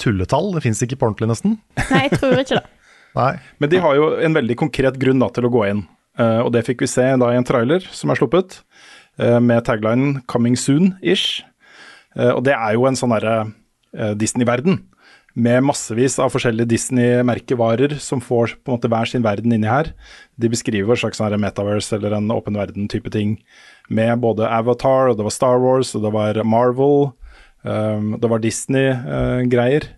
tulletall. 0.00 0.52
Det 0.56 0.64
fins 0.66 0.82
ikke 0.84 0.98
på 1.00 1.08
ordentlig, 1.10 1.30
nesten. 1.32 1.58
Nei, 1.90 2.04
jeg 2.08 2.20
tror 2.20 2.38
ikke 2.42 2.60
det. 2.60 2.66
Nei. 3.18 3.32
Men 3.62 3.70
de 3.70 3.80
har 3.82 3.96
jo 3.98 4.08
en 4.26 4.36
veldig 4.36 4.56
konkret 4.58 4.98
grunn 5.00 5.22
da, 5.22 5.30
til 5.34 5.46
å 5.48 5.52
gå 5.54 5.64
inn. 5.70 5.84
Eh, 6.18 6.40
og 6.44 6.52
det 6.54 6.64
fikk 6.66 6.84
vi 6.84 6.90
se 6.90 7.06
da 7.20 7.32
i 7.32 7.38
en 7.38 7.46
trailer 7.46 7.86
som 7.94 8.12
er 8.12 8.18
sluppet, 8.20 8.60
eh, 9.18 9.40
med 9.40 9.64
taglinen 9.66 10.22
'coming 10.26 10.58
soon'-ish. 10.58 11.42
Eh, 12.16 12.30
og 12.30 12.44
det 12.46 12.54
er 12.54 12.74
jo 12.74 12.86
en 12.86 12.98
sånn 12.98 13.14
derre 13.14 13.52
eh, 13.94 14.14
Disney-verden. 14.14 14.82
Med 15.34 15.64
massevis 15.66 16.14
av 16.22 16.30
forskjellige 16.30 16.70
Disney-merkevarer 16.70 17.96
som 17.98 18.20
får 18.22 18.54
på 18.62 18.70
en 18.70 18.76
måte 18.76 18.90
hver 18.90 19.08
sin 19.10 19.24
verden 19.24 19.54
inni 19.54 19.66
her. 19.66 19.90
De 20.38 20.50
beskriver 20.50 20.94
en 20.94 21.00
slags 21.00 21.18
sånn 21.18 21.34
metaverse 21.42 21.96
eller 21.96 22.14
en 22.14 22.30
åpen 22.30 22.54
verden-type 22.54 23.10
ting. 23.10 23.40
Med 23.90 24.22
både 24.22 24.46
Avatar, 24.46 25.10
og 25.10 25.18
det 25.18 25.26
var 25.26 25.34
Star 25.34 25.58
Wars, 25.58 25.90
og 25.98 26.06
det 26.06 26.14
var 26.14 26.38
Marvel. 26.46 27.10
Um, 27.66 28.14
det 28.20 28.30
var 28.30 28.42
Disney-greier 28.44 29.88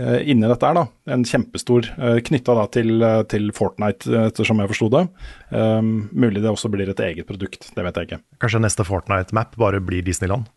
uh, 0.00 0.20
inni 0.24 0.48
dette 0.48 0.64
her, 0.64 0.78
da. 0.78 0.86
En 1.12 1.26
kjempestor, 1.28 1.90
uh, 2.00 2.16
knytta 2.24 2.56
da 2.56 2.64
til, 2.72 2.94
eh, 3.04 3.22
til 3.28 3.50
Fortnite, 3.56 4.08
eh, 4.08 4.30
ettersom 4.30 4.62
jeg 4.62 4.70
forsto 4.72 4.88
det. 4.94 5.02
Um, 5.50 6.08
mulig 6.12 6.40
det 6.40 6.52
også 6.52 6.70
blir 6.72 6.88
et 6.88 7.04
eget 7.04 7.28
produkt, 7.28 7.68
det 7.76 7.84
vet 7.84 8.00
jeg 8.00 8.08
ikke. 8.08 8.22
Kanskje 8.40 8.64
neste 8.64 8.86
Fortnite-map 8.86 9.58
bare 9.60 9.82
blir 9.84 10.06
Disneyland? 10.06 10.48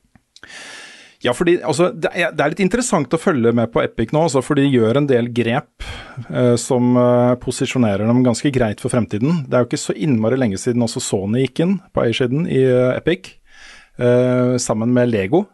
Ja, 1.23 1.31
fordi 1.31 1.55
altså, 1.63 1.87
det, 1.95 2.09
er, 2.11 2.33
det 2.35 2.43
er 2.43 2.51
litt 2.51 2.61
interessant 2.65 3.13
å 3.15 3.19
følge 3.21 3.53
med 3.55 3.71
på 3.71 3.79
Epic 3.83 4.11
nå, 4.11 4.25
altså, 4.27 4.41
for 4.43 4.59
de 4.59 4.65
gjør 4.67 4.99
en 4.99 5.07
del 5.07 5.29
grep 5.31 5.85
eh, 6.27 6.55
som 6.59 6.97
eh, 6.99 7.35
posisjonerer 7.39 8.03
dem 8.09 8.19
ganske 8.25 8.51
greit 8.51 8.83
for 8.83 8.91
fremtiden. 8.91 9.45
Det 9.47 9.55
er 9.55 9.63
jo 9.63 9.69
ikke 9.69 9.79
så 9.85 9.95
innmari 9.95 10.39
lenge 10.41 10.59
siden 10.59 10.83
også 10.83 11.03
Sony 11.03 11.45
gikk 11.45 11.63
inn 11.63 11.77
på 11.95 12.03
eiersiden 12.03 12.43
i 12.51 12.59
eh, 12.67 12.97
Epic, 12.97 13.37
eh, 13.95 14.59
sammen 14.59 14.91
med 14.95 15.13
Lego. 15.13 15.45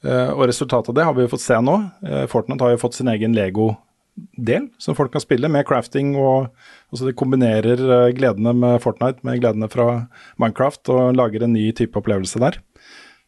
Eh, 0.00 0.32
og 0.32 0.46
resultatet 0.48 0.88
av 0.94 0.96
det 0.96 1.06
har 1.10 1.18
vi 1.18 1.26
jo 1.26 1.34
fått 1.34 1.44
se 1.44 1.60
nå. 1.60 1.76
Eh, 2.06 2.24
Fortnite 2.32 2.64
har 2.64 2.72
jo 2.72 2.80
fått 2.80 2.96
sin 2.96 3.12
egen 3.12 3.36
Lego-del 3.36 4.70
som 4.80 4.96
folk 4.96 5.12
kan 5.12 5.20
spille, 5.20 5.52
med 5.52 5.68
crafting 5.68 6.14
og 6.16 6.48
altså 6.90 7.10
De 7.10 7.12
kombinerer 7.14 8.10
gledene 8.16 8.56
med 8.56 8.80
Fortnite 8.80 9.20
med 9.28 9.44
gledene 9.44 9.68
fra 9.70 10.06
Minecraft 10.40 10.94
og 10.96 11.20
lager 11.20 11.44
en 11.44 11.52
ny 11.54 11.68
type 11.76 12.00
opplevelse 12.00 12.40
der. 12.40 12.56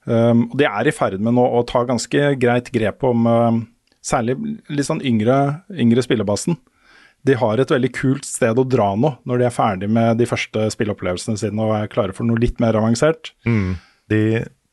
Um, 0.05 0.49
og 0.51 0.57
De 0.59 0.67
er 0.67 0.89
i 0.89 0.95
ferd 0.95 1.23
med 1.23 1.37
nå 1.37 1.45
å 1.47 1.63
ta 1.69 1.85
ganske 1.87 2.33
greit 2.43 2.73
grep 2.75 3.05
om 3.07 3.29
uh, 3.29 3.61
særlig 4.03 4.37
litt 4.73 4.89
sånn 4.89 5.03
yngre, 5.07 5.63
yngre 5.71 6.05
spillebasen. 6.05 6.59
De 7.23 7.37
har 7.39 7.61
et 7.63 7.71
veldig 7.71 7.93
kult 7.95 8.27
sted 8.27 8.59
å 8.59 8.67
dra 8.67 8.89
nå, 8.99 9.13
når 9.29 9.39
de 9.39 9.47
er 9.47 9.55
ferdig 9.55 9.91
med 9.95 10.19
de 10.19 10.27
første 10.27 10.67
spilleopplevelsene 10.75 11.39
sine 11.39 11.63
og 11.63 11.77
er 11.77 11.93
klare 11.93 12.17
for 12.17 12.27
noe 12.27 12.41
litt 12.43 12.59
mer 12.63 12.75
avansert. 12.79 13.31
Mm. 13.47 13.77
De 14.11 14.23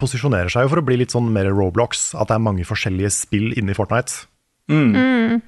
posisjonerer 0.01 0.49
seg 0.49 0.65
jo 0.65 0.71
for 0.73 0.82
å 0.82 0.88
bli 0.88 0.97
litt 1.01 1.13
sånn 1.13 1.30
mer 1.34 1.51
Roblox, 1.53 2.09
at 2.17 2.32
det 2.32 2.39
er 2.39 2.45
mange 2.47 2.65
forskjellige 2.65 3.13
spill 3.13 3.53
inni 3.59 3.75
Fortnite. 3.77 4.25
Mm. 4.71 4.95
Mm. 4.95 5.39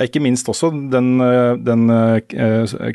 Ja, 0.00 0.06
Ikke 0.08 0.22
minst 0.24 0.48
også 0.48 0.70
den, 0.90 1.20
eh, 1.20 1.56
den 1.60 1.90
eh, 1.92 2.20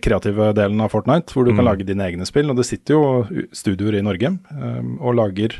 kreative 0.01 0.47
delen 0.57 0.81
av 0.81 0.89
Fortnite, 0.89 1.29
hvor 1.35 1.45
du 1.45 1.51
kan 1.53 1.61
Mm. 1.61 1.67
lage 1.69 1.85
dine 1.85 2.01
egne 2.01 2.25
spill. 2.25 2.49
Og 2.49 2.55
det 2.57 2.65
sitter 2.65 2.93
jo 2.97 3.27
studioer 3.53 3.93
i 3.99 4.01
Norge 4.01 4.39
um, 4.49 4.97
og 4.99 5.13
lager 5.15 5.53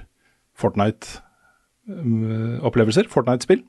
Fortnite-opplevelser, 0.57 3.05
Fortnite-spill. 3.11 3.61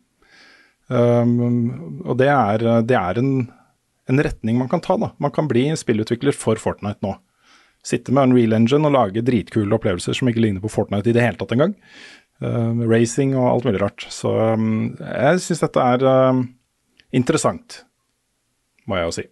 Um, 0.89 2.01
og 2.07 2.17
det 2.21 2.29
er, 2.31 2.59
det 2.87 2.95
er 2.97 3.19
en, 3.19 3.49
en 4.09 4.19
retning 4.23 4.57
man 4.61 4.69
kan 4.71 4.81
ta. 4.81 4.97
da. 4.97 5.11
Man 5.19 5.31
kan 5.35 5.49
bli 5.51 5.67
spillutvikler 5.77 6.33
for 6.37 6.55
Fortnite 6.57 7.03
nå. 7.05 7.17
Sitte 7.87 8.13
med 8.15 8.23
Unreal 8.31 8.53
Engine 8.57 8.87
og 8.89 8.93
lage 8.97 9.23
dritkule 9.23 9.75
opplevelser 9.77 10.15
som 10.17 10.29
ikke 10.31 10.41
ligner 10.43 10.61
på 10.63 10.71
Fortnite 10.73 11.09
i 11.11 11.13
det 11.15 11.23
hele 11.23 11.37
tatt 11.39 11.53
engang. 11.55 11.75
Um, 12.41 12.83
racing 12.89 13.35
og 13.37 13.51
alt 13.53 13.65
mulig 13.69 13.81
rart. 13.83 14.07
Så 14.13 14.29
um, 14.55 14.97
jeg 15.01 15.39
syns 15.45 15.61
dette 15.65 15.81
er 15.81 15.99
interessant, 17.15 17.85
må 18.87 18.99
jeg 18.99 19.09
jo 19.09 19.15
si. 19.19 19.27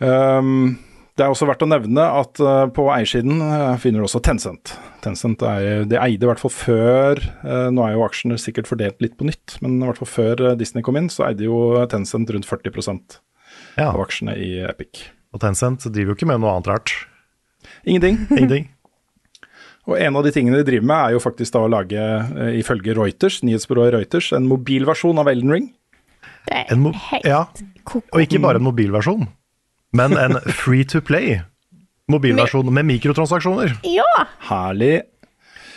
Um, 0.00 0.76
det 1.16 1.24
er 1.24 1.32
også 1.32 1.46
verdt 1.48 1.64
å 1.64 1.68
nevne 1.70 2.02
at 2.18 2.40
uh, 2.44 2.66
på 2.76 2.84
eiersiden 2.92 3.38
uh, 3.40 3.78
finner 3.80 4.02
du 4.02 4.06
også 4.08 4.20
Tencent. 4.24 4.74
Tencent 5.04 5.40
er, 5.48 5.86
det 5.88 5.96
eide 6.02 6.26
i 6.26 6.28
hvert 6.28 6.42
fall 6.42 6.52
før 6.52 7.22
uh, 7.40 7.68
Nå 7.72 7.86
er 7.86 7.94
jo 7.94 8.04
aksjene 8.04 8.36
sikkert 8.40 8.68
fordelt 8.68 9.00
litt 9.00 9.16
på 9.16 9.24
nytt, 9.28 9.56
men 9.64 9.78
i 9.78 9.88
hvert 9.88 10.02
fall 10.02 10.10
før 10.12 10.44
Disney 10.60 10.84
kom 10.84 10.98
inn, 11.00 11.08
så 11.12 11.30
eide 11.30 11.48
jo 11.48 11.86
Tencent 11.88 12.32
rundt 12.34 12.48
40 12.48 13.20
Ja. 13.78 13.88
av 13.88 14.02
aksjene 14.04 14.36
i 14.36 14.50
Epic. 14.68 15.06
Og 15.32 15.40
Tencent 15.40 15.88
driver 15.88 16.12
jo 16.12 16.18
ikke 16.18 16.28
med 16.28 16.44
noe 16.44 16.52
annet 16.58 16.68
rart. 16.74 16.92
Ingenting. 17.88 18.20
Ingenting. 18.36 18.68
Og 19.86 19.96
en 20.02 20.18
av 20.18 20.24
de 20.26 20.34
tingene 20.34 20.60
de 20.60 20.66
driver 20.66 20.88
med, 20.90 20.98
er 20.98 21.16
jo 21.16 21.22
faktisk 21.22 21.54
da 21.54 21.62
å 21.62 21.70
lage, 21.70 22.04
ifølge 22.58 22.96
Reuters, 22.98 23.38
nyhetsbyrået 23.46 23.94
Reuters, 23.94 24.32
en 24.34 24.48
mobilversjon 24.50 25.20
av 25.22 25.30
Elden 25.30 25.52
Ring. 25.54 25.68
En 26.52 26.86
helt 26.92 27.24
ja, 27.26 27.42
og 28.12 28.20
ikke 28.22 28.40
bare 28.42 28.60
en 28.60 28.66
mobilversjon, 28.68 29.26
men 29.96 30.16
en 30.18 30.38
free 30.54 30.84
to 30.84 31.00
play 31.00 31.40
mobilversjon 32.10 32.68
med 32.72 32.86
mikrotransaksjoner. 32.86 33.76
Ja! 33.86 34.06
Herlig. 34.48 35.02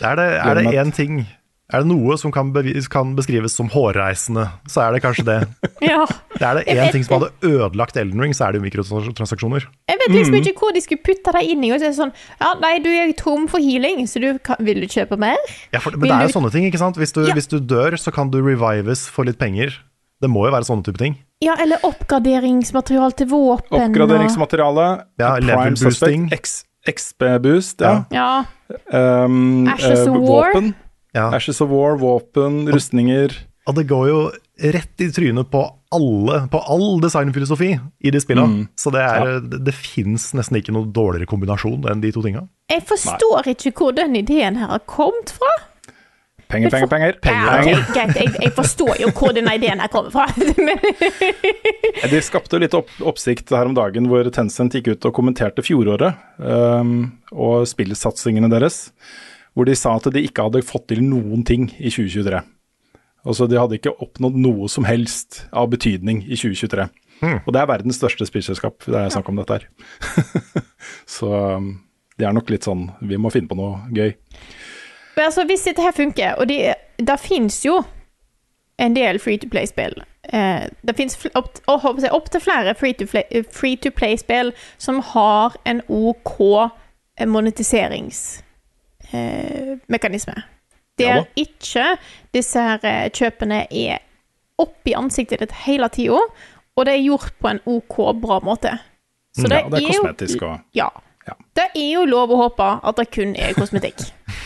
Er 0.00 0.16
det, 0.16 0.26
er 0.40 0.54
det 0.56 0.70
én 0.80 0.92
ting 0.96 1.26
Er 1.70 1.82
det 1.84 1.90
noe 1.90 2.16
som 2.18 2.32
kan, 2.32 2.48
bevis, 2.54 2.86
kan 2.90 3.12
beskrives 3.14 3.52
som 3.54 3.68
hårreisende, 3.70 4.46
så 4.66 4.80
er 4.88 4.96
det 4.96 5.02
kanskje 5.04 5.22
det. 5.28 5.36
ja. 5.90 6.00
Det 6.34 6.42
er 6.42 6.56
det 6.58 6.64
én 6.72 6.88
ting 6.96 7.04
som 7.06 7.20
hadde 7.20 7.28
ødelagt 7.46 7.94
Elden 8.00 8.18
Ring, 8.24 8.32
så 8.34 8.46
er 8.48 8.52
det 8.56 8.58
jo 8.58 8.64
mikrotransaksjoner. 8.64 9.66
Jeg 9.86 10.00
vet 10.00 10.14
liksom 10.16 10.34
ikke 10.40 10.54
hvor 10.64 10.74
de 10.74 10.82
skulle 10.82 11.04
putte 11.06 11.30
deg 11.36 11.52
inn 11.52 11.62
i. 11.62 11.70
Og 11.70 11.78
så 11.78 11.86
er 11.86 11.92
det 11.92 11.98
sånn 12.00 12.14
Ja, 12.40 12.54
nei, 12.62 12.72
du 12.82 12.88
er 12.90 13.12
tom 13.18 13.46
for 13.50 13.62
healing, 13.62 14.02
så 14.10 14.18
du 14.24 14.32
kan, 14.42 14.58
vil 14.66 14.82
du 14.82 14.88
kjøpe 14.90 15.18
mer? 15.20 15.38
Ja, 15.70 15.78
for, 15.84 15.94
men 15.94 16.08
Vil 16.08 16.10
det 16.10 16.16
er 16.16 16.26
jo 16.26 16.32
du- 16.32 16.38
sånne 16.40 16.50
ting, 16.56 16.66
ikke 16.66 16.82
sant? 16.82 16.98
Hvis 16.98 17.14
du, 17.14 17.22
Ja. 17.28 17.34
hvis 17.38 17.46
du 17.52 17.60
dør, 17.62 17.94
så 18.02 18.10
kan 18.14 18.30
du 18.34 18.40
revives 18.42 19.06
for 19.06 19.28
litt 19.30 19.38
penger. 19.38 19.76
Det 20.20 20.28
må 20.30 20.46
jo 20.46 20.52
være 20.52 20.66
sånne 20.68 20.84
type 20.84 21.00
ting. 21.00 21.14
Ja, 21.40 21.54
eller 21.62 21.80
oppgraderingsmateriale 21.88 23.16
til 23.16 23.30
våpen. 23.30 23.78
Oppgraderingsmateriale, 23.80 24.88
Ja, 25.20 25.34
level 25.40 25.56
prime 25.56 25.78
boosting. 25.80 26.26
suspect, 26.28 26.40
X- 26.40 26.64
XP-boost, 26.88 27.80
ja. 27.80 28.04
Ja. 28.12 28.44
Um, 28.92 29.66
Ashes 29.68 29.98
eh, 30.06 30.12
of 30.12 30.18
War. 30.28 30.52
Våpen. 30.54 30.74
Ja. 31.14 31.30
Ashes 31.34 31.60
of 31.60 31.70
War, 31.72 31.96
våpen, 32.00 32.68
rustninger. 32.72 33.32
Og 33.68 33.74
det 33.76 33.86
går 33.90 34.08
jo 34.08 34.20
rett 34.60 35.00
i 35.00 35.08
trynet 35.12 35.48
på 35.50 35.62
alle, 35.94 36.42
på 36.52 36.60
all 36.70 37.00
designfilosofi 37.02 37.72
i 38.04 38.10
de 38.12 38.20
spillene. 38.20 38.60
Mm. 38.62 38.68
Så 38.78 38.92
det, 38.94 39.00
er, 39.02 39.40
det, 39.40 39.60
det 39.66 39.74
fins 39.74 40.30
nesten 40.36 40.56
ikke 40.60 40.72
noe 40.76 40.88
dårligere 40.92 41.26
kombinasjon 41.30 41.84
enn 41.90 42.02
de 42.02 42.12
to 42.14 42.22
tinga. 42.24 42.44
Jeg 42.70 42.84
forstår 42.88 43.48
ikke 43.54 43.72
hvor 43.76 43.96
den 43.96 44.16
ideen 44.20 44.56
her 44.60 44.70
har 44.76 44.84
kommet 44.90 45.32
fra. 45.36 45.50
Penger, 46.50 46.70
penger, 46.70 46.88
penger. 46.90 47.18
Ja, 47.22 47.60
ok, 47.62 47.92
greit, 47.94 48.16
jeg, 48.18 48.34
jeg 48.42 48.52
forstår 48.56 49.00
jo 49.04 49.10
hvor 49.14 49.34
denne 49.36 49.54
ideen 49.54 49.82
her 49.82 49.90
kommer 49.92 50.10
fra. 50.10 50.26
Men, 50.58 50.80
De 52.12 52.22
skapte 52.26 52.58
litt 52.58 52.74
opp, 52.74 52.90
oppsikt 53.06 53.52
her 53.54 53.70
om 53.70 53.76
dagen 53.76 54.08
hvor 54.10 54.26
Tencent 54.34 54.74
gikk 54.74 54.90
ut 54.92 55.06
og 55.06 55.14
kommenterte 55.16 55.62
fjoråret 55.62 56.18
um, 56.42 57.12
og 57.30 57.68
spillsatsingene 57.70 58.50
deres. 58.50 58.88
Hvor 59.54 59.66
de 59.66 59.76
sa 59.78 59.94
at 59.98 60.08
de 60.14 60.24
ikke 60.26 60.46
hadde 60.46 60.64
fått 60.66 60.88
til 60.90 61.04
noen 61.06 61.44
ting 61.46 61.68
i 61.78 61.90
2023. 61.90 62.42
Altså 63.28 63.46
De 63.50 63.58
hadde 63.60 63.76
ikke 63.76 63.94
oppnådd 64.00 64.38
noe 64.40 64.70
som 64.72 64.86
helst 64.88 65.44
av 65.52 65.70
betydning 65.72 66.24
i 66.26 66.38
2023. 66.38 66.88
Og 67.20 67.50
det 67.52 67.60
er 67.60 67.68
verdens 67.68 67.98
største 68.00 68.24
spillselskap 68.28 68.86
det 68.88 68.96
er 68.96 69.12
snakk 69.12 69.28
om 69.28 69.40
dette 69.40 69.58
her. 69.58 69.66
Så 71.18 71.28
det 72.16 72.26
er 72.28 72.36
nok 72.36 72.48
litt 72.52 72.64
sånn 72.64 72.86
Vi 73.04 73.18
må 73.20 73.32
finne 73.32 73.50
på 73.50 73.58
noe 73.58 73.82
gøy. 73.96 74.14
Men 75.16 75.24
altså, 75.24 75.44
hvis 75.44 75.66
dette 75.68 75.82
her 75.82 75.92
funker, 75.96 76.34
og 76.34 76.48
det, 76.48 76.74
det 76.98 77.20
fins 77.20 77.64
jo 77.66 77.82
en 78.80 78.96
del 78.96 79.18
free 79.20 79.38
to 79.38 79.48
play-spill 79.50 80.02
eh, 80.32 80.68
Det 80.82 80.96
fins 80.96 81.18
opptil 81.34 82.10
opp 82.12 82.30
flere 82.40 82.74
free 82.74 82.94
to 82.96 83.06
to 83.76 83.90
play-spill 83.90 84.52
som 84.78 85.00
har 85.00 85.56
en 85.66 85.82
OK 85.88 86.38
monetiseringsmekanisme. 87.26 88.46
Eh, 89.12 89.78
mekanisme. 89.88 90.34
der 90.98 91.04
Ja 91.04 91.24
ikke 91.36 91.96
disse 92.34 92.60
her 92.60 92.84
eh, 92.84 93.10
kjøpene 93.10 93.66
er 93.70 93.98
opp 94.58 94.88
i 94.88 94.94
ansiktet 94.96 95.40
ditt 95.40 95.52
hele 95.64 95.88
tida, 95.88 96.20
og 96.76 96.86
det 96.86 96.94
er 96.94 97.04
gjort 97.04 97.32
på 97.40 97.48
en 97.48 97.60
OK, 97.66 97.96
bra 98.20 98.40
måte. 98.44 98.76
Så 99.36 99.48
det, 99.48 99.56
Ja, 99.56 99.68
det 99.68 99.82
er 99.82 99.86
er 99.86 99.92
kosmetisk 99.92 100.42
og 100.42 100.58
Ja. 100.74 100.88
Det 101.56 101.66
er 101.76 101.92
jo 101.92 102.04
lov 102.04 102.32
å 102.32 102.36
håpe 102.36 102.66
at 102.82 102.96
det 102.96 103.10
kun 103.14 103.36
er 103.36 103.52
kosmetikk. 103.54 104.00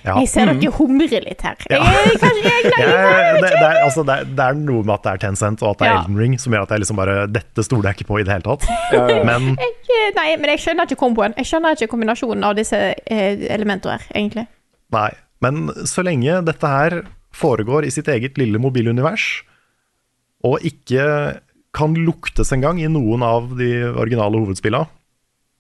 Ja. 0.05 0.19
Jeg 0.21 0.29
ser 0.29 0.51
Mm. 0.51 0.59
dere 0.61 0.71
humre 0.77 1.21
litt 1.25 1.41
her. 1.47 1.57
Ja. 1.71 1.79
Jeg, 1.81 2.19
kanskje 2.21 2.43
jeg 2.45 2.65
er 2.73 2.91
her, 2.93 3.39
det, 3.41 3.49
det, 3.49 3.63
er, 3.65 3.79
altså, 3.87 4.03
det, 4.05 4.15
er, 4.21 4.25
det 4.37 4.45
er 4.45 4.59
noe 4.61 4.83
med 4.85 4.95
at 4.99 5.03
det 5.07 5.13
er 5.15 5.23
Tencent 5.23 5.63
og 5.65 5.71
at 5.71 5.79
det 5.81 5.87
er 5.89 5.93
Ja. 5.95 6.01
Elden 6.03 6.19
Ring 6.21 6.35
som 6.43 6.53
gjør 6.53 6.67
at 6.67 6.75
jeg 6.75 6.83
liksom 6.85 6.97
bare 7.01 7.15
Dette 7.33 7.65
stoler 7.65 7.89
jeg 7.89 7.97
ikke 8.03 8.09
på 8.11 8.19
i 8.21 8.27
det 8.27 8.35
hele 8.35 8.45
tatt. 8.45 8.67
Men 9.25 9.49
Jeg, 9.57 10.13
nei, 10.19 10.27
men 10.37 10.51
jeg 10.53 10.61
skjønner 10.67 10.85
ikke 10.91 11.01
komboen. 11.01 11.35
Jeg 11.41 11.49
skjønner 11.49 11.73
ikke 11.79 11.89
kombinasjonen 11.95 12.45
av 12.45 12.55
disse 12.61 12.77
eh, 12.77 13.47
elementene 13.57 13.97
her, 13.97 14.05
egentlig. 14.15 14.47
Nei, 14.93 15.09
men 15.41 15.69
så 15.89 16.05
lenge 16.05 16.37
dette 16.47 16.69
her 16.77 16.99
foregår 17.35 17.89
i 17.89 17.91
sitt 17.91 18.07
eget 18.13 18.37
lille 18.39 18.61
mobilunivers, 18.63 19.43
og 20.45 20.61
ikke 20.63 21.41
kan 21.75 21.95
luktes 21.97 22.53
engang 22.55 22.79
i 22.79 22.87
noen 22.93 23.25
av 23.27 23.55
de 23.59 23.73
originale 23.91 24.39
hovedspillene, 24.39 24.87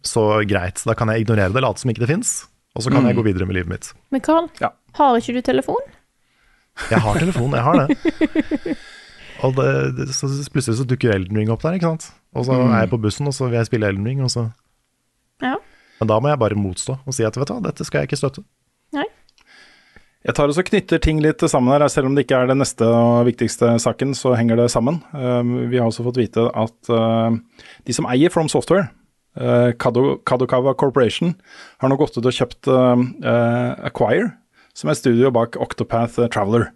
så 0.04 0.44
greit, 0.46 0.82
da 0.86 0.92
kan 0.94 1.08
jeg 1.10 1.24
ignorere 1.24 1.50
det, 1.56 1.62
late 1.64 1.80
som 1.80 1.90
ikke 1.90 2.04
det 2.04 2.10
fins, 2.12 2.34
og 2.74 2.82
så 2.82 2.90
kan 2.90 3.02
Mm. 3.02 3.06
jeg 3.08 3.16
gå 3.16 3.24
videre 3.24 3.46
med 3.46 3.54
livet 3.56 3.68
mitt. 3.68 3.92
Men 4.10 4.20
Carl, 4.20 4.48
Ja. 4.60 4.68
har 4.94 5.16
ikke 5.16 5.34
du 5.34 5.40
telefon? 5.42 5.82
Jeg 6.90 6.98
har 7.00 7.14
telefon, 7.18 7.50
jeg 7.52 7.62
har 7.62 7.86
det. 7.86 8.76
Og 9.44 9.54
det, 9.56 9.96
det, 9.98 10.08
så 10.14 10.26
plutselig 10.50 10.78
så 10.78 10.86
dukker 10.88 11.12
Elden 11.12 11.36
Ring 11.36 11.50
opp 11.50 11.60
der, 11.62 11.74
ikke 11.76 11.90
sant. 11.90 12.12
Og 12.34 12.46
så 12.46 12.52
Mm. 12.54 12.70
er 12.72 12.80
jeg 12.80 12.90
på 12.90 13.00
bussen, 13.02 13.26
og 13.26 13.34
så 13.34 13.44
vil 13.50 13.58
jeg 13.58 13.66
spille 13.66 13.86
Elden 13.88 14.06
Ring, 14.06 14.22
og 14.22 14.30
så 14.30 14.52
Ja. 15.42 15.56
Men 16.00 16.08
da 16.08 16.18
må 16.20 16.28
jeg 16.30 16.38
bare 16.38 16.54
motstå 16.56 16.98
og 17.06 17.14
si 17.14 17.22
at 17.24 17.34
vet 17.36 17.46
du 17.48 17.54
hva, 17.54 17.62
dette 17.62 17.84
skal 17.84 18.00
jeg 18.00 18.08
ikke 18.08 18.18
støtte. 18.22 18.44
Nei. 18.92 19.04
Jeg 20.24 20.34
tar 20.34 20.48
også 20.48 20.64
knytter 20.64 20.98
ting 21.00 21.20
litt 21.20 21.38
sammen 21.50 21.68
her, 21.78 21.86
selv 21.88 22.06
om 22.06 22.14
det 22.14 22.24
ikke 22.26 22.42
er 22.42 22.46
den 22.46 22.58
neste 22.58 22.82
og 22.86 23.26
viktigste 23.26 23.74
saken, 23.78 24.14
så 24.14 24.34
henger 24.36 24.56
det 24.56 24.70
sammen. 24.70 25.02
Um, 25.12 25.68
vi 25.68 25.76
har 25.76 25.86
også 25.86 26.02
fått 26.06 26.16
vite 26.16 26.46
at 26.54 26.90
uh, 26.90 27.36
de 27.84 27.92
som 27.92 28.06
eier 28.06 28.30
From 28.32 28.48
Software, 28.48 28.88
Kado, 29.34 30.18
Kadokawa 30.26 30.76
Corporation, 30.78 31.34
har 31.82 31.90
nå 31.90 31.98
gått 31.98 32.16
ut 32.18 32.26
og 32.26 32.36
kjøpt 32.36 32.70
uh, 32.70 32.94
uh, 32.94 33.72
Acquire, 33.88 34.30
som 34.74 34.90
er 34.90 34.98
studio 34.98 35.32
bak 35.34 35.58
Octopath 35.60 36.20
Traveler. 36.30 36.70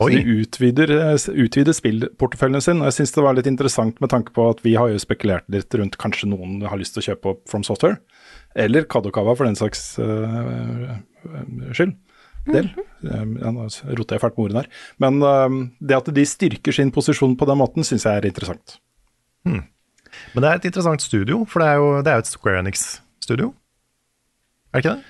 Så 0.00 0.06
Oi. 0.08 0.14
de 0.16 0.36
utvider, 0.40 0.90
utvider 1.28 1.76
spillporteføljen 1.76 2.62
sin, 2.64 2.78
og 2.80 2.88
jeg 2.88 2.96
syns 2.96 3.10
det 3.12 3.24
var 3.26 3.34
litt 3.36 3.48
interessant 3.50 3.98
med 4.00 4.08
tanke 4.08 4.32
på 4.32 4.46
at 4.48 4.62
vi 4.64 4.72
har 4.80 4.88
jo 4.88 5.00
spekulert 5.02 5.44
litt 5.52 5.76
rundt 5.76 5.98
kanskje 6.00 6.30
noen 6.30 6.62
har 6.64 6.80
lyst 6.80 6.96
til 6.96 7.02
å 7.02 7.08
kjøpe 7.10 7.34
opp 7.34 7.42
From 7.52 7.66
Software, 7.68 7.98
eller 8.56 8.88
Kadokawa 8.88 9.34
for 9.36 9.44
den 9.44 9.60
saks 9.60 9.98
uh, 10.00 10.94
skyld 11.76 11.98
del. 12.48 12.70
Ja, 13.04 13.52
nå 13.52 13.66
roter 13.68 14.16
jeg 14.16 14.22
fælt 14.22 14.38
med 14.38 14.46
ordene 14.46 14.62
her. 14.62 14.70
Men 15.04 15.20
uh, 15.20 15.58
det 15.84 15.98
at 15.98 16.08
de 16.16 16.24
styrker 16.28 16.72
sin 16.76 16.92
posisjon 16.94 17.36
på 17.36 17.48
den 17.50 17.60
måten, 17.60 17.84
syns 17.84 18.08
jeg 18.08 18.22
er 18.22 18.30
interessant. 18.30 18.78
Men 20.34 20.42
det 20.44 20.50
er 20.50 20.60
et 20.60 20.66
interessant 20.70 21.02
studio, 21.02 21.44
for 21.48 21.62
det 21.62 21.68
er 21.72 21.78
jo, 21.80 21.88
det 22.04 22.10
er 22.12 22.18
jo 22.20 22.24
et 22.24 22.30
Square 22.30 22.60
Enix-studio. 22.62 23.52
Er 24.70 24.78
det 24.80 24.84
ikke 24.84 24.96
det? 24.96 25.04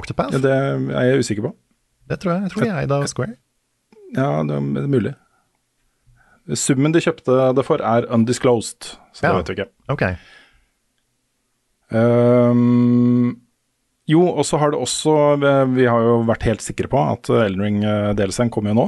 Octopath? 0.00 0.32
Ja, 0.32 0.40
det 0.40 0.52
er 0.96 1.08
jeg 1.10 1.18
usikker 1.24 1.48
på. 1.50 1.54
Det 2.08 2.18
tror 2.22 2.32
jeg. 2.32 2.42
Jeg 2.46 2.50
tror 2.54 2.64
de 2.64 2.70
er 2.72 2.80
eid 2.82 2.94
av 2.96 3.04
Square. 3.10 3.34
Ja, 4.16 4.28
det 4.48 4.56
er 4.56 4.88
mulig. 4.92 5.14
Summen 6.58 6.92
de 6.94 7.00
kjøpte 7.04 7.36
det 7.54 7.64
for, 7.68 7.82
er 7.86 8.08
undisclosed, 8.12 8.94
så 9.14 9.22
Ja. 9.28 9.32
det 9.32 9.42
vet 9.42 9.48
vi 9.52 9.58
ikke. 9.60 9.70
Ok. 9.92 10.02
Um, 11.92 13.36
jo, 14.08 14.22
og 14.32 14.44
så 14.48 14.56
har 14.58 14.72
det 14.72 14.78
også 14.80 15.12
eh, 15.44 15.64
Vi 15.76 15.84
har 15.84 16.00
jo 16.00 16.14
vært 16.24 16.46
helt 16.48 16.62
sikre 16.64 16.88
på 16.88 16.96
at 17.12 17.28
Elden 17.28 17.60
Ring-delelsen 17.62 18.48
kommer 18.50 18.72
jo 18.72 18.78
nå. 18.78 18.86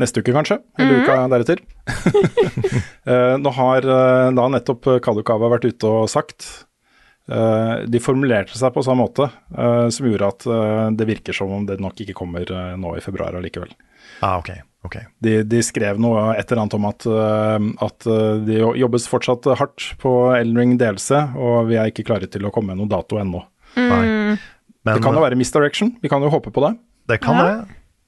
Neste 0.00 0.22
uke, 0.24 0.34
kanskje. 0.34 0.58
Eller 0.78 1.04
uka 1.04 1.22
deretter. 1.32 1.64
Eh, 3.04 3.34
nå 3.36 3.50
har 3.52 3.84
eh, 3.84 4.30
da 4.32 4.44
nettopp 4.48 4.86
Kadukava 5.04 5.50
vært 5.52 5.66
ute 5.68 5.88
og 5.92 6.06
sagt 6.08 6.46
eh, 7.28 7.82
De 7.84 8.00
formulerte 8.00 8.56
seg 8.56 8.72
på 8.72 8.80
samme 8.86 9.04
måte, 9.04 9.26
eh, 9.52 9.90
som 9.92 10.08
gjorde 10.08 10.30
at 10.32 10.46
det 10.96 11.08
virker 11.10 11.36
som 11.36 11.52
om 11.52 11.66
det 11.68 11.76
nok 11.84 12.00
ikke 12.00 12.16
kommer 12.16 12.48
nå 12.80 12.94
i 12.96 13.02
februar 13.04 13.36
allikevel. 13.36 13.74
Ah, 14.24 14.38
ok. 14.40 14.54
Okay. 14.88 15.04
De, 15.20 15.36
de 15.44 15.60
skrev 15.60 16.00
noe 16.00 16.30
et 16.32 16.48
eller 16.48 16.62
annet 16.64 16.78
om 16.80 16.88
at, 16.88 17.06
at 17.90 18.08
det 18.48 18.64
jobbes 18.80 19.10
fortsatt 19.12 19.52
hardt 19.60 19.90
på 20.00 20.16
Elden 20.32 20.62
Ring 20.62 20.74
DLC, 20.80 21.20
og 21.36 21.68
vi 21.68 21.76
er 21.76 21.92
ikke 21.92 22.08
klare 22.08 22.28
til 22.32 22.48
å 22.48 22.52
komme 22.56 22.72
med 22.72 22.80
noen 22.80 22.94
dato 22.96 23.20
ennå. 23.20 23.44
Mm. 23.76 24.40
Men 24.80 24.96
det 24.96 25.04
kan 25.04 25.20
jo 25.20 25.28
være 25.28 25.40
misdirection, 25.40 25.92
vi 26.00 26.12
kan 26.12 26.24
jo 26.24 26.32
håpe 26.32 26.56
på 26.56 26.64
det. 26.64 26.76
det 27.12 27.20
kan 27.20 27.44
det. 27.44 27.56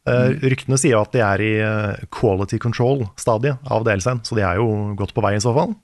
Eh, 0.07 0.37
ryktene 0.53 0.79
sier 0.79 1.01
at 1.01 1.11
de 1.17 1.23
er 1.25 1.43
i 1.43 1.53
eh, 1.59 2.05
quality 2.15 2.61
control-stadiet 2.63 3.59
av 3.75 3.83
DLC-en, 3.87 4.21
så 4.27 4.39
de 4.39 4.45
er 4.47 4.61
jo 4.61 4.69
godt 4.99 5.15
på 5.17 5.25
vei 5.25 5.35
i 5.37 5.43
så 5.43 5.55
fall. 5.57 5.75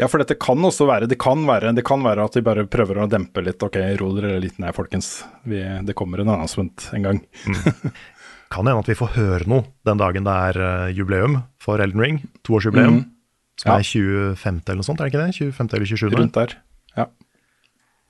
Ja, 0.00 0.08
for 0.08 0.22
dette 0.22 0.38
kan 0.40 0.56
også 0.64 0.86
være 0.88 1.06
det 1.10 1.18
kan 1.20 1.42
være, 1.44 1.74
det 1.76 1.84
kan 1.84 2.00
være 2.00 2.24
at 2.24 2.38
de 2.38 2.40
bare 2.46 2.64
prøver 2.70 3.02
å 3.02 3.08
dempe 3.12 3.42
litt. 3.44 3.60
Ok, 3.62 3.76
ro 4.00 4.08
dere 4.16 4.38
litt 4.40 4.56
ned, 4.62 4.72
folkens. 4.74 5.18
Vi, 5.44 5.60
det 5.84 5.94
kommer 5.98 6.22
en 6.22 6.32
announcement 6.32 6.88
en 6.96 7.08
gang. 7.10 7.20
Kan 8.52 8.66
hende 8.68 8.82
at 8.82 8.88
vi 8.90 8.96
får 8.98 9.14
høre 9.14 9.46
noe 9.48 9.62
den 9.88 9.96
dagen 10.00 10.26
det 10.26 10.32
er 10.48 10.58
eh, 10.60 10.90
jubileum 10.92 11.38
for 11.62 11.80
Elden 11.80 12.02
Ring. 12.04 12.18
Toårsjubileum. 12.44 12.98
Mm. 12.98 13.06
Som 13.62 13.70
Ja. 13.70 13.76
er 13.78 13.86
25. 13.88 14.58
eller 14.66 14.80
noe 14.80 14.84
sånt, 14.88 15.00
er 15.00 15.08
det 15.08 15.12
ikke 15.14 15.22
det? 15.24 15.36
25. 15.56 15.70
eller 15.76 15.88
27. 15.88 16.16
Rundt 16.18 16.36
der. 16.36 16.52
Ja. 16.96 17.06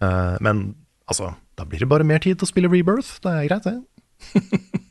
Uh, 0.03 0.35
men 0.43 0.65
altså, 1.07 1.35
da 1.59 1.67
blir 1.69 1.85
det 1.85 1.91
bare 1.93 2.07
mer 2.07 2.19
tid 2.23 2.41
til 2.41 2.49
å 2.49 2.51
spille 2.51 2.71
Rebirth. 2.73 3.21
Det 3.23 3.31
er 3.31 3.47
greit, 3.51 3.69
det. 3.71 3.77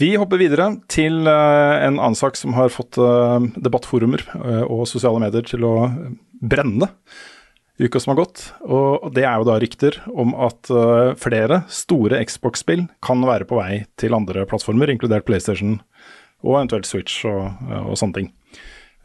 Vi 0.00 0.14
hopper 0.16 0.40
videre 0.40 0.70
til 0.88 1.28
eh, 1.28 1.74
en 1.84 1.98
annen 1.98 2.16
sak 2.16 2.38
som 2.38 2.54
har 2.56 2.72
fått 2.72 2.96
eh, 2.96 3.48
debattforumer 3.60 4.22
eh, 4.38 4.62
og 4.64 4.86
sosiale 4.88 5.20
medier 5.20 5.44
til 5.44 5.66
å 5.68 5.74
brenne 6.40 6.88
i 7.76 7.84
uka 7.84 8.00
som 8.00 8.14
har 8.14 8.22
gått. 8.22 8.46
Og 8.64 9.10
det 9.16 9.26
er 9.28 9.36
jo 9.36 9.48
da 9.48 9.58
rykter 9.60 9.98
om 10.08 10.32
at 10.36 10.68
flere 11.20 11.62
store 11.72 12.20
Xbox-spill 12.28 12.86
kan 13.04 13.24
være 13.24 13.46
på 13.48 13.56
vei 13.56 13.82
til 14.00 14.16
andre 14.16 14.44
plattformer, 14.48 14.92
inkludert 14.92 15.24
PlayStation 15.28 15.78
og 16.44 16.58
eventuelt 16.58 16.88
Switch 16.88 17.22
og, 17.28 17.56
og 17.80 17.96
sånne 17.96 18.18
ting. 18.18 18.28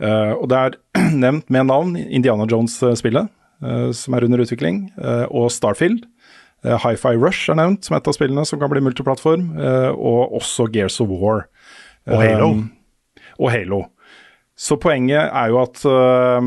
Og 0.04 0.44
det 0.52 0.60
er 0.60 0.76
nevnt 1.24 1.48
med 1.56 1.70
navn 1.72 1.96
Indiana 2.04 2.48
Jones-spillet, 2.52 3.32
som 3.96 4.18
er 4.18 4.28
under 4.28 4.44
utvikling, 4.44 4.90
og 5.32 5.48
Starfield. 5.56 6.04
Uh, 6.66 6.76
Hi-Fi 6.82 7.14
Rush 7.22 7.50
er 7.54 7.60
nevnt 7.60 7.86
som 7.86 7.96
et 7.98 8.08
av 8.10 8.16
spillene 8.18 8.46
som 8.50 8.60
kan 8.62 8.72
bli 8.72 8.82
multiplattform, 8.82 9.52
eh, 9.60 9.92
og 9.94 10.34
også 10.40 10.66
Gears 10.74 10.98
of 11.04 11.12
War. 11.14 11.46
Og 12.10 12.22
Halo. 12.24 12.48
Um, 12.56 12.72
og 13.40 13.52
Halo. 13.54 13.84
Så 14.56 14.78
poenget 14.80 15.20
er 15.36 15.50
jo 15.52 15.58
at 15.60 15.82
øh, 15.84 16.46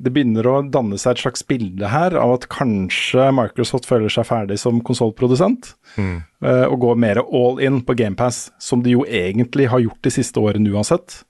det 0.00 0.08
begynner 0.14 0.46
å 0.48 0.54
danne 0.72 0.96
seg 0.96 1.18
et 1.18 1.20
slags 1.26 1.42
bilde 1.44 1.90
her 1.92 2.14
av 2.16 2.32
at 2.38 2.46
kanskje 2.48 3.26
Microsoft 3.36 3.84
føler 3.84 4.08
seg 4.08 4.24
ferdig 4.24 4.56
som 4.62 4.80
konsollprodusent, 4.80 5.74
Mm. 5.98 6.22
øh, 6.46 6.66
og 6.70 6.78
går 6.80 6.96
mer 7.02 7.18
all 7.20 7.58
in 7.60 7.82
på 7.82 7.96
GamePass, 7.98 8.50
som 8.58 8.80
de 8.82 8.94
jo 8.94 9.04
egentlig 9.04 9.68
har 9.68 9.82
gjort 9.84 10.00
de 10.06 10.10
siste 10.14 10.40
årene 10.40 10.70
uansett. 10.72 11.24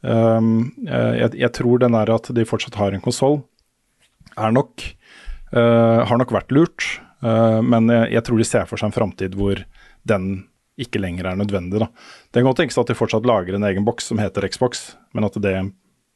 Um, 0.00 0.72
jeg, 0.86 1.34
jeg 1.34 1.52
tror 1.52 1.80
den 1.82 1.92
der 1.92 2.14
at 2.14 2.30
de 2.32 2.44
fortsatt 2.46 2.78
har 2.80 2.94
en 2.94 3.02
konsoll, 3.04 3.42
er 4.38 4.52
nok 4.54 4.84
øh, 5.52 6.00
har 6.06 6.16
nok 6.16 6.32
vært 6.32 6.54
lurt, 6.54 6.86
men 7.26 7.90
jeg, 7.90 8.10
jeg 8.12 8.22
tror 8.26 8.38
de 8.38 8.46
ser 8.46 8.68
for 8.70 8.80
seg 8.80 8.90
en 8.90 8.94
framtid 8.94 9.34
hvor 9.38 9.62
den 10.06 10.28
ikke 10.80 11.00
lenger 11.00 11.30
er 11.30 11.38
nødvendig. 11.40 11.80
da. 11.80 11.88
Det 12.30 12.40
kan 12.40 12.48
godt 12.50 12.60
tenkes 12.60 12.78
at 12.78 12.90
de 12.90 12.96
fortsatt 12.98 13.26
lager 13.28 13.56
en 13.56 13.64
egen 13.66 13.86
boks 13.86 14.10
som 14.12 14.20
heter 14.20 14.46
Xbox, 14.52 14.92
men 15.16 15.24
at 15.24 15.38
det 15.40 15.56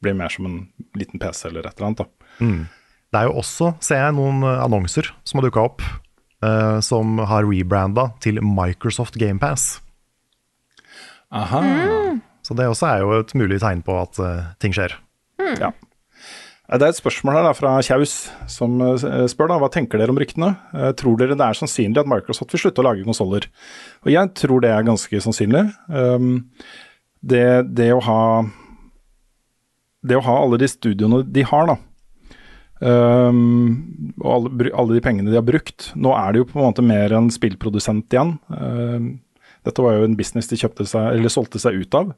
blir 0.05 0.17
mer 0.17 0.33
som 0.33 0.47
en 0.49 0.61
liten 0.97 1.21
PC 1.21 1.49
eller 1.49 1.67
et 1.67 1.77
eller 1.77 1.91
annet. 1.91 2.05
da. 2.05 2.45
Mm. 2.45 2.63
Det 3.11 3.19
er 3.19 3.27
jo 3.27 3.37
også, 3.43 3.73
ser 3.83 4.05
jeg, 4.05 4.15
noen 4.17 4.45
eh, 4.47 4.63
annonser 4.63 5.11
som 5.27 5.41
har 5.41 5.49
dukka 5.49 5.65
opp, 5.67 5.83
uh, 6.45 6.79
som 6.85 7.19
har 7.27 7.49
rebranda 7.49 8.11
til 8.23 8.39
Microsoft 8.45 9.19
GamePass. 9.19 9.81
Aha. 11.35 11.63
Så 12.47 12.55
det 12.59 12.69
også 12.71 12.87
er 12.87 13.03
jo 13.03 13.19
et 13.19 13.35
mulig 13.39 13.61
tegn 13.63 13.83
på 13.87 13.97
at 13.99 14.21
uh, 14.23 14.53
ting 14.63 14.75
skjer. 14.77 14.95
Ja. 15.59 15.73
Det 16.71 16.87
er 16.87 16.93
et 16.93 17.01
spørsmål 17.01 17.35
her 17.35 17.47
da, 17.49 17.53
fra 17.57 17.73
Kjaus 17.83 18.13
som 18.51 18.77
eh, 18.85 19.25
spør 19.31 19.51
da, 19.51 19.57
hva 19.59 19.69
tenker 19.75 19.99
dere 19.99 20.13
om 20.13 20.19
ryktene. 20.21 20.53
Eh, 20.71 20.93
Tror 20.99 21.19
dere 21.19 21.35
det 21.35 21.43
er 21.43 21.59
sannsynlig 21.59 21.99
at 21.99 22.11
Microsoft 22.11 22.55
vil 22.55 22.63
slutte 22.63 22.85
å 22.85 22.87
lage 22.87 23.07
konsoller? 23.07 23.49
Jeg 24.07 24.31
tror 24.39 24.63
det 24.63 24.71
er 24.71 24.87
ganske 24.87 25.23
sannsynlig. 25.25 25.65
Um, 25.91 26.45
det, 27.27 27.43
det 27.75 27.91
å 27.93 27.99
ha 28.07 28.21
Det 30.07 30.17
å 30.17 30.25
ha 30.25 30.37
alle 30.45 30.61
de 30.63 30.69
studioene 30.71 31.25
de 31.27 31.43
har, 31.51 31.73
da. 31.73 31.77
Um, 32.81 34.15
og 34.23 34.31
alle, 34.37 34.71
alle 34.71 34.97
de 34.97 35.03
pengene 35.05 35.29
de 35.29 35.37
har 35.37 35.45
brukt. 35.45 35.91
Nå 35.99 36.15
er 36.17 36.33
det 36.33 36.45
jo 36.45 36.49
på 36.53 36.61
en 36.61 36.71
måte 36.71 36.87
mer 36.87 37.13
en 37.19 37.29
spillprodusent 37.35 38.15
igjen. 38.15 38.37
Um, 38.55 39.11
dette 39.67 39.83
var 39.85 39.99
jo 39.99 40.07
en 40.07 40.17
business 40.17 40.49
de 40.49 40.57
kjøpte 40.63 40.87
seg, 40.89 41.19
eller 41.19 41.35
solgte 41.35 41.61
seg 41.61 41.83
ut 41.83 41.99
av. 41.99 42.15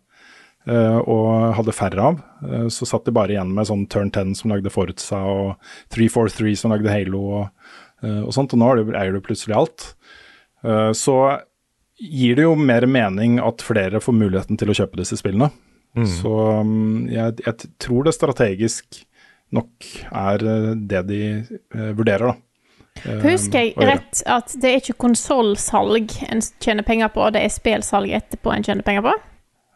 eh, 0.69 0.99
og 1.01 1.55
hadde 1.59 1.75
færre 1.77 2.09
av. 2.11 2.21
Eh, 2.47 2.67
så 2.73 2.89
satt 2.89 3.07
de 3.09 3.15
bare 3.15 3.35
igjen 3.35 3.53
med 3.55 3.69
sånn 3.69 3.87
Turn 3.91 4.13
10 4.13 4.37
som 4.39 4.53
lagde 4.53 4.73
Forza, 4.73 5.23
og 5.27 5.73
343 5.95 6.55
som 6.59 6.75
lagde 6.75 6.93
Halo 6.93 7.23
og, 7.41 7.73
eh, 8.05 8.21
og 8.23 8.33
sånt. 8.37 8.55
Og 8.55 8.63
nå 8.63 8.71
er 8.71 8.83
det, 8.83 8.99
eier 9.01 9.17
du 9.17 9.25
plutselig 9.25 9.59
alt. 9.59 9.89
Så 10.63 11.17
gir 11.99 12.37
det 12.39 12.45
jo 12.45 12.53
mer 12.55 12.85
mening 12.87 13.41
at 13.43 13.65
flere 13.67 13.99
får 13.99 14.15
muligheten 14.15 14.59
til 14.61 14.71
å 14.71 14.77
kjøpe 14.79 15.01
disse 15.01 15.17
spillene. 15.19 15.49
Mm. 15.99 16.05
Så 16.07 16.31
um, 16.63 17.09
jeg, 17.11 17.35
jeg 17.43 17.73
tror 17.83 18.07
det 18.07 18.15
strategisk 18.15 19.01
nok 19.51 19.89
er 20.07 20.45
det 20.79 21.03
de 21.11 21.19
vurderer, 21.99 22.31
da. 22.31 22.39
Husker 23.25 23.67
jeg 23.67 23.75
rett 23.83 24.23
at 24.31 24.55
det 24.63 24.71
er 24.71 24.79
ikke 24.79 25.01
konsollsalg 25.03 26.15
en 26.29 26.45
tjener 26.63 26.87
penger 26.87 27.11
på, 27.11 27.27
det 27.35 27.43
er 27.43 27.51
spillsalg 27.51 28.15
etterpå 28.15 28.55
en 28.55 28.71
tjener 28.71 28.87
penger 28.87 29.09
på? 29.09 29.17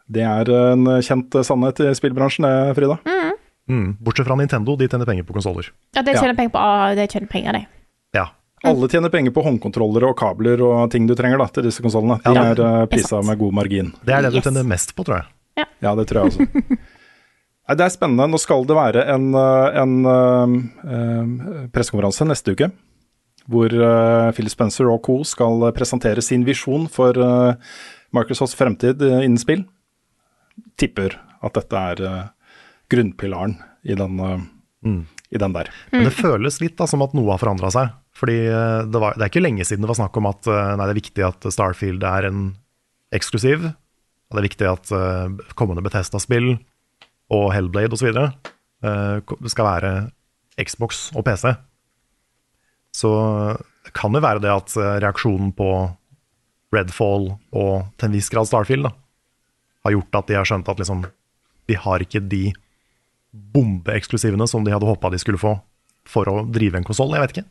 Det 0.07 0.23
er 0.23 0.49
en 0.73 0.85
kjent 1.03 1.35
sannhet 1.43 1.81
i 1.83 1.91
spillbransjen, 1.97 2.45
det, 2.47 2.75
Frida. 2.77 2.95
Mm. 3.03 3.31
Mm. 3.67 3.87
Bortsett 3.99 4.27
fra 4.29 4.37
Nintendo, 4.39 4.77
de 4.79 4.87
tjener 4.87 5.05
penger 5.09 5.25
på 5.27 5.33
konsoller. 5.35 5.67
Ja, 5.95 6.01
de 6.01 6.13
Ja. 6.15 6.21
tjener 6.21 6.35
penger 6.37 6.53
på 6.53 6.59
ah, 6.63 6.93
de 6.95 7.07
tjener 7.11 7.27
penger, 7.27 7.53
de. 7.57 7.65
Ja. 8.15 8.27
Alle 8.63 8.87
tjener 8.89 9.09
penger 9.13 9.31
på 9.35 9.43
håndkontrollere 9.43 10.07
og 10.09 10.15
kabler 10.17 10.61
og 10.63 10.89
ting 10.91 11.05
du 11.07 11.13
trenger 11.15 11.37
da, 11.37 11.45
til 11.53 11.63
disse 11.67 11.83
konsollene. 11.83 12.17
De 12.23 12.33
Ja, 12.33 12.45
er 12.55 12.87
prisa 12.87 13.19
med 13.21 13.37
god 13.37 13.53
margin. 13.53 13.91
Det 14.05 14.13
er 14.15 14.21
det 14.23 14.33
Yes. 14.33 14.43
du 14.43 14.49
tjener 14.49 14.63
mest 14.65 14.95
på, 14.95 15.03
tror 15.05 15.19
jeg. 15.21 15.67
Ja, 15.83 15.93
det 15.95 16.07
tror 16.07 16.23
jeg 16.23 16.31
også. 16.31 16.47
Nei, 17.67 17.75
det 17.75 17.83
er 17.83 17.89
spennende. 17.91 18.29
Nå 18.31 18.39
skal 18.39 18.63
det 18.63 18.75
være 18.77 19.03
en, 19.13 19.27
uh, 19.35 19.67
en 19.75 19.93
uh, 20.07 20.47
uh, 20.87 21.67
pressekonferanse 21.75 22.23
neste 22.25 22.55
uke. 22.55 22.71
Hvor 23.47 23.67
uh, 23.75 24.31
Phil 24.31 24.47
Spencer 24.49 24.87
og 24.91 25.01
co. 25.03 25.19
skal 25.27 25.67
presentere 25.75 26.23
sin 26.23 26.45
visjon 26.47 26.87
for 26.91 27.17
uh, 27.19 27.53
Microsofts 28.15 28.55
fremtid 28.55 29.01
innen 29.03 29.37
spill. 29.37 29.65
Tipper 30.79 31.17
at 31.45 31.57
dette 31.57 31.83
er 31.93 32.03
uh, 32.05 32.51
grunnpilaren 32.91 33.57
i 33.87 33.97
den, 33.97 34.19
uh, 34.21 34.39
Mm. 34.85 35.07
i 35.33 35.39
den 35.41 35.53
der. 35.55 35.69
Men 35.91 36.05
det 36.05 36.13
føles 36.15 36.59
litt 36.61 36.77
da, 36.77 36.85
som 36.87 37.01
at 37.03 37.15
noe 37.17 37.31
har 37.33 37.41
forandra 37.41 37.71
seg. 37.73 37.89
Fordi 38.17 38.37
eh, 38.45 38.83
det, 38.87 38.99
var, 39.01 39.17
det 39.17 39.25
er 39.25 39.31
ikke 39.31 39.41
lenge 39.43 39.65
siden 39.67 39.83
det 39.83 39.89
var 39.89 39.97
snakk 39.99 40.17
om 40.21 40.29
at 40.29 40.47
eh, 40.47 40.73
nei, 40.77 40.85
det 40.85 40.93
er 40.93 40.99
viktig 41.01 41.25
at 41.25 41.47
Starfield 41.53 42.05
er 42.07 42.29
en 42.29 42.43
eksklusiv. 43.13 43.65
Og 43.67 44.35
det 44.35 44.41
er 44.41 44.47
viktig 44.49 44.67
at 44.67 44.89
uh, 44.91 45.51
kommende 45.55 45.83
Bethesda-spill 45.85 46.57
og 47.31 47.45
Hellblade 47.55 47.95
osv. 47.95 48.09
Uh, 48.83 49.47
skal 49.47 49.67
være 49.69 49.91
Xbox 50.59 51.07
og 51.15 51.23
PC. 51.23 51.53
Så 52.97 53.11
det 53.87 53.93
kan 53.95 54.11
jo 54.11 54.19
være 54.23 54.41
det 54.43 54.51
at 54.51 54.75
eh, 54.75 54.97
reaksjonen 55.03 55.53
på 55.55 55.69
Redfall 56.75 57.29
og 57.55 57.73
til 57.95 58.09
en 58.09 58.15
viss 58.17 58.27
grad 58.33 58.49
Starfield 58.49 58.89
da, 58.89 58.91
har 59.87 59.97
gjort 59.97 60.21
at 60.21 60.29
de 60.29 60.37
har 60.39 60.47
skjønt 60.47 60.71
at 60.71 60.81
liksom, 60.81 61.03
de 61.67 61.77
har 61.83 62.03
ikke 62.03 62.23
de 62.23 62.45
bombeeksklusivene 63.53 64.47
som 64.49 64.65
de 64.65 64.73
hadde 64.73 64.87
håpa 64.87 65.11
de 65.13 65.19
skulle 65.21 65.41
få 65.41 65.57
for 66.07 66.29
å 66.31 66.41
drive 66.47 66.79
en 66.79 66.87
konsoll. 66.87 67.13
Jeg 67.15 67.25
vet 67.25 67.35
ikke. 67.35 67.49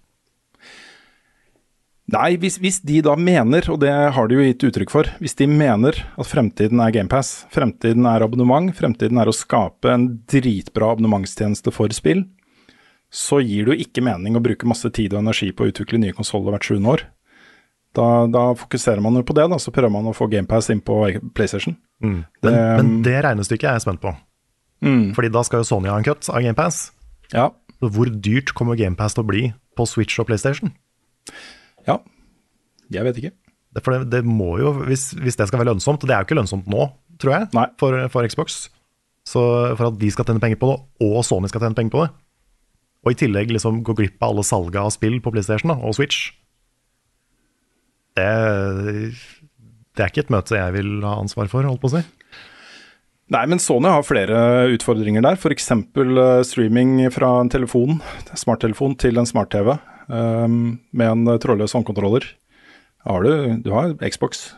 Nei, 2.15 2.37
hvis, 2.39 2.61
hvis 2.63 2.79
de 2.87 3.01
da 3.03 3.17
mener, 3.19 3.67
og 3.73 3.81
det 3.83 3.91
har 3.91 4.29
de 4.31 4.37
jo 4.37 4.45
gitt 4.45 4.63
uttrykk 4.69 4.93
for, 4.93 5.09
hvis 5.19 5.35
de 5.41 5.49
mener 5.51 5.97
at 6.15 6.29
fremtiden 6.31 6.79
er 6.83 6.93
GamePass, 6.95 7.49
fremtiden 7.51 8.07
er 8.07 8.23
abonnement, 8.23 8.71
fremtiden 8.79 9.19
er 9.19 9.27
å 9.27 9.35
skape 9.35 9.91
en 9.91 10.07
dritbra 10.31 10.93
abonnementstjeneste 10.95 11.75
for 11.75 11.91
spill, 11.97 12.23
så 13.11 13.41
gir 13.43 13.67
det 13.67 13.75
jo 13.75 13.87
ikke 13.87 14.05
mening 14.07 14.39
å 14.39 14.45
bruke 14.45 14.69
masse 14.71 14.87
tid 14.95 15.17
og 15.17 15.25
energi 15.25 15.51
på 15.51 15.67
å 15.67 15.73
utvikle 15.73 15.99
nye 15.99 16.15
konsoller 16.15 16.55
hvert 16.55 16.71
sjuende 16.71 16.95
år. 16.95 17.05
Da, 17.97 18.07
da 18.29 18.43
fokuserer 18.59 19.01
man 19.01 19.15
jo 19.17 19.23
på 19.25 19.33
det, 19.39 19.47
da, 19.49 19.57
så 19.63 19.73
prøver 19.73 19.93
man 19.95 20.05
å 20.11 20.15
få 20.17 20.27
GamePass 20.29 20.69
inn 20.75 20.83
på 20.85 20.99
PlayStation. 21.37 21.77
Men, 22.03 22.25
Det- 22.45 22.53
men 22.53 22.91
det 23.07 23.15
regnestykket 23.25 23.71
er 23.71 23.79
jeg 23.79 23.87
spent 23.87 24.03
på. 24.03 24.13
Mm. 24.85 25.15
Fordi 25.17 25.31
da 25.33 25.43
skal 25.47 25.63
jo 25.63 25.69
Sony 25.71 25.89
ha 25.89 25.97
en 25.97 26.05
cut 26.05 26.29
av 26.29 26.43
GamePass. 26.45 26.91
Ja. 27.33 27.47
Hvor 27.81 28.11
dyrt 28.21 28.53
kommer 28.55 28.77
GamePass 28.77 29.15
til 29.17 29.25
å 29.25 29.29
bli 29.31 29.47
på 29.77 29.87
Switch 29.89 30.19
og 30.21 30.27
PlayStation? 30.29 30.75
Ja, 31.89 31.99
jeg 32.93 33.05
vet 33.09 33.17
ikke. 33.21 33.33
Det, 33.77 33.83
for 33.85 33.97
det, 33.97 34.11
det 34.13 34.23
må 34.25 34.59
jo, 34.61 34.73
hvis, 34.87 35.11
hvis 35.17 35.37
det 35.37 35.49
skal 35.49 35.61
være 35.61 35.73
lønnsomt, 35.75 36.01
og 36.05 36.09
det 36.09 36.15
er 36.17 36.23
jo 36.23 36.29
ikke 36.29 36.39
lønnsomt 36.39 36.69
nå, 36.73 36.87
tror 37.21 37.33
jeg, 37.39 37.49
for, 37.81 37.97
for 38.13 38.29
Xbox. 38.29 38.69
Så 39.27 39.41
for 39.77 39.89
at 39.91 39.99
de 39.99 40.11
skal 40.13 40.25
tjene 40.29 40.41
penger 40.41 40.61
på 40.61 40.69
det, 40.71 40.79
og 41.09 41.25
Sony 41.27 41.49
skal 41.51 41.65
tjene 41.65 41.77
penger 41.77 41.93
på 41.97 42.05
det, 42.05 42.13
og 43.07 43.13
i 43.13 43.19
tillegg 43.21 43.51
liksom 43.53 43.83
gå 43.87 43.95
glipp 43.99 44.21
av 44.23 44.33
alle 44.35 44.45
salget 44.47 44.81
av 44.81 44.91
spill 44.95 45.17
på 45.23 45.33
PlayStation 45.35 45.73
da, 45.73 45.77
og 45.81 45.95
Switch, 45.99 46.31
det, 48.17 49.13
det 49.97 50.05
er 50.05 50.13
ikke 50.13 50.25
et 50.27 50.33
møte 50.35 50.57
jeg 50.59 50.75
vil 50.77 50.93
ha 51.07 51.19
ansvar 51.23 51.49
for, 51.53 51.67
holdt 51.69 51.83
på 51.85 51.91
å 51.91 51.95
si. 51.99 52.03
Nei, 53.35 53.43
men 53.51 53.59
Sony 53.59 53.91
har 53.91 54.05
flere 54.07 54.39
utfordringer 54.71 55.25
der. 55.25 55.35
F.eks. 55.35 55.71
Uh, 55.75 56.43
streaming 56.47 57.01
fra 57.11 57.33
en 57.43 57.51
telefon, 57.51 57.99
smarttelefon 58.39 58.95
til 59.03 59.19
en 59.19 59.27
smart-TV 59.27 59.73
um, 60.07 60.77
med 60.95 61.09
en 61.11 61.25
uh, 61.33 61.39
trådløs 61.43 61.75
håndkontroller. 61.75 62.29
Har 63.07 63.27
du, 63.27 63.33
du 63.67 63.73
har 63.75 63.97
Xbox, 64.07 64.53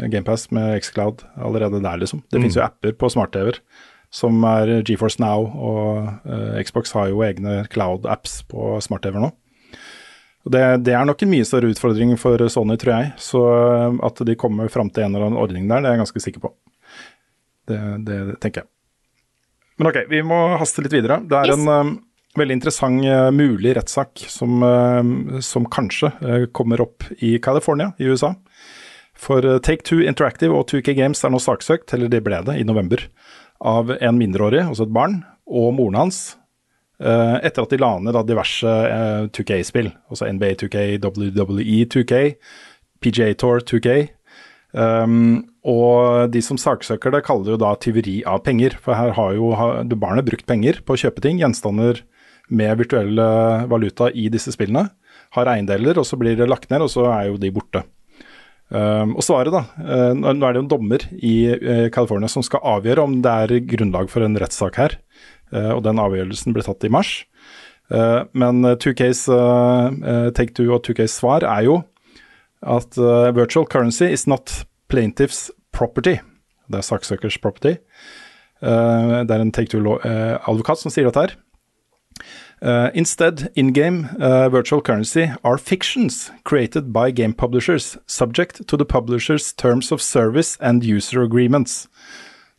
GamePass 0.00 0.50
med 0.52 0.76
Xcloud 0.84 1.24
allerede 1.40 1.80
der, 1.84 1.96
liksom. 2.04 2.20
Det 2.28 2.36
Mm. 2.40 2.44
finnes 2.46 2.60
jo 2.60 2.66
apper 2.66 2.92
på 3.00 3.08
smart-TV-er 3.12 3.58
som 4.12 4.44
er 4.44 4.82
GeForce 4.84 5.16
Now, 5.24 5.46
og 5.56 6.28
uh, 6.28 6.60
Xbox 6.60 6.92
har 6.92 7.08
jo 7.08 7.22
egne 7.24 7.62
cloud-apps 7.72 8.42
på 8.52 8.74
smart-TV-er 8.84 9.24
nå. 9.24 9.32
Det, 10.42 10.62
det 10.82 10.94
er 10.98 11.06
nok 11.06 11.22
en 11.22 11.30
mye 11.30 11.46
større 11.46 11.70
utfordring 11.70 12.16
for 12.18 12.40
Sony, 12.50 12.74
tror 12.80 12.96
jeg. 12.96 13.10
Så 13.22 13.42
uh, 13.42 13.98
at 14.02 14.22
de 14.26 14.34
kommer 14.38 14.70
fram 14.72 14.90
til 14.90 15.06
en 15.06 15.14
eller 15.14 15.28
annen 15.28 15.38
ordning 15.38 15.68
der, 15.70 15.84
det 15.84 15.90
er 15.90 15.96
jeg 15.96 16.02
ganske 16.02 16.22
sikker 16.24 16.42
på. 16.42 16.50
Det, 17.70 17.78
det, 18.08 18.18
tenker 18.42 18.64
jeg. 18.64 18.70
Men 19.78 19.92
ok, 19.92 20.00
vi 20.10 20.22
må 20.26 20.40
haste 20.60 20.82
litt 20.84 20.94
videre. 20.96 21.20
Det 21.26 21.38
er 21.38 21.52
Yes. 21.52 21.60
en 21.62 21.70
um, 21.70 21.92
veldig 22.38 22.56
interessant 22.58 23.06
uh, 23.06 23.30
mulig 23.34 23.76
rettssak 23.78 24.24
som, 24.30 24.64
uh, 24.66 25.38
som 25.44 25.68
kanskje 25.70 26.10
uh, 26.20 26.44
kommer 26.54 26.82
opp 26.84 27.06
i 27.22 27.36
California 27.42 27.92
i 28.02 28.10
USA. 28.10 28.34
For 29.14 29.44
Take 29.62 29.86
Two 29.86 30.02
Interactive 30.02 30.56
og 30.56 30.66
2K 30.72 30.96
Games 30.98 31.22
er 31.22 31.30
nå 31.30 31.38
saksøkt, 31.38 31.92
eller 31.94 32.10
det 32.10 32.24
ble 32.26 32.40
det, 32.42 32.58
i 32.58 32.66
november, 32.66 33.04
av 33.62 33.92
en 33.94 34.18
mindreårig, 34.18 34.64
altså 34.66 34.88
et 34.88 34.94
barn, 34.96 35.20
og 35.46 35.74
moren 35.76 36.00
hans, 36.00 36.22
etter 37.02 37.64
at 37.64 37.72
de 37.72 37.78
la 37.82 37.96
ned 37.98 38.16
diverse 38.28 38.62
uh, 38.62 39.26
2K-spill. 39.34 39.90
Altså 40.12 40.28
NBA 40.30 40.54
2K, 40.62 40.84
WWE 41.02 41.82
2K, 41.90 42.20
PGA 43.02 43.32
Tour 43.34 43.64
2K. 43.66 44.12
Um, 44.72 45.42
og 45.68 46.32
de 46.32 46.40
som 46.42 46.58
saksøker 46.58 47.12
det, 47.12 47.24
kaller 47.26 47.46
det 47.46 47.54
jo 47.54 47.60
da 47.62 47.74
tyveri 47.78 48.16
av 48.28 48.42
penger. 48.46 48.76
For 48.82 48.98
her 48.98 49.14
har 49.18 49.34
jo 49.36 49.52
barnet 49.94 50.26
brukt 50.26 50.46
penger 50.48 50.80
på 50.86 50.96
å 50.96 51.02
kjøpe 51.04 51.22
ting, 51.24 51.42
gjenstander 51.42 52.02
med 52.52 52.80
virtuell 52.80 53.18
eh, 53.22 53.66
valuta 53.70 54.10
i 54.10 54.28
disse 54.32 54.52
spillene. 54.54 54.88
Har 55.36 55.48
eiendeler, 55.48 56.00
og 56.00 56.06
så 56.08 56.18
blir 56.20 56.36
det 56.36 56.50
lagt 56.50 56.72
ned, 56.72 56.84
og 56.84 56.90
så 56.92 57.06
er 57.12 57.30
jo 57.30 57.38
de 57.40 57.52
borte. 57.54 57.84
Um, 58.72 59.14
og 59.20 59.24
svaret, 59.24 59.52
da. 59.52 59.66
Uh, 59.76 60.12
nå 60.16 60.32
er 60.32 60.54
det 60.54 60.60
jo 60.60 60.64
en 60.64 60.70
dommer 60.70 61.02
i 61.12 61.34
uh, 61.52 61.88
California 61.92 62.28
som 62.32 62.44
skal 62.44 62.62
avgjøre 62.78 63.04
om 63.04 63.18
det 63.24 63.32
er 63.44 63.66
grunnlag 63.68 64.08
for 64.12 64.24
en 64.24 64.38
rettssak 64.40 64.78
her. 64.80 64.96
Eh, 65.52 65.70
og 65.74 65.82
den 65.86 66.00
avgjørelsen 66.00 66.56
ble 66.56 66.64
tatt 66.66 66.84
i 66.86 66.92
mars. 66.92 67.22
Eh, 67.92 68.20
men 68.32 68.64
eh, 68.64 68.76
2Ks, 68.80 69.26
eh, 69.28 70.28
Take 70.36 70.56
Two 70.56 70.72
og 70.72 70.84
2Ks 70.86 71.18
svar 71.20 71.44
er 71.44 71.66
jo 71.68 71.82
at 72.62 72.94
virtual 73.34 73.66
currency 73.66 74.06
is 74.06 74.28
not 74.30 74.64
plaintiff's 74.88 75.50
property. 75.72 76.20
Det 76.70 76.78
er 76.78 76.86
saksøkers 76.86 77.40
property. 77.42 77.72
Det 78.62 79.34
er 79.34 79.42
en 79.42 79.50
Take 79.50 79.72
Two-advokat 79.72 80.78
som 80.78 80.94
sier 80.94 81.08
dette 81.08 81.24
her. 81.24 81.34
Uh, 82.62 82.90
instead, 82.94 83.50
in-game 83.56 84.10
uh, 84.20 84.48
virtual 84.48 84.80
currency 84.80 85.32
are 85.42 85.58
fictions 85.58 86.30
created 86.44 86.92
by 86.92 87.10
game 87.10 87.34
publishers, 87.34 87.98
subject 88.06 88.68
to 88.68 88.76
the 88.76 88.84
publishers' 88.84 89.52
terms 89.52 89.90
of 89.90 90.00
service 90.00 90.56
and 90.60 90.84
user 90.84 91.22
agreements. 91.22 91.88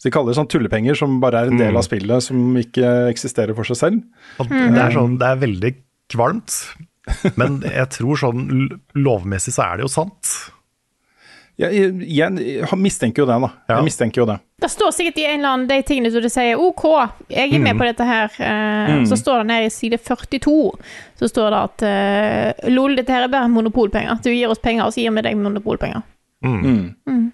Så 0.04 0.10
De 0.10 0.12
kaller 0.12 0.34
det 0.34 0.36
sånn 0.42 0.50
tullepenger 0.52 0.98
som 1.00 1.14
bare 1.24 1.46
er 1.46 1.52
en 1.54 1.56
del 1.62 1.72
Mm. 1.72 1.78
av 1.80 1.84
spillet, 1.88 2.24
som 2.26 2.58
ikke 2.60 2.90
eksisterer 3.14 3.56
for 3.56 3.64
seg 3.64 3.78
selv. 3.80 4.02
Det, 4.50 4.82
er 4.84 4.92
sånn, 4.92 5.14
det 5.22 5.30
er 5.30 5.40
veldig 5.40 5.72
kvalmt, 6.12 6.58
men 7.40 7.62
jeg 7.64 7.88
tror 7.96 8.20
sånn 8.20 8.44
lovmessig 9.00 9.54
så 9.56 9.64
er 9.72 9.78
det 9.80 9.86
jo 9.88 9.94
sant. 9.94 10.34
Jeg, 11.56 11.72
jeg, 12.10 12.34
jeg 12.42 12.78
mistenker 12.82 13.22
jo 13.22 13.28
det, 13.30 13.36
da. 13.46 13.50
Jeg 13.70 13.86
mistenker 13.86 14.24
jo 14.24 14.26
det. 14.26 14.40
Det 14.60 14.70
står 14.74 14.92
sikkert 14.96 15.20
i 15.22 15.26
en 15.30 15.36
eller 15.40 15.52
annen 15.54 15.68
de 15.70 15.78
tingene 15.86 16.10
som 16.12 16.24
du 16.26 16.30
sier 16.34 16.58
OK, 16.60 16.84
jeg 17.30 17.54
er 17.54 17.60
med 17.62 17.76
Mm. 17.76 17.80
på 17.80 17.86
dette 17.92 18.08
her. 18.10 18.30
Uh, 18.40 18.94
Mm. 18.98 19.06
Så 19.08 19.16
står 19.22 19.38
det 19.44 19.48
nede 19.48 19.66
i 19.66 19.70
side 19.70 20.00
42 20.02 20.72
så 21.20 21.30
står 21.30 21.54
det 21.54 21.60
at 21.64 21.84
uh, 21.88 22.70
LOL, 22.74 22.96
dette 22.98 23.14
her 23.14 23.24
er 23.24 23.32
bare 23.32 23.48
monopolpenger. 23.54 24.20
Du 24.24 24.32
gir 24.34 24.50
oss 24.50 24.60
penger, 24.60 24.84
og 24.86 24.92
så 24.94 25.00
gir 25.06 25.12
vi 25.16 25.22
deg 25.22 25.38
monopolpenger. 25.38 26.02
Mm. 26.44 27.32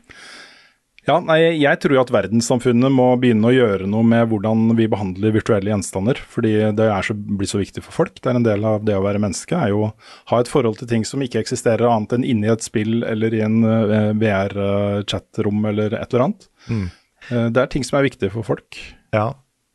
Ja, 1.10 1.15
nei, 1.26 1.40
jeg 1.57 1.80
tror 1.81 1.95
jo 1.95 2.02
at 2.03 2.11
verdenssamfunnet 2.14 2.94
må 2.94 3.07
begynne 3.22 3.49
å 3.49 3.53
gjøre 3.56 3.88
noe 3.90 4.06
med 4.06 4.27
hvordan 4.30 4.76
vi 4.77 4.86
behandler 4.91 5.34
virtuelle 5.34 5.72
gjenstander. 5.72 6.19
Fordi 6.30 6.53
det 6.77 6.86
er 6.86 7.07
så, 7.07 7.15
blir 7.18 7.49
så 7.49 7.61
viktig 7.61 7.81
for 7.86 7.95
folk. 7.95 8.19
Det 8.19 8.30
er 8.30 8.38
en 8.38 8.45
del 8.45 8.68
av 8.68 8.86
det 8.86 8.98
å 8.98 9.02
være 9.06 9.22
menneske. 9.23 9.57
er 9.57 9.73
jo 9.73 9.88
å 9.88 9.94
ha 10.30 10.41
et 10.44 10.52
forhold 10.52 10.77
til 10.77 10.91
ting 10.91 11.07
som 11.07 11.23
ikke 11.26 11.41
eksisterer 11.41 11.90
annet 11.90 12.14
enn 12.14 12.27
inni 12.27 12.52
et 12.52 12.65
spill 12.65 13.02
eller 13.10 13.34
i 13.34 13.41
en 13.45 13.64
uh, 13.65 14.11
VR-chatrom 14.22 15.65
eller 15.72 15.98
et 15.98 16.14
eller 16.14 16.27
annet. 16.27 16.49
Mm. 16.69 16.86
Eh, 17.30 17.48
det 17.53 17.64
er 17.64 17.72
ting 17.73 17.86
som 17.86 17.99
er 17.99 18.07
viktige 18.07 18.34
for 18.34 18.48
folk. 18.48 18.77
Ja, 19.15 19.31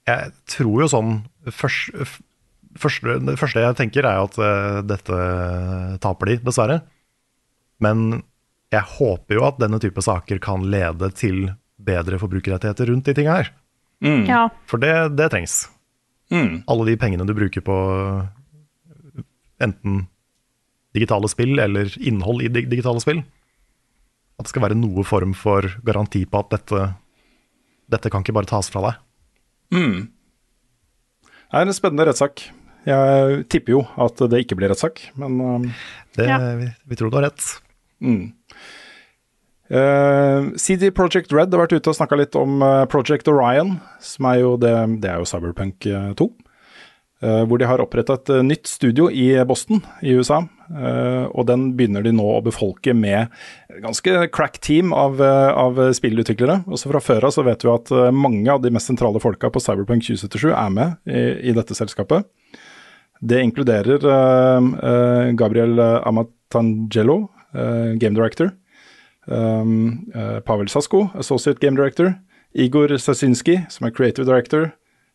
jeg 0.09 0.33
tror 0.51 0.85
jo 0.85 0.91
sånn 0.91 1.17
først, 1.49 1.95
første, 2.81 3.19
Det 3.25 3.39
første 3.41 3.65
jeg 3.65 3.79
tenker 3.79 4.07
er 4.09 4.23
at 4.23 4.39
eh, 4.39 4.81
dette 4.87 5.19
taper 6.05 6.31
de, 6.31 6.39
dessverre. 6.45 6.81
Men 7.83 8.23
jeg 8.75 8.91
håper 8.99 9.39
jo 9.39 9.45
at 9.47 9.61
denne 9.63 9.81
type 9.83 10.03
saker 10.05 10.41
kan 10.43 10.65
lede 10.71 11.11
til 11.17 11.47
bedre 11.85 12.19
forbrukerrettigheter 12.21 12.91
rundt 12.91 13.09
de 13.09 13.15
tinga 13.17 13.39
her. 13.41 13.53
Mm. 14.05 14.25
Ja. 14.29 14.49
For 14.71 14.83
det, 14.83 14.93
det 15.19 15.31
trengs. 15.33 15.65
Alle 16.67 16.87
de 16.89 16.97
pengene 16.99 17.27
du 17.29 17.35
bruker 17.37 17.63
på 17.65 17.77
enten 19.63 20.05
digitale 20.95 21.29
spill 21.31 21.59
eller 21.59 21.91
innhold 22.01 22.45
i 22.45 22.51
dig 22.53 22.69
digitale 22.71 23.03
spill. 23.03 23.23
At 24.39 24.47
det 24.47 24.55
skal 24.55 24.65
være 24.67 24.79
noe 24.79 25.05
form 25.07 25.35
for 25.39 25.67
garanti 25.87 26.25
på 26.27 26.43
at 26.43 26.51
dette, 26.55 26.83
dette 27.91 28.11
kan 28.11 28.25
ikke 28.25 28.35
bare 28.35 28.51
tas 28.51 28.71
fra 28.73 28.83
deg. 28.89 29.01
Mm. 29.75 29.99
Det 31.25 31.61
er 31.61 31.69
en 31.69 31.77
spennende 31.77 32.09
rettssak. 32.09 32.49
Jeg 32.85 33.45
tipper 33.53 33.77
jo 33.77 33.85
at 34.05 34.19
det 34.31 34.43
ikke 34.45 34.59
blir 34.59 34.73
rettssak, 34.73 35.07
men 35.21 35.39
um, 35.41 35.69
Det, 36.17 36.27
vi, 36.61 36.67
vi 36.91 36.99
tror 36.99 37.11
du 37.11 37.17
har 37.21 37.29
rett. 37.31 37.47
Mm. 38.05 38.25
Uh, 39.73 40.53
CD 40.61 40.91
Project 40.93 41.33
Red 41.33 41.55
har 41.55 41.65
vært 41.65 41.77
ute 41.79 41.91
og 41.91 41.97
snakka 41.97 42.19
litt 42.21 42.37
om 42.37 42.61
eh, 42.63 42.83
Project 42.93 43.31
Orion, 43.33 43.79
som 44.05 44.27
er 44.29 44.43
jo 44.43 44.57
det, 44.61 44.75
det 45.01 45.09
er 45.11 45.23
jo 45.23 45.29
Cyberpunk 45.29 45.89
eh, 45.89 46.11
2. 46.21 46.29
Uh, 47.25 47.47
hvor 47.49 47.57
de 47.57 47.65
har 47.65 47.81
oppretta 47.81 48.19
et 48.19 48.31
eh, 48.35 48.43
nytt 48.45 48.69
studio 48.69 49.07
i 49.09 49.31
Boston 49.49 49.81
i 50.05 50.13
USA. 50.19 50.43
Uh, 50.69 51.31
og 51.33 51.47
den 51.49 51.71
begynner 51.79 52.05
de 52.05 52.13
nå 52.13 52.25
å 52.25 52.43
befolke 52.45 52.93
med 52.97 53.33
ganske 53.85 54.27
crack 54.35 54.59
team 54.65 54.93
av, 54.93 55.21
eh, 55.23 55.51
av 55.53 55.81
spillutviklere. 55.97 56.63
Også 56.69 56.91
fra 56.91 57.01
før 57.01 57.29
av 57.29 57.35
så 57.37 57.45
vet 57.47 57.65
vi 57.65 57.73
at 57.73 57.93
eh, 57.93 58.11
mange 58.15 58.51
av 58.53 58.63
de 58.63 58.73
mest 58.75 58.91
sentrale 58.91 59.23
folka 59.23 59.51
på 59.53 59.63
Cyberpunk 59.63 60.05
2077 60.07 60.51
er 60.53 60.71
med 60.75 60.97
i, 61.09 61.25
i 61.51 61.57
dette 61.57 61.77
selskapet. 61.77 62.29
Det 63.25 63.41
inkluderer 63.43 64.05
eh, 64.15 64.71
eh, 64.91 65.33
Gabriel 65.39 65.81
Amatangelo, 65.81 67.19
eh, 67.23 67.34
game 67.55 68.15
director. 68.15 68.53
Um, 69.27 70.11
eh, 70.15 70.41
Pavel 70.45 70.69
Sasko, 70.69 71.07
associate 71.17 71.61
game 71.61 71.77
director. 71.77 72.15
Igor 72.55 72.93
Sasinski, 72.99 73.65
som 73.71 73.87
er 73.87 73.95
creative 73.95 74.27
director. 74.27 74.73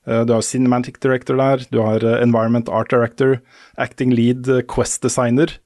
Eh, 0.07 0.23
du 0.25 0.33
har 0.33 0.41
cinematic 0.41 0.99
director 0.99 1.37
der. 1.37 1.65
Du 1.71 1.81
har 1.83 2.03
eh, 2.03 2.21
environment 2.23 2.69
art 2.69 2.89
director, 2.89 3.39
acting 3.77 4.11
lead, 4.15 4.49
eh, 4.49 4.63
quest 4.65 5.01
designer. 5.01 5.59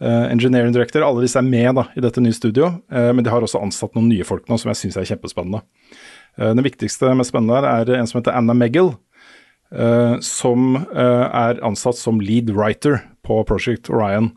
eh, 0.00 0.30
engineering 0.32 0.72
director. 0.72 1.02
Alle 1.02 1.24
disse 1.24 1.38
er 1.40 1.46
med 1.46 1.74
da, 1.74 1.88
i 1.96 2.02
dette 2.04 2.22
nye 2.22 2.34
studio, 2.36 2.70
eh, 2.92 3.10
men 3.12 3.24
de 3.24 3.32
har 3.32 3.42
også 3.42 3.62
ansatt 3.62 3.96
noen 3.96 4.08
nye 4.12 4.26
folk 4.26 4.48
nå 4.48 4.58
som 4.60 4.70
jeg 4.72 4.82
syns 4.82 4.98
er 5.00 5.08
kjempespennende. 5.10 5.62
Eh, 6.38 6.52
den 6.52 6.64
viktigste, 6.66 7.14
mest 7.18 7.32
spennende 7.32 7.58
her 7.58 7.66
er 7.82 7.98
en 7.98 8.06
som 8.06 8.20
heter 8.20 8.36
Anna 8.38 8.54
Meggel, 8.54 8.92
eh, 9.72 10.18
som 10.24 10.76
eh, 10.78 11.26
er 11.26 11.62
ansatt 11.66 11.98
som 11.98 12.22
lead 12.22 12.52
writer 12.54 13.02
på 13.26 13.42
Project 13.48 13.90
Orion. 13.90 14.32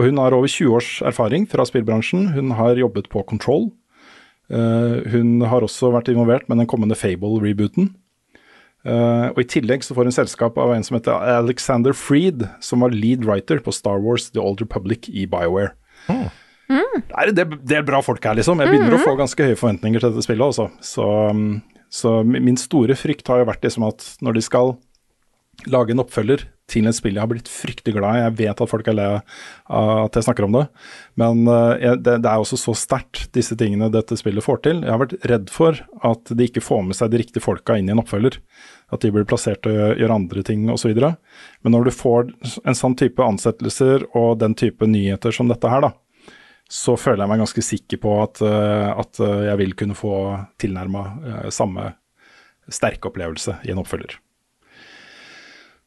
Og 0.00 0.06
hun 0.08 0.16
har 0.16 0.32
over 0.32 0.48
20 0.48 0.72
års 0.78 0.90
erfaring 1.04 1.44
fra 1.44 1.66
spillbransjen. 1.68 2.30
Hun 2.32 2.54
har 2.56 2.78
jobbet 2.80 3.10
på 3.12 3.20
Control. 3.28 3.68
Uh, 4.48 5.04
hun 5.12 5.42
har 5.44 5.60
også 5.60 5.92
vært 5.92 6.08
involvert 6.08 6.48
med 6.48 6.62
den 6.62 6.68
kommende 6.70 6.96
Fable-rebooten. 6.96 7.92
Uh, 8.80 9.28
og 9.34 9.42
I 9.42 9.48
tillegg 9.52 9.84
så 9.84 9.92
får 9.92 10.08
hun 10.08 10.16
selskap 10.16 10.56
av 10.56 10.72
en 10.72 10.86
som 10.86 10.96
heter 10.96 11.12
Alexander 11.36 11.92
Freed, 11.92 12.46
som 12.64 12.80
var 12.80 12.96
lead 12.96 13.26
writer 13.28 13.60
på 13.60 13.74
Star 13.76 14.00
Wars 14.00 14.30
The 14.32 14.40
Old 14.40 14.64
Republic 14.64 15.10
i 15.12 15.26
Bioware. 15.28 15.74
Det 16.70 17.18
er 17.18 17.28
en 17.28 17.36
del, 17.36 17.58
del 17.66 17.84
bra 17.84 18.00
folk 18.00 18.24
her, 18.24 18.38
liksom. 18.38 18.62
Jeg 18.62 18.72
begynner 18.72 18.96
å 18.96 19.02
få 19.02 19.12
ganske 19.18 19.50
høye 19.50 19.58
forventninger 19.58 20.00
til 20.00 20.14
dette 20.14 20.24
spillet. 20.24 20.54
Også. 20.54 20.70
Så, 20.80 21.06
um, 21.28 21.60
så 21.92 22.20
min 22.24 22.56
store 22.56 22.96
frykt 22.96 23.28
har 23.28 23.42
jo 23.42 23.50
vært 23.50 23.68
liksom 23.68 23.84
at 23.90 24.06
når 24.24 24.38
de 24.38 24.46
skal 24.48 24.78
lage 25.68 25.92
en 25.92 26.00
oppfølger 26.00 26.46
til 26.70 26.88
et 26.88 26.96
spill 26.96 27.18
jeg 27.18 27.24
har 27.24 27.30
blitt 27.30 27.50
fryktelig 27.50 27.96
glad 27.96 28.16
i. 28.16 28.24
Jeg 28.24 28.36
vet 28.40 28.62
at 28.64 28.70
folk 28.70 28.90
er 28.90 28.96
lei 28.96 29.08
av 29.10 30.04
at 30.06 30.18
jeg 30.18 30.26
snakker 30.26 30.46
om 30.46 30.56
det, 30.56 30.64
men 31.20 31.44
jeg, 31.82 32.00
det, 32.06 32.18
er 32.22 32.40
også 32.40 32.58
så 32.58 32.74
sterkt, 32.78 33.28
disse 33.36 33.56
tingene 33.58 33.90
dette 33.92 34.18
spillet 34.18 34.44
får 34.44 34.62
til. 34.66 34.82
Jeg 34.84 34.94
har 34.94 35.02
vært 35.02 35.16
redd 35.30 35.52
for 35.52 35.78
at 36.06 36.32
de 36.34 36.46
ikke 36.46 36.64
får 36.64 36.84
med 36.88 36.98
seg 36.98 37.12
de 37.12 37.20
riktige 37.22 37.44
folka 37.44 37.76
inn 37.78 37.90
i 37.90 37.94
en 37.94 38.02
oppfølger. 38.02 38.40
At 38.90 39.04
de 39.04 39.12
blir 39.14 39.26
plassert 39.28 39.62
til 39.62 39.74
å 39.74 39.90
gjøre- 39.94 40.14
andre 40.14 40.42
ting 40.42 40.68
osv. 40.70 40.94
Men 41.62 41.72
når 41.74 41.84
du 41.84 41.90
får 41.94 42.30
en 42.64 42.78
sånn 42.78 42.96
type 42.98 43.22
ansettelser 43.22 44.06
og 44.18 44.38
den 44.40 44.54
type 44.54 44.86
nyheter 44.86 45.34
som 45.34 45.50
dette 45.50 45.70
her, 45.70 45.84
da, 45.86 45.92
så 46.70 46.96
føler 46.98 47.24
jeg 47.24 47.32
meg 47.32 47.42
ganske 47.42 47.66
sikker 47.66 48.02
på 48.02 48.16
at, 48.22 48.42
uh, 48.46 48.94
at 49.02 49.22
uh, 49.22 49.42
jeg 49.48 49.58
vil 49.62 49.76
kunne 49.78 49.98
få 49.98 50.14
tilnærma 50.62 51.50
samme 51.50 51.94
sterke 52.70 53.10
opplevelse 53.10 53.58
i 53.66 53.72
en 53.74 53.82
oppfølger. 53.82 54.18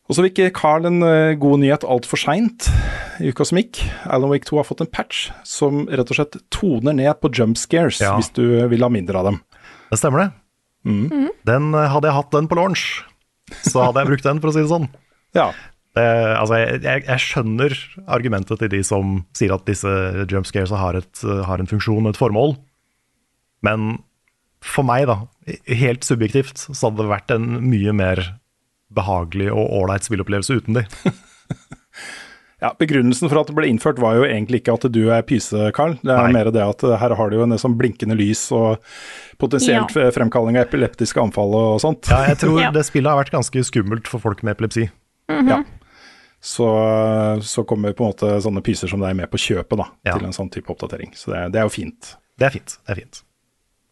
Og 0.09 0.17
så 0.17 0.25
fikk 0.25 0.41
Carl 0.57 0.85
en 0.89 0.99
uh, 1.05 1.31
god 1.39 1.61
nyhet 1.61 1.85
altfor 1.87 2.19
seint 2.19 2.67
i 3.23 3.29
uka 3.31 3.45
som 3.47 3.59
gikk. 3.61 3.79
Alan 4.11 4.31
Wake 4.33 4.47
2 4.49 4.59
har 4.59 4.67
fått 4.67 4.83
en 4.83 4.91
patch 4.91 5.29
som 5.47 5.85
rett 5.87 6.09
og 6.11 6.17
slett 6.17 6.37
toner 6.53 6.95
ned 6.97 7.13
på 7.21 7.31
jump 7.31 7.59
scares, 7.59 8.01
Ja. 8.03 8.15
hvis 8.17 8.33
du 8.35 8.43
vil 8.67 8.83
ha 8.83 8.89
mindre 8.91 9.21
av 9.21 9.29
dem. 9.29 9.39
Det 9.93 9.99
stemmer 10.01 10.25
det. 10.25 10.29
Mm. 10.83 11.29
Den, 11.47 11.69
eh, 11.73 11.87
hadde 11.93 12.09
jeg 12.09 12.17
hatt 12.17 12.31
den 12.35 12.49
på 12.51 12.57
launch, 12.59 13.03
så 13.63 13.85
hadde 13.85 14.01
jeg 14.01 14.09
brukt 14.11 14.27
den, 14.27 14.41
for 14.43 14.51
å 14.51 14.55
si 14.55 14.63
det 14.65 14.71
sånn. 14.73 14.89
Ja. 15.33 15.47
Det, 15.97 16.03
altså, 16.37 16.57
jeg, 16.59 16.81
jeg, 16.83 17.03
jeg 17.07 17.21
skjønner 17.21 17.73
argumentet 18.11 18.59
til 18.61 18.69
de 18.69 18.81
som 18.85 19.15
sier 19.33 19.53
at 19.55 19.63
disse 19.65 19.89
jump 20.29 20.45
scares 20.45 20.73
har, 20.73 20.97
et, 20.99 21.21
har 21.45 21.61
en 21.61 21.69
funksjon 21.69 22.09
et 22.09 22.17
formål, 22.19 22.55
men 23.65 24.03
for 24.61 24.85
meg, 24.85 25.07
da, 25.09 25.15
helt 25.73 26.05
subjektivt, 26.05 26.67
så 26.69 26.89
hadde 26.89 27.01
det 27.01 27.11
vært 27.13 27.33
en 27.33 27.47
mye 27.65 27.93
mer 27.97 28.21
behagelig 28.95 29.49
og 29.53 29.69
ålreit 29.81 30.05
spillopplevelse 30.07 30.59
uten 30.61 30.79
de. 30.81 30.85
Ja, 32.63 32.69
Begrunnelsen 32.79 33.27
for 33.27 33.41
at 33.41 33.49
det 33.49 33.55
ble 33.57 33.67
innført 33.67 33.97
var 33.99 34.15
jo 34.15 34.23
egentlig 34.23 34.61
ikke 34.61 34.77
at 34.77 34.85
du 34.95 35.01
er 35.11 35.23
pyse, 35.27 35.65
Carl. 35.75 35.97
Det 35.99 36.13
er 36.13 36.29
Nei. 36.29 36.31
mer 36.37 36.47
det 36.55 36.61
at 36.63 36.83
uh, 36.87 36.93
her 37.01 37.11
har 37.19 37.27
du 37.29 37.35
jo 37.35 37.43
en 37.43 37.57
sånn 37.59 37.73
blinkende 37.75 38.15
lys 38.15 38.45
og 38.55 38.79
potensielt 39.41 39.91
Ja. 39.99 40.05
fremkalling 40.15 40.55
av 40.55 40.69
epileptiske 40.69 41.19
anfall 41.19 41.51
og 41.59 41.81
sånt. 41.83 42.07
Ja, 42.07 42.21
jeg 42.31 42.39
tror 42.45 42.61
det 42.77 42.85
spillet 42.87 43.11
har 43.11 43.19
vært 43.19 43.33
ganske 43.35 43.65
skummelt 43.67 44.07
for 44.07 44.23
folk 44.23 44.45
med 44.47 44.55
epilepsi. 44.55 44.85
Ja. 45.27 45.59
Så, 46.39 46.69
så 47.43 47.65
kommer 47.67 47.91
på 47.99 48.05
en 48.07 48.13
måte 48.13 48.31
sånne 48.47 48.63
pyser 48.63 48.87
som 48.91 49.03
deg 49.03 49.19
med 49.19 49.27
på 49.31 49.43
kjøpet 49.43 49.83
da, 49.83 49.89
Ja. 50.07 50.15
til 50.15 50.29
en 50.31 50.35
sånn 50.39 50.51
type 50.55 50.71
oppdatering. 50.71 51.11
Så 51.19 51.33
det, 51.35 51.41
er- 51.43 51.51
det 51.51 51.59
er 51.65 51.67
jo 51.67 51.75
fint. 51.81 52.13
Det 52.39 52.47
er 52.47 52.55
fint. 52.55 52.77
det 52.87 52.95
er 52.95 53.01
fint. 53.03 53.23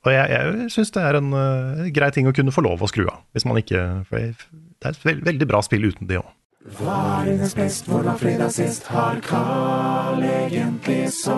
Og 0.07 0.15
jeg, 0.15 0.32
jeg 0.32 0.72
syns 0.73 0.95
det 0.95 1.03
er 1.11 1.19
en 1.19 1.34
uh, 1.36 1.84
grei 1.94 2.07
ting 2.15 2.32
å 2.32 2.34
kunne 2.40 2.56
få 2.56 2.64
lov 2.64 2.80
å 2.80 2.88
skru 2.90 3.03
av, 3.11 3.19
hvis 3.36 3.44
man 3.52 3.60
ikke 3.60 3.84
For 4.07 4.23
jeg- 4.23 4.48
det 4.82 4.88
er 4.90 4.95
et 4.95 5.06
veld, 5.06 5.20
veldig 5.26 5.45
bra 5.45 5.62
spill 5.62 5.86
uten 5.91 6.10
det 6.10 6.18
òg. 6.18 6.30
Hva 6.78 6.95
er 7.22 7.26
dines 7.32 7.53
best, 7.58 7.86
hvor 7.90 8.02
var 8.06 8.18
fredag 8.22 8.52
sist? 8.53 8.88
Har 8.90 9.18
Carl 9.26 10.22
egentlig 10.26 11.10
sopp? 11.14 11.32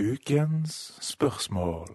Ukens 0.00 0.92
spørsmål. 1.04 1.88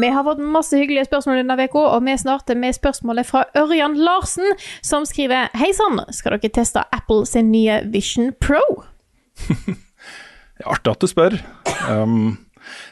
Vi 0.00 0.08
har 0.12 0.24
fått 0.26 0.38
masse 0.42 0.76
hyggelige 0.76 1.04
spørsmål 1.06 1.36
denne 1.40 1.56
uka, 1.56 1.78
og 1.78 2.04
vi 2.04 2.16
starter 2.18 2.54
med 2.58 2.72
spørsmålet 2.76 3.26
fra 3.28 3.44
Ørjan 3.56 3.96
Larsen, 3.96 4.48
som 4.82 5.04
skriver 5.08 5.48
Hei 5.56 5.72
sann, 5.76 6.00
skal 6.12 6.36
dere 6.36 6.50
teste 6.52 6.84
Apple 6.92 7.26
sin 7.28 7.52
nye 7.52 7.80
Vision 7.92 8.32
Pro? 8.40 8.60
Artig 10.72 10.92
at 10.92 11.00
du 11.00 11.06
spør. 11.08 11.36
Um, 11.88 12.45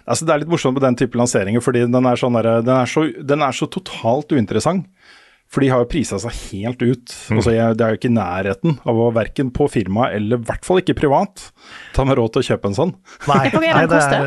altså 0.04 0.26
det 0.26 0.34
er 0.34 0.42
litt 0.42 0.52
morsomt 0.52 0.78
med 0.78 0.84
den 0.86 0.98
type 1.00 1.18
lanseringer, 1.18 1.64
fordi 1.64 1.84
den 1.90 2.08
er, 2.10 2.20
sånn 2.20 2.38
der, 2.38 2.50
den, 2.64 2.74
er 2.76 2.90
så, 2.90 3.06
den 3.32 3.44
er 3.44 3.56
så 3.56 3.68
totalt 3.70 4.34
uinteressant. 4.34 4.88
For 5.52 5.62
de 5.62 5.68
har 5.70 5.84
jo 5.84 5.86
prisa 5.86 6.16
seg 6.18 6.34
helt 6.50 6.80
ut. 6.82 7.12
Altså, 7.30 7.52
jeg, 7.54 7.76
det 7.78 7.84
er 7.84 7.92
jo 7.92 7.98
ikke 8.00 8.08
i 8.10 8.16
nærheten 8.16 8.78
av 8.90 8.98
å 8.98 9.10
verken 9.14 9.52
på 9.54 9.68
firma 9.70 10.08
eller 10.10 10.40
i 10.40 10.46
hvert 10.48 10.66
fall 10.66 10.80
ikke 10.80 10.96
privat 10.98 11.44
ta 11.94 12.06
meg 12.08 12.18
råd 12.18 12.34
til 12.34 12.42
å 12.42 12.48
kjøpe 12.48 12.70
en 12.72 12.78
sånn. 12.78 12.94
Nei, 13.30 13.44
nei 13.62 13.84
det 13.86 14.00
er 14.02 14.24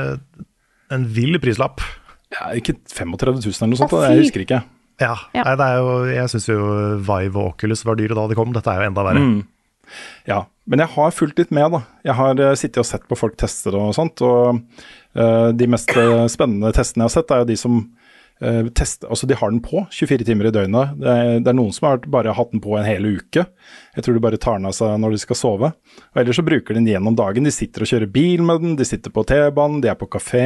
en 0.95 1.07
vill 1.17 1.35
prislapp. 1.43 1.83
Ja, 2.31 2.53
ikke 2.55 2.77
35 2.93 3.41
000 3.41 3.57
eller 3.57 3.73
noe 3.73 3.81
sånt, 3.81 3.97
jeg 4.07 4.23
husker 4.23 4.45
ikke. 4.45 4.61
Ja, 4.97 5.13
Nei, 5.35 5.53
det 5.59 5.65
er 5.65 5.75
jo, 5.77 5.89
jeg 6.09 6.29
syns 6.31 6.47
jo 6.49 6.61
Vive 7.05 7.37
og 7.37 7.51
Oculus 7.51 7.83
var 7.85 7.99
dyre 7.99 8.17
da 8.17 8.23
de 8.29 8.37
kom. 8.37 8.53
Dette 8.55 8.71
er 8.71 8.81
jo 8.81 8.89
enda 8.89 9.03
verre. 9.05 9.21
Mm. 9.21 9.41
Ja, 10.27 10.39
men 10.67 10.81
jeg 10.83 10.91
har 10.95 11.13
fulgt 11.15 11.37
litt 11.39 11.53
med, 11.55 11.69
da. 11.75 11.83
Jeg 12.07 12.17
har 12.17 12.41
eh, 12.43 12.55
sittet 12.59 12.81
og 12.81 12.87
sett 12.89 13.05
på 13.07 13.17
folk 13.19 13.37
teste 13.39 13.71
det 13.71 13.79
og 13.79 13.93
sånt. 13.95 14.23
Og 14.25 14.63
de 15.17 15.67
mest 15.71 15.91
eh, 15.97 16.27
spennende 16.31 16.73
testene 16.75 17.05
jeg 17.05 17.09
har 17.09 17.15
sett, 17.15 17.33
er 17.33 17.41
jo 17.41 17.49
de 17.49 17.57
som 17.59 17.79
uh, 18.43 18.69
tester 18.77 19.09
Altså, 19.09 19.27
de 19.29 19.37
har 19.37 19.51
den 19.53 19.63
på 19.65 19.81
24 19.93 20.27
timer 20.27 20.49
i 20.49 20.53
døgnet. 20.53 20.93
Det 21.01 21.09
er, 21.13 21.31
det 21.41 21.51
er 21.51 21.57
noen 21.57 21.73
som 21.75 21.89
har 21.89 22.03
bare 22.13 22.35
hatt 22.37 22.53
den 22.53 22.61
på 22.63 22.75
en 22.77 22.85
hel 22.87 23.07
uke. 23.17 23.47
Jeg 23.95 24.05
tror 24.05 24.17
de 24.17 24.23
bare 24.23 24.41
tar 24.41 24.59
den 24.59 24.69
av 24.69 24.75
seg 24.77 24.97
når 25.01 25.15
de 25.15 25.21
skal 25.23 25.39
sove. 25.39 25.71
Og 26.13 26.21
ellers 26.21 26.37
så 26.37 26.45
bruker 26.45 26.73
de 26.73 26.81
den 26.81 26.91
gjennom 26.91 27.17
dagen. 27.17 27.47
De 27.47 27.53
sitter 27.53 27.85
og 27.85 27.91
kjører 27.91 28.13
bil 28.13 28.45
med 28.45 28.63
den, 28.63 28.77
de 28.79 28.87
sitter 28.87 29.13
på 29.13 29.25
T-banen, 29.27 29.81
de 29.81 29.91
er 29.91 29.97
på 29.99 30.09
kafé. 30.11 30.45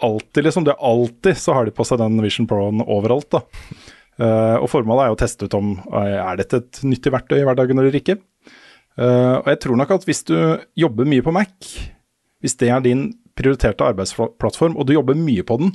Alltid, 0.00 0.46
liksom. 0.46 0.66
Det 0.66 0.74
er 0.74 0.90
alltid 0.90 1.38
så 1.38 1.54
har 1.56 1.68
de 1.68 1.76
på 1.76 1.86
seg 1.86 2.00
den 2.00 2.18
Vision 2.24 2.48
Pro-en 2.50 2.82
overalt, 2.86 3.30
da. 3.36 3.44
Uh, 4.20 4.58
og 4.60 4.66
formålet 4.68 5.04
er 5.04 5.12
jo 5.12 5.16
å 5.16 5.20
teste 5.22 5.46
ut 5.48 5.54
om 5.56 5.70
eh, 5.96 6.18
er 6.20 6.36
dette 6.36 6.58
et 6.60 6.80
nyttig 6.84 7.08
verktøy 7.14 7.38
i 7.38 7.44
hverdagen 7.46 7.78
eller 7.80 7.94
ikke. 7.96 8.18
Uh, 9.00 9.38
og 9.38 9.48
jeg 9.48 9.60
tror 9.62 9.78
nok 9.80 9.94
at 9.96 10.04
hvis 10.04 10.20
du 10.28 10.34
jobber 10.76 11.08
mye 11.08 11.24
på 11.24 11.32
Mac, 11.32 11.70
hvis 12.44 12.58
det 12.60 12.68
er 12.68 12.82
din 12.84 13.06
prioriterte 13.40 13.86
arbeidsplattform, 13.86 14.76
og 14.76 14.86
du 14.86 14.94
jobber 14.94 15.18
mye 15.18 15.44
på 15.46 15.58
den, 15.62 15.74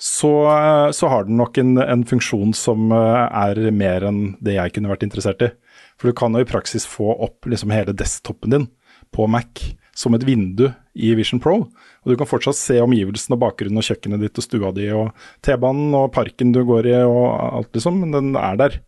så, 0.00 0.32
eh, 0.48 0.90
så 0.96 1.10
har 1.12 1.26
den 1.28 1.36
nok 1.40 1.58
en, 1.60 1.74
en 1.80 2.04
funksjon 2.08 2.54
som 2.56 2.92
eh, 2.96 3.24
er 3.46 3.70
mer 3.76 4.06
enn 4.08 4.22
det 4.40 4.56
jeg 4.56 4.76
kunne 4.76 4.92
vært 4.92 5.04
interessert 5.06 5.44
i. 5.44 5.50
For 6.00 6.08
du 6.08 6.16
kan 6.16 6.34
jo 6.34 6.42
i 6.42 6.48
praksis 6.48 6.88
få 6.88 7.12
opp 7.20 7.48
liksom 7.50 7.72
hele 7.74 7.92
desktopen 7.96 8.54
din 8.54 8.70
på 9.12 9.26
Mac 9.28 9.60
som 9.96 10.14
et 10.16 10.24
vindu 10.24 10.70
i 10.96 11.12
Vision 11.18 11.42
Pro. 11.42 11.66
Og 11.68 12.08
du 12.08 12.16
kan 12.16 12.28
fortsatt 12.28 12.56
se 12.56 12.78
omgivelsene 12.80 13.36
og 13.36 13.42
bakgrunnen 13.42 13.82
og 13.82 13.84
kjøkkenet 13.84 14.22
ditt 14.24 14.40
og 14.40 14.46
stua 14.46 14.70
di 14.72 14.86
og 14.96 15.10
T-banen 15.44 15.92
og 15.98 16.12
parken 16.14 16.54
du 16.54 16.62
går 16.64 16.88
i 16.88 16.94
og 17.02 17.26
alt, 17.28 17.72
liksom. 17.76 18.00
Men 18.00 18.16
den 18.16 18.32
er 18.40 18.56
der, 18.60 18.78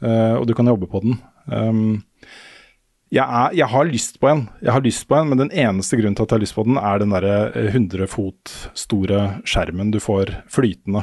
Uh, 0.00 0.40
og 0.40 0.46
du 0.48 0.54
kan 0.56 0.68
jobbe 0.68 0.88
på 0.88 1.02
den. 1.04 1.18
Um, 1.44 2.00
jeg, 3.10 3.26
er, 3.26 3.54
jeg 3.58 3.66
har 3.72 3.88
lyst 3.88 4.20
på 4.22 4.28
en, 4.30 4.44
jeg 4.62 4.70
har 4.70 4.84
lyst 4.84 5.06
på 5.10 5.16
en, 5.18 5.32
men 5.32 5.40
den 5.42 5.50
eneste 5.50 5.98
grunnen 5.98 6.14
til 6.14 6.26
at 6.26 6.32
jeg 6.32 6.38
har 6.38 6.44
lyst 6.44 6.56
på 6.56 6.64
den, 6.68 6.78
er 6.78 7.02
den 7.02 7.14
derre 7.14 7.36
100 7.66 8.06
fot 8.10 8.52
store 8.78 9.22
skjermen 9.42 9.90
du 9.90 9.98
får 10.02 10.30
flytende 10.50 11.02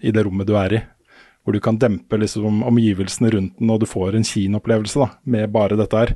i 0.00 0.14
det 0.16 0.24
rommet 0.24 0.48
du 0.48 0.56
er 0.56 0.78
i. 0.78 0.82
Hvor 1.42 1.56
du 1.56 1.60
kan 1.60 1.76
dempe 1.82 2.16
liksom 2.22 2.62
omgivelsene 2.64 3.32
rundt 3.34 3.58
den, 3.58 3.72
og 3.74 3.82
du 3.82 3.88
får 3.90 4.16
en 4.16 4.24
kinoopplevelse 4.24 5.02
da, 5.02 5.10
med 5.34 5.52
bare 5.52 5.76
dette 5.76 5.98
her. 5.98 6.14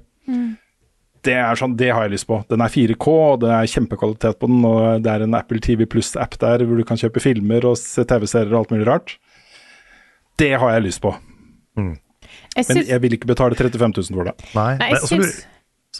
Det, 1.26 1.34
er 1.34 1.58
sånn, 1.58 1.74
det 1.76 1.90
har 1.90 2.06
jeg 2.06 2.14
lyst 2.14 2.28
på. 2.30 2.38
Den 2.48 2.62
er 2.62 2.72
4K, 2.72 3.06
og 3.10 3.40
det 3.42 3.50
er 3.50 3.70
kjempekvalitet 3.74 4.38
på 4.38 4.48
den. 4.48 4.64
og 4.64 5.02
Det 5.02 5.10
er 5.10 5.26
en 5.26 5.34
Apple 5.34 5.60
TV 5.60 5.82
Pluss-app 5.90 6.38
der 6.38 6.62
hvor 6.62 6.78
du 6.78 6.86
kan 6.86 7.00
kjøpe 7.00 7.20
filmer 7.24 7.66
og 7.66 7.74
se 7.80 8.06
TV-serier 8.06 8.54
og 8.54 8.62
alt 8.62 8.76
mulig 8.76 8.86
rart. 8.88 9.16
Det 10.38 10.54
har 10.54 10.76
jeg 10.76 10.86
lyst 10.86 11.02
på. 11.02 11.12
Jeg 12.56 12.64
Men 12.68 12.86
jeg 12.88 13.02
vil 13.02 13.16
ikke 13.18 13.28
betale 13.28 13.56
35 13.58 13.92
000 13.96 14.16
for 14.16 14.30
det. 14.30 14.34
Nei, 14.56 14.70
Nei, 14.80 14.88
jeg 14.94 15.10
syns 15.10 15.42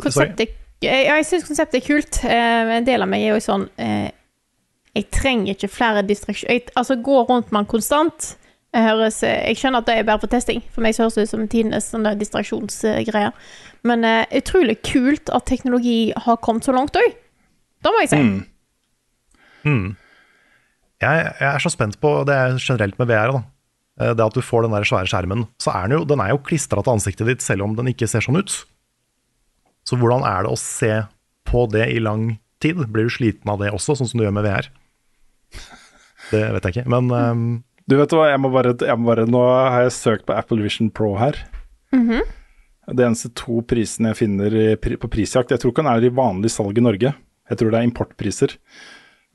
konseptet 0.03 0.55
ja, 0.85 1.17
konseptet 1.47 1.79
er 1.81 1.87
kult. 1.87 2.19
Eh, 2.25 2.73
en 2.77 2.87
del 2.87 3.05
av 3.05 3.09
meg 3.09 3.25
er 3.25 3.33
jo 3.33 3.41
sånn 3.41 3.63
eh, 3.81 4.11
Jeg 4.97 5.07
trenger 5.15 5.55
ikke 5.55 5.71
flere 5.73 6.03
distraksjoner. 6.05 6.73
Altså, 6.77 6.99
gå 7.01 7.23
rundt 7.29 7.53
med 7.53 7.63
den 7.63 7.71
konstant. 7.71 8.35
Jeg, 8.77 8.85
høres, 8.85 9.23
eh, 9.25 9.39
jeg 9.49 9.61
skjønner 9.61 9.81
at 9.81 9.89
det 9.89 9.95
er 9.97 10.09
bare 10.09 10.21
for 10.21 10.33
testing. 10.33 10.61
For 10.75 10.85
meg 10.85 10.97
så 10.97 11.07
høres 11.07 11.17
det 11.17 11.27
ut 11.27 11.33
som 11.33 11.47
tidenes 11.49 11.89
distraksjonsgreier. 12.21 13.33
Men 13.89 14.05
eh, 14.05 14.25
utrolig 14.37 14.79
kult 14.85 15.33
at 15.33 15.49
teknologi 15.49 16.13
har 16.27 16.41
kommet 16.45 16.69
så 16.69 16.77
langt 16.77 16.97
òg. 17.01 17.17
Da 17.85 17.93
må 17.93 18.05
jeg 18.05 18.13
si. 18.13 18.23
Mm. 19.67 19.97
Jeg, 21.03 21.25
jeg 21.41 21.49
er 21.49 21.63
så 21.63 21.73
spent 21.73 21.99
på 22.01 22.19
det 22.29 22.37
er 22.37 22.61
generelt 22.61 22.99
med 23.01 23.09
VR. 23.09 23.33
da. 23.37 23.45
Eh, 24.01 24.13
Det 24.15 24.25
at 24.27 24.35
du 24.37 24.43
får 24.45 24.67
den 24.67 24.75
der 24.77 24.87
svære 24.89 25.09
skjermen. 25.11 25.47
Så 25.63 25.73
er 25.75 25.89
den 25.89 25.99
jo, 25.99 26.05
den 26.05 26.21
er 26.21 26.33
jo 26.35 26.43
klistra 26.45 26.83
til 26.85 26.97
ansiktet 26.97 27.27
ditt 27.31 27.45
selv 27.45 27.65
om 27.67 27.77
den 27.79 27.89
ikke 27.93 28.09
ser 28.11 28.25
sånn 28.25 28.41
ut. 28.41 28.53
Så 29.87 29.97
hvordan 30.01 30.25
er 30.27 30.43
det 30.45 30.53
å 30.53 30.59
se 30.61 30.93
på 31.47 31.67
det 31.71 31.87
i 31.95 32.01
lang 32.03 32.39
tid? 32.61 32.81
Blir 32.91 33.07
du 33.07 33.15
sliten 33.15 33.49
av 33.53 33.61
det 33.63 33.71
også, 33.73 33.95
sånn 33.97 34.09
som 34.11 34.19
du 34.21 34.25
gjør 34.27 34.35
med 34.35 34.45
VR? 34.49 34.69
Det 36.33 36.43
vet 36.57 36.65
jeg 36.67 36.75
ikke, 36.75 36.89
men 36.91 37.11
um, 37.15 37.45
Du 37.87 37.95
vet 38.01 38.11
hva, 38.11 38.25
jeg 38.33 38.41
må 38.43 38.51
bare, 38.51 38.73
jeg 38.75 38.99
må 38.99 39.07
bare 39.13 39.29
Nå 39.31 39.43
har 39.47 39.85
jeg 39.85 39.95
søkt 39.95 40.27
på 40.27 40.35
Apple 40.35 40.59
Vision 40.65 40.91
Pro 40.91 41.15
her. 41.21 41.39
Mhm. 41.95 42.25
Det 42.87 43.03
eneste 43.03 43.33
to 43.35 43.63
prisene 43.67 44.13
jeg 44.13 44.19
finner 44.21 44.55
i, 44.55 44.67
på 44.79 45.09
prisjakt 45.11 45.51
Jeg 45.51 45.59
tror 45.59 45.73
ikke 45.73 45.83
den 45.83 45.91
er 45.91 46.05
i 46.07 46.11
vanlig 46.15 46.53
salg 46.55 46.77
i 46.79 46.85
Norge. 46.85 47.11
Jeg 47.51 47.59
tror 47.59 47.73
det 47.73 47.79
er 47.81 47.87
importpriser. 47.89 48.53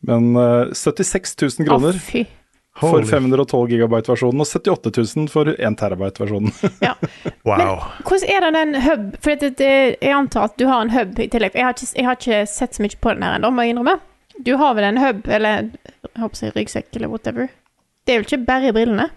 Men 0.07 0.29
uh, 0.35 0.71
76 0.75 1.35
000 1.59 1.67
kroner 1.67 1.95
Å, 1.95 2.03
fy. 2.03 2.25
For 2.79 3.03
512 3.03 3.67
gigabyte-versjonen, 3.69 4.41
og 4.41 4.47
78 4.47 4.91
000 5.15 5.27
for 5.31 5.49
1 5.51 5.77
terabyte-versjonen. 5.77 6.53
wow. 7.47 7.57
Men 7.57 7.73
Hvordan 8.07 8.29
er 8.31 8.45
det 8.45 8.51
den 8.55 8.77
hub 8.85 9.07
For 9.21 9.41
det, 9.41 9.51
det, 9.59 9.73
jeg 9.99 10.15
antar 10.15 10.49
at 10.49 10.57
du 10.57 10.67
har 10.69 10.85
en 10.85 10.93
hub 10.93 11.19
i 11.19 11.27
tillegg. 11.27 11.57
Jeg 11.57 11.67
har 11.67 11.75
ikke, 11.75 11.91
jeg 11.97 12.07
har 12.07 12.19
ikke 12.19 12.43
sett 12.49 12.77
så 12.77 12.85
mye 12.85 13.01
på 13.01 13.15
den 13.15 13.25
her 13.27 13.37
ennå, 13.37 13.51
må 13.51 13.65
jeg 13.65 13.75
innrømme. 13.75 13.97
Du 14.41 14.53
har 14.57 14.77
vel 14.77 14.87
en 14.87 15.01
hub, 15.01 15.25
eller 15.27 15.73
jeg 15.83 16.21
håper 16.23 16.55
ryggsekk, 16.55 16.93
eller 16.95 17.11
whatever. 17.11 17.51
Det 18.05 18.13
er 18.13 18.21
vel 18.21 18.29
ikke 18.29 18.45
bare 18.47 18.71
i 18.71 18.75
brillene? 18.75 19.09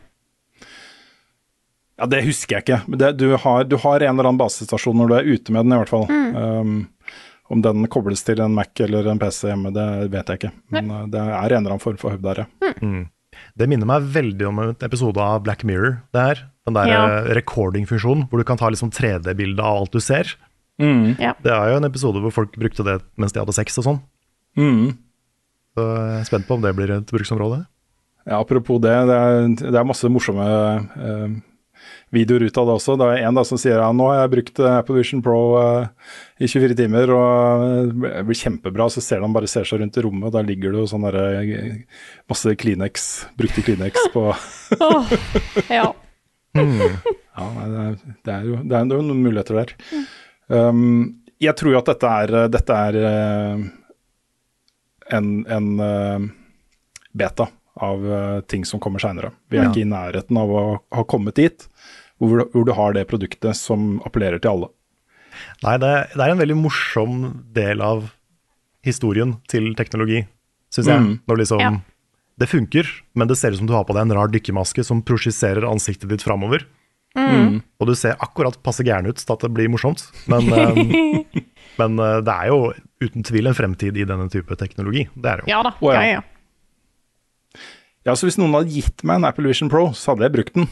Ja, 1.94 2.09
det 2.10 2.24
husker 2.26 2.59
jeg 2.59 2.66
ikke. 2.66 2.81
Men 2.90 3.01
det, 3.01 3.12
du, 3.22 3.28
har, 3.39 3.64
du 3.70 3.78
har 3.78 4.02
en 4.02 4.16
eller 4.16 4.28
annen 4.28 4.40
basestasjon 4.40 4.98
når 4.98 5.10
du 5.10 5.16
er 5.16 5.31
ute 5.31 5.55
med 5.55 5.64
den, 5.64 5.76
i 5.76 5.81
hvert 5.81 5.93
fall. 5.94 6.09
Mm. 6.10 6.36
Um, 6.36 6.76
om 7.55 7.62
den 7.62 7.86
kobles 7.93 8.24
til 8.26 8.40
en 8.43 8.55
Mac 8.56 8.81
eller 8.82 9.06
en 9.12 9.20
PC 9.20 9.47
hjemme, 9.47 9.70
det 9.74 9.86
vet 10.12 10.32
jeg 10.32 10.40
ikke. 10.40 10.55
Men 10.74 10.90
uh, 10.90 11.05
det 11.06 11.22
er 11.22 11.31
en 11.31 11.60
eller 11.62 11.76
annen 11.76 11.85
form 11.85 12.01
for 12.01 12.16
hub 12.16 12.24
der, 12.24 12.44
ja. 12.44 12.72
Mm. 12.82 13.05
Det 13.56 13.68
minner 13.68 13.86
meg 13.86 14.02
veldig 14.14 14.48
om 14.48 14.58
en 14.64 14.74
episode 14.82 15.20
av 15.20 15.42
Black 15.44 15.64
Mirror. 15.64 16.00
Det 16.12 16.20
her. 16.28 16.42
Den 16.66 16.74
der 16.74 16.86
Ja. 16.88 17.02
eh, 17.20 17.34
recording-funksjonen, 17.36 18.28
hvor 18.30 18.38
du 18.38 18.44
kan 18.44 18.56
ta 18.56 18.68
liksom 18.70 18.90
3D-bilde 18.90 19.60
av 19.60 19.82
alt 19.82 19.92
du 19.92 20.00
ser. 20.00 20.24
Mm. 20.80 21.16
Ja. 21.20 21.34
Det 21.42 21.52
er 21.52 21.70
jo 21.70 21.76
en 21.76 21.84
episode 21.84 22.20
hvor 22.24 22.32
folk 22.32 22.56
brukte 22.56 22.82
det 22.84 23.02
mens 23.16 23.32
de 23.32 23.40
hadde 23.40 23.52
sex 23.54 23.76
og 23.78 23.84
sånn. 23.84 24.00
Mm. 24.56 24.96
Så 25.76 25.82
jeg 25.84 26.20
er 26.20 26.24
spent 26.24 26.46
på 26.48 26.54
om 26.54 26.62
det 26.62 26.74
blir 26.76 26.90
et 26.90 27.06
bruksområde. 27.06 27.66
Ja, 28.26 28.40
apropos 28.40 28.80
det, 28.80 28.94
det 29.06 29.14
er, 29.14 29.48
det 29.70 29.74
er 29.76 29.84
masse 29.84 30.08
morsomme 30.08 30.44
eh, 30.96 31.28
videoer 32.14 32.44
ut 32.46 32.58
av 32.60 32.68
det 32.68 32.74
også. 32.78 32.94
Det 33.00 33.06
er 33.10 33.24
en 33.28 33.38
da 33.38 33.42
som 33.46 33.58
sier 33.60 33.80
ja, 33.80 33.88
nå 33.94 34.06
har 34.10 34.20
jeg 34.22 34.32
brukt 34.36 34.60
eh, 34.62 34.76
Apple 34.80 34.96
Vision 34.98 35.22
Pro 35.24 35.38
uh, 35.58 35.86
i 36.38 36.48
24 36.50 36.76
timer, 36.78 37.10
og 37.14 37.64
eh, 37.66 37.90
det 38.14 38.24
blir 38.28 38.38
kjempebra. 38.38 38.86
Så 38.92 39.02
ser 39.04 39.24
han 39.24 39.34
bare 39.34 39.50
ser 39.50 39.66
seg 39.68 39.82
rundt 39.82 39.98
i 39.98 40.04
rommet, 40.04 40.28
og 40.30 40.36
der 40.36 40.46
ligger 40.48 40.74
det 40.74 40.84
jo 40.84 40.90
sånn 40.90 41.06
derre 41.08 41.26
masse 42.30 42.54
Kleenex, 42.60 43.08
brukte 43.38 43.64
Kleenex 43.66 44.06
på 44.14 44.28
oh, 44.88 45.14
ja. 45.72 45.90
Ja, 47.34 47.44
det, 47.50 47.80
er, 47.82 47.94
det, 47.98 48.30
er 48.30 48.44
jo, 48.46 48.56
det 48.62 48.76
er 48.78 48.92
jo 48.94 49.02
noen 49.02 49.24
muligheter 49.24 49.56
der. 49.58 49.72
Um, 50.46 51.24
jeg 51.42 51.56
tror 51.58 51.72
jo 51.74 51.80
at 51.80 51.88
dette 51.90 52.12
er, 52.22 52.34
dette 52.46 52.76
er 52.78 52.98
en, 55.18 55.32
en 55.50 56.30
beta 57.10 57.48
av 57.82 58.06
ting 58.46 58.62
som 58.70 58.78
kommer 58.78 59.02
seinere. 59.02 59.32
Vi 59.50 59.58
er 59.58 59.64
Ja. 59.66 59.72
ikke 59.72 59.82
i 59.82 59.90
nærheten 59.90 60.38
av 60.38 60.54
å 60.54 60.62
ha 60.94 61.04
kommet 61.10 61.34
dit 61.42 61.66
hvor, 62.20 62.38
du- 62.40 62.50
hvor 62.54 62.64
du 62.68 62.72
har 62.76 62.92
det 62.96 63.06
produktet 63.10 63.56
som 63.58 63.98
appellerer 64.06 64.40
til 64.42 64.50
alle. 64.54 64.68
Nei, 65.64 65.76
det, 65.82 65.92
det 66.14 66.20
er 66.22 66.30
en 66.34 66.38
veldig 66.42 66.56
morsom 66.60 67.16
del 67.56 67.80
av 67.82 68.10
historien 68.86 69.36
til 69.50 69.72
teknologi, 69.74 70.22
syns 70.70 70.86
jeg. 70.92 71.00
Mm. 71.02 71.12
Når 71.26 71.42
liksom 71.42 71.60
Ja. 71.64 71.72
Det 72.36 72.48
funker, 72.50 72.88
men 73.14 73.28
det 73.30 73.36
ser 73.38 73.52
ut 73.54 73.58
som 73.60 73.66
du 73.68 73.72
har 73.76 73.84
på 73.86 73.94
deg 73.94 74.08
en 74.08 74.12
rar 74.16 74.26
dykkermaske 74.26 74.82
som 74.82 75.02
prosjiserer 75.06 75.62
ansiktet 75.68 76.10
ditt 76.10 76.22
framover. 76.26 76.64
Mm. 77.14 77.60
Og 77.78 77.86
du 77.86 77.94
ser 77.94 78.16
akkurat 78.18 78.56
passe 78.66 78.82
gæren 78.82 79.06
ut 79.06 79.20
til 79.22 79.32
at 79.36 79.44
det 79.44 79.52
blir 79.54 79.68
morsomt. 79.70 80.02
Men, 80.26 80.48
eh, 80.50 81.22
men 81.78 81.94
eh, 82.02 82.16
det 82.26 82.34
er 82.34 82.48
jo 82.50 82.72
uten 83.04 83.22
tvil 83.22 83.46
en 83.46 83.54
fremtid 83.54 83.94
i 84.02 84.02
denne 84.08 84.26
type 84.34 84.50
teknologi. 84.58 85.04
Det 85.14 85.30
er 85.30 85.36
det 85.36 85.46
jo. 85.46 85.52
Ja 85.52 85.60
da. 85.62 85.74
Ja, 85.94 86.02
ja. 86.16 86.22
Ja, 88.04 88.12
så 88.18 88.26
Hvis 88.26 88.36
noen 88.40 88.52
hadde 88.58 88.74
gitt 88.74 89.04
meg 89.06 89.20
en 89.22 89.28
Apple 89.30 89.46
Vision 89.48 89.70
Pro, 89.72 89.86
så 89.96 90.12
hadde 90.12 90.26
jeg 90.26 90.34
brukt 90.34 90.58
den. 90.58 90.66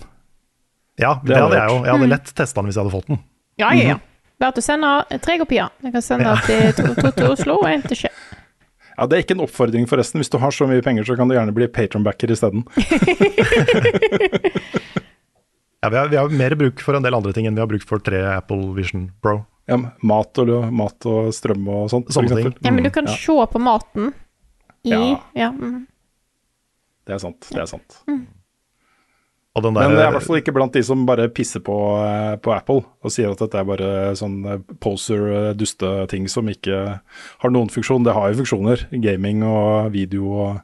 Ja, 1.00 1.14
det, 1.24 1.36
hadde 1.36 1.56
jeg 1.56 1.68
jo. 1.70 1.76
Jeg 1.84 1.92
hadde 1.92 2.04
Mm. 2.04 2.10
lett 2.10 2.34
testa 2.34 2.60
den 2.60 2.66
hvis 2.70 2.76
jeg 2.76 2.84
hadde 2.84 2.92
fått 2.92 3.06
den. 3.08 3.18
Ja, 3.58 3.72
ja, 3.72 3.82
ja. 3.94 3.98
Bare 4.38 4.48
at 4.48 4.54
du 4.54 4.60
sender 4.60 5.04
tre 5.22 5.38
kopier. 5.38 5.70
Jeg 5.82 5.92
kan 5.92 6.02
sende 6.02 6.24
Ja. 6.24 6.36
til 6.36 6.72
to, 6.72 6.94
to 7.00 7.10
til 7.10 7.30
Oslo 7.32 7.54
og 7.62 7.66
en 7.70 7.82
til 7.82 7.96
Skje. 7.96 8.10
Ja, 8.98 9.06
Det 9.06 9.16
er 9.16 9.22
ikke 9.24 9.34
en 9.38 9.40
oppfordring, 9.46 9.86
forresten. 9.88 10.20
Hvis 10.20 10.28
du 10.30 10.36
har 10.38 10.50
så 10.50 10.66
mye 10.68 10.82
penger, 10.82 11.04
så 11.04 11.16
kan 11.16 11.26
du 11.28 11.34
gjerne 11.34 11.54
bli 11.54 11.66
patronbacker 11.68 12.28
isteden. 12.30 12.64
Ja, 15.84 15.88
vi, 15.90 15.96
har, 15.96 16.08
vi 16.08 16.16
har 16.16 16.28
mer 16.28 16.54
bruk 16.54 16.78
for 16.80 16.94
en 16.94 17.02
del 17.02 17.14
andre 17.16 17.32
ting 17.34 17.46
enn 17.48 17.56
vi 17.56 17.60
har 17.60 17.66
bruk 17.66 17.82
for 17.82 17.98
tre 17.98 18.20
Apple 18.36 18.68
Vision 18.76 19.08
Pro. 19.20 19.40
Ja, 19.66 19.80
mat 20.06 20.38
og, 20.38 20.52
mat 20.74 21.06
og 21.10 21.32
strøm 21.34 21.64
og 21.74 21.88
sånt. 21.90 22.06
Sånne 22.14 22.36
ting. 22.38 22.52
Ja, 22.62 22.70
men 22.70 22.84
du 22.86 22.90
kan 22.94 23.06
Ja. 23.10 23.16
se 23.18 23.34
på 23.50 23.58
maten 23.58 24.12
i 24.84 24.90
Ja. 24.94 25.18
Ja. 25.34 25.48
mm. 25.50 25.86
Det 27.06 27.14
er 27.16 27.18
sant. 27.18 27.48
Det 27.50 27.58
er 27.58 27.66
sant. 27.66 27.98
Mm. 28.06 28.26
Og 29.52 29.64
den 29.66 29.76
Men 29.76 29.92
det 29.92 30.00
er 30.00 30.08
i 30.08 30.14
hvert 30.14 30.24
fall 30.24 30.38
ikke 30.40 30.54
blant 30.56 30.72
de 30.72 30.80
som 30.86 31.02
bare 31.04 31.26
pisser 31.28 31.60
på, 31.64 31.76
eh, 32.00 32.36
på 32.40 32.54
Apple 32.54 32.86
og 33.04 33.12
sier 33.12 33.34
at 33.34 33.40
dette 33.42 33.58
er 33.60 33.68
bare 33.68 33.90
sånn 34.16 34.38
poser-duste-ting 34.80 36.28
som 36.32 36.48
ikke 36.48 36.78
har 37.44 37.52
noen 37.52 37.68
funksjon. 37.72 38.06
Det 38.06 38.14
har 38.16 38.32
jo 38.32 38.40
funksjoner. 38.40 38.86
Gaming 39.04 39.44
og 39.44 39.92
video 39.92 40.32
og 40.32 40.60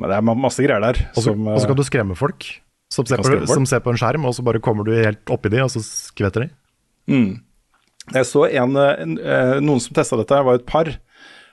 Men 0.00 0.12
det 0.12 0.16
er 0.16 0.24
masse 0.24 0.64
greier 0.64 0.80
der. 0.80 1.00
og 1.12 1.20
så 1.20 1.32
som, 1.32 1.48
og 1.48 1.60
så 1.60 1.68
kan 1.68 1.76
eh, 1.76 1.80
du 1.80 1.84
skremme 1.84 2.16
folk 2.16 2.46
som 2.90 3.06
ser, 3.06 3.20
på, 3.20 3.26
skremme 3.28 3.46
folk. 3.46 3.58
som 3.58 3.66
ser 3.68 3.82
på 3.84 3.92
en 3.92 4.00
skjerm, 4.00 4.24
og 4.26 4.34
så 4.34 4.44
bare 4.44 4.62
kommer 4.62 4.86
du 4.86 4.94
helt 4.96 5.30
oppi 5.30 5.52
de, 5.52 5.60
og 5.62 5.70
så 5.70 5.82
skvetter 5.84 6.46
de. 6.46 6.48
Mm. 7.10 7.42
Jeg 8.16 8.26
så 8.26 8.46
en, 8.48 8.74
en, 8.80 9.18
eh, 9.20 9.60
noen 9.62 9.82
som 9.82 9.94
testa 9.94 10.18
dette, 10.18 10.40
var 10.46 10.58
et 10.58 10.66
par. 10.66 10.90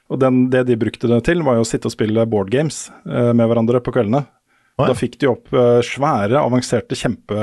Og 0.07 0.19
den, 0.22 0.48
det 0.53 0.64
de 0.69 0.77
brukte 0.80 1.10
det 1.11 1.19
til, 1.27 1.44
var 1.44 1.60
jo 1.60 1.65
å 1.65 1.68
sitte 1.68 1.89
og 1.89 1.94
spille 1.94 2.23
board 2.31 2.49
games 2.53 2.88
eh, 3.06 3.34
med 3.35 3.44
hverandre 3.44 3.84
på 3.84 3.94
kveldene. 3.95 4.23
Da 4.78 4.94
fikk 4.94 5.16
de 5.18 5.26
opp 5.32 5.48
eh, 5.58 5.80
svære, 5.82 6.38
avanserte, 6.38 6.94
kjempe, 6.94 7.38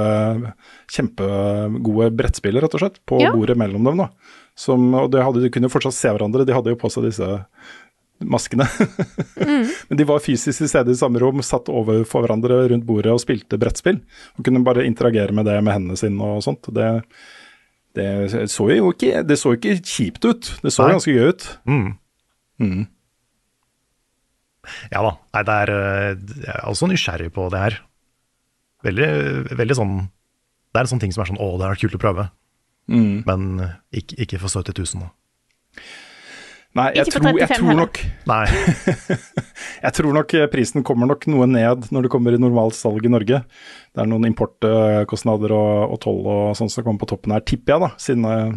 kjempegode 0.95 2.13
brettspill, 2.15 2.61
rett 2.63 2.75
og 2.77 2.83
slett, 2.85 3.01
på 3.07 3.21
Ja. 3.23 3.33
bordet 3.35 3.57
mellom 3.59 3.85
dem. 3.85 3.97
da. 4.05 4.09
Som, 4.55 4.93
og 4.95 5.11
de, 5.11 5.19
hadde, 5.23 5.43
de 5.43 5.51
kunne 5.51 5.67
jo 5.67 5.73
fortsatt 5.75 5.97
se 5.97 6.09
hverandre, 6.15 6.45
de 6.47 6.55
hadde 6.55 6.71
jo 6.71 6.79
på 6.79 6.91
seg 6.95 7.09
disse 7.09 7.27
maskene. 8.23 8.65
Men 9.91 9.99
de 9.99 10.05
var 10.07 10.23
fysisk 10.23 10.63
til 10.63 10.69
stede 10.71 10.95
i 10.95 10.99
samme 10.99 11.19
rom, 11.19 11.43
satt 11.43 11.67
overfor 11.69 12.23
hverandre 12.23 12.69
rundt 12.71 12.87
bordet 12.87 13.11
og 13.13 13.19
spilte 13.21 13.59
brettspill. 13.59 13.99
Og 14.39 14.45
kunne 14.47 14.63
bare 14.65 14.87
interagere 14.87 15.35
med 15.35 15.45
det 15.51 15.59
med 15.67 15.75
hendene 15.75 15.99
sine 15.99 16.23
og 16.23 16.45
sånt. 16.47 16.71
Det, 16.73 17.03
det 17.99 18.49
så 18.51 18.69
jo 18.71 18.93
ikke, 18.95 19.25
det 19.27 19.39
så 19.43 19.57
ikke 19.59 19.81
kjipt 19.83 20.25
ut, 20.25 20.53
det 20.63 20.71
så 20.73 20.87
Nei. 20.87 20.95
ganske 20.95 21.11
gøy 21.19 21.29
ut. 21.35 21.49
Mm. 21.67 21.91
Mm. 22.63 22.87
Ja 24.93 25.03
da. 25.07 25.17
Nei, 25.37 25.43
det 25.49 25.59
er, 25.65 25.75
eh, 25.75 26.15
jeg 26.45 26.55
er 26.55 26.71
også 26.71 26.89
nysgjerrig 26.91 27.31
på 27.35 27.49
det 27.55 27.65
her. 27.65 27.81
Veldig, 28.85 29.11
veldig 29.57 29.77
sånn 29.79 29.93
Det 30.05 30.77
er 30.77 30.85
en 30.85 30.91
sånn 30.91 31.01
ting 31.01 31.13
som 31.15 31.23
er 31.25 31.31
sånn 31.31 31.41
Å, 31.41 31.47
det 31.57 31.69
er 31.71 31.79
kult 31.81 31.97
å 31.97 32.03
prøve. 32.03 32.27
Mm. 32.93 33.23
Men 33.29 33.47
eh, 33.65 33.77
ikke, 34.03 34.19
ikke 34.27 34.43
for 34.43 34.53
70 34.53 34.83
000, 34.83 35.07
da. 35.07 35.13
Nei, 36.75 36.89
jeg 36.99 37.07
tror, 37.07 37.29
jeg 37.39 37.47
35 37.47 37.61
tror 37.61 37.77
nok 37.79 37.99
Nei. 38.33 38.45
Jeg 39.85 39.95
tror 39.95 40.17
nok 40.17 40.33
eh, 40.35 40.49
prisen 40.51 40.85
kommer 40.87 41.07
nok 41.11 41.29
noe 41.31 41.47
ned 41.47 41.87
når 41.95 42.07
det 42.07 42.11
kommer 42.11 42.35
i 42.35 42.41
normalt 42.41 42.75
salg 42.75 43.07
i 43.07 43.13
Norge. 43.13 43.45
Det 43.95 44.03
er 44.03 44.09
noen 44.11 44.27
importkostnader 44.27 45.55
og, 45.55 45.95
og 45.95 46.01
toll 46.03 46.25
og 46.25 46.57
sånn 46.59 46.73
som 46.73 46.87
kommer 46.87 47.05
på 47.05 47.13
toppen 47.13 47.37
her, 47.37 47.45
tipper 47.47 47.77
jeg, 47.77 47.85
da, 47.85 47.91
siden 48.03 48.27
eh, 48.27 48.57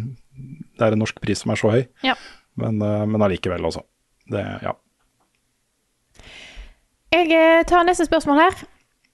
det 0.78 0.86
er 0.86 0.96
en 0.96 1.02
norsk 1.04 1.22
pris 1.22 1.44
som 1.44 1.54
er 1.54 1.60
så 1.60 1.72
høy. 1.74 1.84
Ja. 2.06 2.16
Men, 2.58 2.82
eh, 2.82 3.04
men 3.06 3.22
allikevel, 3.22 3.68
altså. 3.70 3.84
Det, 4.28 4.42
ja. 4.64 4.74
Jeg 7.12 7.30
eh, 7.32 7.64
tar 7.64 7.86
neste 7.88 8.04
spørsmål 8.04 8.42
her. 8.42 8.66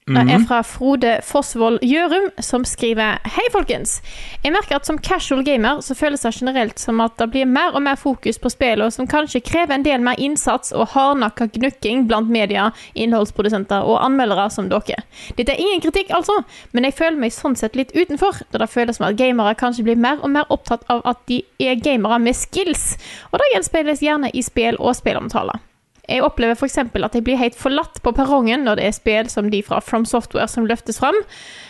Det 0.05 0.21
er 0.29 0.43
fra 0.45 0.59
Frode 0.61 1.15
Fossvold 1.25 1.79
Gjørum, 1.81 2.27
som 2.39 2.61
skriver 2.65 3.17
Hei, 3.25 3.45
folkens. 3.49 4.03
Jeg 4.43 4.53
merker 4.53 4.77
at 4.77 4.85
som 4.85 4.99
casual 5.01 5.41
gamer 5.47 5.79
så 5.81 5.95
føles 5.97 6.21
det 6.21 6.33
generelt 6.35 6.77
som 6.79 7.01
at 7.01 7.15
det 7.17 7.31
blir 7.33 7.49
mer 7.49 7.73
og 7.73 7.81
mer 7.81 7.97
fokus 7.97 8.37
på 8.37 8.51
spillene 8.53 8.93
som 8.93 9.09
kanskje 9.09 9.41
krever 9.41 9.73
en 9.73 9.87
del 9.87 10.05
mer 10.05 10.21
innsats 10.21 10.75
og 10.77 10.91
hardnakka 10.93 11.49
gnukking 11.57 12.05
blant 12.05 12.29
media, 12.29 12.67
innholdsprodusenter 12.93 13.81
og 13.81 13.97
anmeldere 14.05 14.45
som 14.53 14.69
dere. 14.69 15.01
Dette 15.39 15.55
er 15.55 15.65
ingen 15.65 15.81
kritikk, 15.81 16.13
altså, 16.13 16.37
men 16.71 16.85
jeg 16.85 16.99
føler 17.01 17.21
meg 17.25 17.33
sånn 17.33 17.57
sett 17.57 17.79
litt 17.79 17.95
utenfor, 17.97 18.43
da 18.51 18.61
det 18.61 18.69
føles 18.69 19.01
som 19.01 19.09
at 19.09 19.17
gamere 19.17 19.57
kanskje 19.57 19.89
blir 19.89 19.97
mer 19.97 20.21
og 20.21 20.35
mer 20.37 20.51
opptatt 20.53 20.85
av 20.85 21.01
at 21.09 21.25
de 21.31 21.41
er 21.57 21.81
gamere 21.81 22.21
med 22.21 22.37
skills, 22.37 22.91
og 23.31 23.41
det 23.41 23.55
gjenspeiles 23.55 24.05
gjerne 24.05 24.29
i 24.29 24.45
spill 24.45 24.77
og 24.77 24.93
spillomtaler. 25.01 25.65
Jeg 26.07 26.23
opplever 26.25 26.57
f.eks. 26.57 26.77
at 26.77 27.15
jeg 27.15 27.23
blir 27.25 27.39
helt 27.39 27.57
forlatt 27.57 28.01
på 28.03 28.13
perrongen 28.15 28.65
når 28.65 28.79
det 28.79 28.89
er 28.89 28.97
spill 28.97 29.29
som 29.31 29.49
de 29.51 29.61
fra 29.65 29.79
From 29.81 30.05
Software 30.05 30.47
som 30.51 30.67
løftes 30.69 30.99
fram. 31.01 31.17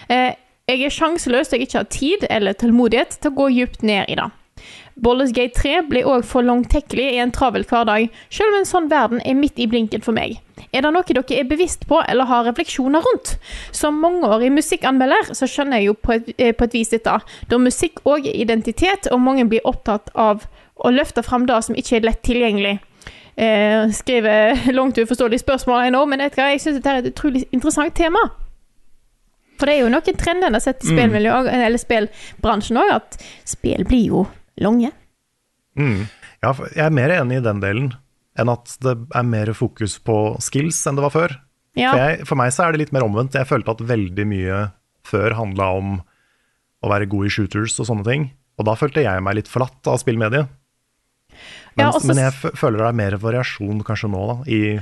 Eh, 0.09 0.33
jeg 0.65 0.81
er 0.81 0.93
sjanseløs 0.93 1.51
da 1.51 1.59
jeg 1.59 1.67
ikke 1.67 1.83
har 1.83 1.91
tid 1.93 2.25
eller 2.29 2.57
tålmodighet 2.57 3.19
til 3.19 3.31
å 3.31 3.37
gå 3.37 3.51
dypt 3.53 3.85
ned 3.85 4.09
i 4.09 4.17
det. 4.17 4.31
Baldur's 4.95 5.33
Gate 5.35 5.53
3 5.59 5.81
blir 5.89 6.07
òg 6.07 6.23
for 6.23 6.45
langtekkelig 6.47 7.05
i 7.11 7.19
en 7.19 7.33
travel 7.35 7.65
hverdag, 7.67 8.07
selv 8.31 8.53
om 8.53 8.61
en 8.61 8.69
sånn 8.69 8.87
verden 8.91 9.19
er 9.27 9.35
midt 9.35 9.59
i 9.59 9.67
blinken 9.67 10.03
for 10.05 10.15
meg. 10.15 10.37
Er 10.71 10.85
det 10.85 10.91
noe 10.95 11.03
dere 11.07 11.23
er 11.35 11.49
bevisst 11.49 11.83
på 11.89 11.99
eller 12.07 12.29
har 12.29 12.47
refleksjoner 12.47 13.03
rundt? 13.03 13.35
Som 13.75 13.99
mangeårig 13.99 14.53
musikkanmelder 14.55 15.33
så 15.35 15.49
skjønner 15.51 15.83
jeg 15.83 15.89
jo 15.89 15.97
på 15.99 16.15
et, 16.15 16.31
eh, 16.39 16.53
på 16.55 16.63
et 16.63 16.77
vis 16.79 16.89
dette, 16.95 17.19
da 17.49 17.57
musikk 17.59 17.99
òg 18.05 18.25
er 18.25 18.39
identitet, 18.39 19.11
og 19.11 19.19
mange 19.19 19.45
blir 19.45 19.67
opptatt 19.67 20.09
av 20.15 20.47
å 20.79 20.91
løfte 20.91 21.23
fram 21.23 21.45
det 21.45 21.63
som 21.63 21.75
ikke 21.75 21.97
er 21.97 22.07
lett 22.07 22.23
tilgjengelig. 22.23 22.79
Eh, 23.37 23.89
skriver 23.91 24.71
langt 24.77 24.97
uforståelige 25.01 25.43
spørsmål 25.43 25.89
nå, 25.91 26.05
men 26.07 26.23
vet 26.23 26.35
du 26.37 26.41
hva, 26.41 26.51
jeg 26.53 26.61
syns 26.63 26.77
dette 26.79 26.91
er 26.93 27.01
et 27.03 27.09
utrolig 27.11 27.41
interessant 27.51 27.95
tema. 27.97 28.21
For 29.59 29.67
det 29.67 29.75
er 29.77 29.81
jo 29.85 29.91
noen 29.91 30.17
trender 30.19 30.47
en 30.49 30.57
har 30.57 30.63
sett 30.63 30.83
i 30.83 30.87
Mm. 30.91 30.95
spillmiljøet, 30.97 31.49
eller 31.53 31.79
spillbransjen 31.79 32.79
òg, 32.79 32.89
at 32.95 33.17
spill 33.47 33.83
blir 33.87 34.07
jo 34.07 34.25
lange. 34.59 34.91
Mm. 35.79 36.07
Ja, 36.43 36.53
jeg 36.75 36.85
er 36.85 36.89
mer 36.95 37.09
enig 37.11 37.37
i 37.41 37.43
den 37.43 37.59
delen 37.63 37.93
enn 38.37 38.49
at 38.51 38.77
det 38.83 38.95
er 39.15 39.23
mer 39.23 39.51
fokus 39.55 39.97
på 39.99 40.37
skills 40.43 40.81
enn 40.87 40.95
det 40.95 41.03
var 41.03 41.11
før. 41.15 41.35
Ja. 41.75 41.91
For, 41.91 41.99
jeg, 41.99 42.25
for 42.27 42.35
meg 42.39 42.51
så 42.55 42.65
er 42.65 42.71
det 42.71 42.79
litt 42.85 42.93
mer 42.95 43.03
omvendt. 43.03 43.35
Jeg 43.35 43.47
følte 43.47 43.71
at 43.71 43.83
veldig 43.83 44.25
mye 44.27 44.59
før 45.07 45.35
handla 45.35 45.69
om 45.75 46.01
å 46.83 46.91
være 46.91 47.07
god 47.11 47.25
i 47.27 47.29
shooters 47.35 47.79
og 47.79 47.87
sånne 47.87 48.05
ting. 48.07 48.31
Og 48.59 48.65
da 48.67 48.75
følte 48.79 49.03
jeg 49.03 49.23
meg 49.23 49.35
litt 49.35 49.51
forlatt 49.51 49.87
av 49.87 49.99
spillmediet. 49.99 50.47
Men, 51.75 51.85
Ja, 51.85 51.91
også, 51.91 52.07
men 52.07 52.17
jeg 52.17 52.33
føler 52.55 52.77
det 52.77 52.87
er 52.87 52.99
mer 53.01 53.17
variasjon 53.17 53.83
kanskje 53.83 54.09
nå, 54.11 54.21
da, 54.27 54.37
i 54.51 54.79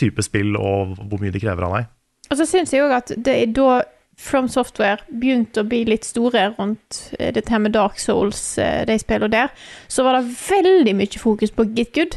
type 0.00 0.22
spill 0.26 0.56
og 0.56 0.96
hvor 1.08 1.20
mye 1.22 1.30
de 1.34 1.40
krever 1.42 1.66
av 1.68 1.74
deg. 1.78 1.86
Og 2.30 2.38
så 2.40 2.46
syns 2.48 2.72
jeg 2.72 2.82
òg 2.82 2.94
at 2.96 3.12
det 3.16 3.34
er 3.42 3.52
da 3.52 3.82
From 4.16 4.46
Software 4.48 5.02
begynte 5.10 5.64
å 5.64 5.66
bli 5.68 5.80
litt 5.84 6.04
store 6.06 6.54
rundt 6.56 7.00
det 7.18 7.32
dette 7.34 7.50
her 7.50 7.58
med 7.58 7.72
Dark 7.74 7.98
Souls, 7.98 8.56
eh, 8.62 8.84
de 8.86 8.94
spillene 9.02 9.30
der, 9.32 9.48
så 9.90 10.04
var 10.06 10.20
det 10.20 10.30
veldig 10.38 10.94
mye 10.94 11.18
fokus 11.18 11.50
på 11.50 11.66
Get 11.74 11.92
Good. 11.94 12.16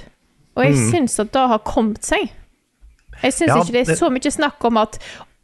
Og 0.55 0.63
jeg 0.65 0.73
Mm. 0.75 0.91
syns 0.91 1.19
at 1.19 1.31
det 1.33 1.47
har 1.49 1.59
kommet 1.59 2.01
seg. 2.05 2.29
Jeg 3.23 3.33
syns 3.33 3.47
Ja, 3.47 3.55
ikke 3.63 3.71
det 3.73 3.81
er 3.81 3.91
det- 3.93 3.97
så 3.99 4.09
mye 4.13 4.31
snakk 4.31 4.63
om 4.65 4.77
at 4.77 4.99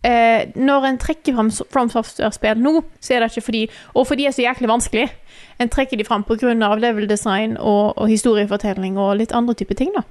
eh, 0.08 0.52
når 0.60 0.88
en 0.88 1.00
trekker 1.02 1.36
fram 1.36 1.50
From 1.72 1.92
Software-spill 1.92 2.62
nå, 2.62 2.82
så 3.04 3.16
er 3.16 3.24
det 3.24 3.32
ikke 3.32 3.48
fordi 3.48 3.64
Og 3.96 4.08
fordi 4.08 4.26
det 4.26 4.32
er 4.32 4.38
så 4.38 4.46
jæklig 4.48 4.70
vanskelig. 4.72 5.06
En 5.62 5.72
trekker 5.72 5.98
de 5.98 6.08
fram 6.08 6.24
pga. 6.24 6.54
level 6.54 7.08
design 7.08 7.58
og, 7.58 7.98
og 7.98 8.10
historiefortelling 8.10 8.98
og 8.98 9.18
litt 9.18 9.32
andre 9.32 9.56
typer 9.56 9.76
ting, 9.76 9.94
da. 9.96 10.04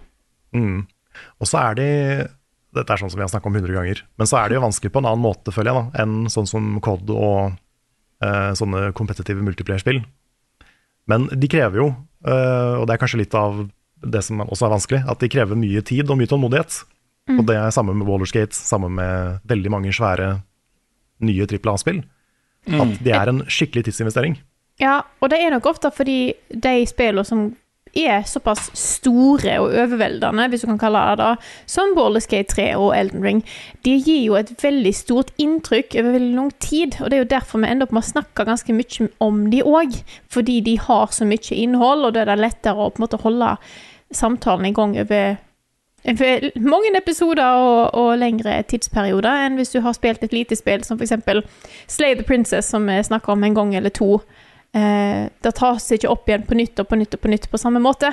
Mm. 0.55 0.87
Og 1.41 1.49
så 1.49 1.59
er 1.59 1.75
de 1.75 1.89
Dette 2.73 2.89
er 2.93 2.97
sånn 2.97 3.11
som 3.13 3.21
vi 3.21 3.25
har 3.27 3.29
snakket 3.29 3.51
om 3.51 3.57
100 3.57 3.75
ganger, 3.77 3.99
men 4.17 4.29
så 4.29 4.39
er 4.39 4.49
det 4.49 4.57
jo 4.57 4.63
vanskelig 4.65 4.93
på 4.95 5.01
en 5.03 5.09
annen 5.11 5.21
måte, 5.21 5.53
føler 5.53 5.69
jeg, 5.69 5.77
da, 5.77 6.03
enn 6.03 6.31
sånn 6.33 6.47
som 6.49 6.71
COD 6.81 7.11
og 7.13 7.51
eh, 8.25 8.53
sånne 8.57 8.95
kompetitive 8.97 9.45
multiplayer-spill. 9.45 9.99
Men 11.13 11.27
de 11.29 11.51
krever 11.53 11.83
jo, 11.83 11.91
eh, 12.25 12.75
og 12.79 12.87
det 12.89 12.95
er 12.95 13.03
kanskje 13.03 13.21
litt 13.21 13.37
av 13.37 13.61
det 14.01 14.23
som 14.25 14.41
også 14.41 14.71
er 14.71 14.73
vanskelig, 14.73 15.03
at 15.05 15.21
de 15.21 15.31
krever 15.35 15.59
mye 15.59 15.83
tid 15.85 16.09
og 16.09 16.17
mye 16.17 16.31
tålmodighet. 16.31 16.79
Mm. 17.31 17.39
Og 17.39 17.47
det 17.47 17.57
er 17.57 17.75
samme 17.75 17.95
med 17.95 18.07
Wallerskate, 18.09 18.57
samme 18.57 18.91
med 18.91 19.43
veldig 19.49 19.71
mange 19.71 19.93
svære 19.95 20.35
nye 21.23 21.47
trippel 21.47 21.73
A-spill. 21.73 22.03
At 22.67 22.99
det 23.03 23.15
er 23.15 23.31
en 23.31 23.43
skikkelig 23.51 23.87
tidsinvestering. 23.89 24.39
Ja, 24.81 25.01
og 25.21 25.31
det 25.31 25.41
er 25.43 25.53
nok 25.55 25.67
ofte 25.71 25.91
fordi 25.95 26.33
de 26.51 26.75
spillene 26.89 27.27
som 27.27 27.51
er 27.93 28.23
såpass 28.25 28.71
store 28.79 29.59
og 29.61 29.75
overveldende, 29.77 30.47
hvis 30.49 30.63
du 30.65 30.71
kan 30.71 30.81
kalle 30.81 31.03
det 31.11 31.27
det, 31.27 31.49
som 31.69 31.93
Ballerskate 31.97 32.55
3 32.55 32.67
og 32.81 32.95
Elden 32.97 33.25
Ring, 33.25 33.43
de 33.85 33.99
gir 33.99 34.23
jo 34.25 34.39
et 34.39 34.53
veldig 34.63 34.95
stort 34.97 35.33
inntrykk 35.43 35.99
over 36.01 36.17
veldig 36.17 36.35
lang 36.39 36.51
tid, 36.65 36.97
og 37.01 37.11
det 37.11 37.19
er 37.19 37.25
jo 37.25 37.31
derfor 37.35 37.61
vi 37.61 37.69
ender 37.69 37.89
opp 37.89 37.93
med 37.93 38.05
å 38.05 38.11
snakke 38.15 38.49
ganske 38.49 38.77
mye 38.77 39.09
om 39.21 39.45
de 39.53 39.61
òg, 39.61 39.99
fordi 40.33 40.61
de 40.65 40.79
har 40.81 41.13
så 41.13 41.29
mye 41.29 41.59
innhold, 41.59 42.07
og 42.07 42.15
da 42.17 42.25
er 42.25 42.33
det 42.33 42.41
lettere 42.41 42.81
å 42.81 42.89
på 42.89 43.03
en 43.03 43.05
måte 43.05 43.21
holde 43.27 43.57
samtalen 44.13 44.71
i 44.71 44.77
gang 44.77 44.97
over 45.05 45.37
mange 46.05 46.93
episoder 46.99 47.59
og, 47.63 47.95
og 47.95 48.17
lengre 48.19 48.57
tidsperioder 48.67 49.47
enn 49.47 49.59
hvis 49.59 49.71
du 49.75 49.81
har 49.85 49.95
spilt 49.95 50.25
et 50.27 50.35
lite 50.35 50.59
spill 50.59 50.83
som 50.85 50.99
f.eks. 50.99 51.15
Slay 51.87 52.17
the 52.19 52.27
Princess, 52.27 52.71
som 52.73 52.89
vi 52.91 52.99
snakker 53.03 53.33
om 53.33 53.45
en 53.45 53.55
gang 53.55 53.75
eller 53.79 53.95
to. 53.95 54.17
Eh, 54.75 55.29
det 55.45 55.55
tas 55.59 55.91
ikke 55.95 56.11
opp 56.11 56.29
igjen 56.29 56.47
på 56.49 56.59
nytt 56.59 56.81
og 56.83 56.89
på 56.91 56.99
nytt 56.99 57.15
og 57.15 57.23
på 57.23 57.31
nytt 57.31 57.51
på 57.53 57.61
samme 57.61 57.83
måte. 57.83 58.11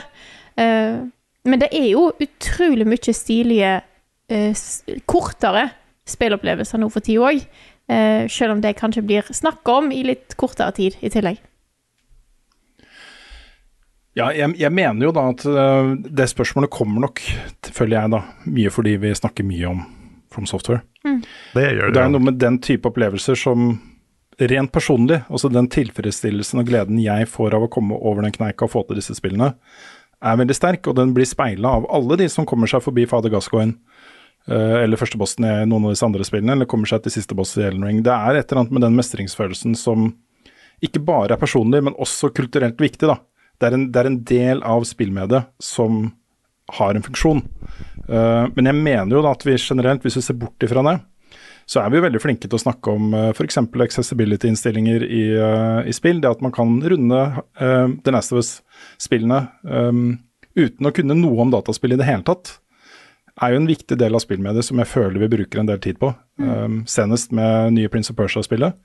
Eh, 0.59 1.01
men 1.49 1.61
det 1.61 1.71
er 1.73 1.89
jo 1.93 2.09
utrolig 2.19 2.87
mye 2.87 3.15
stilige, 3.15 3.81
eh, 4.29 4.63
kortere 5.09 5.69
spillopplevelser 6.09 6.81
nå 6.81 6.89
for 6.93 7.05
tida 7.05 7.31
òg. 7.31 7.43
Eh, 7.89 8.27
selv 8.29 8.53
om 8.53 8.61
det 8.61 8.77
kanskje 8.77 9.05
blir 9.05 9.25
snakka 9.33 9.79
om 9.81 9.91
i 9.91 10.03
litt 10.03 10.35
kortere 10.37 10.71
tid 10.77 10.97
i 11.01 11.09
tillegg. 11.09 11.39
Ja, 14.19 14.29
jeg, 14.35 14.55
jeg 14.59 14.73
mener 14.75 15.07
jo 15.07 15.13
da 15.15 15.27
at 15.31 15.45
øh, 15.47 15.93
det 16.03 16.27
spørsmålet 16.31 16.71
kommer 16.73 17.07
nok, 17.07 17.21
føler 17.71 18.01
jeg 18.01 18.13
da, 18.15 18.23
mye 18.49 18.73
fordi 18.73 18.97
vi 19.01 19.13
snakker 19.15 19.47
mye 19.47 19.69
om 19.69 19.85
From 20.29 20.45
Software. 20.49 20.83
Mm. 21.07 21.21
Det 21.55 21.69
gjør 21.77 21.93
Det 21.95 22.01
er 22.03 22.11
noe 22.13 22.27
med 22.27 22.41
den 22.41 22.59
type 22.63 22.89
opplevelser 22.89 23.39
som 23.39 23.71
rent 24.39 24.71
personlig, 24.71 25.21
altså 25.27 25.49
den 25.51 25.67
tilfredsstillelsen 25.71 26.61
og 26.61 26.69
gleden 26.69 26.99
jeg 27.03 27.27
får 27.27 27.55
av 27.57 27.65
å 27.65 27.71
komme 27.71 27.97
over 27.97 28.23
den 28.23 28.35
kneika 28.35 28.67
og 28.67 28.73
få 28.75 28.85
til 28.87 28.99
disse 28.99 29.17
spillene, 29.17 29.53
er 30.19 30.39
veldig 30.39 30.55
sterk, 30.55 30.87
og 30.87 30.95
den 30.99 31.13
blir 31.15 31.27
speila 31.27 31.77
av 31.79 31.87
alle 31.95 32.19
de 32.19 32.27
som 32.31 32.47
kommer 32.47 32.69
seg 32.71 32.83
forbi 32.83 33.05
Fader 33.07 33.31
Gascoigne 33.31 33.77
eh, 34.47 34.81
eller 34.83 34.99
første 34.99 35.19
bossen 35.19 35.47
i 35.47 35.53
noen 35.67 35.87
av 35.87 35.95
disse 35.95 36.07
andre 36.07 36.27
spillene, 36.27 36.55
eller 36.55 36.69
kommer 36.71 36.91
seg 36.91 37.03
til 37.03 37.15
siste 37.15 37.35
boss 37.35 37.55
i 37.57 37.65
Elden 37.67 37.87
Ring. 37.87 38.01
Det 38.03 38.15
er 38.15 38.39
et 38.39 38.51
eller 38.51 38.63
annet 38.63 38.75
med 38.75 38.85
den 38.87 38.99
mestringsfølelsen 38.99 39.77
som 39.79 40.11
ikke 40.83 41.03
bare 41.03 41.35
er 41.35 41.41
personlig, 41.41 41.81
men 41.83 41.97
også 41.99 42.31
kulturelt 42.35 42.79
viktig. 42.79 43.07
da. 43.07 43.19
Det 43.59 43.69
er 43.69 43.75
en, 43.75 43.85
det 43.91 44.01
er 44.01 44.09
en 44.09 44.21
del 44.27 44.63
av 44.63 44.85
spillmediet 44.87 45.49
som 45.63 46.05
har 46.77 46.95
en 46.95 47.05
funksjon. 47.05 47.43
Uh, 48.09 48.45
men 48.55 48.69
jeg 48.69 48.77
mener 48.77 49.17
jo 49.17 49.23
da 49.25 49.33
at 49.35 49.45
vi 49.45 49.57
generelt, 49.59 50.05
hvis 50.05 50.19
vi 50.19 50.25
ser 50.25 50.37
bort 50.39 50.65
ifra 50.65 50.83
det, 50.85 50.99
så 51.69 51.83
er 51.83 51.91
vi 51.91 51.99
jo 51.99 52.05
veldig 52.07 52.21
flinke 52.23 52.47
til 52.47 52.57
å 52.57 52.61
snakke 52.63 52.93
om 52.95 53.11
uh, 53.13 53.27
f.eks. 53.29 53.59
accessibility-innstillinger 53.61 55.05
i, 55.05 55.23
uh, 55.37 55.81
i, 55.85 55.93
spill. 55.93 56.21
Det 56.21 56.31
at 56.31 56.41
man 56.45 56.53
kan 56.55 56.79
runde 56.81 57.19
uh, 57.37 57.91
The 58.05 58.15
Last 58.15 58.33
of 58.33 58.41
Us-spillene 58.41 59.43
um, 59.67 60.17
uten 60.57 60.89
å 60.89 60.93
kunne 60.95 61.17
noe 61.17 61.45
om 61.45 61.53
dataspill 61.53 61.93
i 61.93 61.99
det 61.99 62.07
hele 62.09 62.25
tatt, 62.25 62.55
er 63.39 63.53
jo 63.53 63.61
en 63.61 63.69
viktig 63.69 63.95
del 63.99 64.17
av 64.17 64.23
spillmediet 64.23 64.65
som 64.65 64.81
jeg 64.81 64.89
føler 64.89 65.21
vi 65.21 65.31
bruker 65.37 65.61
en 65.61 65.69
del 65.69 65.79
tid 65.83 65.99
på. 66.01 66.11
Mm. 66.41 66.49
Um, 66.49 66.81
senest 66.89 67.35
med 67.35 67.77
nye 67.77 67.91
Prince 67.91 68.11
of 68.11 68.17
Persia-spillet. 68.17 68.75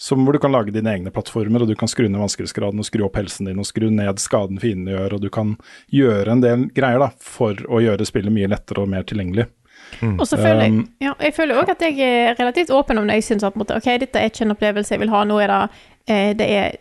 Som 0.00 0.24
hvor 0.26 0.34
du 0.34 0.40
kan 0.42 0.52
lage 0.52 0.74
dine 0.74 0.90
egne 0.90 1.12
plattformer, 1.14 1.62
og 1.62 1.70
du 1.70 1.76
kan 1.78 1.90
skru 1.90 2.08
ned 2.08 2.18
vanskelighetsgraden 2.18 2.82
og 2.82 2.86
skru 2.88 3.04
opp 3.06 3.18
helsen 3.18 3.46
din 3.46 3.60
og 3.62 3.68
skru 3.68 3.90
ned 3.94 4.18
skaden 4.22 4.58
fiendene 4.62 4.96
gjør, 4.96 5.16
og 5.16 5.22
du 5.22 5.28
kan 5.32 5.54
gjøre 5.94 6.34
en 6.34 6.42
del 6.42 6.64
greier 6.74 7.02
da, 7.02 7.12
for 7.22 7.58
å 7.70 7.82
gjøre 7.84 8.08
spillet 8.08 8.34
mye 8.34 8.50
lettere 8.50 8.82
og 8.82 8.90
mer 8.90 9.06
tilgjengelig. 9.06 9.46
Mm. 10.00 10.16
Og 10.18 10.26
så 10.26 10.38
føler 10.38 10.64
jeg, 10.64 10.86
ja, 11.04 11.12
jeg 11.22 11.34
føler 11.36 11.60
òg 11.60 11.70
at 11.74 11.82
jeg 11.84 12.00
er 12.02 12.34
relativt 12.38 12.72
åpen 12.74 12.98
om 12.98 13.06
det. 13.06 13.20
Jeg 13.20 13.28
syns 13.28 13.46
at 13.46 13.58
ok, 13.58 13.90
dette 14.02 14.18
er 14.18 14.32
ikke 14.32 14.46
en 14.46 14.54
opplevelse 14.56 14.94
jeg 14.94 15.02
vil 15.04 15.12
ha. 15.12 15.22
Nå 15.28 15.38
er 15.44 15.52
det 15.52 15.60
eh, 16.10 16.32
Det 16.38 16.48
er 16.50 16.80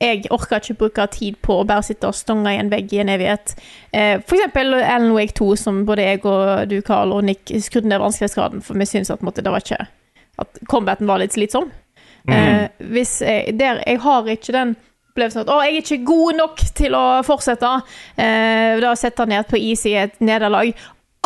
jeg 0.00 0.30
orker 0.32 0.62
ikke 0.62 0.78
bruke 0.80 1.04
tid 1.12 1.36
på 1.44 1.58
å 1.60 1.64
bare 1.68 1.84
sitte 1.84 2.08
og 2.08 2.16
stonge 2.16 2.54
i 2.54 2.60
en 2.60 2.70
vegg 2.72 2.92
i 2.96 3.02
en 3.02 3.10
evighet. 3.12 3.52
Eh, 3.92 4.14
for 4.24 4.38
eksempel 4.38 4.78
Alan 4.78 5.12
Wake 5.12 5.36
2, 5.36 5.50
som 5.60 5.82
både 5.84 6.06
jeg 6.06 6.22
og 6.24 6.70
du, 6.70 6.78
Carl, 6.86 7.12
og 7.12 7.26
Nick 7.28 7.52
skrudde 7.60 7.90
ned 7.90 8.00
vanskelighetsgraden, 8.00 8.62
for 8.64 8.80
vi 8.80 8.88
syns 8.88 9.12
at 9.12 9.20
det 9.20 9.52
var 9.52 9.60
ikke 9.60 9.84
At 10.40 10.60
combaten 10.72 11.04
var 11.04 11.20
litt 11.20 11.36
slitsom. 11.36 11.68
Mm. 12.28 12.36
Eh, 12.36 12.86
hvis 12.92 13.20
jeg, 13.24 13.56
der, 13.58 13.82
jeg 13.86 14.00
har 14.04 14.30
ikke 14.34 14.54
den 14.56 14.76
opplevelsen 15.10 15.42
at 15.42 15.50
'Å, 15.50 15.58
jeg 15.64 15.74
er 15.74 15.82
ikke 15.82 16.04
god 16.06 16.38
nok 16.38 16.64
til 16.74 16.96
å 16.96 17.04
fortsette'. 17.26 17.74
Eh, 18.16 18.80
da 18.80 18.94
setter 18.94 19.26
ned 19.26 19.48
på 19.50 19.58
is 19.58 19.84
i 19.86 19.96
et 19.98 20.20
nederlag. 20.20 20.72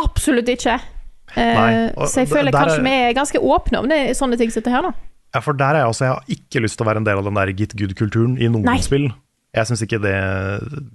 Absolutt 0.01 0.49
ikke. 0.49 0.79
Eh, 1.35 1.59
Nei, 1.59 2.07
så 2.07 2.23
jeg 2.23 2.31
føler 2.31 2.55
kanskje 2.55 2.79
er... 2.79 2.87
vi 2.87 2.95
er 3.09 3.17
ganske 3.17 3.41
åpne 3.43 3.83
om 3.83 3.91
det, 3.91 4.17
sånne 4.17 4.39
ting 4.39 4.53
som 4.55 4.63
dette 4.63 4.75
her, 4.75 4.87
da. 4.87 4.93
Ja, 5.35 5.41
for 5.43 5.57
der 5.59 5.75
er 5.75 5.83
jeg 5.83 5.91
også 5.91 6.05
Jeg 6.05 6.13
har 6.13 6.37
ikke 6.37 6.61
lyst 6.63 6.77
til 6.79 6.85
å 6.85 6.89
være 6.89 7.01
en 7.03 7.07
del 7.09 7.19
av 7.19 7.27
den 7.27 7.35
der 7.35 7.51
git 7.59 7.75
good-kulturen 7.75 8.37
i 8.39 8.47
noen 8.47 8.69
Nei. 8.69 8.79
spill. 8.85 9.09
Jeg 9.55 9.67
synes 9.67 9.83
ikke 9.83 9.99
det 10.03 10.15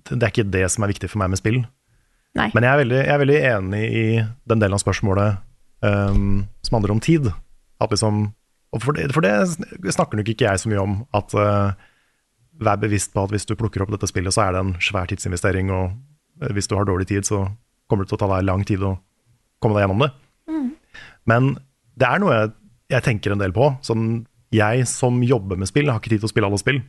Det 0.08 0.22
er 0.22 0.32
ikke 0.32 0.48
det 0.48 0.64
som 0.72 0.86
er 0.86 0.94
viktig 0.94 1.10
for 1.12 1.20
meg 1.20 1.34
med 1.34 1.42
spill. 1.42 1.60
Nei. 2.38 2.48
Men 2.54 2.64
jeg 2.64 2.72
er, 2.72 2.80
veldig, 2.84 3.00
jeg 3.04 3.14
er 3.14 3.22
veldig 3.24 3.40
enig 3.50 3.84
i 3.84 4.06
den 4.48 4.62
delen 4.62 4.78
av 4.78 4.82
spørsmålet 4.84 5.40
um, 5.82 6.46
som 6.64 6.78
handler 6.78 6.94
om 6.94 7.02
tid. 7.02 7.32
At 7.82 7.92
liksom 7.92 8.30
for 8.78 8.94
det, 8.94 9.08
for 9.16 9.26
det, 9.26 9.32
snakker 9.96 10.20
nok 10.20 10.30
ikke 10.30 10.46
jeg 10.46 10.62
så 10.62 10.70
mye 10.70 10.84
om. 10.84 11.00
At 11.18 11.34
uh, 11.34 11.74
vær 12.62 12.82
bevisst 12.82 13.16
på 13.16 13.24
at 13.26 13.34
hvis 13.34 13.48
du 13.50 13.56
plukker 13.58 13.82
opp 13.82 13.94
dette 13.96 14.10
spillet, 14.10 14.36
så 14.36 14.46
er 14.46 14.54
det 14.54 14.62
en 14.62 14.76
svær 14.84 15.10
tidsinvestering. 15.10 15.72
Og 15.74 15.96
uh, 16.44 16.52
hvis 16.54 16.70
du 16.70 16.78
har 16.78 16.86
dårlig 16.86 17.10
tid, 17.10 17.26
så 17.26 17.48
kommer 17.90 18.06
det 18.06 18.14
til 18.14 18.20
å 18.20 18.24
ta 18.26 18.30
deg 18.36 18.46
lang 18.46 18.66
tid 18.68 18.86
å 18.86 18.96
komme 19.64 19.78
deg 19.78 19.88
gjennom 19.88 20.06
det. 20.06 20.12
Mm. 20.50 20.70
Men 21.30 21.50
det 22.00 22.10
er 22.10 22.22
noe 22.22 22.36
jeg, 22.36 22.52
jeg, 22.94 23.06
tenker 23.10 23.34
en 23.34 23.42
del 23.42 23.56
på. 23.56 23.72
Sånn, 23.86 24.06
jeg 24.54 24.86
som 24.90 25.18
jobber 25.26 25.60
med 25.60 25.70
spill, 25.70 25.90
har 25.90 26.02
ikke 26.02 26.14
tid 26.14 26.24
til 26.24 26.30
å 26.30 26.34
spille 26.34 26.50
alle 26.52 26.62
spill. 26.62 26.84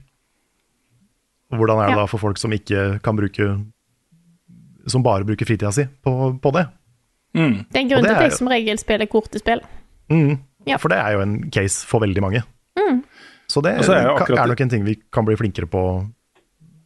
Hvordan 1.51 1.81
er 1.83 1.91
det 1.91 1.97
ja. 1.97 2.03
da 2.05 2.11
for 2.11 2.23
folk 2.23 2.39
som 2.39 2.53
ikke 2.55 3.01
kan 3.03 3.17
bruke 3.19 3.47
Som 4.87 5.03
bare 5.03 5.27
bruker 5.27 5.49
fritida 5.49 5.73
si 5.75 5.83
på, 6.05 6.13
på 6.39 6.53
det? 6.55 6.63
Mm. 7.35 7.57
Det 7.67 7.75
er 7.75 7.83
en 7.83 7.91
grunn 7.91 8.07
til 8.07 8.13
at 8.15 8.25
jeg 8.29 8.37
som 8.39 8.51
regel 8.51 8.79
spiller 8.79 9.11
korte 9.11 9.43
spill. 9.43 9.61
Mm. 10.11 10.39
Ja. 10.69 10.79
For 10.81 10.93
det 10.93 11.01
er 11.01 11.17
jo 11.17 11.25
en 11.25 11.37
case 11.53 11.87
for 11.89 12.05
veldig 12.05 12.23
mange. 12.25 12.43
Mm. 12.79 13.03
Så 13.51 13.63
det 13.65 13.73
er, 13.81 13.89
er, 13.91 14.47
nok 14.47 14.61
en 14.63 14.71
ting 14.71 14.85
vi 14.87 14.97
kan 15.13 15.27
bli 15.27 15.37
flinkere 15.39 15.67
på 15.71 15.81
å 15.81 15.95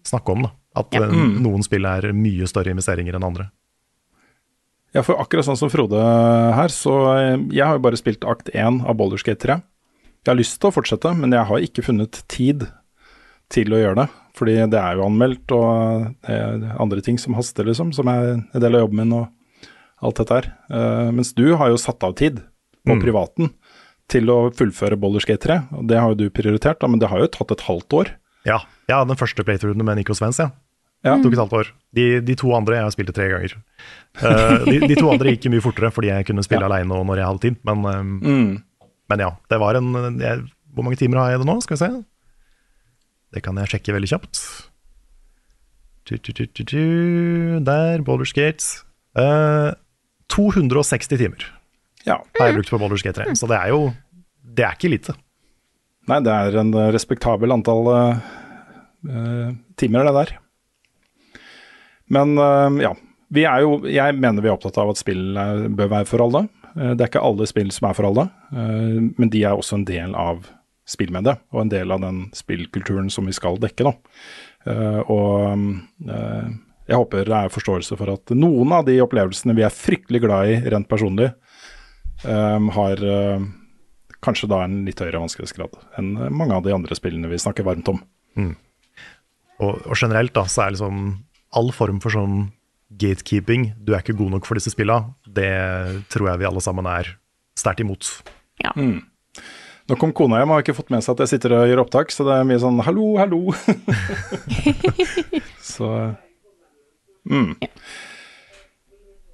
snakke 0.06 0.32
om. 0.32 0.46
Da. 0.46 0.54
At 0.80 0.94
ja. 0.96 1.04
Eh, 1.04 1.12
mm. 1.12 1.36
noen 1.44 1.64
spill 1.66 1.86
er 1.88 2.08
mye 2.16 2.48
større 2.50 2.72
investeringer 2.74 3.18
enn 3.18 3.26
andre. 3.26 3.50
Ja, 4.94 5.02
for 5.02 5.18
akkurat 5.18 5.46
sånn 5.48 5.58
som 5.58 5.72
Frode 5.72 6.00
her, 6.00 6.70
så 6.70 6.94
eh, 7.16 7.36
jeg 7.52 7.66
har 7.66 7.78
jo 7.78 7.84
bare 7.84 7.98
spilt 7.98 8.24
akt 8.30 8.52
1 8.54 8.84
av 8.86 8.98
Boulderskate 8.98 9.42
3. 9.42 9.60
Jeg 10.24 10.30
har 10.30 10.38
lyst 10.38 10.60
til 10.60 10.70
å 10.70 10.74
fortsette, 10.74 11.10
men 11.18 11.34
jeg 11.34 11.50
har 11.50 11.66
ikke 11.66 11.84
funnet 11.84 12.22
tid 12.32 12.68
til 13.52 13.74
å 13.74 13.80
gjøre 13.80 14.04
det. 14.04 14.10
Fordi 14.34 14.54
det 14.70 14.78
er 14.80 14.96
jo 14.96 15.04
anmeldt 15.04 15.52
og 15.54 16.24
andre 16.26 17.02
ting 17.04 17.20
som 17.22 17.36
haster, 17.38 17.66
liksom. 17.68 17.92
Som 17.94 18.08
er 18.10 18.30
en 18.32 18.62
del 18.62 18.74
av 18.74 18.86
jobben 18.86 19.02
min 19.02 19.12
og 19.14 19.28
alt 20.04 20.20
dette 20.20 20.38
her. 20.38 20.48
Uh, 20.72 21.10
mens 21.14 21.32
du 21.36 21.44
har 21.58 21.70
jo 21.70 21.80
satt 21.80 22.02
av 22.06 22.16
tid 22.18 22.40
på 22.84 22.96
mm. 22.96 23.02
privaten 23.02 23.52
til 24.12 24.28
å 24.32 24.38
fullføre 24.54 24.98
Boulderskate 25.00 25.42
3. 25.46 25.56
Det 25.88 25.98
har 26.00 26.12
jo 26.12 26.24
du 26.24 26.26
prioritert, 26.34 26.80
da, 26.82 26.90
men 26.90 27.00
det 27.02 27.08
har 27.12 27.22
jo 27.22 27.30
tatt 27.32 27.54
et 27.54 27.64
halvt 27.68 27.96
år. 28.00 28.12
Ja, 28.48 28.60
ja 28.90 29.00
den 29.08 29.18
første 29.18 29.44
playthroughen 29.46 29.84
med 29.84 30.00
Nico 30.00 30.16
Svens, 30.16 30.42
ja. 30.42 30.50
Ja. 31.04 31.18
Det 31.18 31.26
tok 31.26 31.34
et 31.36 31.42
halvt 31.42 31.56
år. 31.58 31.70
De, 31.94 32.04
de, 32.24 32.34
to 32.40 32.50
andre 32.56 32.78
jeg 32.78 32.86
har 32.86 32.92
spilt 32.94 33.10
det 33.10 33.16
tre 33.18 33.26
ganger. 33.28 33.54
Uh, 34.16 34.64
de, 34.64 34.78
de, 34.88 34.96
to 34.96 35.10
andre 35.12 35.34
gikk 35.34 35.50
mye 35.52 35.64
fortere 35.64 35.90
fordi 35.92 36.08
jeg 36.08 36.26
kunne 36.30 36.44
spille 36.46 36.64
ja. 36.64 36.70
aleine 36.70 36.88
når 36.96 37.20
jeg 37.20 37.28
hadde 37.28 37.42
tid. 37.42 37.58
Men, 37.68 37.82
um, 37.84 38.14
mm. 38.24 38.86
men, 39.12 39.24
ja, 39.26 39.34
det 39.52 39.58
var 39.60 39.76
en 39.76 39.90
jeg, 40.22 40.46
Hvor 40.72 40.86
mange 40.86 40.96
timer 41.00 41.20
har 41.20 41.34
jeg 41.34 41.42
det 41.42 41.48
nå? 41.50 41.58
Skal 41.64 41.76
vi 41.76 41.82
se. 41.82 41.90
Det 43.36 43.44
kan 43.44 43.60
jeg 43.60 43.74
sjekke 43.74 43.96
veldig 43.98 44.10
kjapt. 44.14 44.40
Du, 46.08 46.16
du, 46.16 46.32
du, 46.32 47.60
Der, 47.68 48.00
Boulder 48.04 48.28
Skates. 48.28 48.78
Uh, 49.12 49.76
260 50.32 51.20
timer 51.20 51.44
ja. 52.06 52.18
har 52.38 52.50
jeg 52.50 52.58
brukt 52.58 52.72
på 52.72 52.80
Baldur's 52.80 53.04
G3. 53.04 53.30
Så 53.38 53.48
det 53.50 53.58
er 53.58 53.72
jo 53.74 53.92
Det 54.54 54.64
er 54.66 54.76
ikke 54.76 54.92
lite. 54.92 55.16
Nei, 56.10 56.20
det 56.24 56.32
er 56.32 56.58
en 56.60 56.72
respektabel 56.92 57.52
antall 57.54 57.88
uh, 57.88 59.54
timer, 59.80 60.04
det 60.04 60.14
der. 60.18 60.34
Men 62.12 62.36
uh, 62.38 62.82
ja. 62.82 62.92
Vi 63.34 63.42
er 63.48 63.64
jo, 63.64 63.78
jeg 63.88 64.14
mener 64.20 64.44
vi 64.44 64.50
er 64.50 64.54
opptatt 64.54 64.76
av 64.78 64.92
at 64.92 65.00
spill 65.00 65.32
bør 65.74 65.88
være 65.90 66.06
for 66.06 66.22
alle. 66.26 66.44
Uh, 66.76 66.92
det 66.92 67.00
er 67.00 67.08
ikke 67.08 67.24
alle 67.24 67.48
spill 67.50 67.72
som 67.74 67.88
er 67.88 67.96
for 67.96 68.10
alle, 68.10 68.28
men 68.52 69.32
de 69.32 69.42
er 69.42 69.56
også 69.56 69.80
en 69.80 69.88
del 69.88 70.14
av 70.18 70.44
spillmediet, 70.86 71.40
og 71.56 71.62
en 71.62 71.72
del 71.72 71.94
av 71.94 72.02
den 72.04 72.26
spillkulturen 72.36 73.08
som 73.10 73.26
vi 73.26 73.34
skal 73.34 73.56
dekke. 73.62 73.88
da. 73.88 73.94
og 75.08 75.56
jeg 76.84 77.00
håper 77.00 77.24
det 77.24 77.38
er 77.38 77.52
forståelse 77.52 77.96
for 77.96 78.12
at 78.12 78.32
noen 78.36 78.74
av 78.76 78.84
de 78.84 78.98
opplevelsene 79.00 79.56
vi 79.56 79.64
er 79.64 79.72
fryktelig 79.72 80.20
glad 80.26 80.50
i 80.52 80.58
rent 80.74 80.88
personlig, 80.90 81.30
har 82.24 83.02
kanskje 84.24 84.48
da 84.48 84.62
en 84.64 84.82
litt 84.86 85.00
høyere 85.02 85.20
vanskelighetsgrad 85.20 85.74
enn 86.00 86.14
mange 86.32 86.56
av 86.56 86.64
de 86.64 86.72
andre 86.74 86.96
spillene 86.96 87.28
vi 87.28 87.40
snakker 87.40 87.66
varmt 87.66 87.90
om. 87.92 88.00
Mm. 88.38 88.54
Og, 89.60 89.74
og, 89.84 89.94
generelt 89.94 90.34
da, 90.34 90.46
så 90.50 90.64
er 90.64 90.74
liksom 90.74 91.02
all 91.54 91.70
form 91.76 92.00
for 92.02 92.14
sånn 92.14 92.48
gatekeeping, 92.94 93.72
du 93.82 93.94
er 93.94 94.02
ikke 94.02 94.16
god 94.18 94.36
nok 94.36 94.46
for 94.48 94.58
disse 94.58 94.72
spillene, 94.74 95.14
det 95.26 95.50
tror 96.12 96.30
jeg 96.30 96.42
vi 96.42 96.48
alle 96.48 96.62
sammen 96.62 96.88
er 96.90 97.14
sterkt 97.58 97.82
imot. 97.84 98.10
Ja. 98.62 98.74
Mm. 98.78 99.02
Nå 99.90 99.96
kom 100.00 100.14
kona 100.16 100.40
hjem 100.40 100.52
og 100.52 100.56
har 100.56 100.64
ikke 100.64 100.76
fått 100.78 100.92
med 100.94 101.04
seg 101.04 101.14
at 101.14 101.24
jeg 101.24 101.34
sitter 101.34 101.56
og 101.58 101.66
gjør 101.68 101.82
opptak, 101.84 102.12
så 102.14 102.24
det 102.26 102.38
er 102.38 102.46
mye 102.48 102.60
sånn 102.62 102.80
'hallo, 102.80 103.08
hallo'. 103.20 103.52
så 105.74 105.90
mm. 107.28 107.50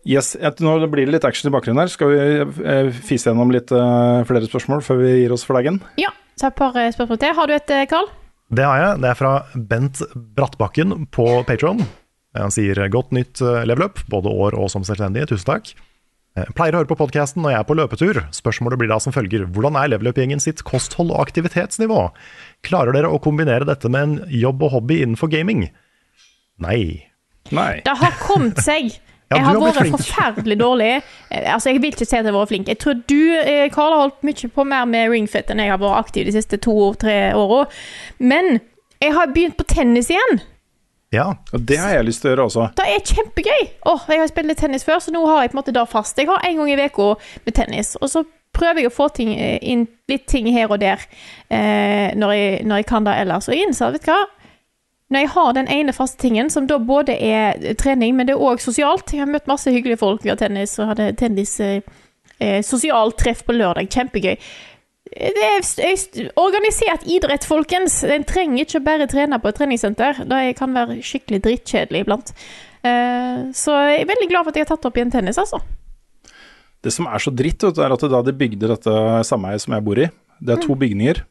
Yes, 0.09 0.33
Nå 0.65 0.79
blir 0.89 1.05
det 1.05 1.13
litt 1.19 1.27
action 1.29 1.51
i 1.51 1.53
bakgrunnen 1.53 1.83
her. 1.83 1.91
Skal 1.93 2.13
vi 2.15 2.21
eh, 2.65 2.89
fise 3.05 3.29
gjennom 3.29 3.53
litt 3.53 3.69
uh, 3.75 4.25
flere 4.29 4.49
spørsmål 4.49 4.81
før 4.87 5.03
vi 5.03 5.11
gir 5.19 5.35
oss 5.35 5.45
for 5.45 5.59
dagen? 5.61 5.83
Ja, 6.01 6.13
så 6.41 6.49
et 6.49 6.57
par 6.57 6.73
spørsmål 6.73 7.21
til. 7.21 7.37
Har 7.37 7.51
du 7.51 7.57
et, 7.57 7.75
Karl? 7.91 8.09
Det 8.51 8.67
har 8.67 8.81
jeg. 8.81 9.03
Det 9.05 9.11
er 9.13 9.19
fra 9.19 9.35
Bent 9.55 10.01
Brattbakken 10.15 11.05
på 11.15 11.27
Patron. 11.47 11.85
Han 12.39 12.53
sier 12.55 12.79
godt 12.91 13.15
nytt 13.15 13.43
eh, 13.43 13.63
level 13.67 13.89
up, 13.89 14.03
både 14.11 14.31
år 14.31 14.57
og 14.59 14.71
som 14.73 14.87
selvstendig. 14.87 15.27
Tusen 15.31 15.49
takk. 15.49 15.73
Jeg 16.39 16.47
eh, 16.47 16.53
pleier 16.55 16.77
å 16.77 16.83
høre 16.83 16.91
på 16.93 16.99
podkasten 16.99 17.43
når 17.43 17.55
jeg 17.55 17.61
er 17.61 17.69
på 17.69 17.77
løpetur. 17.79 18.21
Spørsmålet 18.35 18.81
blir 18.81 18.91
da 18.93 19.01
som 19.03 19.15
følger. 19.15 19.49
Hvordan 19.51 19.79
er 19.79 19.93
level 19.93 20.13
up-gjengen 20.13 20.43
sitt 20.43 20.63
kosthold 20.67 21.11
og 21.15 21.23
aktivitetsnivå? 21.25 22.09
Klarer 22.67 22.95
dere 22.95 23.11
å 23.11 23.23
kombinere 23.23 23.67
dette 23.69 23.91
med 23.91 24.07
en 24.07 24.35
jobb 24.35 24.67
og 24.67 24.75
hobby 24.77 25.01
innenfor 25.03 25.31
gaming? 25.33 25.69
Nei. 26.63 27.07
Nei. 27.55 27.81
Det 27.87 27.97
har 28.03 28.19
kommet 28.23 28.63
seg. 28.67 28.95
Jeg 29.31 29.47
har 29.47 29.59
vært 29.63 29.93
forferdelig 29.93 30.57
dårlig. 30.59 30.91
Eh, 31.31 31.53
altså, 31.55 31.71
Jeg 31.71 31.83
vil 31.83 31.93
ikke 31.93 32.05
si 32.05 32.17
at 32.17 32.25
jeg 32.25 32.33
har 32.33 32.39
vært 32.41 32.51
flink. 32.51 32.69
Jeg 32.69 32.81
tror 32.83 33.03
du, 33.07 33.21
eh, 33.39 33.69
Karl, 33.71 33.95
har 33.95 34.01
holdt 34.09 34.25
mye 34.27 34.51
på 34.55 34.65
mer 34.67 34.89
med 34.91 35.11
ringfit 35.13 35.51
enn 35.51 35.63
jeg 35.63 35.71
har 35.71 35.79
vært 35.79 36.07
aktiv 36.07 36.27
de 36.27 36.35
siste 36.35 36.59
to-tre 36.59 37.33
åra. 37.39 37.67
Men 38.19 38.59
jeg 39.01 39.15
har 39.15 39.31
begynt 39.31 39.57
på 39.57 39.69
tennis 39.71 40.11
igjen. 40.11 40.43
Ja, 41.15 41.33
og 41.53 41.63
det 41.67 41.79
har 41.83 41.91
jeg 41.91 42.07
lyst 42.07 42.23
til 42.23 42.31
å 42.31 42.35
gjøre 42.35 42.45
også. 42.47 42.67
Det 42.79 42.87
er 42.87 43.01
kjempegøy! 43.03 43.63
Åh, 43.91 44.05
Jeg 44.13 44.21
har 44.21 44.29
spilt 44.31 44.47
litt 44.47 44.61
tennis 44.63 44.85
før, 44.87 45.01
så 45.03 45.15
nå 45.15 45.25
har 45.27 45.43
jeg 45.43 45.51
på 45.51 45.57
en 45.57 45.61
måte 45.63 45.75
det 45.75 45.87
fast. 45.91 46.19
Jeg 46.19 46.31
har 46.31 46.45
en 46.47 46.61
gang 46.61 46.71
i 46.71 46.77
uka 46.87 47.15
med 47.47 47.55
tennis, 47.55 47.97
og 47.99 48.11
så 48.13 48.23
prøver 48.55 48.85
jeg 48.85 48.91
å 48.91 48.95
få 48.95 49.09
ting, 49.15 49.33
eh, 49.35 49.59
inn 49.63 49.89
litt 50.11 50.27
ting 50.31 50.47
her 50.55 50.71
og 50.71 50.79
der 50.83 51.03
eh, 51.51 52.15
når, 52.19 52.33
jeg, 52.35 52.61
når, 52.67 52.83
jeg, 52.83 52.87
kan 52.87 53.07
det 53.07 53.17
ellers. 53.25 53.49
Og 53.49 53.55
jeg 53.55 53.67
innser, 53.67 53.95
vet 53.95 54.07
du 54.07 54.13
hva, 54.13 54.21
når 55.11 55.25
jeg 55.25 55.31
har 55.35 55.55
den 55.57 55.71
ene 55.75 55.95
faste 55.95 56.21
tingen, 56.23 56.51
som 56.55 56.69
da 56.71 56.79
både 56.79 57.17
er 57.19 57.75
trening, 57.79 58.15
men 58.17 58.29
det 58.29 58.37
er 58.37 58.45
òg 58.47 58.63
sosialt 58.63 59.11
Jeg 59.11 59.25
har 59.25 59.31
møtt 59.31 59.51
masse 59.51 59.71
hyggelige 59.73 59.99
folk 59.99 60.23
via 60.25 60.37
tennis, 60.39 60.77
og 60.79 60.93
hadde 60.93 61.11
tennis 61.19 61.57
eh, 61.65 61.83
eh, 62.39 62.61
sosialt 62.67 63.19
treff 63.19 63.43
på 63.47 63.57
lørdag. 63.57 63.91
Kjempegøy. 63.91 64.37
Det 65.11 65.47
er 65.83 66.29
organisert 66.39 67.03
idrett, 67.11 67.47
folkens. 67.49 68.05
En 68.07 68.23
trenger 68.29 68.63
ikke 68.63 68.83
bare 68.87 69.09
trene 69.11 69.41
på 69.43 69.51
et 69.51 69.59
treningssenter. 69.59 70.23
Det 70.31 70.41
kan 70.61 70.77
være 70.77 71.01
skikkelig 71.03 71.43
drittkjedelig 71.49 72.05
iblant. 72.05 72.31
Eh, 72.87 73.51
så 73.57 73.75
jeg 73.91 74.05
er 74.05 74.11
veldig 74.13 74.31
glad 74.31 74.47
for 74.47 74.53
at 74.53 74.61
jeg 74.61 74.69
har 74.69 74.73
tatt 74.77 74.87
opp 74.87 75.01
igjen 75.01 75.11
tennis, 75.13 75.41
altså. 75.43 75.59
Det 76.81 76.95
som 76.95 77.11
er 77.11 77.21
så 77.21 77.35
dritt, 77.35 77.67
vet 77.67 77.83
er 77.83 77.93
at 77.93 78.07
da 78.15 78.23
de 78.25 78.37
bygde 78.37 78.71
dette 78.71 78.95
sameiet 79.27 79.67
som 79.67 79.75
jeg 79.75 79.85
bor 79.85 79.99
i, 80.01 80.07
det 80.41 80.55
er 80.55 80.63
to 80.63 80.79
bygninger, 80.79 81.25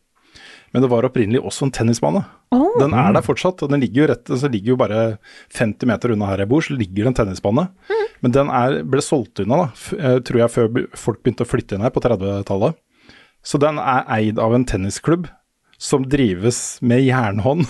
men 0.73 0.83
det 0.83 0.89
var 0.91 1.07
opprinnelig 1.07 1.39
også 1.41 1.65
en 1.67 1.71
tennisbane. 1.73 2.21
Oh. 2.53 2.67
Den 2.81 2.93
er 2.97 3.13
der 3.15 3.25
fortsatt, 3.25 3.61
og 3.65 3.71
den 3.73 3.81
ligger 3.83 4.03
jo 4.03 4.09
rett, 4.11 4.29
så 4.41 4.49
ligger 4.51 4.73
jo 4.75 4.79
bare 4.81 4.99
50 5.57 5.89
meter 5.89 6.13
unna 6.13 6.29
her 6.31 6.43
jeg 6.43 6.49
bor, 6.51 6.61
så 6.65 6.77
ligger 6.77 7.03
det 7.05 7.11
en 7.13 7.17
tennisbane. 7.23 7.67
Men 8.21 8.35
den 8.35 8.49
er, 8.53 8.79
ble 8.83 9.01
solgt 9.05 9.41
unna, 9.43 9.63
da, 9.63 9.67
f- 9.73 9.95
eh, 9.97 10.17
tror 10.27 10.41
jeg, 10.43 10.53
før 10.53 10.69
folk 10.99 11.21
begynte 11.23 11.45
å 11.47 11.49
flytte 11.49 11.77
inn 11.77 11.85
her 11.85 11.93
på 11.95 12.03
30-tallet. 12.03 12.77
Så 13.45 13.57
den 13.63 13.77
er 13.79 14.03
eid 14.17 14.39
av 14.43 14.53
en 14.57 14.65
tennisklubb 14.67 15.29
som 15.79 16.03
drives 16.11 16.79
med 16.83 17.05
jernhånd. 17.05 17.63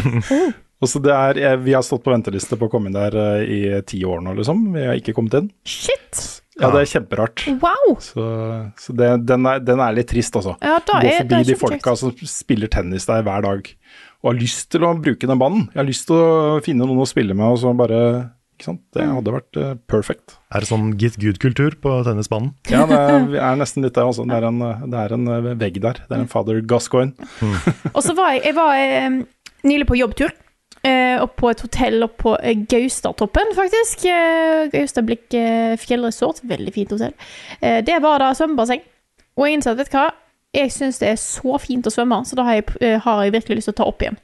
og 0.80 0.88
så 0.88 1.00
det 1.02 1.10
er, 1.16 1.40
eh, 1.50 1.56
Vi 1.66 1.74
har 1.74 1.82
stått 1.86 2.04
på 2.06 2.12
venteliste 2.14 2.56
på 2.60 2.68
å 2.68 2.72
komme 2.72 2.88
inn 2.90 2.96
der 2.96 3.16
eh, 3.18 3.42
i 3.44 3.60
ti 3.88 4.04
år 4.06 4.22
nå, 4.24 4.36
liksom. 4.38 4.68
Vi 4.76 4.86
har 4.86 5.00
ikke 5.00 5.16
kommet 5.16 5.34
inn. 5.40 5.50
Shit! 5.66 6.22
Ja, 6.60 6.70
det 6.74 6.80
er 6.84 6.90
kjemperart. 6.92 7.44
Wow! 7.62 7.94
Så, 8.04 8.24
så 8.80 8.94
det, 8.96 9.10
den, 9.28 9.46
er, 9.48 9.60
den 9.64 9.80
er 9.80 9.94
litt 9.96 10.10
trist, 10.12 10.36
altså. 10.36 10.56
Ja, 10.60 10.78
Gå 10.84 10.98
er- 11.00 11.22
forbi 11.22 11.38
er 11.40 11.48
de 11.48 11.56
folka 11.60 11.94
som 11.96 12.12
spiller 12.28 12.68
tennis 12.72 13.06
der 13.08 13.22
hver 13.26 13.42
dag, 13.46 13.70
og 14.20 14.32
har 14.34 14.40
lyst 14.40 14.68
til 14.74 14.84
å 14.84 14.92
bruke 15.00 15.26
den 15.30 15.40
banen. 15.40 15.68
Jeg 15.72 15.80
har 15.80 15.88
lyst 15.88 16.06
til 16.10 16.20
å 16.20 16.60
finne 16.64 16.84
noen 16.86 17.00
å 17.00 17.08
spille 17.08 17.32
med, 17.34 17.46
og 17.48 17.58
så 17.62 17.72
bare 17.76 18.02
Ikke 18.60 18.66
sant. 18.74 18.80
Det 18.92 19.00
Mm. 19.06 19.14
hadde 19.16 19.32
vært 19.32 19.56
uh, 19.56 19.74
perfect. 19.88 20.34
Er 20.52 20.60
det 20.60 20.68
sånn 20.68 20.90
git 21.00 21.14
good-kultur 21.16 21.78
på 21.80 21.94
tennisbanen? 22.04 22.50
Ja, 22.68 22.82
det 22.84 22.98
er, 22.98 23.22
er 23.48 23.56
nesten 23.56 23.80
litt 23.86 23.94
det, 23.96 24.04
altså. 24.04 24.26
Det 24.28 24.36
er 24.36 24.44
en, 24.50 24.58
det 24.92 24.98
er 25.00 25.14
en 25.16 25.24
eh, 25.32 25.54
vegg 25.56 25.78
der. 25.80 26.02
Det 26.04 26.12
er 26.12 26.20
en 26.26 26.28
Father 26.28 26.60
Gascoigne. 26.60 27.14
Og 27.94 28.02
så 28.04 28.12
var 28.18 28.34
jeg, 28.34 28.42
jeg 28.50 28.56
var, 28.58 28.74
eh, 28.76 29.16
nylig 29.64 29.86
på 29.88 29.96
jobbtur. 29.96 30.36
Eh, 30.82 31.16
opp 31.20 31.34
på 31.36 31.50
et 31.50 31.60
hotell 31.60 32.06
opp 32.06 32.16
på 32.22 32.32
eh, 32.40 32.56
Gaustatoppen, 32.70 33.52
faktisk. 33.56 34.06
Eh, 34.08 34.70
Gaustablikk 34.72 35.34
eh, 35.36 35.74
fjellresort. 35.80 36.40
Veldig 36.48 36.72
fint 36.72 36.94
hotell. 36.96 37.12
Eh, 37.60 37.82
det 37.84 37.98
var 38.00 38.22
da 38.22 38.30
svømmebasseng. 38.36 38.80
Og 39.36 39.46
jeg 39.46 39.58
innså 39.58 39.74
at, 39.74 39.80
vet 39.82 39.92
hva, 39.92 40.06
jeg 40.56 40.72
syns 40.74 40.98
det 40.98 41.10
er 41.12 41.18
så 41.20 41.58
fint 41.62 41.86
å 41.86 41.92
svømme, 41.94 42.22
så 42.26 42.38
da 42.38 42.46
har 42.48 42.58
jeg, 42.58 42.64
eh, 42.82 42.96
har 43.04 43.22
jeg 43.22 43.34
virkelig 43.36 43.60
lyst 43.60 43.70
til 43.70 43.76
å 43.76 43.80
ta 43.80 43.88
opp 43.92 44.02
igjen. 44.02 44.16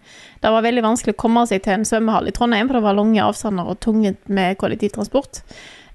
Det 0.43 0.53
var 0.53 0.65
veldig 0.65 0.83
vanskelig 0.83 1.15
å 1.15 1.21
komme 1.23 1.45
seg 1.47 1.63
til 1.63 1.77
en 1.77 1.87
svømmehall 1.87 2.31
i 2.31 2.35
Trondheim, 2.35 2.71
for 2.71 2.79
det 2.79 2.87
var 2.87 2.97
lange 2.99 3.23
avstander 3.23 3.69
og 3.71 3.79
tungt 3.85 4.25
med 4.29 4.59
kollektivtransport. 4.59 5.43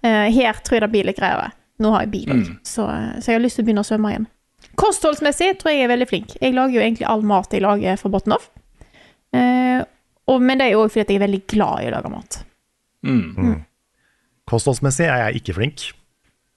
Eh, 0.05 0.29
her 0.31 0.61
tror 0.61 0.77
jeg 0.77 0.85
det 0.85 0.91
blir 0.93 1.09
litt 1.09 1.19
greiere. 1.19 1.51
Nå 1.81 1.91
har 1.95 2.05
jeg 2.05 2.13
bil 2.13 2.31
mm. 2.37 2.45
så, 2.67 2.85
så 3.17 3.31
jeg 3.31 3.39
har 3.39 3.43
lyst 3.43 3.57
til 3.57 3.65
å 3.65 3.67
begynne 3.67 3.83
å 3.83 3.89
svømme 3.89 4.13
igjen. 4.13 4.29
Kostholdsmessig 4.79 5.55
tror 5.59 5.73
jeg 5.73 5.81
jeg 5.81 5.87
er 5.89 5.91
veldig 5.95 6.07
flink. 6.07 6.35
Jeg 6.37 6.53
lager 6.55 6.77
jo 6.77 6.83
egentlig 6.85 7.07
all 7.09 7.25
mat 7.27 7.53
jeg 7.53 7.65
lager 7.65 7.97
fra 7.99 8.11
bunnen 8.13 8.37
av. 8.37 8.45
Eh, 9.35 9.81
og, 10.29 10.41
men 10.43 10.59
det 10.61 10.69
er 10.69 10.79
òg 10.79 10.91
fordi 10.93 11.15
jeg 11.15 11.19
er 11.19 11.25
veldig 11.25 11.41
glad 11.49 11.81
i 11.81 11.89
å 11.89 11.93
lage 11.95 12.11
mat. 12.13 12.37
Mm. 13.07 13.61
Kostholdsmessig 14.49 15.07
er 15.07 15.25
jeg 15.25 15.41
ikke 15.41 15.55
flink. 15.57 15.85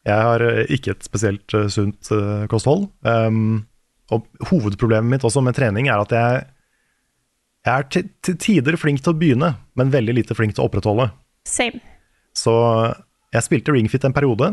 Jeg 0.05 0.27
har 0.29 0.45
eh, 0.45 0.65
ikke 0.75 0.93
et 0.95 1.07
spesielt 1.07 1.57
uh, 1.57 1.69
sunt 1.73 2.11
uh, 2.13 2.45
kosthold. 2.51 2.89
Um, 3.07 3.65
og 4.13 4.27
hovedproblemet 4.51 5.15
mitt 5.15 5.25
også 5.25 5.41
med 5.45 5.57
trening 5.57 5.89
er 5.89 6.03
at 6.03 6.13
jeg, 6.13 6.43
jeg 7.65 7.75
er 7.75 7.89
til, 7.89 8.11
til 8.27 8.37
tider 8.41 8.77
flink 8.81 9.01
til 9.01 9.15
å 9.15 9.19
begynne, 9.19 9.55
men 9.79 9.93
veldig 9.95 10.19
lite 10.21 10.37
flink 10.37 10.57
til 10.57 10.65
å 10.65 10.69
opprettholde. 10.69 11.09
Same. 11.49 11.81
Så 12.37 12.53
jeg 13.33 13.47
spilte 13.47 13.73
ringfit 13.73 14.05
en 14.05 14.15
periode, 14.15 14.53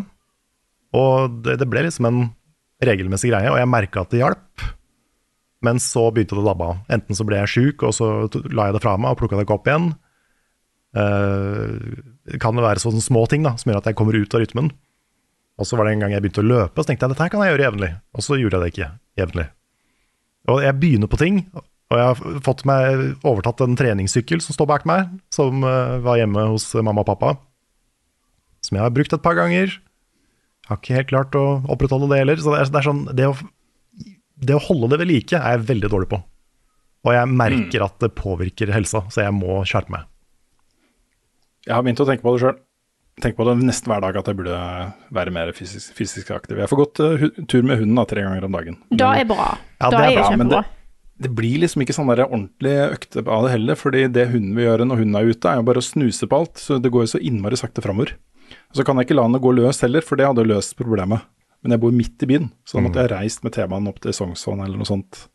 og 0.95 1.41
det, 1.43 1.57
det 1.59 1.67
ble 1.69 1.83
liksom 1.87 2.07
en 2.07 2.21
regelmessig 2.81 3.31
greie, 3.33 3.51
og 3.51 3.59
jeg 3.59 3.69
merka 3.69 4.05
at 4.05 4.13
det 4.13 4.23
hjalp. 4.23 4.63
Men 5.65 5.81
så 5.81 6.07
begynte 6.09 6.37
det 6.37 6.43
å 6.43 6.47
dabbe 6.47 6.69
av. 6.71 6.79
Enten 6.93 7.17
så 7.17 7.25
ble 7.27 7.41
jeg 7.43 7.51
sjuk, 7.53 7.83
og 7.85 7.93
så 7.93 8.07
la 8.49 8.69
jeg 8.69 8.77
det 8.77 8.83
fra 8.83 8.95
meg 8.97 9.13
og 9.13 9.19
plukka 9.19 9.37
det 9.37 9.45
ikke 9.45 9.59
opp 9.59 9.69
igjen. 9.69 9.91
Uh, 10.91 11.77
kan 12.41 12.57
det 12.57 12.65
være 12.65 12.81
sånne 12.83 13.03
små 13.03 13.23
ting 13.31 13.45
da, 13.45 13.53
som 13.59 13.71
gjør 13.71 13.79
at 13.79 13.91
jeg 13.91 13.97
kommer 13.99 14.17
ut 14.17 14.33
av 14.35 14.41
rytmen. 14.43 14.71
Og 15.61 15.67
så 15.67 15.77
var 15.77 15.85
det 15.85 15.95
en 15.95 16.05
gang 16.05 16.15
jeg 16.15 16.23
begynte 16.23 16.41
å 16.41 16.47
løpe, 16.47 16.81
så 16.81 16.89
tenkte 16.89 17.05
jeg 17.05 17.13
dette 17.13 17.25
her 17.27 17.33
kan 17.33 17.43
jeg 17.45 17.53
gjøre 17.53 17.67
jevnlig. 17.67 17.91
Og 18.17 18.25
så 18.25 18.39
gjorde 18.39 18.57
jeg 18.57 18.63
det 18.63 18.71
ikke 18.73 18.89
jevnlig. 19.21 19.45
Og 20.49 20.63
jeg 20.65 20.77
begynner 20.81 21.11
på 21.11 21.19
ting, 21.21 21.37
og 21.91 21.99
jeg 21.99 22.07
har 22.07 22.41
fått 22.45 22.63
meg 22.65 23.01
overtatt 23.27 23.61
en 23.65 23.77
treningssykkel 23.77 24.41
som 24.41 24.55
står 24.55 24.69
bak 24.71 24.87
meg, 24.89 25.11
som 25.33 25.61
eh, 25.67 25.97
var 26.01 26.17
hjemme 26.17 26.47
hos 26.53 26.65
mamma 26.79 27.03
og 27.03 27.09
pappa. 27.11 27.35
Som 28.65 28.79
jeg 28.79 28.85
har 28.85 28.93
brukt 28.95 29.13
et 29.13 29.23
par 29.23 29.37
ganger. 29.37 29.75
Jeg 29.75 30.69
Har 30.69 30.79
ikke 30.79 30.97
helt 30.97 31.11
klart 31.11 31.35
å 31.35 31.45
opprettholde 31.73 32.09
det 32.13 32.21
heller. 32.23 32.39
Så 32.39 32.53
det 32.53 32.61
er, 32.61 32.71
det 32.71 32.79
er 32.79 32.87
sånn 32.87 33.03
det 33.17 33.27
å, 33.27 33.35
det 34.41 34.57
å 34.57 34.63
holde 34.65 34.91
det 34.93 35.01
ved 35.03 35.11
like 35.11 35.37
er 35.37 35.57
jeg 35.57 35.67
veldig 35.69 35.91
dårlig 35.93 36.09
på. 36.11 36.21
Og 37.01 37.15
jeg 37.15 37.29
merker 37.33 37.85
at 37.85 38.01
det 38.01 38.11
påvirker 38.17 38.73
helsa, 38.73 39.05
så 39.13 39.23
jeg 39.25 39.33
må 39.33 39.61
skjerpe 39.67 39.93
meg. 39.93 40.09
Jeg 41.65 41.75
har 41.75 41.85
begynt 41.85 42.01
å 42.01 42.07
tenke 42.09 42.25
på 42.25 42.35
det 42.35 42.43
sjøl. 42.43 42.59
Tenker 43.21 43.37
på 43.37 43.45
det 43.49 43.55
nesten 43.59 43.91
hver 43.91 44.01
dag 44.01 44.17
at 44.17 44.29
jeg 44.29 44.37
burde 44.39 44.59
være 45.13 45.33
mer 45.35 45.51
fysisk, 45.53 45.91
fysisk 45.97 46.29
aktiv. 46.33 46.61
Jeg 46.61 46.69
får 46.71 46.79
gått 46.79 47.01
uh, 47.03 47.25
tur 47.51 47.65
med 47.67 47.81
hunden 47.81 47.97
da, 47.99 48.05
tre 48.09 48.23
ganger 48.25 48.47
om 48.47 48.55
dagen. 48.55 48.77
Da 48.89 49.11
er 49.19 49.27
bra. 49.29 49.49
Ja, 49.81 49.89
da 49.89 49.97
det 49.97 49.99
er, 49.99 50.05
er 50.05 50.13
jo 50.13 50.21
bra, 50.21 50.29
men 50.31 50.45
kjempebra. 50.45 50.61
det, 50.63 51.25
det 51.25 51.33
blir 51.37 51.61
liksom 51.61 51.83
ikke 51.83 51.97
sånn 51.97 52.09
der 52.09 52.23
ordentlig 52.25 52.73
økte 52.87 53.25
av 53.25 53.45
det 53.45 53.53
heller, 53.57 53.77
fordi 53.77 54.07
det 54.15 54.29
hunden 54.31 54.55
vil 54.57 54.69
gjøre 54.69 54.87
når 54.89 55.03
hunden 55.03 55.19
er 55.19 55.33
ute, 55.33 55.51
er 55.51 55.59
jo 55.59 55.67
bare 55.67 55.83
å 55.83 55.85
snuse 55.85 56.29
på 56.29 56.39
alt. 56.39 56.61
Så 56.61 56.79
det 56.81 56.93
går 56.93 57.05
jo 57.05 57.13
så 57.13 57.21
innmari 57.21 57.59
sakte 57.59 57.83
framover. 57.85 58.15
Så 58.73 58.85
kan 58.87 58.97
jeg 58.97 59.09
ikke 59.09 59.19
la 59.19 59.27
henne 59.27 59.43
gå 59.43 59.53
løs 59.59 59.83
heller, 59.85 60.05
for 60.05 60.17
det 60.17 60.29
hadde 60.29 60.47
løst 60.47 60.77
problemet. 60.79 61.27
Men 61.61 61.75
jeg 61.75 61.81
bor 61.83 61.91
midt 61.93 62.23
i 62.25 62.29
byen, 62.31 62.47
så 62.65 62.77
da 62.79 62.81
måtte 62.87 63.03
jeg 63.03 63.11
reist 63.11 63.43
med 63.45 63.53
T-banen 63.53 63.87
opp 63.91 63.99
til 64.01 64.13
Sognsvann 64.17 64.63
eller 64.65 64.79
noe 64.81 64.87
sånt. 64.89 65.27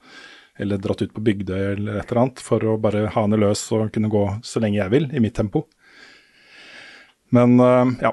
Eller 0.59 0.81
dratt 0.81 1.03
ut 1.05 1.13
på 1.15 1.23
Bygdøy 1.23 1.75
eller 1.77 1.99
et 2.01 2.11
eller 2.11 2.23
annet 2.25 2.41
for 2.43 2.65
å 2.65 2.79
bare 2.81 3.05
ha 3.13 3.23
henne 3.27 3.39
løs 3.39 3.63
og 3.77 3.91
kunne 3.95 4.09
gå 4.11 4.23
så 4.43 4.63
lenge 4.65 4.81
jeg 4.81 4.91
vil, 4.91 5.07
i 5.15 5.21
mitt 5.23 5.37
tempo. 5.37 5.67
Men 7.35 7.59
øh, 7.61 7.93
ja, 8.03 8.13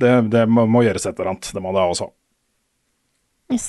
det, 0.00 0.10
det 0.32 0.46
må, 0.48 0.64
må 0.70 0.82
gjøres 0.86 1.06
et 1.06 1.18
eller 1.18 1.34
annet. 1.34 1.50
Det 1.54 1.62
må 1.62 1.72
det 1.76 1.82
også. 1.84 2.08
Yes. 3.52 3.68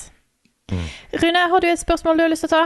Rune, 0.72 1.42
har 1.52 1.60
du 1.60 1.66
et 1.68 1.82
spørsmål 1.82 2.16
du 2.18 2.24
har 2.24 2.32
lyst 2.32 2.46
til 2.46 2.52
å 2.52 2.56
ta? 2.56 2.64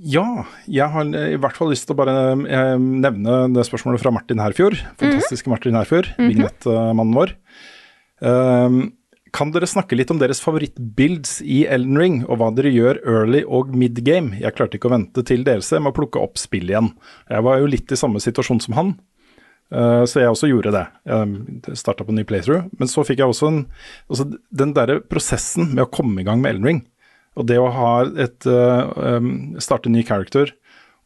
Ja, 0.00 0.24
jeg 0.64 0.86
har 0.94 1.10
i 1.12 1.36
hvert 1.36 1.58
fall 1.58 1.68
lyst 1.74 1.84
til 1.86 1.92
å 1.92 1.98
bare 2.00 2.14
eh, 2.48 2.76
nevne 2.80 3.42
det 3.52 3.66
spørsmålet 3.68 4.00
fra 4.00 4.12
Martin 4.16 4.40
Herfjord. 4.40 4.78
Fantastiske 5.02 5.50
Martin 5.52 5.76
Herfjord, 5.76 6.08
Mhm. 6.16 6.30
vignettmannen 6.32 7.12
vår. 7.18 7.34
Um, 8.24 8.78
kan 9.36 9.52
dere 9.54 9.68
snakke 9.68 9.96
litt 9.98 10.10
om 10.12 10.18
deres 10.20 10.40
favorittbuilds 10.42 11.40
i 11.42 11.62
Elden 11.70 11.98
Ring, 12.00 12.18
og 12.26 12.40
hva 12.40 12.50
dere 12.54 12.72
gjør 12.72 13.00
early 13.08 13.42
og 13.46 13.72
mid-game? 13.76 14.36
Jeg 14.40 14.56
klarte 14.56 14.78
ikke 14.78 14.90
å 14.90 14.94
vente 14.94 15.24
til 15.26 15.44
DLC 15.46 15.78
med 15.78 15.92
å 15.92 15.96
plukke 15.96 16.22
opp 16.22 16.40
spill 16.40 16.70
igjen. 16.70 16.92
Jeg 17.30 17.46
var 17.46 17.60
jo 17.60 17.70
litt 17.70 17.92
i 17.92 17.98
samme 17.98 18.22
situasjon 18.22 18.62
som 18.64 18.76
han, 18.78 18.92
eh, 19.72 20.04
så 20.04 20.22
jeg 20.22 20.32
også 20.32 20.50
gjorde 20.50 20.74
det. 20.76 20.86
Jeg 21.10 21.80
starta 21.80 22.06
på 22.06 22.14
en 22.14 22.20
ny 22.20 22.26
playthrough. 22.28 22.70
Men 22.78 22.90
så 22.90 23.04
fikk 23.06 23.22
jeg 23.22 23.32
også 23.32 23.50
en 23.50 23.60
altså 24.08 24.30
Den 24.50 24.74
derre 24.74 25.00
prosessen 25.00 25.74
med 25.74 25.86
å 25.86 25.92
komme 25.92 26.20
i 26.20 26.26
gang 26.26 26.42
med 26.42 26.54
Elden 26.56 26.70
Ring, 26.70 26.82
og 27.38 27.46
det 27.46 27.60
å 27.60 27.70
ha 27.70 27.92
et 28.18 28.46
eh, 28.46 29.28
Starte 29.62 29.88
en 29.88 29.94
ny 29.96 30.02
character 30.02 30.54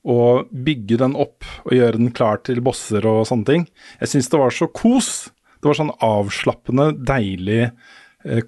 og 0.05 0.51
bygge 0.53 0.99
den 1.01 1.15
opp 1.17 1.47
og 1.65 1.73
gjøre 1.73 1.97
den 1.97 2.13
klar 2.13 2.43
til 2.45 2.61
bosser 2.65 3.07
og 3.09 3.25
sånne 3.29 3.49
ting. 3.49 3.63
Jeg 4.03 4.13
syns 4.13 4.29
det 4.29 4.41
var 4.41 4.53
så 4.53 4.69
kos. 4.69 5.31
Det 5.65 5.71
var 5.71 5.79
sånn 5.79 5.95
avslappende, 6.05 6.91
deilig, 7.09 7.71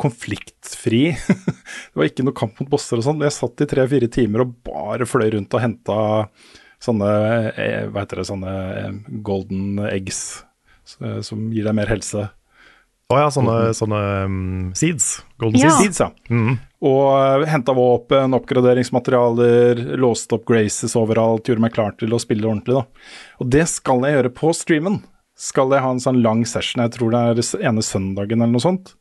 konfliktfri. 0.00 1.02
det 1.92 1.96
var 1.98 2.08
ikke 2.08 2.24
noe 2.26 2.36
kamp 2.36 2.60
mot 2.60 2.70
bosser 2.72 3.00
og 3.00 3.06
sånn. 3.06 3.24
Jeg 3.26 3.34
satt 3.36 3.64
i 3.64 3.68
tre-fire 3.70 4.08
timer 4.12 4.46
og 4.46 4.54
bare 4.66 5.08
fløy 5.08 5.28
rundt 5.36 5.56
og 5.56 5.62
henta 5.64 5.98
sånne 6.82 7.10
eh, 7.56 7.84
Hva 7.90 8.02
heter 8.04 8.20
det, 8.20 8.26
sånne 8.28 8.54
eh, 8.80 8.96
golden 9.24 9.80
eggs 9.88 10.20
eh, 11.00 11.20
som 11.24 11.46
gir 11.52 11.68
deg 11.68 11.76
mer 11.78 11.90
helse. 11.92 12.28
Å 13.06 13.18
ja, 13.20 13.26
sånne, 13.30 13.70
sånne 13.78 13.98
um, 14.26 14.38
seeds. 14.74 15.20
Golden 15.38 15.62
Ja. 15.62 15.70
seeds. 15.76 16.00
Seeds, 16.00 16.00
ja. 16.02 16.08
Mm. 16.32 16.56
Og 16.86 17.44
henta 17.46 17.72
våpen, 17.76 18.34
oppgraderingsmaterialer, 18.34 19.78
låste 20.02 20.34
opp 20.34 20.46
Graces 20.48 20.96
overalt, 20.98 21.46
gjorde 21.46 21.62
meg 21.62 21.74
klar 21.76 21.94
til 22.00 22.12
å 22.16 22.18
spille 22.22 22.48
ordentlig, 22.48 22.80
da. 22.80 23.06
Og 23.40 23.52
det 23.54 23.62
skal 23.70 24.02
jeg 24.02 24.18
gjøre 24.18 24.32
på 24.34 24.50
streamen. 24.58 24.98
Skal 25.38 25.70
jeg 25.70 25.84
ha 25.84 25.92
en 25.94 26.02
sånn 26.02 26.18
lang 26.24 26.42
session, 26.48 26.82
jeg 26.82 26.96
tror 26.96 27.12
det 27.14 27.22
er 27.22 27.68
ene 27.68 27.84
søndagen 27.84 28.40
eller 28.40 28.54
noe 28.56 28.64
sånt, 28.64 28.94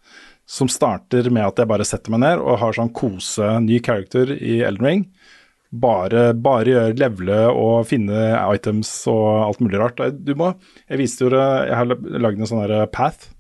som 0.46 0.70
starter 0.70 1.28
med 1.34 1.48
at 1.48 1.60
jeg 1.60 1.70
bare 1.70 1.88
setter 1.88 2.14
meg 2.14 2.22
ned 2.22 2.42
og 2.44 2.60
har 2.62 2.78
sånn 2.78 2.94
kose 2.96 3.58
ny 3.66 3.80
character 3.84 4.30
i 4.36 4.60
Elden 4.66 4.86
Ring. 4.86 5.06
Bare, 5.76 6.30
bare 6.38 6.72
gjøre 6.72 6.98
levele 7.02 7.40
og 7.52 7.88
finne 7.90 8.30
items 8.54 8.92
og 9.12 9.26
alt 9.50 9.64
mulig 9.64 9.82
rart. 9.82 10.00
Du 10.24 10.36
må, 10.38 10.54
jeg 10.86 11.02
viste 11.02 11.26
jo 11.26 11.32
jeg 11.34 11.74
har 11.76 11.90
lagd 11.90 12.40
en 12.40 12.48
sånn 12.48 12.64
path 12.94 13.32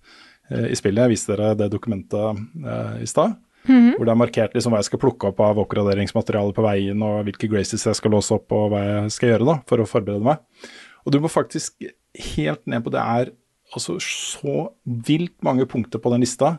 eh, 0.49 0.71
i 0.73 0.77
spillet, 0.77 1.05
jeg 1.05 1.13
viste 1.13 1.35
dere 1.35 1.53
det 1.61 1.69
dokumentet 1.71 2.41
eh, 2.65 2.97
i 3.05 3.09
stad. 3.09 3.37
Mhm. 3.65 3.95
Hvor 3.95 4.05
det 4.05 4.13
er 4.13 4.19
markert 4.19 4.57
liksom 4.57 4.73
hva 4.73 4.81
jeg 4.81 4.89
skal 4.89 5.01
plukke 5.01 5.29
opp 5.31 5.39
av 5.41 5.61
oppgraderingsmateriale 5.63 6.53
på 6.53 6.65
veien, 6.65 7.05
og 7.05 7.23
hvilke 7.29 7.49
graces 7.49 7.85
jeg 7.87 7.97
skal 7.97 8.13
låse 8.13 8.35
opp, 8.35 8.51
og 8.53 8.73
hva 8.73 8.83
jeg 8.83 9.15
skal 9.15 9.31
gjøre 9.31 9.47
da, 9.47 9.55
for 9.69 9.81
å 9.81 9.87
forberede 9.89 10.25
meg. 10.25 10.43
Og 11.05 11.13
du 11.13 11.21
må 11.21 11.31
faktisk 11.31 11.87
helt 12.35 12.63
ned 12.69 12.83
på 12.85 12.93
Det 12.93 13.01
er 13.01 13.31
altså 13.73 13.97
så 14.01 14.69
vilt 14.83 15.35
mange 15.45 15.65
punkter 15.69 16.01
på 16.01 16.11
den 16.13 16.23
lista 16.25 16.57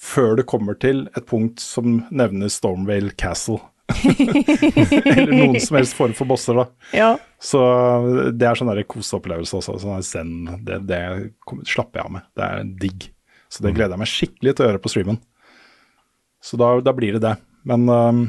før 0.00 0.38
du 0.38 0.44
kommer 0.48 0.78
til 0.80 1.04
et 1.16 1.26
punkt 1.28 1.60
som 1.62 2.00
nevner 2.10 2.50
Stormvale 2.52 3.12
Castle. 3.20 3.60
Eller 5.10 5.32
noen 5.34 5.58
som 5.60 5.76
helst 5.76 5.96
form 5.98 6.14
for 6.16 6.30
bosser, 6.30 6.56
da. 6.56 6.66
Ja. 6.96 7.10
Så 7.42 7.60
det 8.32 8.46
er 8.46 8.58
sånn 8.58 8.72
koseopplevelse 8.88 9.58
også. 9.58 9.78
Sånn 9.82 10.04
zen. 10.06 10.34
Det, 10.64 10.80
det 10.88 11.00
slapper 11.68 12.00
jeg 12.00 12.06
av 12.06 12.14
med. 12.16 12.28
Det 12.38 12.46
er 12.46 12.70
digg. 12.84 13.08
Så 13.50 13.64
det 13.66 13.74
gleder 13.74 13.96
jeg 13.96 14.02
meg 14.04 14.12
skikkelig 14.12 14.54
til 14.54 14.64
å 14.64 14.70
gjøre 14.70 14.82
på 14.84 14.92
streamen. 14.92 15.18
Så 16.40 16.56
da, 16.60 16.72
da 16.84 16.94
blir 16.96 17.18
det 17.18 17.24
det. 17.24 17.34
Men 17.68 17.88
um, 17.90 18.22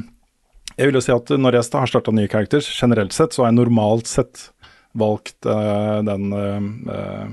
jeg 0.74 0.88
vil 0.88 0.98
jo 0.98 1.04
si 1.04 1.14
at 1.14 1.30
når 1.38 1.56
jeg 1.56 1.70
har 1.72 1.92
starta 1.92 2.14
nye 2.14 2.30
karakterer, 2.30 2.66
generelt 2.66 3.14
sett, 3.16 3.32
så 3.32 3.44
har 3.44 3.52
jeg 3.52 3.60
normalt 3.62 4.10
sett 4.10 4.48
valgt 4.98 5.38
uh, 5.48 6.02
den 6.04 6.34
uh, 6.36 6.58
øh, 6.92 7.30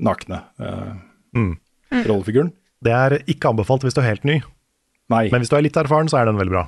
nakne 0.00 0.40
uh, 0.62 0.94
Mm. 1.36 1.58
rollefiguren. 2.06 2.52
Det 2.84 2.92
er 2.94 3.16
ikke 3.26 3.50
anbefalt 3.50 3.82
hvis 3.86 3.94
du 3.96 4.00
er 4.02 4.10
helt 4.12 4.24
ny. 4.28 4.40
Nei. 5.10 5.28
Men 5.32 5.40
hvis 5.42 5.50
du 5.50 5.56
er 5.58 5.64
litt 5.64 5.76
erfaren, 5.80 6.08
så 6.10 6.20
er 6.20 6.28
den 6.28 6.38
veldig 6.38 6.52
bra. 6.54 6.66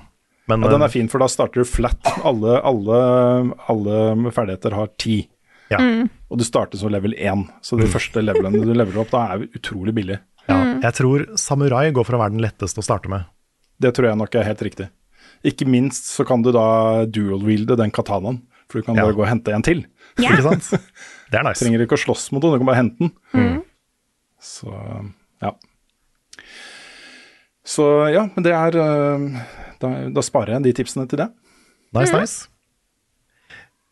Men, 0.51 0.65
ja, 0.65 0.71
den 0.73 0.83
eh, 0.83 0.87
er 0.89 0.93
fin, 0.93 1.09
for 1.13 1.23
da 1.23 1.29
starter 1.31 1.63
du 1.63 1.69
flat. 1.69 2.01
Alle, 2.27 2.57
alle, 2.67 3.01
alle 3.71 4.33
ferdigheter 4.35 4.75
har 4.75 4.89
ti. 4.99 5.21
Ja. 5.71 5.79
Mm. 5.79 6.09
Og 6.33 6.41
du 6.41 6.45
starter 6.47 6.81
som 6.81 6.91
level 6.91 7.15
1, 7.15 7.45
så 7.63 7.79
de 7.79 7.87
første 7.87 8.23
levelene 8.25 8.59
du 8.65 8.73
leveler 8.75 8.99
opp, 9.05 9.13
da 9.13 9.27
er 9.37 9.45
utrolig 9.55 9.95
billig. 9.95 10.19
ja, 10.49 10.57
Mm. 10.57 10.81
jeg 10.83 10.95
tror 10.97 11.23
samurai 11.39 11.93
går 11.95 12.05
for 12.09 12.17
å 12.17 12.19
være 12.25 12.33
den 12.35 12.43
letteste 12.43 12.81
å 12.83 12.83
starte 12.83 13.09
med. 13.13 13.29
Det 13.79 13.93
tror 13.95 14.09
jeg 14.09 14.19
nok 14.19 14.35
er 14.35 14.49
helt 14.49 14.63
riktig. 14.67 14.89
Ikke 15.47 15.67
minst 15.69 16.09
så 16.11 16.27
kan 16.27 16.43
du 16.43 16.51
da 16.53 17.05
dual-wielde 17.07 17.77
den 17.79 17.93
katanaen, 17.95 18.41
for 18.69 18.81
du 18.81 18.87
kan 18.89 18.97
Ja. 18.97 19.05
bare 19.07 19.15
gå 19.15 19.23
og 19.23 19.29
hente 19.31 19.53
en 19.55 19.63
til. 19.63 19.85
Ja. 20.19 20.31
Ikke 20.33 20.43
sant? 20.43 20.71
Det 21.31 21.39
er 21.39 21.45
nice. 21.47 21.63
Trenger 21.63 21.85
ikke 21.87 21.95
å 21.95 22.03
slåss 22.03 22.33
mot 22.33 22.43
den, 22.43 22.51
du 22.51 22.59
kan 22.59 22.67
bare 22.67 22.81
hente 22.83 22.99
den. 22.99 23.13
Mm. 23.33 23.63
Så 24.43 24.73
ja. 25.45 25.53
Så 27.71 27.87
ja, 28.11 28.25
men 28.35 28.47
det 28.47 28.55
er 28.57 28.79
øh, 28.83 29.27
da, 29.83 29.91
da 30.11 30.25
sparer 30.27 30.57
jeg 30.57 30.67
de 30.67 30.73
tipsene 30.81 31.07
til 31.11 31.23
det. 31.23 31.29
Nice, 31.95 32.15
nice. 32.15 32.49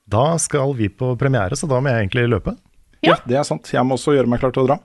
Da 0.09 0.33
skal 0.41 0.73
vi 0.79 0.89
på 0.89 1.13
premiere, 1.21 1.57
så 1.59 1.69
da 1.71 1.79
må 1.83 1.93
jeg 1.93 2.07
egentlig 2.07 2.27
løpe. 2.33 2.57
Ja. 3.05 3.19
Det 3.29 3.39
er 3.39 3.47
sant. 3.47 3.69
Jeg 3.71 3.85
må 3.87 3.99
også 3.99 4.17
gjøre 4.17 4.31
meg 4.31 4.43
klar 4.43 4.55
til 4.55 4.65
å 4.65 4.71
dra. 4.71 4.79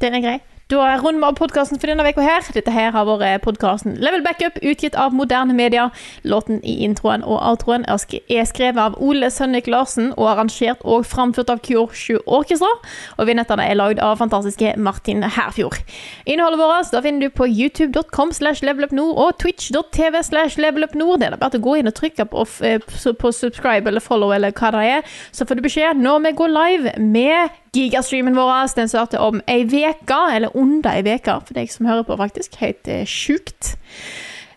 Den 0.00 0.16
er 0.16 0.24
grei. 0.24 0.38
Da 0.72 0.96
runder 0.96 1.20
vi 1.20 1.26
av 1.26 1.34
podkasten 1.36 1.76
for 1.76 1.90
denne 1.90 2.04
uka 2.08 2.22
her. 2.24 2.46
Dette 2.56 2.72
her 2.72 2.94
har 2.94 3.04
vært 3.04 3.42
podkasten 3.44 3.98
Level 4.00 4.22
Backup, 4.24 4.54
utgitt 4.64 4.94
av 4.96 5.12
Moderne 5.12 5.52
Media. 5.52 5.90
Låten 6.24 6.62
i 6.64 6.78
introen 6.86 7.20
og 7.28 7.42
outroen 7.44 7.84
er 7.84 8.46
skrevet 8.48 8.80
av 8.80 8.96
Ole 8.96 9.28
Sønnik 9.28 9.68
Larsen 9.68 10.14
og 10.14 10.30
arrangert 10.30 10.80
og 10.88 11.04
framført 11.04 11.52
av 11.52 11.60
Kyoshu 11.66 12.22
Orkestra. 12.24 12.70
Og 13.18 13.28
vignettene 13.28 13.66
er 13.68 13.76
lagd 13.76 14.00
av 14.00 14.16
fantastiske 14.22 14.72
Martin 14.80 15.20
Herfjord. 15.26 15.76
Innholdet 16.24 16.62
vårt 16.62 16.96
da 16.96 17.04
finner 17.04 17.28
du 17.28 17.36
på 17.36 17.50
youtube.com 17.52 18.32
slash 18.32 18.64
levelupnord 18.64 19.20
og 19.20 19.36
twitch.tv 19.44 20.22
slash 20.24 20.56
levelupnord. 20.56 21.20
Det 21.20 21.34
er 21.34 21.40
bare 21.42 21.60
å 21.60 21.66
gå 21.68 21.82
inn 21.82 21.92
og 21.92 21.98
trykke 22.00 22.30
på, 22.32 22.46
eh, 22.64 22.80
på 22.80 23.12
på 23.20 23.34
subscribe 23.42 23.92
eller 23.92 24.00
follow 24.00 24.32
eller 24.32 24.56
hva 24.56 24.72
det 24.72 24.88
er, 24.88 25.16
så 25.36 25.44
får 25.44 25.60
du 25.60 25.66
beskjed 25.68 26.00
når 26.00 26.30
vi 26.30 26.38
går 26.40 26.56
live 26.56 26.96
med 26.96 27.60
gigastreamen 27.76 28.36
vår. 28.36 28.74
Den 28.76 28.90
starter 28.90 29.22
om 29.22 29.40
ei 29.48 29.64
uke, 29.64 30.20
eller 30.34 30.56
under 30.56 30.92
ei 30.92 31.16
uke 31.16 31.38
for 31.46 31.56
deg 31.56 31.72
som 31.72 31.88
hører 31.88 32.06
på, 32.08 32.18
faktisk. 32.20 32.58
Helt 32.60 32.88
eh, 32.88 33.06
sjukt. 33.08 33.76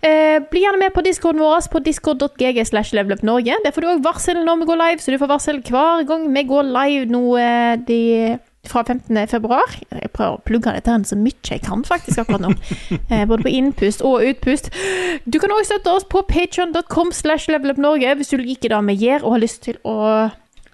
Eh, 0.05 0.39
bli 0.51 0.61
gjerne 0.61 0.83
med 0.83 0.93
på 0.93 1.01
discorden 1.01 1.41
vår 1.41 1.69
på 1.71 1.79
discord.gg 1.85 2.59
slash 2.67 2.93
levelupnorge. 2.93 3.55
Der 3.63 3.73
får 3.73 3.81
du 3.81 3.91
òg 3.93 4.03
varsel 4.05 4.43
når 4.45 4.59
vi 4.61 4.67
går 4.69 4.81
live, 4.83 4.99
så 5.01 5.13
du 5.13 5.21
får 5.21 5.31
varsel 5.31 5.63
hver 5.65 6.03
gang 6.05 6.27
vi 6.35 6.43
går 6.45 6.67
live 6.67 7.07
nå 7.09 7.23
eh, 7.41 7.73
de, 7.87 8.01
fra 8.69 8.83
15. 8.83 9.17
februar. 9.31 9.73
Jeg 9.89 10.11
prøver 10.13 10.37
å 10.37 10.43
plugge 10.45 10.75
dette 10.75 10.99
så 11.09 11.17
mye 11.17 11.49
jeg 11.49 11.63
kan 11.65 11.85
faktisk 11.87 12.25
akkurat 12.25 12.45
nå. 12.45 12.53
Eh, 13.15 13.25
både 13.29 13.45
på 13.45 13.51
innpust 13.53 14.01
og 14.05 14.23
utpust. 14.25 14.69
Du 15.25 15.39
kan 15.41 15.53
òg 15.53 15.65
støtte 15.65 15.93
oss 15.93 16.05
på 16.09 16.21
patreon.com 16.29 17.11
slash 17.13 17.49
levelupnorge 17.49 18.15
hvis 18.19 18.33
du 18.33 18.41
liker 18.41 18.73
det 18.73 18.81
vi 18.89 18.99
gjør 19.07 19.25
og 19.25 19.37
har 19.37 19.43
lyst 19.45 19.63
til 19.65 19.77
å 19.85 19.95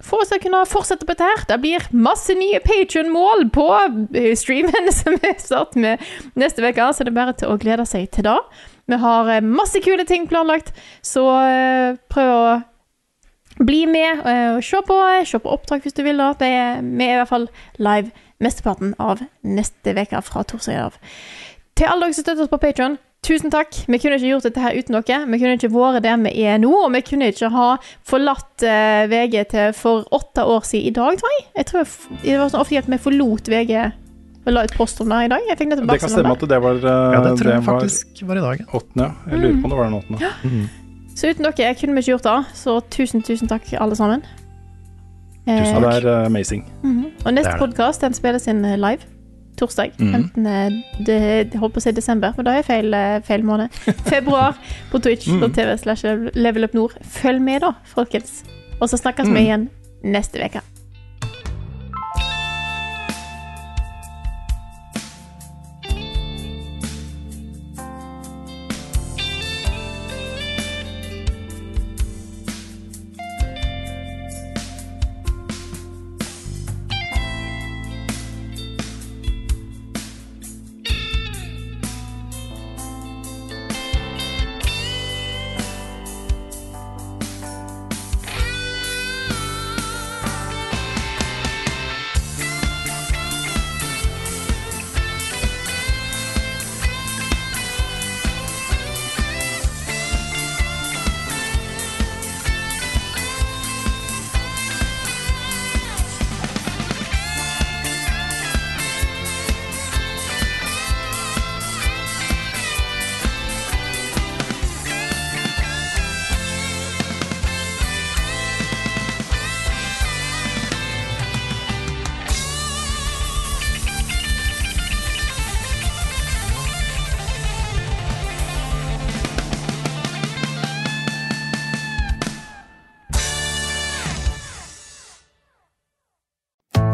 til 0.02 0.38
å 0.38 0.42
kunne 0.42 0.64
fortsette 0.68 1.06
på 1.06 1.14
dette 1.14 1.28
her. 1.28 1.44
Det 1.48 1.58
blir 1.62 1.86
masse 1.94 2.34
nye 2.36 2.60
Patreon-mål 2.64 3.46
på 3.54 3.68
eh, 4.18 4.32
streamen 4.38 4.90
som 4.98 5.16
vi 5.22 5.32
starter 5.38 5.80
med 5.80 6.02
neste 6.38 6.64
uke, 6.64 6.90
så 6.92 7.04
det 7.04 7.12
er 7.12 7.18
bare 7.20 7.36
til 7.38 7.52
å 7.52 7.58
glede 7.60 7.86
seg 7.88 8.10
til 8.14 8.26
det. 8.26 8.38
Vi 8.90 8.98
har 8.98 9.30
eh, 9.30 9.44
masse 9.44 9.80
kule 9.84 10.06
ting 10.08 10.26
planlagt, 10.30 10.74
så 11.02 11.26
eh, 11.46 12.00
prøv 12.12 12.34
å 12.34 12.60
bli 13.62 13.84
med 13.86 14.22
og 14.24 14.62
se 14.64 14.78
på, 14.88 14.94
se 15.28 15.38
på 15.38 15.50
opptak 15.52 15.84
hvis 15.84 15.94
du 15.94 16.00
vil. 16.02 16.18
da. 16.18 16.32
Vi 16.40 16.48
er 16.48 16.80
i 16.80 17.18
hvert 17.20 17.30
fall 17.30 17.46
live 17.78 18.10
mesteparten 18.42 18.94
av 18.98 19.20
neste 19.44 19.92
uke 19.94 20.22
fra 20.24 20.42
torsdag 20.48 20.80
av. 20.88 20.96
Til 21.78 21.88
alle 21.88 22.08
dere 22.08 22.16
som 22.16 22.24
støtter 22.24 22.46
oss 22.46 22.52
på 22.52 22.60
Patreon, 22.64 22.96
tusen 23.22 23.52
takk. 23.54 23.76
Vi 23.86 23.98
kunne 24.02 24.18
ikke 24.18 24.32
gjort 24.32 24.46
dette 24.48 24.62
her 24.62 24.76
uten 24.76 24.98
dere. 24.98 25.22
Vi 25.30 25.38
kunne 25.38 25.56
ikke 25.58 25.70
vært 25.72 26.02
der 26.04 26.20
vi 26.24 26.32
er 26.42 26.60
nå, 26.62 26.72
og 26.86 26.92
vi 26.94 27.02
kunne 27.06 27.30
ikke 27.30 27.50
ha 27.54 27.68
forlatt 28.08 28.64
uh, 28.66 29.04
VG 29.10 29.36
til 29.52 29.74
for 29.78 30.06
åtte 30.10 30.44
år 30.44 30.66
siden 30.66 30.90
i 30.90 30.94
dag, 30.96 31.18
tror 31.20 31.34
jeg. 31.36 31.46
Jeg 31.60 31.68
tror 31.70 31.84
jeg 31.84 32.22
det 32.24 32.38
var 32.40 32.52
sånn 32.52 32.64
ofte 32.64 32.82
at 32.82 32.90
vi 32.90 33.00
forlot 33.06 33.52
VG 33.52 33.74
og 34.42 34.50
la 34.50 34.64
ut 34.66 34.74
post 34.74 35.00
om 35.04 35.12
det 35.12 35.20
i 35.28 35.30
dag. 35.30 35.48
Jeg 35.48 35.58
fikk 35.60 35.74
Det 35.78 35.98
kan 36.02 36.10
stemme 36.10 36.34
at 36.34 36.46
det 36.50 36.60
var 36.66 36.78
uh, 36.82 36.92
Ja, 37.14 37.22
det 37.22 37.34
tror 37.38 37.52
jeg 37.52 37.62
det 37.62 37.68
faktisk 37.70 38.22
var 38.26 38.40
i 38.40 38.46
dag. 38.48 38.64
ja. 38.64 38.70
åttende, 38.74 39.08
ja. 39.08 39.30
Jeg 39.30 39.44
lurer 39.44 39.58
på 39.58 39.64
om 39.68 39.74
det 39.74 39.78
var 39.78 39.90
den 39.90 39.98
åttende. 40.00 40.32
Mhm. 40.42 40.70
Så 41.12 41.28
uten 41.28 41.44
dere 41.44 41.74
kunne 41.76 41.94
vi 41.94 42.00
ikke 42.02 42.14
gjort 42.16 42.26
det. 42.26 42.38
Så 42.56 42.80
tusen, 42.90 43.22
tusen 43.22 43.50
takk, 43.50 43.68
alle 43.78 43.94
sammen. 43.94 44.22
Eh, 45.46 45.58
takk 45.60 45.82
det 45.84 46.04
er 46.04 46.24
amazing. 46.26 46.64
Mm 46.82 46.98
-hmm. 46.98 47.26
Og 47.26 47.34
neste 47.34 47.54
podkast 47.58 48.00
den 48.00 48.14
spilles 48.14 48.48
inn 48.48 48.64
eh, 48.64 48.76
live. 48.76 49.11
Torsdag. 49.60 49.92
Mm. 49.98 50.12
15. 50.34 50.82
De, 51.06 51.12
jeg 51.12 51.60
holdt 51.60 51.74
på 51.74 51.82
å 51.82 51.84
si 51.84 51.92
desember, 51.96 52.32
men 52.36 52.46
da 52.48 52.54
er 52.54 52.62
jeg 52.62 52.68
feil, 52.70 52.94
eh, 52.96 53.20
feil 53.26 53.44
måned. 53.46 53.68
Februar 54.12 54.58
på 54.90 54.98
twitch.tv 55.02 55.68
Mhm. 55.74 55.78
slash 55.84 56.04
levelupnord. 56.34 56.96
Følg 57.20 57.42
med, 57.42 57.60
da, 57.66 57.72
folkens. 57.94 58.42
Og 58.80 58.88
så 58.88 58.98
snakkes 58.98 59.28
vi 59.28 59.36
mm. 59.38 59.42
igjen 59.44 59.68
neste 60.02 60.42
uke. 60.42 60.62